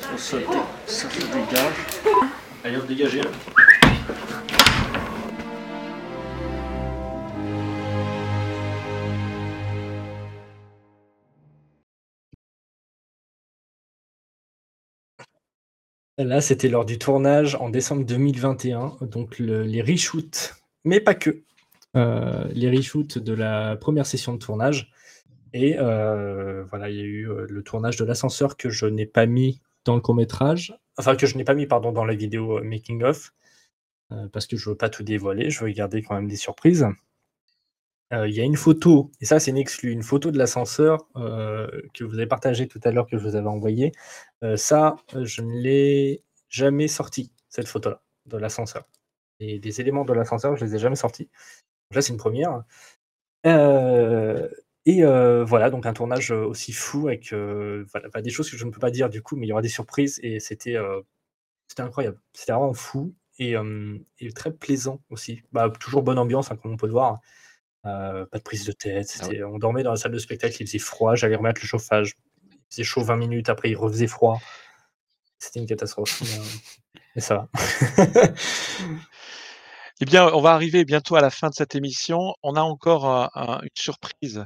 Ça, 0.00 0.08
ça, 0.16 0.36
dé- 0.38 0.44
ça, 0.86 1.08
ça 1.08 1.08
dégage. 1.32 2.22
Allez, 2.64 2.76
hop, 2.76 2.86
dégagez 2.86 3.22
là. 3.22 3.30
Là, 16.22 16.40
c'était 16.42 16.68
lors 16.68 16.84
du 16.84 16.98
tournage 16.98 17.54
en 17.54 17.70
décembre 17.70 18.04
2021, 18.04 18.98
donc 19.02 19.38
le- 19.38 19.62
les 19.62 19.80
reshoots, 19.80 20.54
mais 20.84 21.00
pas 21.00 21.14
que. 21.14 21.42
Euh, 21.96 22.44
les 22.52 22.68
reshoots 22.70 23.18
de 23.18 23.32
la 23.32 23.76
première 23.76 24.04
session 24.06 24.34
de 24.34 24.38
tournage. 24.38 24.92
Et 25.52 25.76
euh, 25.78 26.62
voilà, 26.64 26.90
il 26.90 26.96
y 26.96 27.00
a 27.00 27.04
eu 27.04 27.28
euh, 27.28 27.46
le 27.48 27.62
tournage 27.62 27.96
de 27.96 28.04
l'ascenseur 28.04 28.56
que 28.56 28.68
je 28.70 28.86
n'ai 28.86 29.06
pas 29.06 29.24
mis 29.26 29.60
dans 29.84 29.94
le 29.94 30.00
court 30.00 30.14
métrage, 30.14 30.76
enfin 30.98 31.16
que 31.16 31.26
je 31.26 31.36
n'ai 31.36 31.42
pas 31.44 31.54
mis 31.54 31.66
dans 31.66 32.04
la 32.04 32.14
vidéo 32.14 32.58
euh, 32.58 32.62
making 32.62 33.02
of, 33.02 33.32
parce 34.32 34.46
que 34.46 34.56
je 34.56 34.68
veux 34.68 34.76
pas 34.76 34.90
tout 34.90 35.04
dévoiler, 35.04 35.50
je 35.50 35.64
veux 35.64 35.70
garder 35.70 36.02
quand 36.02 36.16
même 36.16 36.28
des 36.28 36.36
surprises. 36.36 36.86
Euh, 38.12 38.28
Il 38.28 38.34
y 38.34 38.40
a 38.40 38.44
une 38.44 38.56
photo, 38.56 39.10
et 39.20 39.24
ça 39.24 39.38
c'est 39.38 39.50
une 39.52 39.56
exclue, 39.56 39.92
une 39.92 40.02
photo 40.02 40.30
de 40.32 40.38
l'ascenseur 40.38 41.06
euh, 41.16 41.68
que 41.94 42.04
vous 42.04 42.14
avez 42.14 42.26
partagée 42.26 42.66
tout 42.66 42.80
à 42.84 42.90
l'heure, 42.90 43.06
que 43.06 43.16
je 43.16 43.22
vous 43.22 43.36
avais 43.36 43.46
envoyée. 43.48 43.92
Euh, 44.42 44.56
ça, 44.56 44.96
je 45.22 45.42
ne 45.42 45.52
l'ai 45.60 46.24
jamais 46.48 46.88
sorti, 46.88 47.32
cette 47.48 47.68
photo-là, 47.68 48.02
de 48.26 48.36
l'ascenseur. 48.36 48.84
Et 49.38 49.58
des 49.60 49.80
éléments 49.80 50.04
de 50.04 50.12
l'ascenseur, 50.12 50.56
je 50.56 50.64
les 50.64 50.74
ai 50.74 50.78
jamais 50.78 50.96
sortis. 50.96 51.30
Là, 51.94 52.02
c'est 52.02 52.12
une 52.12 52.18
première. 52.18 52.64
Et 54.86 55.02
voilà, 55.44 55.70
donc 55.70 55.86
un 55.86 55.92
tournage 55.92 56.30
aussi 56.32 56.72
fou 56.72 57.08
avec 57.08 57.32
des 57.32 58.30
choses 58.30 58.50
que 58.50 58.56
je 58.56 58.64
ne 58.66 58.70
peux 58.70 58.80
pas 58.80 58.90
dire 58.90 59.08
du 59.08 59.22
coup, 59.22 59.36
mais 59.36 59.46
il 59.46 59.50
y 59.50 59.52
aura 59.52 59.62
des 59.62 59.68
surprises 59.68 60.20
et 60.22 60.40
c'était 60.40 60.76
incroyable. 61.78 62.20
C'était 62.32 62.52
vraiment 62.52 62.74
fou 62.74 63.14
et, 63.38 63.54
et 64.18 64.32
très 64.32 64.52
plaisant 64.52 65.00
aussi. 65.10 65.42
Bah, 65.52 65.70
toujours 65.80 66.02
bonne 66.02 66.18
ambiance, 66.18 66.50
hein, 66.50 66.56
comme 66.56 66.72
on 66.72 66.76
peut 66.76 66.86
le 66.86 66.92
voir. 66.92 67.20
Euh, 67.86 68.26
pas 68.26 68.38
de 68.38 68.42
prise 68.42 68.64
de 68.66 68.72
tête. 68.72 69.08
c'était- 69.08 69.42
On 69.44 69.58
dormait 69.58 69.82
dans 69.82 69.90
la 69.92 69.96
salle 69.96 70.12
de 70.12 70.18
spectacle, 70.18 70.54
il 70.60 70.66
faisait 70.66 70.78
froid, 70.78 71.14
j'allais 71.14 71.36
remettre 71.36 71.60
le 71.62 71.66
chauffage. 71.66 72.14
Il 72.52 72.58
faisait 72.70 72.84
chaud 72.84 73.02
20 73.02 73.16
minutes, 73.16 73.48
après 73.48 73.70
il 73.70 73.76
refaisait 73.76 74.06
froid. 74.06 74.40
C'était 75.38 75.60
une 75.60 75.66
catastrophe. 75.66 76.20
mais, 76.22 76.38
euh, 76.38 77.00
mais 77.16 77.22
ça 77.22 77.34
va. 77.36 77.48
Eh 80.00 80.04
bien, 80.06 80.26
on 80.32 80.40
va 80.40 80.52
arriver 80.52 80.84
bientôt 80.84 81.16
à 81.16 81.20
la 81.20 81.30
fin 81.30 81.48
de 81.48 81.54
cette 81.54 81.74
émission. 81.74 82.34
On 82.42 82.54
a 82.56 82.62
encore 82.62 83.06
un- 83.06 83.30
un- 83.34 83.60
une 83.62 83.68
surprise 83.74 84.44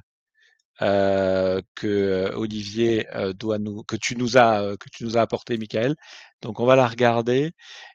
euh, 0.82 1.60
que 1.76 2.32
Olivier 2.34 3.06
euh, 3.14 3.32
doit 3.32 3.58
nous, 3.58 3.84
que 3.84 3.94
tu 3.94 4.16
nous 4.16 4.36
as, 4.36 4.76
que 4.78 4.88
tu 4.92 5.04
nous 5.04 5.16
as 5.16 5.20
apporté, 5.20 5.56
Michael. 5.56 5.94
Donc, 6.42 6.58
on 6.58 6.66
va 6.66 6.74
la 6.74 6.88
regarder 6.88 7.52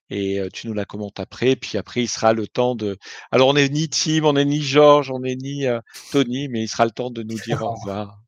et 0.10 0.40
euh, 0.40 0.50
tu 0.52 0.68
nous 0.68 0.74
la 0.74 0.86
commentes 0.86 1.20
après. 1.20 1.56
Puis 1.56 1.78
après, 1.78 2.04
il 2.04 2.08
sera 2.08 2.34
le 2.34 2.48
temps 2.48 2.76
de. 2.76 2.98
Alors, 3.32 3.50
on 3.50 3.54
n'est 3.54 3.70
ni 3.70 3.90
Tim, 3.90 4.24
on 4.24 4.34
n'est 4.34 4.46
ni 4.46 4.62
Georges, 4.62 5.12
on 5.12 5.20
n'est 5.20 5.36
ni 5.36 5.66
euh, 5.66 5.80
Tony, 6.12 6.48
mais 6.48 6.64
il 6.64 6.68
sera 6.68 6.86
le 6.86 6.92
temps 6.92 7.12
de 7.12 7.24
nous 7.24 7.38
dire 7.40 7.62
au 7.62 7.72
revoir. 7.76 8.20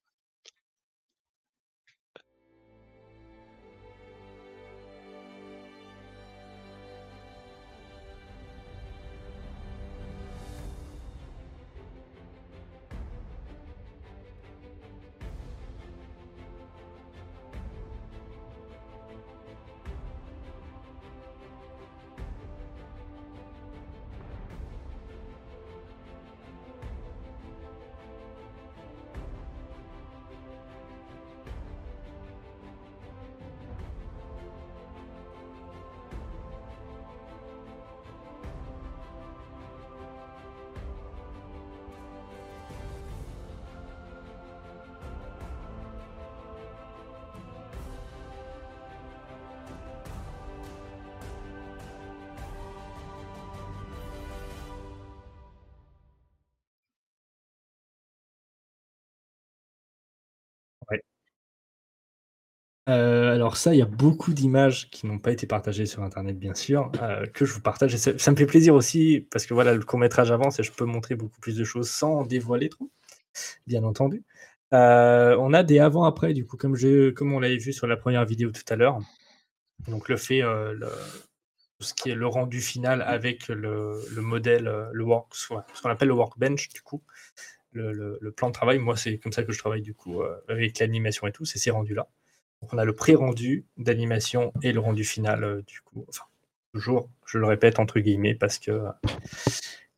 Euh, 62.90 63.36
alors 63.36 63.58
ça, 63.58 63.74
il 63.76 63.78
y 63.78 63.82
a 63.82 63.86
beaucoup 63.86 64.34
d'images 64.34 64.90
qui 64.90 65.06
n'ont 65.06 65.20
pas 65.20 65.32
été 65.32 65.45
partagées 65.45 65.86
sur 65.86 66.02
Internet, 66.03 66.38
bien 66.40 66.56
sûr, 66.56 66.91
euh, 67.02 67.28
que 67.28 67.45
je 67.45 67.53
vous 67.53 67.62
partage. 67.62 67.95
Ça, 67.95 68.32
me 68.32 68.36
fait 68.36 68.45
plaisir 68.48 68.74
aussi, 68.74 69.28
parce 69.32 69.45
que 69.45 69.53
voilà, 69.53 69.74
le 69.74 69.84
court-métrage 69.84 70.32
avance 70.32 70.60
et 70.60 70.64
je 70.64 70.72
peux 70.72 70.86
montrer 70.86 71.16
beaucoup 71.16 71.40
plus 71.40 71.56
de 71.56 71.64
choses 71.64 71.90
sans 71.90 72.24
dévoiler 72.26 72.70
trop, 72.70 72.90
bien 73.68 73.84
entendu. 73.84 74.24
Euh, 74.74 75.38
on 75.40 75.53
a 75.53 75.64
des 75.64 75.80
avant-après, 75.80 76.34
du 76.34 76.45
coup, 76.45 76.58
comme, 76.58 76.76
je, 76.76 77.14
on 77.22 77.40
l'avait 77.40 77.58
vu 77.58 77.74
sur 77.74 77.88
la 77.88 77.98
première 77.98 78.26
vidéo 78.26 78.52
tout 78.52 78.64
à 78.70 78.76
l'heure. 78.76 78.99
Donc 79.88 80.10
le 80.10 80.18
fait, 80.18 80.41
le- 80.41 80.88
ce 81.80 81.94
qui 81.94 82.10
est 82.12 82.16
le 82.16 82.28
rendu 82.28 82.62
final 82.62 83.02
avec 83.02 83.48
le, 83.48 84.02
le 84.14 84.22
modèle, 84.22 84.72
le 84.91 85.03
work, 85.03 85.36
ce 85.36 85.48
qu'on 85.48 85.90
appelle 85.90 86.08
le 86.10 86.14
workbench, 86.16 86.70
du 86.70 86.82
coup, 86.82 87.03
le, 87.74 87.91
le- 88.20 88.32
plan 88.32 88.48
de 88.49 88.53
travail. 88.53 88.80
Moi, 88.80 88.98
c'est 88.98 89.18
comme 89.18 89.32
ça 89.32 89.44
que 89.44 89.52
je 89.52 89.60
travaille, 89.60 89.82
du 89.82 89.94
coup, 89.94 90.22
avec 90.48 90.80
l'animation 90.80 91.28
et 91.28 91.32
tout, 91.32 91.45
c'est 91.45 91.60
ces 91.60 91.72
rendus-là. 91.72 92.08
On 92.72 92.78
a 92.78 92.86
le 92.86 92.94
pré-rendu 92.96 93.66
d'animation 93.78 94.54
et 94.62 94.72
le 94.72 94.80
rendu 94.80 95.04
final, 95.04 95.44
euh, 95.44 95.62
du 95.66 95.82
coup. 95.82 96.06
Toujours, 96.74 97.10
je 97.26 97.38
le 97.38 97.46
répète 97.46 97.80
entre 97.80 98.00
guillemets, 98.00 98.36
parce 98.36 98.58
que, 98.58 98.82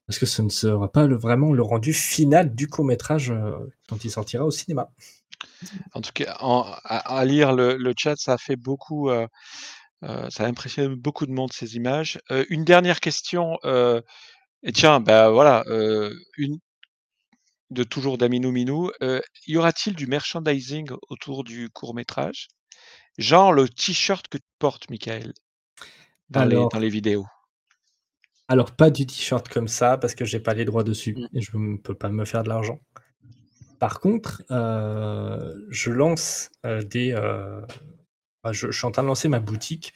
ce 0.09 0.41
ne 0.41 0.49
sera 0.49 0.91
pas 0.91 1.05
vraiment 1.07 1.53
le 1.53 1.61
rendu 1.61 1.93
final 1.93 2.55
du 2.55 2.67
court-métrage 2.67 3.29
euh, 3.31 3.51
quand 3.87 4.03
il 4.03 4.09
sortira 4.09 4.43
au 4.43 4.51
cinéma. 4.51 4.89
En 5.93 6.01
tout 6.01 6.11
cas, 6.13 6.35
à, 6.39 7.25
lire 7.25 7.53
le, 7.53 7.93
chat, 7.95 8.15
ça 8.15 8.33
a 8.33 8.37
fait 8.37 8.55
beaucoup, 8.55 9.09
euh, 9.09 9.27
ça 10.01 10.45
a 10.45 10.47
impressionné 10.47 10.95
beaucoup 10.95 11.25
de 11.25 11.31
monde 11.31 11.53
ces 11.53 11.75
images. 11.75 12.19
Une 12.49 12.63
dernière 12.63 13.01
question. 13.01 13.59
et 13.63 14.71
tiens, 14.73 14.99
ben 14.99 15.29
voilà, 15.29 15.63
une 16.37 16.59
de 17.73 17.83
toujours 17.83 18.17
d'Aminou 18.17 18.51
Minou. 18.51 18.91
euh, 19.01 19.19
y 19.47 19.57
aura-t-il 19.57 19.95
du 19.95 20.07
merchandising 20.07 20.89
autour 21.09 21.43
du 21.43 21.69
court 21.69 21.93
métrage, 21.95 22.47
genre 23.17 23.51
le 23.53 23.67
t-shirt 23.67 24.27
que 24.27 24.37
tu 24.37 24.43
portes, 24.59 24.89
Michael, 24.89 25.33
dans 26.29 26.45
les 26.45 26.55
Alors- 26.55 26.69
dans 26.69 26.79
les 26.79 26.89
vidéos? 26.89 27.25
Alors, 28.49 28.75
pas 28.75 28.89
du 28.91 29.05
t-shirt 29.05 29.47
comme 29.47 29.69
ça, 29.69 29.97
parce 29.97 30.15
que 30.15 30.25
j'ai 30.25 30.39
pas 30.39 30.53
les 30.53 30.65
droits 30.65 30.83
dessus 30.83 31.17
et 31.33 31.41
je 31.41 31.55
ne 31.55 31.77
peux 31.77 31.95
pas 31.95 32.09
me 32.09 32.25
faire 32.25 32.43
de 32.43 32.49
l'argent. 32.49 32.79
Par 33.79 33.99
contre, 33.99 34.43
euh, 34.51 35.55
je 35.69 35.89
lance 35.91 36.49
euh, 36.65 36.83
des. 36.83 37.13
euh, 37.13 37.61
je, 38.51 38.69
je 38.69 38.77
suis 38.77 38.85
en 38.85 38.91
train 38.91 39.01
de 39.03 39.07
lancer 39.07 39.29
ma 39.29 39.39
boutique 39.39 39.93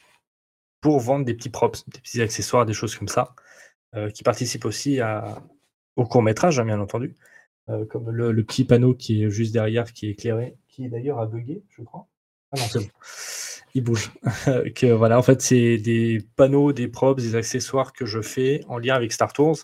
pour 0.80 0.98
vendre 0.98 1.24
des 1.26 1.34
petits 1.34 1.50
props, 1.50 1.86
des 1.88 2.00
petits 2.00 2.22
accessoires, 2.22 2.64
des 2.64 2.72
choses 2.72 2.96
comme 2.96 3.08
ça, 3.08 3.34
euh, 3.94 4.10
qui 4.10 4.22
participent 4.22 4.64
aussi 4.64 5.00
à, 5.00 5.42
au 5.96 6.06
court 6.06 6.22
métrage, 6.22 6.60
bien 6.62 6.80
entendu. 6.80 7.14
Euh, 7.70 7.84
comme 7.84 8.10
le, 8.10 8.44
petit 8.44 8.64
panneau 8.64 8.94
qui 8.94 9.22
est 9.22 9.30
juste 9.30 9.52
derrière, 9.52 9.92
qui 9.92 10.06
est 10.06 10.10
éclairé, 10.10 10.56
qui 10.68 10.88
d'ailleurs 10.88 11.18
a 11.18 11.26
bugué, 11.26 11.62
je 11.68 11.82
crois. 11.82 12.06
Ah 12.52 12.56
non, 12.58 12.64
c'est 12.64 12.78
bon. 12.78 12.90
Il 13.74 13.84
bouge. 13.84 14.10
que 14.74 14.90
voilà, 14.92 15.18
en 15.18 15.22
fait, 15.22 15.42
c'est 15.42 15.76
des 15.76 16.26
panneaux, 16.36 16.72
des 16.72 16.88
props, 16.88 17.22
des 17.22 17.34
accessoires 17.34 17.92
que 17.92 18.06
je 18.06 18.22
fais 18.22 18.62
en 18.68 18.78
lien 18.78 18.94
avec 18.94 19.12
Star 19.12 19.34
Tours, 19.34 19.58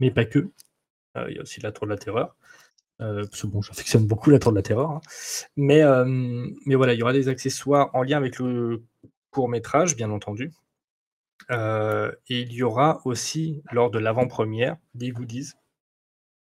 mais 0.00 0.10
pas 0.10 0.24
que. 0.24 0.50
Euh, 1.16 1.26
Il 1.28 1.36
y 1.36 1.38
a 1.38 1.42
aussi 1.42 1.60
la 1.60 1.70
Tour 1.70 1.86
de 1.86 1.92
la 1.92 1.98
Terreur. 1.98 2.34
Euh, 3.00 3.24
parce 3.24 3.42
que 3.42 3.46
bon, 3.46 3.62
j'affectionne 3.62 4.06
beaucoup 4.06 4.30
la 4.30 4.40
Tour 4.40 4.50
de 4.52 4.56
la 4.56 4.62
Terreur. 4.62 4.90
hein. 4.90 5.00
Mais, 5.56 5.82
mais 6.66 6.74
voilà, 6.74 6.94
il 6.94 6.98
y 6.98 7.02
aura 7.02 7.12
des 7.12 7.28
accessoires 7.28 7.90
en 7.94 8.02
lien 8.02 8.16
avec 8.16 8.38
le 8.40 8.82
court 9.30 9.48
métrage, 9.48 9.94
bien 9.96 10.10
entendu. 10.10 10.50
Et 11.50 12.40
il 12.40 12.52
y 12.52 12.62
aura 12.64 13.00
aussi, 13.04 13.62
lors 13.70 13.90
de 13.90 13.98
l'avant-première, 14.00 14.76
des 14.94 15.10
goodies 15.10 15.52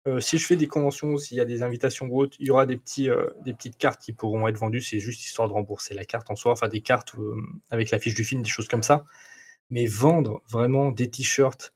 euh, 0.07 0.21
si 0.21 0.39
je 0.39 0.47
fais 0.47 0.57
des 0.57 0.67
conventions, 0.67 1.19
s'il 1.19 1.37
y 1.37 1.41
a 1.41 1.45
des 1.45 1.63
invitations 1.63 2.07
ou 2.07 2.21
autres, 2.23 2.37
il 2.41 2.47
y 2.47 2.51
aura 2.51 2.67
des, 2.67 2.77
petits, 2.77 3.11
euh, 3.11 3.27
des 3.45 3.53
petites 3.53 3.77
cartes 3.77 4.01
qui 4.01 4.13
pourront 4.13 4.49
être 4.49 4.57
vendues. 4.59 4.81
C'est 4.81 4.99
juste 5.01 5.25
histoire 5.25 5.49
de 5.49 5.53
rembourser 5.53 5.95
la 5.95 6.05
carte 6.05 6.31
en 6.31 6.37
soi, 6.37 6.53
enfin 6.53 6.69
des 6.69 6.81
cartes 6.81 7.15
euh, 7.19 7.37
avec 7.71 7.91
l'affiche 7.91 8.15
du 8.15 8.25
film, 8.25 8.43
des 8.43 8.49
choses 8.49 8.69
comme 8.69 8.83
ça. 8.83 9.05
Mais 9.71 9.87
vendre 9.87 10.43
vraiment 10.51 10.91
des 10.91 11.11
t-shirts 11.11 11.73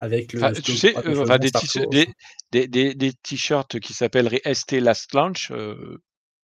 avec 0.00 0.32
le. 0.32 0.42
Enfin, 0.42 0.52
tu 0.52 0.76
sais, 0.76 0.94
enfin, 0.96 1.38
des, 1.38 1.50
t- 1.50 1.86
des, 1.90 2.08
des, 2.52 2.68
des, 2.68 2.94
des 2.94 3.12
t-shirts 3.14 3.80
qui 3.80 3.94
s'appelleraient 3.94 4.42
ST 4.52 4.72
Last 4.72 5.12
Launch, 5.14 5.50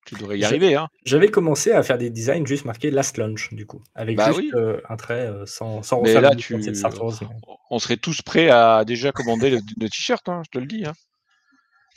tu 0.07 0.15
devrais 0.15 0.39
y 0.39 0.45
arriver. 0.45 0.75
Hein. 0.75 0.89
J'avais 1.05 1.31
commencé 1.31 1.71
à 1.71 1.83
faire 1.83 1.99
des 1.99 2.09
designs 2.09 2.47
juste 2.47 2.65
marqués 2.65 2.91
Last 2.91 3.19
Lunch, 3.19 3.53
du 3.53 3.67
coup, 3.67 3.83
avec 3.95 4.17
Bah 4.17 4.29
juste 4.29 4.39
oui. 4.39 4.51
euh, 4.55 4.81
un 4.89 4.97
trait 4.97 5.27
euh, 5.27 5.45
sans, 5.45 5.83
sans 5.83 6.01
refaire 6.01 6.23
là, 6.23 6.35
tu, 6.35 6.75
Star 6.75 7.01
Wars, 7.03 7.21
on 7.71 7.79
serait 7.79 7.99
tous 7.99 8.23
prêts 8.23 8.49
à 8.49 8.85
déjà 8.87 9.13
commander 9.13 9.51
le, 9.51 9.59
le 9.79 9.89
t-shirt, 9.89 10.27
hein, 10.29 10.43
je 10.47 10.51
te 10.51 10.59
le 10.59 10.67
dis. 10.67 10.87
Hein. 10.87 10.95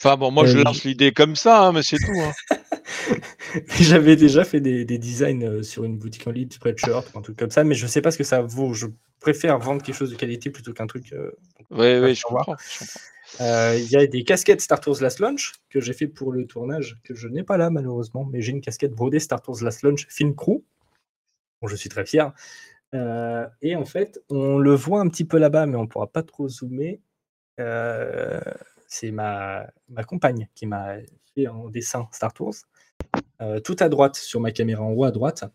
Enfin 0.03 0.17
bon, 0.17 0.31
moi 0.31 0.45
je 0.47 0.57
Euh, 0.57 0.63
lance 0.63 0.83
l'idée 0.83 1.11
comme 1.11 1.35
ça, 1.35 1.61
hein, 1.67 1.73
mais 1.73 1.83
c'est 1.83 1.97
tout. 1.97 2.19
Hein. 2.19 2.31
J'avais 3.79 4.15
déjà 4.15 4.43
fait 4.43 4.59
des, 4.59 4.83
des 4.83 4.97
designs 4.97 5.43
euh, 5.43 5.61
sur 5.61 5.83
une 5.83 5.97
boutique 5.99 6.25
en 6.25 6.31
ligne, 6.31 6.49
spreadshirt, 6.49 7.15
un 7.15 7.21
truc 7.21 7.37
comme 7.37 7.51
ça, 7.51 7.63
mais 7.63 7.75
je 7.75 7.85
sais 7.85 8.01
pas 8.01 8.09
ce 8.09 8.17
que 8.17 8.23
ça 8.23 8.41
vaut. 8.41 8.73
Je 8.73 8.87
préfère 9.19 9.59
vendre 9.59 9.83
quelque 9.83 9.93
chose 9.95 10.09
de 10.09 10.15
qualité 10.15 10.49
plutôt 10.49 10.73
qu'un 10.73 10.87
truc. 10.87 11.13
euh, 11.13 11.29
Oui, 11.69 11.99
oui, 11.99 12.15
je 12.15 12.23
comprends. 12.23 12.55
Euh, 13.41 13.77
Il 13.77 13.91
y 13.91 13.95
a 13.95 14.07
des 14.07 14.23
casquettes 14.23 14.61
Star 14.61 14.79
Tours 14.79 14.97
Last 15.01 15.19
Launch 15.19 15.53
que 15.69 15.79
j'ai 15.79 15.93
fait 15.93 16.07
pour 16.07 16.31
le 16.31 16.47
tournage, 16.47 16.97
que 17.03 17.13
je 17.13 17.27
n'ai 17.27 17.43
pas 17.43 17.57
là 17.57 17.69
malheureusement, 17.69 18.25
mais 18.25 18.41
j'ai 18.41 18.53
une 18.53 18.61
casquette 18.61 18.93
brodée 18.93 19.19
Star 19.19 19.39
Tours 19.43 19.61
Last 19.61 19.83
Launch 19.83 20.07
Film 20.09 20.33
Crew, 20.35 20.63
dont 21.61 21.67
je 21.67 21.75
suis 21.75 21.89
très 21.89 22.07
fier. 22.07 22.33
Et 23.61 23.75
en 23.75 23.85
fait, 23.85 24.19
on 24.29 24.57
le 24.57 24.73
voit 24.73 24.99
un 24.99 25.07
petit 25.09 25.25
peu 25.25 25.37
là-bas, 25.37 25.67
mais 25.67 25.75
on 25.77 25.83
ne 25.83 25.87
pourra 25.87 26.07
pas 26.07 26.23
trop 26.23 26.49
zoomer. 26.49 26.99
C'est 28.91 29.11
ma, 29.11 29.65
ma 29.87 30.03
compagne 30.03 30.49
qui 30.53 30.65
m'a 30.65 30.97
fait 31.33 31.47
en 31.47 31.69
dessin 31.69 32.09
Star 32.11 32.33
Tours. 32.33 32.55
Euh, 33.41 33.61
tout 33.61 33.77
à 33.79 33.87
droite, 33.87 34.17
sur 34.17 34.41
ma 34.41 34.51
caméra 34.51 34.83
en 34.83 34.91
haut 34.91 35.05
à 35.05 35.11
droite, 35.11 35.45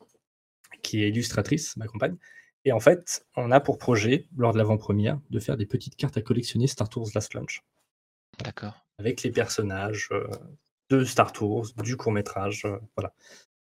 qui 0.83 1.05
est 1.05 1.11
illustratrice, 1.11 1.77
ma 1.77 1.87
compagne. 1.87 2.17
Et 2.65 2.73
en 2.73 2.81
fait, 2.81 3.27
on 3.37 3.51
a 3.51 3.61
pour 3.61 3.77
projet, 3.77 4.27
lors 4.39 4.55
de 4.55 4.59
l'avant-première, 4.59 5.21
de 5.29 5.39
faire 5.39 5.59
des 5.59 5.67
petites 5.67 5.97
cartes 5.97 6.17
à 6.17 6.23
collectionner 6.23 6.67
Star 6.67 6.89
Tours 6.89 7.11
Last 7.15 7.35
Launch 7.35 7.63
D'accord. 8.43 8.87
avec 8.99 9.23
les 9.23 9.31
personnages 9.31 10.09
euh, 10.13 10.27
de 10.89 11.05
Star 11.05 11.31
Tours, 11.31 11.69
du 11.85 11.99
court 11.99 12.13
métrage. 12.13 12.65
euh, 12.65 12.79
voilà. 12.97 13.13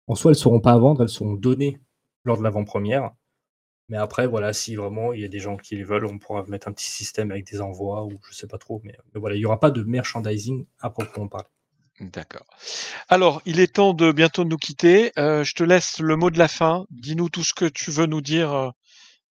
En 0.07 0.15
soi, 0.15 0.31
elles 0.31 0.39
ne 0.39 0.41
seront 0.41 0.61
pas 0.61 0.73
à 0.73 0.79
vendre, 0.79 1.03
elles 1.03 1.11
seront 1.11 1.35
données 1.35 1.79
lors 2.25 2.39
de 2.39 2.43
l'avant-première. 2.43 3.11
Mais 3.91 3.97
après, 3.99 4.27
voilà, 4.27 4.53
si 4.53 4.77
vraiment 4.77 5.13
il 5.13 5.21
y 5.21 5.25
a 5.25 5.29
des 5.29 5.41
gens 5.41 5.57
qui 5.57 5.77
les 5.77 5.83
veulent, 5.85 6.07
on 6.07 6.19
pourra 6.19 6.45
mettre 6.47 6.69
un 6.69 6.73
petit 6.73 6.89
système 6.91 7.31
avec 7.33 7.45
des 7.51 7.61
envois 7.61 8.05
ou 8.05 8.13
je 8.29 8.35
sais 8.35 8.47
pas 8.47 8.57
trop. 8.57 8.81
Mais, 8.85 8.97
mais 9.13 9.21
voilà, 9.21 9.35
il 9.37 9.41
n'y 9.41 9.45
aura 9.47 9.61
pas 9.61 9.71
de 9.71 9.83
merchandising 9.83 10.65
à 10.81 10.91
proprement 10.91 11.27
parler. 11.29 11.49
D'accord. 12.01 12.47
Alors, 13.11 13.43
il 13.45 13.61
est 13.61 13.75
temps 13.75 13.93
de 13.93 14.11
bientôt 14.13 14.45
nous 14.45 14.57
quitter. 14.57 15.13
Euh, 15.19 15.45
je 15.45 15.55
te 15.55 15.63
laisse 15.65 15.99
le 15.99 16.17
mot 16.17 16.31
de 16.31 16.39
la 16.39 16.49
fin. 16.49 16.87
Dis-nous 16.91 17.29
tout 17.29 17.45
ce 17.45 17.53
que 17.53 17.67
tu 17.67 17.91
veux 17.91 18.07
nous 18.07 18.23
dire 18.23 18.55
euh, 18.55 18.71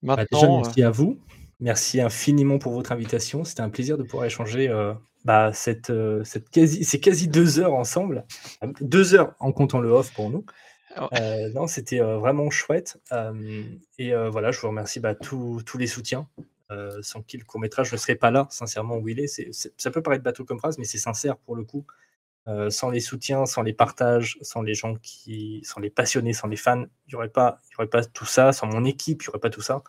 Bah, 0.04 0.18
déjà, 0.18 0.28
maintenant. 0.48 0.60
euh. 0.60 0.62
merci 0.64 0.84
à 0.84 0.92
vous. 0.92 1.18
Merci 1.62 2.00
infiniment 2.00 2.60
pour 2.60 2.74
votre 2.74 2.92
invitation. 2.92 3.44
C'était 3.44 3.62
un 3.62 3.70
plaisir 3.70 3.98
de 3.98 4.04
pouvoir 4.04 4.26
échanger 4.26 4.70
euh, 4.70 4.94
bah, 5.26 5.52
cette, 5.54 5.90
euh, 5.90 6.24
cette 6.24 6.50
quasi, 6.50 6.84
ces 6.84 7.00
quasi 7.00 7.28
deux 7.28 7.60
heures 7.60 7.74
ensemble. 7.74 8.26
Euh, 8.64 8.72
Deux 8.82 9.16
heures 9.16 9.34
en 9.40 9.52
comptant 9.52 9.80
le 9.80 9.90
off 9.90 10.14
pour 10.14 10.30
nous. 10.30 10.46
Euh, 11.14 11.50
non, 11.54 11.68
c'était 11.68 12.02
euh, 12.02 12.18
vraiment 12.18 12.50
chouette. 12.50 12.98
Et 13.98 14.14
voilà, 14.14 14.52
je 14.52 14.60
vous 14.60 14.68
remercie 14.68 15.00
bah, 15.00 15.16
tous 15.16 15.64
les 15.78 15.88
soutiens. 15.88 16.28
Sans 17.02 17.24
qui 17.24 17.38
le 17.38 17.46
court-métrage 17.46 17.92
ne 17.92 17.98
serait 17.98 18.16
pas 18.16 18.30
là, 18.32 18.48
sincèrement, 18.52 18.98
où 18.98 19.08
il 19.10 19.20
est. 19.20 19.28
Ça 19.78 19.92
peut 19.92 20.02
paraître 20.04 20.24
bateau 20.24 20.46
comme 20.46 20.60
phrase, 20.60 20.78
mais 20.78 20.86
c'est 20.86 20.98
sincère 21.00 21.38
pour 21.38 21.56
le 21.56 21.64
coup. 21.64 21.86
Sans 22.70 22.90
les 22.90 23.00
soutiens, 23.00 23.46
sans 23.46 23.62
les 23.64 23.74
partages, 23.74 24.38
sans 24.42 24.62
les 24.64 24.74
gens 24.74 24.96
qui, 24.96 25.62
sans 25.64 25.80
les 25.82 25.90
passionnés, 25.92 26.34
sans 26.34 26.48
les 26.48 26.56
fans, 26.58 26.84
il 27.08 27.10
n'y 27.10 27.16
aurait 27.16 27.30
pas, 27.30 27.62
pas 27.92 28.04
tout 28.06 28.26
ça. 28.26 28.54
Sans 28.54 28.68
mon 28.68 28.86
équipe, 28.86 29.24
il 29.24 29.26
n'y 29.26 29.30
aurait 29.30 29.40
pas 29.40 29.50
tout 29.52 29.62
ça. 29.62 29.84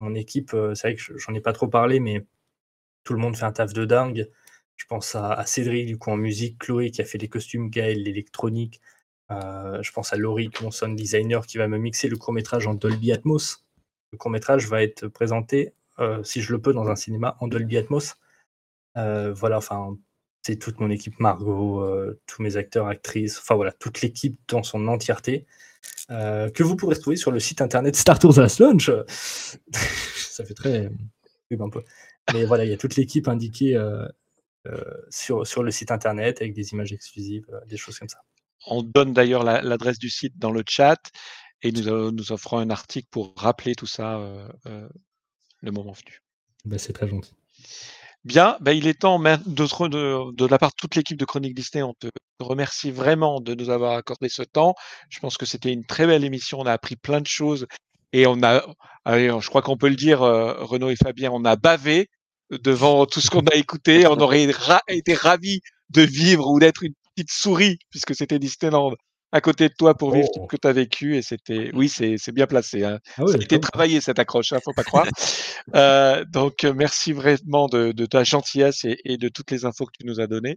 Mon 0.00 0.14
équipe, 0.14 0.50
c'est 0.74 0.88
vrai 0.88 0.94
que 0.96 1.02
je- 1.02 1.16
j'en 1.18 1.34
ai 1.34 1.40
pas 1.40 1.52
trop 1.54 1.68
parlé, 1.68 2.00
mais 2.00 2.26
tout 3.04 3.12
le 3.14 3.18
monde 3.20 3.36
fait 3.36 3.44
un 3.44 3.52
taf 3.52 3.72
de 3.72 3.84
dingue. 3.84 4.30
Je 4.76 4.86
pense 4.86 5.14
à, 5.14 5.32
à 5.32 5.46
Cédric, 5.46 5.86
du 5.86 5.98
coup, 5.98 6.10
en 6.10 6.16
musique, 6.16 6.58
Chloé 6.58 6.90
qui 6.90 7.00
a 7.02 7.04
fait 7.04 7.18
les 7.18 7.28
costumes, 7.28 7.70
Gaël, 7.70 8.02
l'électronique. 8.02 8.80
Euh, 9.30 9.82
je 9.82 9.92
pense 9.92 10.12
à 10.12 10.16
Laurie, 10.16 10.50
mon 10.62 10.70
sound 10.70 10.96
designer, 10.96 11.46
qui 11.46 11.58
va 11.58 11.68
me 11.68 11.78
mixer 11.78 12.08
le 12.08 12.16
court-métrage 12.16 12.66
en 12.66 12.74
Dolby 12.74 13.12
Atmos. 13.12 13.64
Le 14.12 14.18
court-métrage 14.18 14.68
va 14.68 14.82
être 14.82 15.08
présenté, 15.08 15.74
euh, 15.98 16.22
si 16.22 16.42
je 16.42 16.52
le 16.52 16.60
peux, 16.60 16.72
dans 16.72 16.88
un 16.88 16.96
cinéma 16.96 17.36
en 17.40 17.48
Dolby 17.48 17.78
Atmos. 17.78 18.16
Euh, 18.96 19.32
voilà, 19.32 19.58
enfin, 19.58 19.96
c'est 20.42 20.56
toute 20.56 20.78
mon 20.78 20.90
équipe, 20.90 21.18
Margot, 21.20 21.82
tous 22.26 22.42
mes 22.42 22.56
acteurs, 22.56 22.86
actrices, 22.86 23.38
enfin 23.38 23.54
voilà, 23.54 23.72
toute 23.72 24.02
l'équipe 24.02 24.38
dans 24.48 24.62
son 24.62 24.86
entièreté, 24.88 25.46
que 26.08 26.62
vous 26.62 26.76
pourrez 26.76 26.96
trouver 26.96 27.16
sur 27.16 27.30
le 27.30 27.40
site 27.40 27.62
internet 27.62 27.96
Star 27.96 28.18
Tours 28.18 28.38
Last 28.38 28.58
Launch. 28.60 28.90
Ça 29.72 30.44
fait 30.44 30.54
très 30.54 30.90
un 31.58 31.70
peu. 31.70 31.82
Mais 32.34 32.44
voilà, 32.44 32.64
il 32.64 32.70
y 32.70 32.74
a 32.74 32.76
toute 32.76 32.96
l'équipe 32.96 33.26
indiquée 33.26 33.80
sur, 35.08 35.46
sur 35.46 35.62
le 35.62 35.70
site 35.70 35.90
internet 35.90 36.42
avec 36.42 36.52
des 36.52 36.72
images 36.72 36.92
exclusives, 36.92 37.46
des 37.66 37.78
choses 37.78 37.98
comme 37.98 38.08
ça. 38.08 38.18
On 38.66 38.82
donne 38.82 39.12
d'ailleurs 39.12 39.44
la- 39.44 39.62
l'adresse 39.62 39.98
du 39.98 40.10
site 40.10 40.38
dans 40.38 40.50
le 40.50 40.62
chat 40.68 40.98
et 41.62 41.72
nous, 41.72 41.88
euh, 41.88 42.10
nous 42.10 42.32
offrons 42.32 42.58
un 42.58 42.70
article 42.70 43.08
pour 43.10 43.34
rappeler 43.36 43.74
tout 43.74 43.86
ça 43.86 44.18
euh, 44.18 44.48
euh, 44.66 44.88
le 45.62 45.72
moment 45.72 45.92
venu. 45.92 46.20
Ben, 46.64 46.78
c'est 46.78 46.92
très 46.92 47.08
gentil. 47.08 47.32
Bien, 48.24 48.56
ben, 48.60 48.72
il 48.72 48.86
est 48.86 48.98
temps 49.00 49.18
de, 49.18 50.46
la 50.46 50.58
part 50.58 50.70
de 50.70 50.76
toute 50.78 50.94
l'équipe 50.94 51.18
de 51.18 51.24
Chronique 51.24 51.54
Disney, 51.54 51.82
on 51.82 51.94
te 51.94 52.08
remercie 52.40 52.90
vraiment 52.90 53.40
de 53.40 53.54
nous 53.54 53.68
avoir 53.68 53.96
accordé 53.96 54.28
ce 54.28 54.42
temps. 54.42 54.74
Je 55.10 55.20
pense 55.20 55.36
que 55.36 55.44
c'était 55.44 55.72
une 55.72 55.84
très 55.84 56.06
belle 56.06 56.24
émission, 56.24 56.60
on 56.60 56.66
a 56.66 56.72
appris 56.72 56.96
plein 56.96 57.20
de 57.20 57.26
choses 57.26 57.66
et 58.12 58.26
on 58.26 58.42
a, 58.42 58.64
je 59.06 59.48
crois 59.48 59.60
qu'on 59.60 59.76
peut 59.76 59.90
le 59.90 59.96
dire, 59.96 60.20
Renaud 60.20 60.88
et 60.88 60.96
Fabien, 60.96 61.30
on 61.32 61.44
a 61.44 61.56
bavé 61.56 62.08
devant 62.50 63.06
tout 63.06 63.20
ce 63.20 63.28
qu'on 63.30 63.46
a 63.46 63.54
écouté. 63.56 64.06
On 64.06 64.18
aurait 64.18 64.50
ra- 64.50 64.82
été 64.88 65.14
ravis 65.14 65.60
de 65.90 66.02
vivre 66.02 66.48
ou 66.50 66.58
d'être 66.60 66.82
une 66.82 66.94
petite 67.14 67.30
souris 67.32 67.78
puisque 67.90 68.14
c'était 68.14 68.38
Disneyland 68.38 68.92
à 69.32 69.40
côté 69.40 69.68
de 69.68 69.74
toi 69.76 69.94
pour 69.96 70.12
vivre 70.12 70.28
tout 70.32 70.42
ce 70.44 70.46
que 70.46 70.60
tu 70.60 70.68
as 70.68 70.72
vécu 70.72 71.16
et 71.16 71.22
c'était, 71.22 71.72
oui, 71.74 71.88
c'est 71.88 72.30
bien 72.32 72.46
placé. 72.46 72.84
hein. 72.84 73.00
Ah 73.18 73.24
Ça 73.26 73.34
a 73.34 73.42
été 73.42 73.58
travaillé 73.58 74.00
cette 74.00 74.20
accroche, 74.20 74.52
hein, 74.52 74.58
faut 74.64 74.72
pas 74.72 74.84
croire. 74.84 75.06
Euh, 75.74 76.24
donc 76.26 76.62
euh, 76.64 76.74
merci 76.74 77.12
vraiment 77.14 77.68
de, 77.68 77.90
de 77.92 78.04
ta 78.06 78.22
gentillesse 78.22 78.84
et, 78.84 78.98
et 79.06 79.16
de 79.16 79.28
toutes 79.30 79.50
les 79.50 79.64
infos 79.64 79.86
que 79.86 79.92
tu 79.98 80.06
nous 80.06 80.20
as 80.20 80.26
données. 80.26 80.56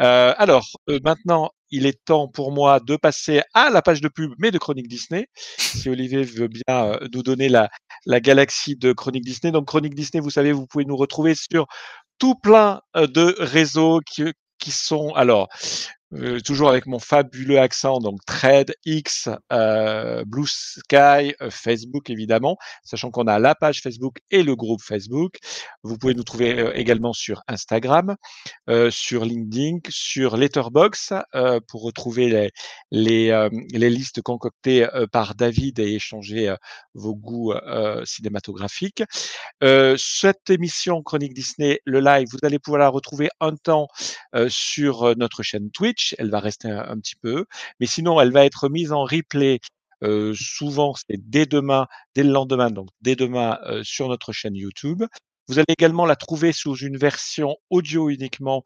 Euh, 0.00 0.34
alors 0.36 0.66
euh, 0.90 0.98
maintenant, 1.04 1.50
il 1.70 1.86
est 1.86 2.04
temps 2.04 2.26
pour 2.26 2.50
moi 2.50 2.80
de 2.80 2.96
passer 2.96 3.42
à 3.54 3.70
la 3.70 3.80
page 3.80 4.00
de 4.00 4.08
pub, 4.08 4.32
mais 4.38 4.50
de 4.50 4.58
Chronique 4.58 4.88
Disney. 4.88 5.28
Si 5.56 5.88
Olivier 5.88 6.24
veut 6.24 6.48
bien 6.48 6.98
nous 7.14 7.22
donner 7.22 7.48
la, 7.48 7.70
la 8.06 8.20
galaxie 8.20 8.74
de 8.76 8.92
Chronique 8.92 9.24
Disney. 9.24 9.52
Donc 9.52 9.66
Chronique 9.68 9.94
Disney, 9.94 10.20
vous 10.20 10.30
savez, 10.30 10.50
vous 10.52 10.66
pouvez 10.66 10.84
nous 10.84 10.96
retrouver 10.96 11.34
sur 11.36 11.66
tout 12.18 12.34
plein 12.34 12.80
de 12.96 13.36
réseaux 13.38 14.00
qui, 14.04 14.24
qui 14.60 14.70
sont 14.70 15.12
alors 15.14 15.48
euh, 16.14 16.40
toujours 16.40 16.68
avec 16.70 16.86
mon 16.86 16.98
fabuleux 16.98 17.58
accent, 17.60 17.98
donc 17.98 18.24
Thread, 18.26 18.74
X, 18.84 19.28
euh, 19.52 20.24
Blue 20.26 20.46
Sky, 20.46 21.34
euh, 21.40 21.50
Facebook 21.50 22.10
évidemment, 22.10 22.56
sachant 22.84 23.10
qu'on 23.10 23.26
a 23.26 23.38
la 23.38 23.54
page 23.54 23.80
Facebook 23.80 24.18
et 24.30 24.42
le 24.42 24.56
groupe 24.56 24.82
Facebook. 24.82 25.38
Vous 25.82 25.98
pouvez 25.98 26.14
nous 26.14 26.24
trouver 26.24 26.58
euh, 26.58 26.76
également 26.76 27.12
sur 27.12 27.42
Instagram, 27.48 28.16
euh, 28.68 28.90
sur 28.90 29.24
LinkedIn, 29.24 29.78
sur 29.88 30.36
Letterbox 30.36 31.12
euh, 31.34 31.60
pour 31.68 31.82
retrouver 31.82 32.28
les, 32.28 32.50
les, 32.90 33.48
les 33.72 33.90
listes 33.90 34.22
concoctées 34.22 34.86
par 35.12 35.34
David 35.34 35.78
et 35.78 35.94
échanger 35.94 36.54
vos 36.94 37.14
goûts 37.14 37.54
cinématographiques. 38.04 39.02
Cette 39.62 40.50
émission 40.50 41.02
Chronique 41.02 41.34
Disney, 41.34 41.80
le 41.84 42.00
live, 42.00 42.28
vous 42.30 42.38
allez 42.42 42.58
pouvoir 42.58 42.80
la 42.80 42.88
retrouver 42.88 43.28
un 43.40 43.54
temps 43.56 43.88
sur 44.48 45.16
notre 45.16 45.42
chaîne 45.42 45.70
Twitch. 45.70 45.99
Elle 46.18 46.30
va 46.30 46.40
rester 46.40 46.70
un, 46.70 46.98
petit 46.98 47.16
peu, 47.16 47.46
mais 47.80 47.86
sinon, 47.86 48.20
elle 48.20 48.32
va 48.32 48.44
être 48.44 48.68
mise 48.68 48.92
en 48.92 49.04
replay. 49.04 49.60
souvent, 50.34 50.94
dès 51.08 51.46
demain, 51.46 51.86
dès 52.14 52.22
le 52.22 52.30
lendemain, 52.30 52.70
donc 52.70 52.88
dès 53.00 53.16
demain 53.16 53.58
sur 53.82 54.08
notre 54.08 54.32
chaîne 54.32 54.56
YouTube. 54.56 55.04
Vous 55.48 55.58
allez 55.58 55.66
également 55.68 56.06
la 56.06 56.16
trouver 56.16 56.52
sous 56.52 56.76
une 56.76 56.96
version 56.96 57.56
audio 57.70 58.08
uniquement 58.08 58.62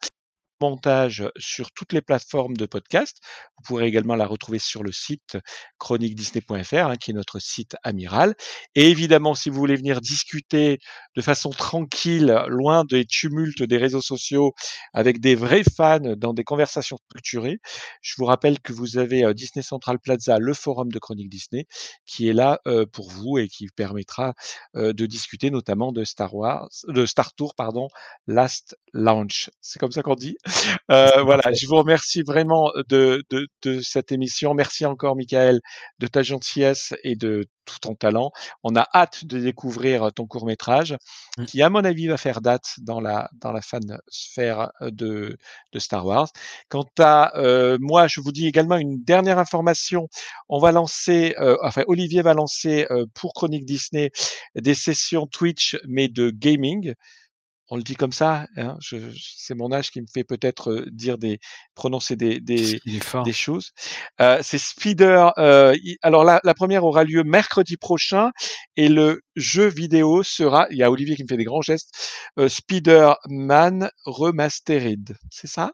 montage 0.61 1.23
sur 1.37 1.71
toutes 1.71 1.93
les 1.93 2.01
plateformes 2.01 2.57
de 2.57 2.65
podcast. 2.65 3.17
Vous 3.57 3.63
pourrez 3.65 3.85
également 3.87 4.15
la 4.15 4.25
retrouver 4.25 4.59
sur 4.59 4.83
le 4.83 4.91
site 4.91 5.37
chroniquedisney.fr, 5.79 6.75
hein, 6.75 6.95
qui 6.95 7.11
est 7.11 7.13
notre 7.13 7.39
site 7.39 7.75
amiral. 7.83 8.35
Et 8.75 8.89
évidemment, 8.89 9.35
si 9.35 9.49
vous 9.49 9.57
voulez 9.57 9.75
venir 9.75 10.01
discuter 10.01 10.79
de 11.15 11.21
façon 11.21 11.49
tranquille, 11.49 12.43
loin 12.47 12.83
des 12.85 13.05
tumultes 13.05 13.63
des 13.63 13.77
réseaux 13.77 14.01
sociaux, 14.01 14.53
avec 14.93 15.19
des 15.19 15.35
vrais 15.35 15.63
fans 15.63 15.99
dans 15.99 16.33
des 16.33 16.43
conversations 16.43 16.97
structurées, 17.09 17.59
je 18.01 18.13
vous 18.17 18.25
rappelle 18.25 18.59
que 18.59 18.73
vous 18.73 18.97
avez 18.97 19.23
euh, 19.23 19.33
Disney 19.33 19.63
Central 19.63 19.99
Plaza, 19.99 20.39
le 20.39 20.53
forum 20.53 20.91
de 20.91 20.99
Chronique 20.99 21.29
Disney, 21.29 21.65
qui 22.05 22.29
est 22.29 22.33
là 22.33 22.59
euh, 22.67 22.85
pour 22.85 23.09
vous 23.09 23.37
et 23.37 23.47
qui 23.47 23.67
permettra 23.75 24.33
euh, 24.75 24.93
de 24.93 25.05
discuter 25.05 25.49
notamment 25.49 25.91
de 25.91 26.03
Star 26.03 26.33
Wars, 26.33 26.69
de 26.87 27.05
Star 27.05 27.33
Tour, 27.33 27.55
pardon, 27.55 27.87
Last 28.27 28.77
Launch. 28.93 29.49
C'est 29.61 29.79
comme 29.79 29.91
ça 29.91 30.01
qu'on 30.01 30.15
dit? 30.15 30.37
Euh, 30.91 31.23
voilà, 31.23 31.51
je 31.53 31.65
vous 31.65 31.75
remercie 31.77 32.21
vraiment 32.21 32.71
de, 32.89 33.23
de, 33.31 33.47
de 33.63 33.81
cette 33.81 34.11
émission. 34.11 34.53
Merci 34.53 34.85
encore, 34.85 35.15
Michael, 35.15 35.59
de 35.99 36.07
ta 36.07 36.21
gentillesse 36.21 36.93
et 37.03 37.15
de 37.15 37.45
tout 37.65 37.79
ton 37.81 37.95
talent. 37.95 38.31
On 38.63 38.75
a 38.75 38.87
hâte 38.93 39.25
de 39.25 39.39
découvrir 39.39 40.13
ton 40.13 40.27
court 40.27 40.45
métrage, 40.45 40.95
Mmh. 41.37 41.45
qui, 41.45 41.61
à 41.61 41.69
mon 41.69 41.83
avis, 41.83 42.07
va 42.07 42.17
faire 42.17 42.39
date 42.41 42.75
dans 42.79 43.01
la, 43.01 43.29
dans 43.41 43.51
la 43.51 43.61
fan 43.61 43.99
sphère 44.07 44.71
de, 44.81 45.37
de 45.73 45.79
Star 45.79 46.05
Wars. 46.05 46.29
Quant 46.69 46.85
à 46.99 47.37
euh, 47.37 47.77
moi, 47.81 48.07
je 48.07 48.21
vous 48.21 48.31
dis 48.31 48.47
également 48.47 48.77
une 48.77 49.03
dernière 49.03 49.37
information. 49.37 50.07
On 50.49 50.59
va 50.59 50.71
lancer, 50.71 51.35
euh, 51.39 51.57
enfin, 51.63 51.83
Olivier 51.87 52.21
va 52.21 52.33
lancer 52.33 52.87
euh, 52.91 53.05
pour 53.13 53.33
Chronique 53.33 53.65
Disney 53.65 54.11
des 54.55 54.75
sessions 54.75 55.27
Twitch, 55.27 55.77
mais 55.87 56.07
de 56.07 56.29
gaming. 56.29 56.93
On 57.69 57.77
le 57.77 57.83
dit 57.83 57.95
comme 57.95 58.11
ça, 58.11 58.47
hein, 58.57 58.77
je, 58.79 58.97
je- 59.11 59.33
c'est 59.37 59.55
mon 59.55 59.71
âge 59.71 59.89
qui 59.91 59.99
me 60.01 60.05
fait 60.13 60.23
peut-être 60.23 60.85
dire 60.91 61.17
des, 61.17 61.39
prononcer 61.73 62.15
des, 62.15 62.39
des, 62.39 62.79
choses. 63.33 63.71
Euh, 64.21 64.39
c'est 64.43 64.57
Speeder. 64.59 65.31
euh, 65.39 65.75
il- 65.83 65.97
alors 66.03 66.23
la, 66.23 66.39
la 66.43 66.53
première 66.53 66.83
aura 66.85 67.03
lieu 67.03 67.23
mercredi 67.23 67.77
prochain 67.77 68.31
et 68.77 68.87
le 68.89 69.21
jeu 69.35 69.65
vidéo 69.67 70.21
sera. 70.23 70.67
Il 70.69 70.77
y 70.77 70.83
a 70.83 70.91
Olivier 70.91 71.15
qui 71.15 71.23
me 71.23 71.27
fait 71.27 71.37
des 71.37 71.43
grands 71.45 71.61
gestes. 71.61 71.89
Euh, 72.39 72.49
Spider-Man 72.49 73.89
Remastered. 74.05 75.15
C'est 75.31 75.47
ça? 75.47 75.71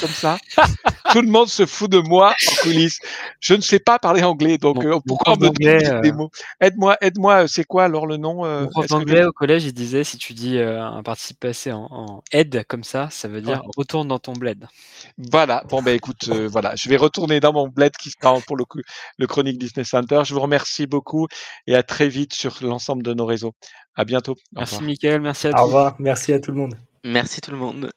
Comme 0.00 0.08
ça 0.10 0.38
Tout 1.12 1.20
le 1.22 1.28
monde 1.28 1.48
se 1.48 1.66
fout 1.66 1.90
de 1.90 1.98
moi 1.98 2.30
en 2.30 2.54
coulisses. 2.62 2.98
Je 3.40 3.54
ne 3.54 3.60
sais 3.60 3.78
pas 3.78 3.98
parler 3.98 4.22
anglais, 4.22 4.58
donc 4.58 4.84
euh, 4.84 4.98
pourquoi 5.06 5.34
on 5.34 5.36
prof 5.36 5.50
me 5.50 5.54
donne 5.58 5.78
d'anglais, 5.80 6.00
des 6.02 6.10
euh, 6.10 6.14
mots 6.14 6.30
Aide-moi, 6.60 6.96
aide-moi. 7.00 7.44
euh, 7.44 7.46
C'est 7.46 7.64
quoi 7.64 7.84
alors 7.84 8.06
le 8.06 8.16
nom 8.16 8.44
euh, 8.44 8.62
Mon 8.62 8.68
prof 8.68 8.84
est-ce 8.84 8.92
que 8.94 8.98
d'anglais 8.98 9.20
tu- 9.20 9.26
au 9.26 9.32
collège, 9.32 9.64
il 9.64 9.72
disait 9.72 10.02
si 10.04 10.18
tu 10.18 10.32
dis 10.34 10.58
euh, 10.58 10.82
un 10.82 11.02
participe 11.02 11.38
passé 11.40 11.72
en, 11.72 11.86
en 11.90 12.22
aide 12.32 12.64
comme 12.68 12.84
ça, 12.84 13.08
ça 13.10 13.28
veut 13.28 13.40
dire 13.40 13.60
Ouais. 13.64 13.70
retourne 13.76 14.08
dans 14.08 14.18
ton 14.18 14.32
bled. 14.32 14.66
Voilà, 15.30 15.62
bon 15.68 15.82
ben 15.82 15.94
écoute, 15.94 16.28
euh, 16.28 16.48
voilà, 16.48 16.74
je 16.76 16.88
vais 16.88 16.96
retourner 16.96 17.40
dans 17.40 17.52
mon 17.52 17.68
bled 17.68 17.92
qui 17.96 18.10
sera 18.10 18.38
pour 18.40 18.56
le, 18.56 18.64
coup, 18.64 18.80
le 19.18 19.26
Chronique 19.26 19.58
Disney 19.58 19.84
Center. 19.84 20.22
Je 20.24 20.34
vous 20.34 20.40
remercie 20.40 20.86
beaucoup 20.86 21.28
et 21.66 21.74
à 21.76 21.82
très 21.82 22.08
vite 22.08 22.34
sur 22.34 22.56
l'ensemble 22.62 23.02
de 23.02 23.14
nos 23.14 23.26
réseaux. 23.26 23.52
À 23.94 24.04
bientôt. 24.04 24.32
Au 24.56 24.60
Merci. 24.60 24.82
Mickaël, 24.82 25.20
merci 25.20 25.46
à 25.46 25.50
Au 25.50 25.52
tous. 25.54 25.62
revoir, 25.64 25.96
merci 25.98 26.32
à 26.32 26.40
tout 26.40 26.50
le 26.50 26.58
monde. 26.58 26.74
Merci 27.04 27.40
tout 27.40 27.50
le 27.52 27.56
monde. 27.56 27.90